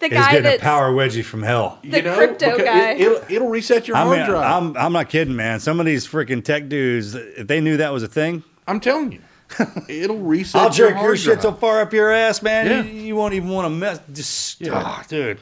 the 0.00 0.06
is 0.06 0.12
guy 0.12 0.32
getting 0.32 0.52
a 0.52 0.58
power 0.58 0.90
wedgie 0.92 1.24
from 1.24 1.42
hell. 1.42 1.78
The 1.82 2.02
crypto 2.02 2.58
guy. 2.58 2.92
It, 2.92 3.08
will 3.08 3.24
it'll 3.28 3.48
reset 3.48 3.86
your 3.88 3.96
I 3.96 4.00
hard 4.04 4.18
mean, 4.18 4.26
drive. 4.28 4.44
I'm 4.62 4.76
I'm 4.76 4.92
not 4.92 5.08
kidding, 5.08 5.36
man. 5.36 5.60
Some 5.60 5.78
of 5.80 5.86
these 5.86 6.06
freaking 6.06 6.42
tech 6.44 6.68
dudes, 6.68 7.14
if 7.14 7.46
they 7.46 7.60
knew 7.60 7.76
that 7.78 7.92
was 7.92 8.02
a 8.02 8.08
thing, 8.08 8.42
I'm 8.66 8.80
telling 8.80 9.12
you, 9.12 9.20
it'll 9.88 10.18
reset. 10.18 10.60
I'll 10.60 10.70
jerk 10.70 10.90
your 10.90 10.98
hard 10.98 11.18
shit 11.18 11.42
so 11.42 11.52
far 11.52 11.80
up 11.80 11.92
your 11.92 12.10
ass, 12.12 12.42
man. 12.42 12.66
Yeah. 12.66 12.82
You, 12.82 13.00
you 13.02 13.16
won't 13.16 13.34
even 13.34 13.48
want 13.50 13.66
to 13.66 13.70
mess. 13.70 14.00
Just, 14.12 14.60
Yeah. 14.60 14.72
ah, 14.74 15.04
dude. 15.08 15.38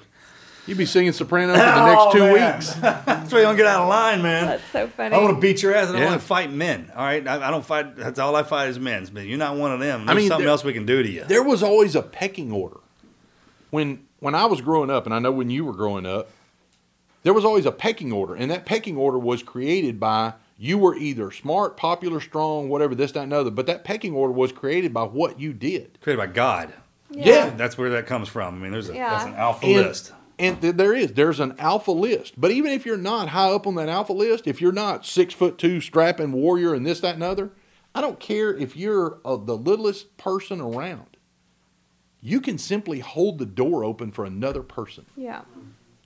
You'll 0.66 0.76
be 0.76 0.84
singing 0.84 1.12
Soprano 1.12 1.54
for 1.54 1.58
the 1.58 1.86
next 1.94 2.12
two 2.12 2.22
Oh, 2.24 2.34
man. 2.34 2.54
weeks. 2.56 2.72
That's 2.74 3.32
why 3.32 3.38
you 3.38 3.44
don't 3.46 3.56
get 3.56 3.64
out 3.64 3.84
of 3.84 3.88
line, 3.88 4.20
man. 4.20 4.44
That's 4.48 4.62
so 4.70 4.86
funny. 4.88 5.14
I 5.14 5.18
want 5.18 5.34
to 5.34 5.40
beat 5.40 5.62
your 5.62 5.74
ass. 5.74 5.88
I 5.88 5.92
don't 5.92 6.00
Yeah. 6.02 6.08
want 6.10 6.20
to 6.20 6.26
fight 6.26 6.52
men. 6.52 6.92
All 6.94 7.02
right, 7.06 7.26
I, 7.26 7.48
I 7.48 7.50
don't 7.50 7.64
fight. 7.64 7.96
That's 7.96 8.18
all 8.18 8.36
I 8.36 8.42
fight 8.42 8.68
is 8.68 8.78
men. 8.78 9.08
But 9.10 9.24
you're 9.24 9.38
not 9.38 9.56
one 9.56 9.72
of 9.72 9.80
them. 9.80 10.02
I 10.02 10.04
There's 10.08 10.16
mean, 10.18 10.28
something 10.28 10.44
there- 10.44 10.50
else 10.50 10.64
we 10.64 10.74
can 10.74 10.84
do 10.84 11.02
to 11.02 11.08
you. 11.08 11.24
There 11.24 11.42
was 11.42 11.62
always 11.62 11.94
a 11.96 12.02
pecking 12.02 12.52
order. 12.52 12.76
When 13.70 14.00
when 14.20 14.34
I 14.34 14.46
was 14.46 14.60
growing 14.60 14.90
up, 14.90 15.06
and 15.06 15.14
I 15.14 15.18
know 15.18 15.32
when 15.32 15.50
you 15.50 15.64
were 15.64 15.72
growing 15.72 16.06
up, 16.06 16.30
there 17.22 17.34
was 17.34 17.44
always 17.44 17.66
a 17.66 17.72
pecking 17.72 18.12
order, 18.12 18.34
and 18.34 18.50
that 18.50 18.64
pecking 18.66 18.96
order 18.96 19.18
was 19.18 19.42
created 19.42 19.98
by 20.00 20.34
you 20.56 20.78
were 20.78 20.96
either 20.96 21.30
smart, 21.30 21.76
popular, 21.76 22.20
strong, 22.20 22.68
whatever 22.68 22.94
this, 22.94 23.12
that, 23.12 23.22
and 23.24 23.32
other. 23.32 23.50
But 23.50 23.66
that 23.66 23.84
pecking 23.84 24.14
order 24.14 24.32
was 24.32 24.50
created 24.52 24.92
by 24.92 25.04
what 25.04 25.38
you 25.38 25.52
did. 25.52 25.98
Created 26.00 26.18
by 26.18 26.26
God. 26.32 26.72
Yeah. 27.10 27.50
That's 27.50 27.78
where 27.78 27.90
that 27.90 28.06
comes 28.06 28.28
from. 28.28 28.54
I 28.54 28.58
mean, 28.58 28.72
there's 28.72 28.88
a 28.90 28.94
Yeah. 28.94 29.10
that's 29.10 29.24
an 29.26 29.34
alpha 29.34 29.66
And- 29.66 29.76
list. 29.76 30.12
And 30.40 30.60
th- 30.60 30.76
there 30.76 30.94
is. 30.94 31.14
There's 31.14 31.40
an 31.40 31.56
alpha 31.58 31.90
list. 31.90 32.40
But 32.40 32.52
even 32.52 32.70
if 32.70 32.86
you're 32.86 32.96
not 32.96 33.28
high 33.30 33.50
up 33.50 33.66
on 33.66 33.74
that 33.74 33.88
alpha 33.88 34.12
list, 34.12 34.46
if 34.46 34.60
you're 34.60 34.70
not 34.70 35.04
six 35.04 35.34
foot 35.34 35.58
two 35.58 35.80
strapping 35.80 36.30
warrior 36.30 36.74
and 36.74 36.86
this, 36.86 37.00
that, 37.00 37.14
and 37.14 37.24
other, 37.24 37.50
I 37.92 38.00
don't 38.00 38.20
care 38.20 38.54
if 38.54 38.76
you're 38.76 39.18
uh, 39.24 39.34
the 39.36 39.56
littlest 39.56 40.16
person 40.16 40.60
around. 40.60 41.16
You 42.20 42.40
can 42.40 42.58
simply 42.58 43.00
hold 43.00 43.38
the 43.38 43.46
door 43.46 43.84
open 43.84 44.10
for 44.10 44.24
another 44.24 44.62
person. 44.62 45.06
Yeah. 45.16 45.42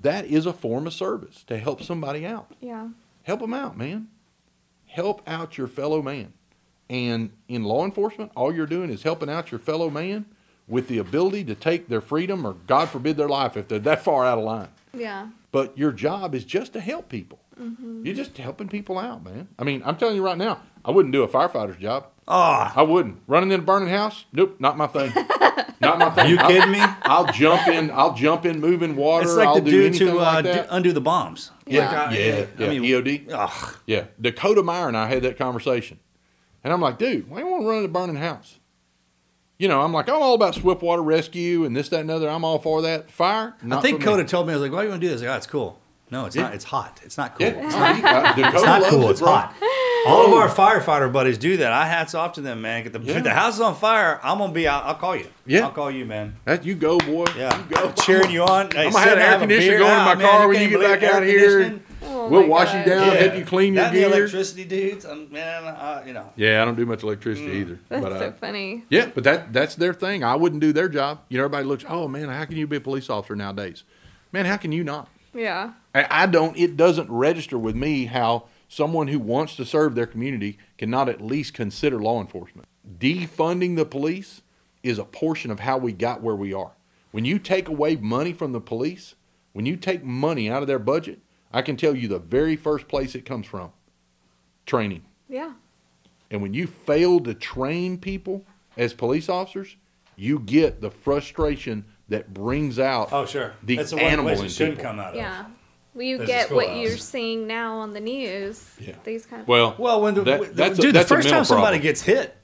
That 0.01 0.27
is 0.27 0.47
a 0.47 0.53
form 0.53 0.87
of 0.87 0.93
service 0.93 1.45
to 1.45 1.59
help 1.59 1.83
somebody 1.83 2.27
out. 2.27 2.53
Yeah. 2.61 2.89
Help 3.23 3.41
them 3.41 3.55
out, 3.55 3.77
man. 3.79 4.09
Help 4.87 5.23
out 5.27 5.57
your 5.57 5.69
fellow 5.69 6.03
man. 6.03 6.33
And 6.91 7.31
in 7.49 7.65
law 7.65 7.85
enforcement, 7.85 8.33
all 8.37 8.55
you're 8.55 8.67
doing 8.67 8.91
is 8.91 9.03
helping 9.03 9.31
out 9.31 9.51
your 9.51 9.61
fellow 9.61 9.89
man 9.89 10.27
with 10.69 10.89
the 10.89 10.99
ability 10.99 11.45
to 11.45 11.55
take 11.55 11.89
their 11.89 12.01
freedom 12.01 12.47
or, 12.47 12.55
God 12.67 12.89
forbid, 12.89 13.17
their 13.17 13.29
life 13.29 13.57
if 13.57 13.69
they're 13.69 13.79
that 13.81 14.05
far 14.05 14.27
out 14.27 14.39
of 14.39 14.45
line. 14.45 14.69
Yeah. 14.93 15.29
But 15.51 15.77
your 15.79 15.93
job 15.93 16.35
is 16.35 16.45
just 16.45 16.73
to 16.75 16.81
help 16.81 17.09
people. 17.09 17.39
Mm-hmm. 17.61 18.05
You're 18.05 18.15
just 18.15 18.37
helping 18.37 18.69
people 18.69 18.99
out, 18.99 19.25
man. 19.25 19.49
I 19.59 19.65
mean, 19.65 19.83
I'm 19.85 19.97
telling 19.97 20.17
you 20.17 20.25
right 20.25 20.37
now, 20.37 20.61
I 20.85 20.91
wouldn't 20.91 21.13
do 21.13 21.23
a 21.23 21.29
firefighter's 21.29 21.81
job. 21.81 22.07
Ah, 22.29 22.73
I 22.77 22.83
wouldn't. 22.83 23.21
Running 23.27 23.51
in 23.51 23.61
a 23.61 23.63
burning 23.63 23.89
house? 23.89 24.25
Nope, 24.33 24.57
not 24.61 24.77
my 24.77 24.87
thing. 24.87 25.13
not 25.81 25.99
my 25.99 26.11
thing. 26.11 26.27
Are 26.27 26.29
you 26.29 26.39
I'll- 26.39 26.49
kidding 26.49 26.71
me? 26.71 26.79
I'll 26.81 27.27
jump 27.33 27.67
in. 27.69 27.91
I'll 27.91 28.15
jump 28.15 28.47
in 28.47 28.61
moving 28.61 28.95
water. 28.97 29.25
It's 29.27 29.35
like 29.37 29.49
I'll 29.49 29.55
the 29.57 29.63
do 29.71 29.91
dude 29.91 29.95
to 29.99 30.11
uh, 30.19 30.23
like 30.23 30.45
do, 30.45 30.65
undo 30.71 30.93
the 30.93 31.01
bombs. 31.01 31.51
Yeah, 31.67 31.87
Like, 31.89 31.97
I- 31.97 32.17
yeah, 32.17 32.47
yeah. 32.59 32.67
I 32.67 32.71
mean, 32.71 32.83
EOD. 32.85 33.33
ugh. 33.33 33.77
Yeah, 33.87 34.05
Dakota 34.21 34.63
Meyer 34.63 34.89
and 34.89 34.97
I 34.97 35.09
had 35.09 35.23
that 35.25 35.37
conversation, 35.37 35.99
and 36.63 36.73
I'm 36.73 36.81
like, 36.81 36.99
dude, 36.99 37.29
why 37.29 37.41
do 37.41 37.45
you 37.47 37.51
want 37.51 37.63
to 37.65 37.69
run 37.69 37.79
in 37.79 37.85
a 37.87 37.89
burning 37.89 38.17
house? 38.17 38.59
You 39.59 39.69
know, 39.69 39.81
I'm 39.81 39.93
like, 39.93 40.09
I'm 40.09 40.21
all 40.23 40.35
about 40.35 40.55
swift 40.57 40.83
water 40.83 41.03
rescue 41.03 41.65
and 41.65 41.77
this, 41.77 41.89
that, 41.91 42.01
and 42.01 42.11
other. 42.11 42.29
I'm 42.29 42.45
all 42.45 42.59
for 42.59 42.83
that. 42.83 43.11
Fire? 43.11 43.55
I 43.71 43.81
think 43.81 44.01
me. 44.01 44.05
Coda 44.05 44.25
told 44.25 44.47
me, 44.49 44.55
I 44.55 44.57
was 44.57 44.63
like, 44.63 44.73
why 44.73 44.79
do 44.81 44.85
you 44.87 44.91
want 44.91 45.03
to 45.03 45.07
do 45.07 45.13
this? 45.13 45.21
Like, 45.23 45.31
oh, 45.31 45.37
it's 45.37 45.47
cool. 45.47 45.79
No, 46.13 46.27
it's 46.27 46.37
Yeah. 46.37 46.43
not. 46.43 46.55
It's 46.55 46.65
hot. 46.65 47.01
It's 47.05 47.17
not 47.17 47.39
cool. 47.39 47.47
Yeah, 47.49 47.55
uh, 47.55 48.35
It's 48.37 48.65
not 48.65 48.83
cool. 48.85 49.11
It's 49.11 49.21
bro. 49.21 49.31
hot. 49.33 49.55
All 50.07 50.27
of 50.27 50.33
our 50.35 50.49
firefighter 50.49 51.11
buddies 51.11 51.39
do 51.39 51.57
that. 51.59 51.73
I 51.73 51.87
hats 51.87 52.15
off 52.15 52.35
to 52.35 52.41
them, 52.43 52.61
man. 52.61 52.85
If 52.85 52.93
the, 52.93 53.01
Yeah. 53.01 53.17
if 53.19 53.25
the 53.25 53.31
house 53.31 53.55
is 53.55 53.61
on 53.61 53.75
fire, 53.75 54.21
I'm 54.23 54.39
gonna 54.39 54.53
be 54.53 54.69
out. 54.69 54.85
I'll 54.85 54.95
call 54.97 55.17
you. 55.17 55.27
Yeah. 55.47 55.65
I'll 55.65 55.71
call 55.71 55.91
you, 55.91 56.05
man. 56.05 56.35
That 56.45 56.65
you 56.67 56.75
go, 56.75 56.99
boy. 56.99 57.25
Yeah, 57.37 57.57
you 57.57 57.65
go. 57.77 57.93
cheering 57.93 58.31
you 58.31 58.43
on. 58.43 58.71
Hey, 58.73 58.87
I'm 58.87 58.93
gonna 58.93 59.07
have 59.09 59.17
an 59.17 59.23
air 59.23 59.35
a 59.37 59.39
conditioner 59.39 59.79
going 59.79 59.91
in 59.91 59.97
my 60.05 60.13
Ah, 60.13 60.15
man, 60.17 60.27
car 60.29 60.49
when 60.49 60.61
you 60.61 60.69
get 60.69 60.81
back 60.81 61.03
out 61.03 61.23
air 61.23 61.29
here. 61.61 61.81
Oh 62.05 62.29
we'll 62.29 62.43
my 62.43 62.49
wash 62.49 62.75
you 62.75 62.81
God. 62.81 62.85
down, 62.87 63.17
help 63.17 63.37
you 63.39 63.45
clean 63.45 63.75
your 63.75 63.85
that 63.85 63.93
gear. 63.93 64.07
electricity 64.09 64.65
dudes, 64.65 65.07
um, 65.07 65.29
man. 65.31 65.65
Uh, 65.65 66.03
you 66.07 66.13
know. 66.13 66.31
Yeah, 66.37 66.61
I 66.61 66.65
don't 66.65 66.77
do 66.77 66.85
much 66.85 67.03
electricity 67.05 67.49
Mm. 67.49 67.61
either. 67.61 67.79
That's 67.89 68.03
but, 68.03 68.13
uh, 68.13 68.19
so 68.19 68.33
funny. 68.41 68.83
Yeah, 68.91 69.07
but 69.15 69.23
that 69.25 69.53
that's 69.53 69.77
their 69.77 69.95
thing. 69.95 70.25
I 70.25 70.35
wouldn't 70.35 70.61
do 70.61 70.73
their 70.75 70.89
job. 70.89 71.21
You 71.31 71.39
know, 71.39 71.45
everybody 71.45 71.65
looks, 71.65 71.85
oh 71.89 72.07
man, 72.09 72.29
how 72.29 72.45
can 72.45 72.57
you 72.57 72.67
be 72.67 72.77
a 72.77 72.81
police 72.81 73.09
officer 73.09 73.35
nowadays? 73.37 73.85
Man, 74.33 74.45
how 74.47 74.57
can 74.57 74.73
you 74.73 74.83
not? 74.85 75.09
Yeah. 75.35 75.73
I, 75.95 76.07
I 76.11 76.27
don't. 76.27 76.57
It 76.57 76.77
doesn't 76.77 77.11
register 77.11 77.59
with 77.59 77.75
me 77.75 78.07
how 78.07 78.45
someone 78.69 79.09
who 79.09 79.19
wants 79.19 79.57
to 79.57 79.65
serve 79.65 79.95
their 79.95 80.07
community 80.07 80.59
cannot 80.79 81.09
at 81.09 81.21
least 81.21 81.55
consider 81.55 82.01
law 82.01 82.21
enforcement. 82.21 82.69
Defunding 82.99 83.77
the 83.77 83.85
police 83.85 84.43
is 84.83 84.99
a 84.99 85.05
portion 85.05 85.51
of 85.51 85.61
how 85.61 85.79
we 85.79 85.93
got 85.93 86.23
where 86.23 86.35
we 86.35 86.53
are. 86.53 86.73
When 87.11 87.25
you 87.25 87.39
take 87.39 87.69
away 87.69 87.97
money 87.97 88.33
from 88.33 88.53
the 88.53 88.61
police, 88.61 89.15
when 89.53 89.67
you 89.67 89.77
take 89.77 90.03
money 90.03 90.51
out 90.51 90.63
of 90.63 90.69
their 90.69 90.79
budget, 90.79 91.21
I 91.53 91.63
can 91.63 91.77
tell 91.77 91.95
you 91.95 92.09
the 92.09 92.19
very 92.19 92.57
first 92.57 92.89
place 92.89 93.15
it 93.15 93.27
comes 93.27 93.47
from 93.47 93.73
training. 94.65 95.05
Yeah. 95.29 95.53
And 96.31 96.41
when 96.41 96.55
you 96.55 96.67
fail 96.67 97.21
to 97.21 97.35
train 97.35 97.99
people 97.99 98.45
as 98.77 98.95
police 98.95 99.29
officers, 99.29 99.77
you 100.17 100.39
get 100.39 100.81
the 100.81 100.91
frustration 100.91 101.85
that 102.09 102.33
brings 102.33 102.79
out 102.79 103.09
Oh, 103.13 103.27
sure. 103.27 103.55
the 103.63 103.77
That's 103.77 103.91
the 103.91 103.97
one 103.97 104.05
animal 104.07 104.25
place 104.27 104.41
in 104.41 104.47
it 104.47 104.49
shouldn't 104.51 104.77
people. 104.79 104.91
come 104.91 105.01
out 105.01 105.11
of. 105.11 105.17
Yeah. 105.17 105.45
Well, 105.95 106.05
you 106.05 106.17
There's 106.19 106.29
a 106.29 106.33
get 106.33 106.51
what 106.51 106.65
schoolhouse. 106.67 106.89
you're 106.89 106.97
seeing 106.99 107.47
now 107.47 107.77
on 107.79 107.93
the 107.93 108.01
news. 108.01 108.65
Yeah. 108.81 108.95
These 109.05 109.27
kind 109.27 109.43
of 109.43 109.49
Well, 109.49 109.75
Well, 109.79 110.01
when 110.01 110.15
the, 110.15 110.23
that- 110.23 110.41
the- 110.41 110.47
that's 110.55 110.79
a- 110.79 110.83
dude, 110.83 110.95
that's 110.95 111.11
a 111.11 111.15
the 111.15 111.17
first 111.17 111.27
mental 111.27 111.39
time 111.41 111.45
somebody 111.45 111.77
problem. 111.79 111.83
gets 111.83 112.03
hit, 112.03 112.37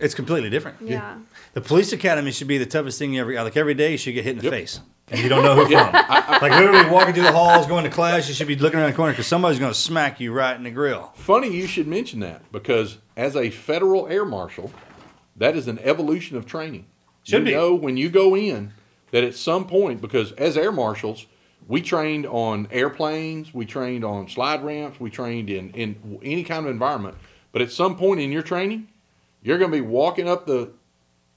it's 0.00 0.14
completely 0.14 0.50
different. 0.50 0.78
Yeah. 0.82 1.16
The 1.54 1.60
police 1.60 1.92
academy 1.92 2.30
should 2.32 2.48
be 2.48 2.58
the 2.58 2.66
toughest 2.66 2.98
thing 2.98 3.14
you 3.14 3.20
ever. 3.20 3.32
Like 3.34 3.56
every 3.56 3.74
day, 3.74 3.92
you 3.92 3.98
should 3.98 4.14
get 4.14 4.24
hit 4.24 4.36
in 4.36 4.44
the 4.44 4.50
face, 4.50 4.80
and 5.08 5.20
you 5.20 5.28
don't 5.28 5.42
know 5.42 5.54
who 5.56 5.64
from. 5.66 5.92
like 5.92 6.42
literally 6.42 6.88
walking 6.90 7.14
through 7.14 7.24
the 7.24 7.32
halls, 7.32 7.66
going 7.66 7.84
to 7.84 7.90
class, 7.90 8.28
you 8.28 8.34
should 8.34 8.46
be 8.48 8.54
looking 8.56 8.78
around 8.78 8.90
the 8.90 8.96
corner 8.96 9.12
because 9.12 9.26
somebody's 9.26 9.58
going 9.58 9.72
to 9.72 9.78
smack 9.78 10.20
you 10.20 10.32
right 10.32 10.56
in 10.56 10.62
the 10.64 10.70
grill. 10.70 11.12
Funny 11.16 11.48
you 11.52 11.66
should 11.66 11.86
mention 11.88 12.20
that 12.20 12.50
because 12.52 12.98
as 13.16 13.34
a 13.36 13.50
federal 13.50 14.06
air 14.08 14.24
marshal, 14.24 14.72
that 15.36 15.56
is 15.56 15.66
an 15.68 15.78
evolution 15.80 16.36
of 16.36 16.46
training. 16.46 16.86
Should 17.24 17.40
you 17.40 17.44
be. 17.46 17.52
know 17.52 17.74
when 17.74 17.96
you 17.96 18.08
go 18.08 18.36
in 18.36 18.72
that 19.10 19.24
at 19.24 19.34
some 19.34 19.66
point, 19.66 20.00
because 20.00 20.32
as 20.32 20.56
air 20.56 20.72
marshals, 20.72 21.26
we 21.66 21.82
trained 21.82 22.26
on 22.26 22.66
airplanes, 22.70 23.52
we 23.52 23.66
trained 23.66 24.04
on 24.04 24.28
slide 24.28 24.64
ramps, 24.64 24.98
we 24.98 25.10
trained 25.10 25.50
in, 25.50 25.70
in 25.70 26.18
any 26.22 26.44
kind 26.44 26.64
of 26.64 26.70
environment. 26.70 27.16
But 27.52 27.62
at 27.62 27.70
some 27.70 27.96
point 27.96 28.20
in 28.20 28.32
your 28.32 28.42
training, 28.42 28.88
you're 29.42 29.58
going 29.58 29.70
to 29.70 29.76
be 29.76 29.82
walking 29.82 30.28
up 30.28 30.46
the 30.46 30.70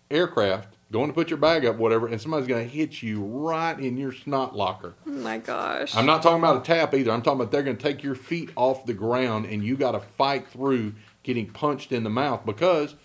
aircraft, 0.10 0.76
going 0.91 1.07
to 1.07 1.14
put 1.14 1.30
your 1.30 1.38
bag 1.38 1.65
up, 1.65 1.77
whatever, 1.77 2.07
and 2.07 2.19
somebody's 2.22 2.48
going 2.48 2.68
to 2.68 2.73
hit 2.73 3.02
you 3.02 3.23
right 3.23 3.80
in 3.80 3.98
your 3.98 4.11
snot 4.11 4.56
locker. 4.56 4.93
Oh 5.07 5.11
my 5.11 5.38
gosh. 5.38 5.95
I'm 5.95 6.06
not 6.06 6.22
talking 6.22 6.39
about 6.39 6.57
a 6.57 6.61
tap 6.61 6.93
either. 6.93 7.11
I'm 7.11 7.22
talking 7.22 7.39
about 7.39 7.52
they're 7.52 7.64
going 7.64 7.77
to 7.77 7.84
take 7.84 8.03
your 8.03 8.15
feet 8.15 8.52
off 8.56 8.85
the 8.85 8.93
ground 8.93 9.45
and 9.45 9.64
you 9.64 9.76
got 9.76 9.91
to 9.91 9.99
fight 9.99 10.48
through 10.48 10.93
getting 11.23 11.48
punched 11.48 11.91
in 11.91 12.03
the 12.03 12.10
mouth 12.10 12.45
because, 12.45 12.95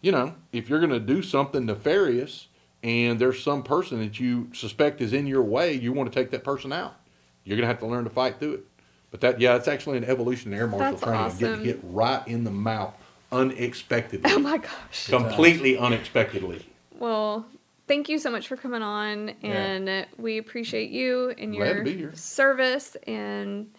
you 0.00 0.12
know, 0.12 0.34
if 0.52 0.68
you're 0.68 0.80
going 0.80 0.90
to 0.90 1.00
do 1.00 1.22
something 1.22 1.66
nefarious 1.66 2.48
and 2.82 3.18
there's 3.18 3.42
some 3.42 3.62
person 3.62 3.98
that 4.00 4.18
you 4.18 4.48
suspect 4.52 5.00
is 5.00 5.12
in 5.12 5.26
your 5.26 5.42
way, 5.42 5.72
you 5.74 5.92
want 5.92 6.10
to 6.12 6.18
take 6.18 6.30
that 6.30 6.44
person 6.44 6.72
out. 6.72 6.96
You're 7.44 7.56
going 7.56 7.62
to 7.64 7.68
have 7.68 7.80
to 7.80 7.86
learn 7.86 8.04
to 8.04 8.10
fight 8.10 8.38
through 8.38 8.54
it. 8.54 8.66
But 9.10 9.20
that, 9.22 9.40
yeah, 9.40 9.56
it's 9.56 9.68
actually 9.68 9.98
an 9.98 10.04
evolution 10.04 10.52
in 10.52 10.58
air 10.58 10.66
marshal 10.66 10.90
That's 10.92 11.02
training. 11.02 11.20
awesome. 11.20 11.38
Getting 11.38 11.64
hit 11.64 11.80
right 11.82 12.26
in 12.28 12.44
the 12.44 12.50
mouth 12.50 12.94
unexpectedly. 13.32 14.30
Oh 14.32 14.38
my 14.38 14.58
gosh. 14.58 15.08
Completely 15.08 15.76
unexpectedly. 15.76 16.64
Well, 16.98 17.46
thank 17.88 18.08
you 18.08 18.18
so 18.18 18.30
much 18.30 18.46
for 18.46 18.56
coming 18.56 18.82
on, 18.82 19.30
and 19.42 20.06
we 20.16 20.38
appreciate 20.38 20.90
you 20.90 21.30
and 21.30 21.54
Glad 21.54 21.86
your 21.88 22.14
service 22.14 22.96
and 23.06 23.70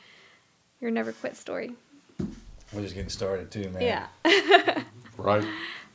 your 0.82 0.91
never 0.91 1.11
quit 1.14 1.38
story. 1.38 1.72
We're 2.73 2.82
just 2.82 2.95
getting 2.95 3.10
started 3.10 3.52
too, 3.52 3.69
man. 3.69 4.07
Yeah. 4.26 4.82
Right. 5.18 5.45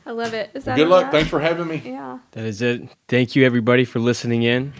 I 0.07 0.11
love 0.11 0.33
it. 0.33 0.49
Is 0.53 0.63
that 0.63 0.77
Good 0.77 0.87
luck. 0.87 1.03
wrap? 1.03 1.11
Thanks 1.11 1.29
for 1.29 1.41
having 1.41 1.67
me. 1.67 1.81
Yeah. 1.85 2.19
That 2.31 2.45
is 2.45 2.61
it. 2.61 2.87
Thank 3.09 3.35
you, 3.35 3.45
everybody, 3.45 3.83
for 3.83 3.99
listening 3.99 4.43
in. 4.43 4.71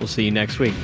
We'll 0.00 0.08
see 0.08 0.24
you 0.24 0.32
next 0.32 0.58
week. 0.58 0.74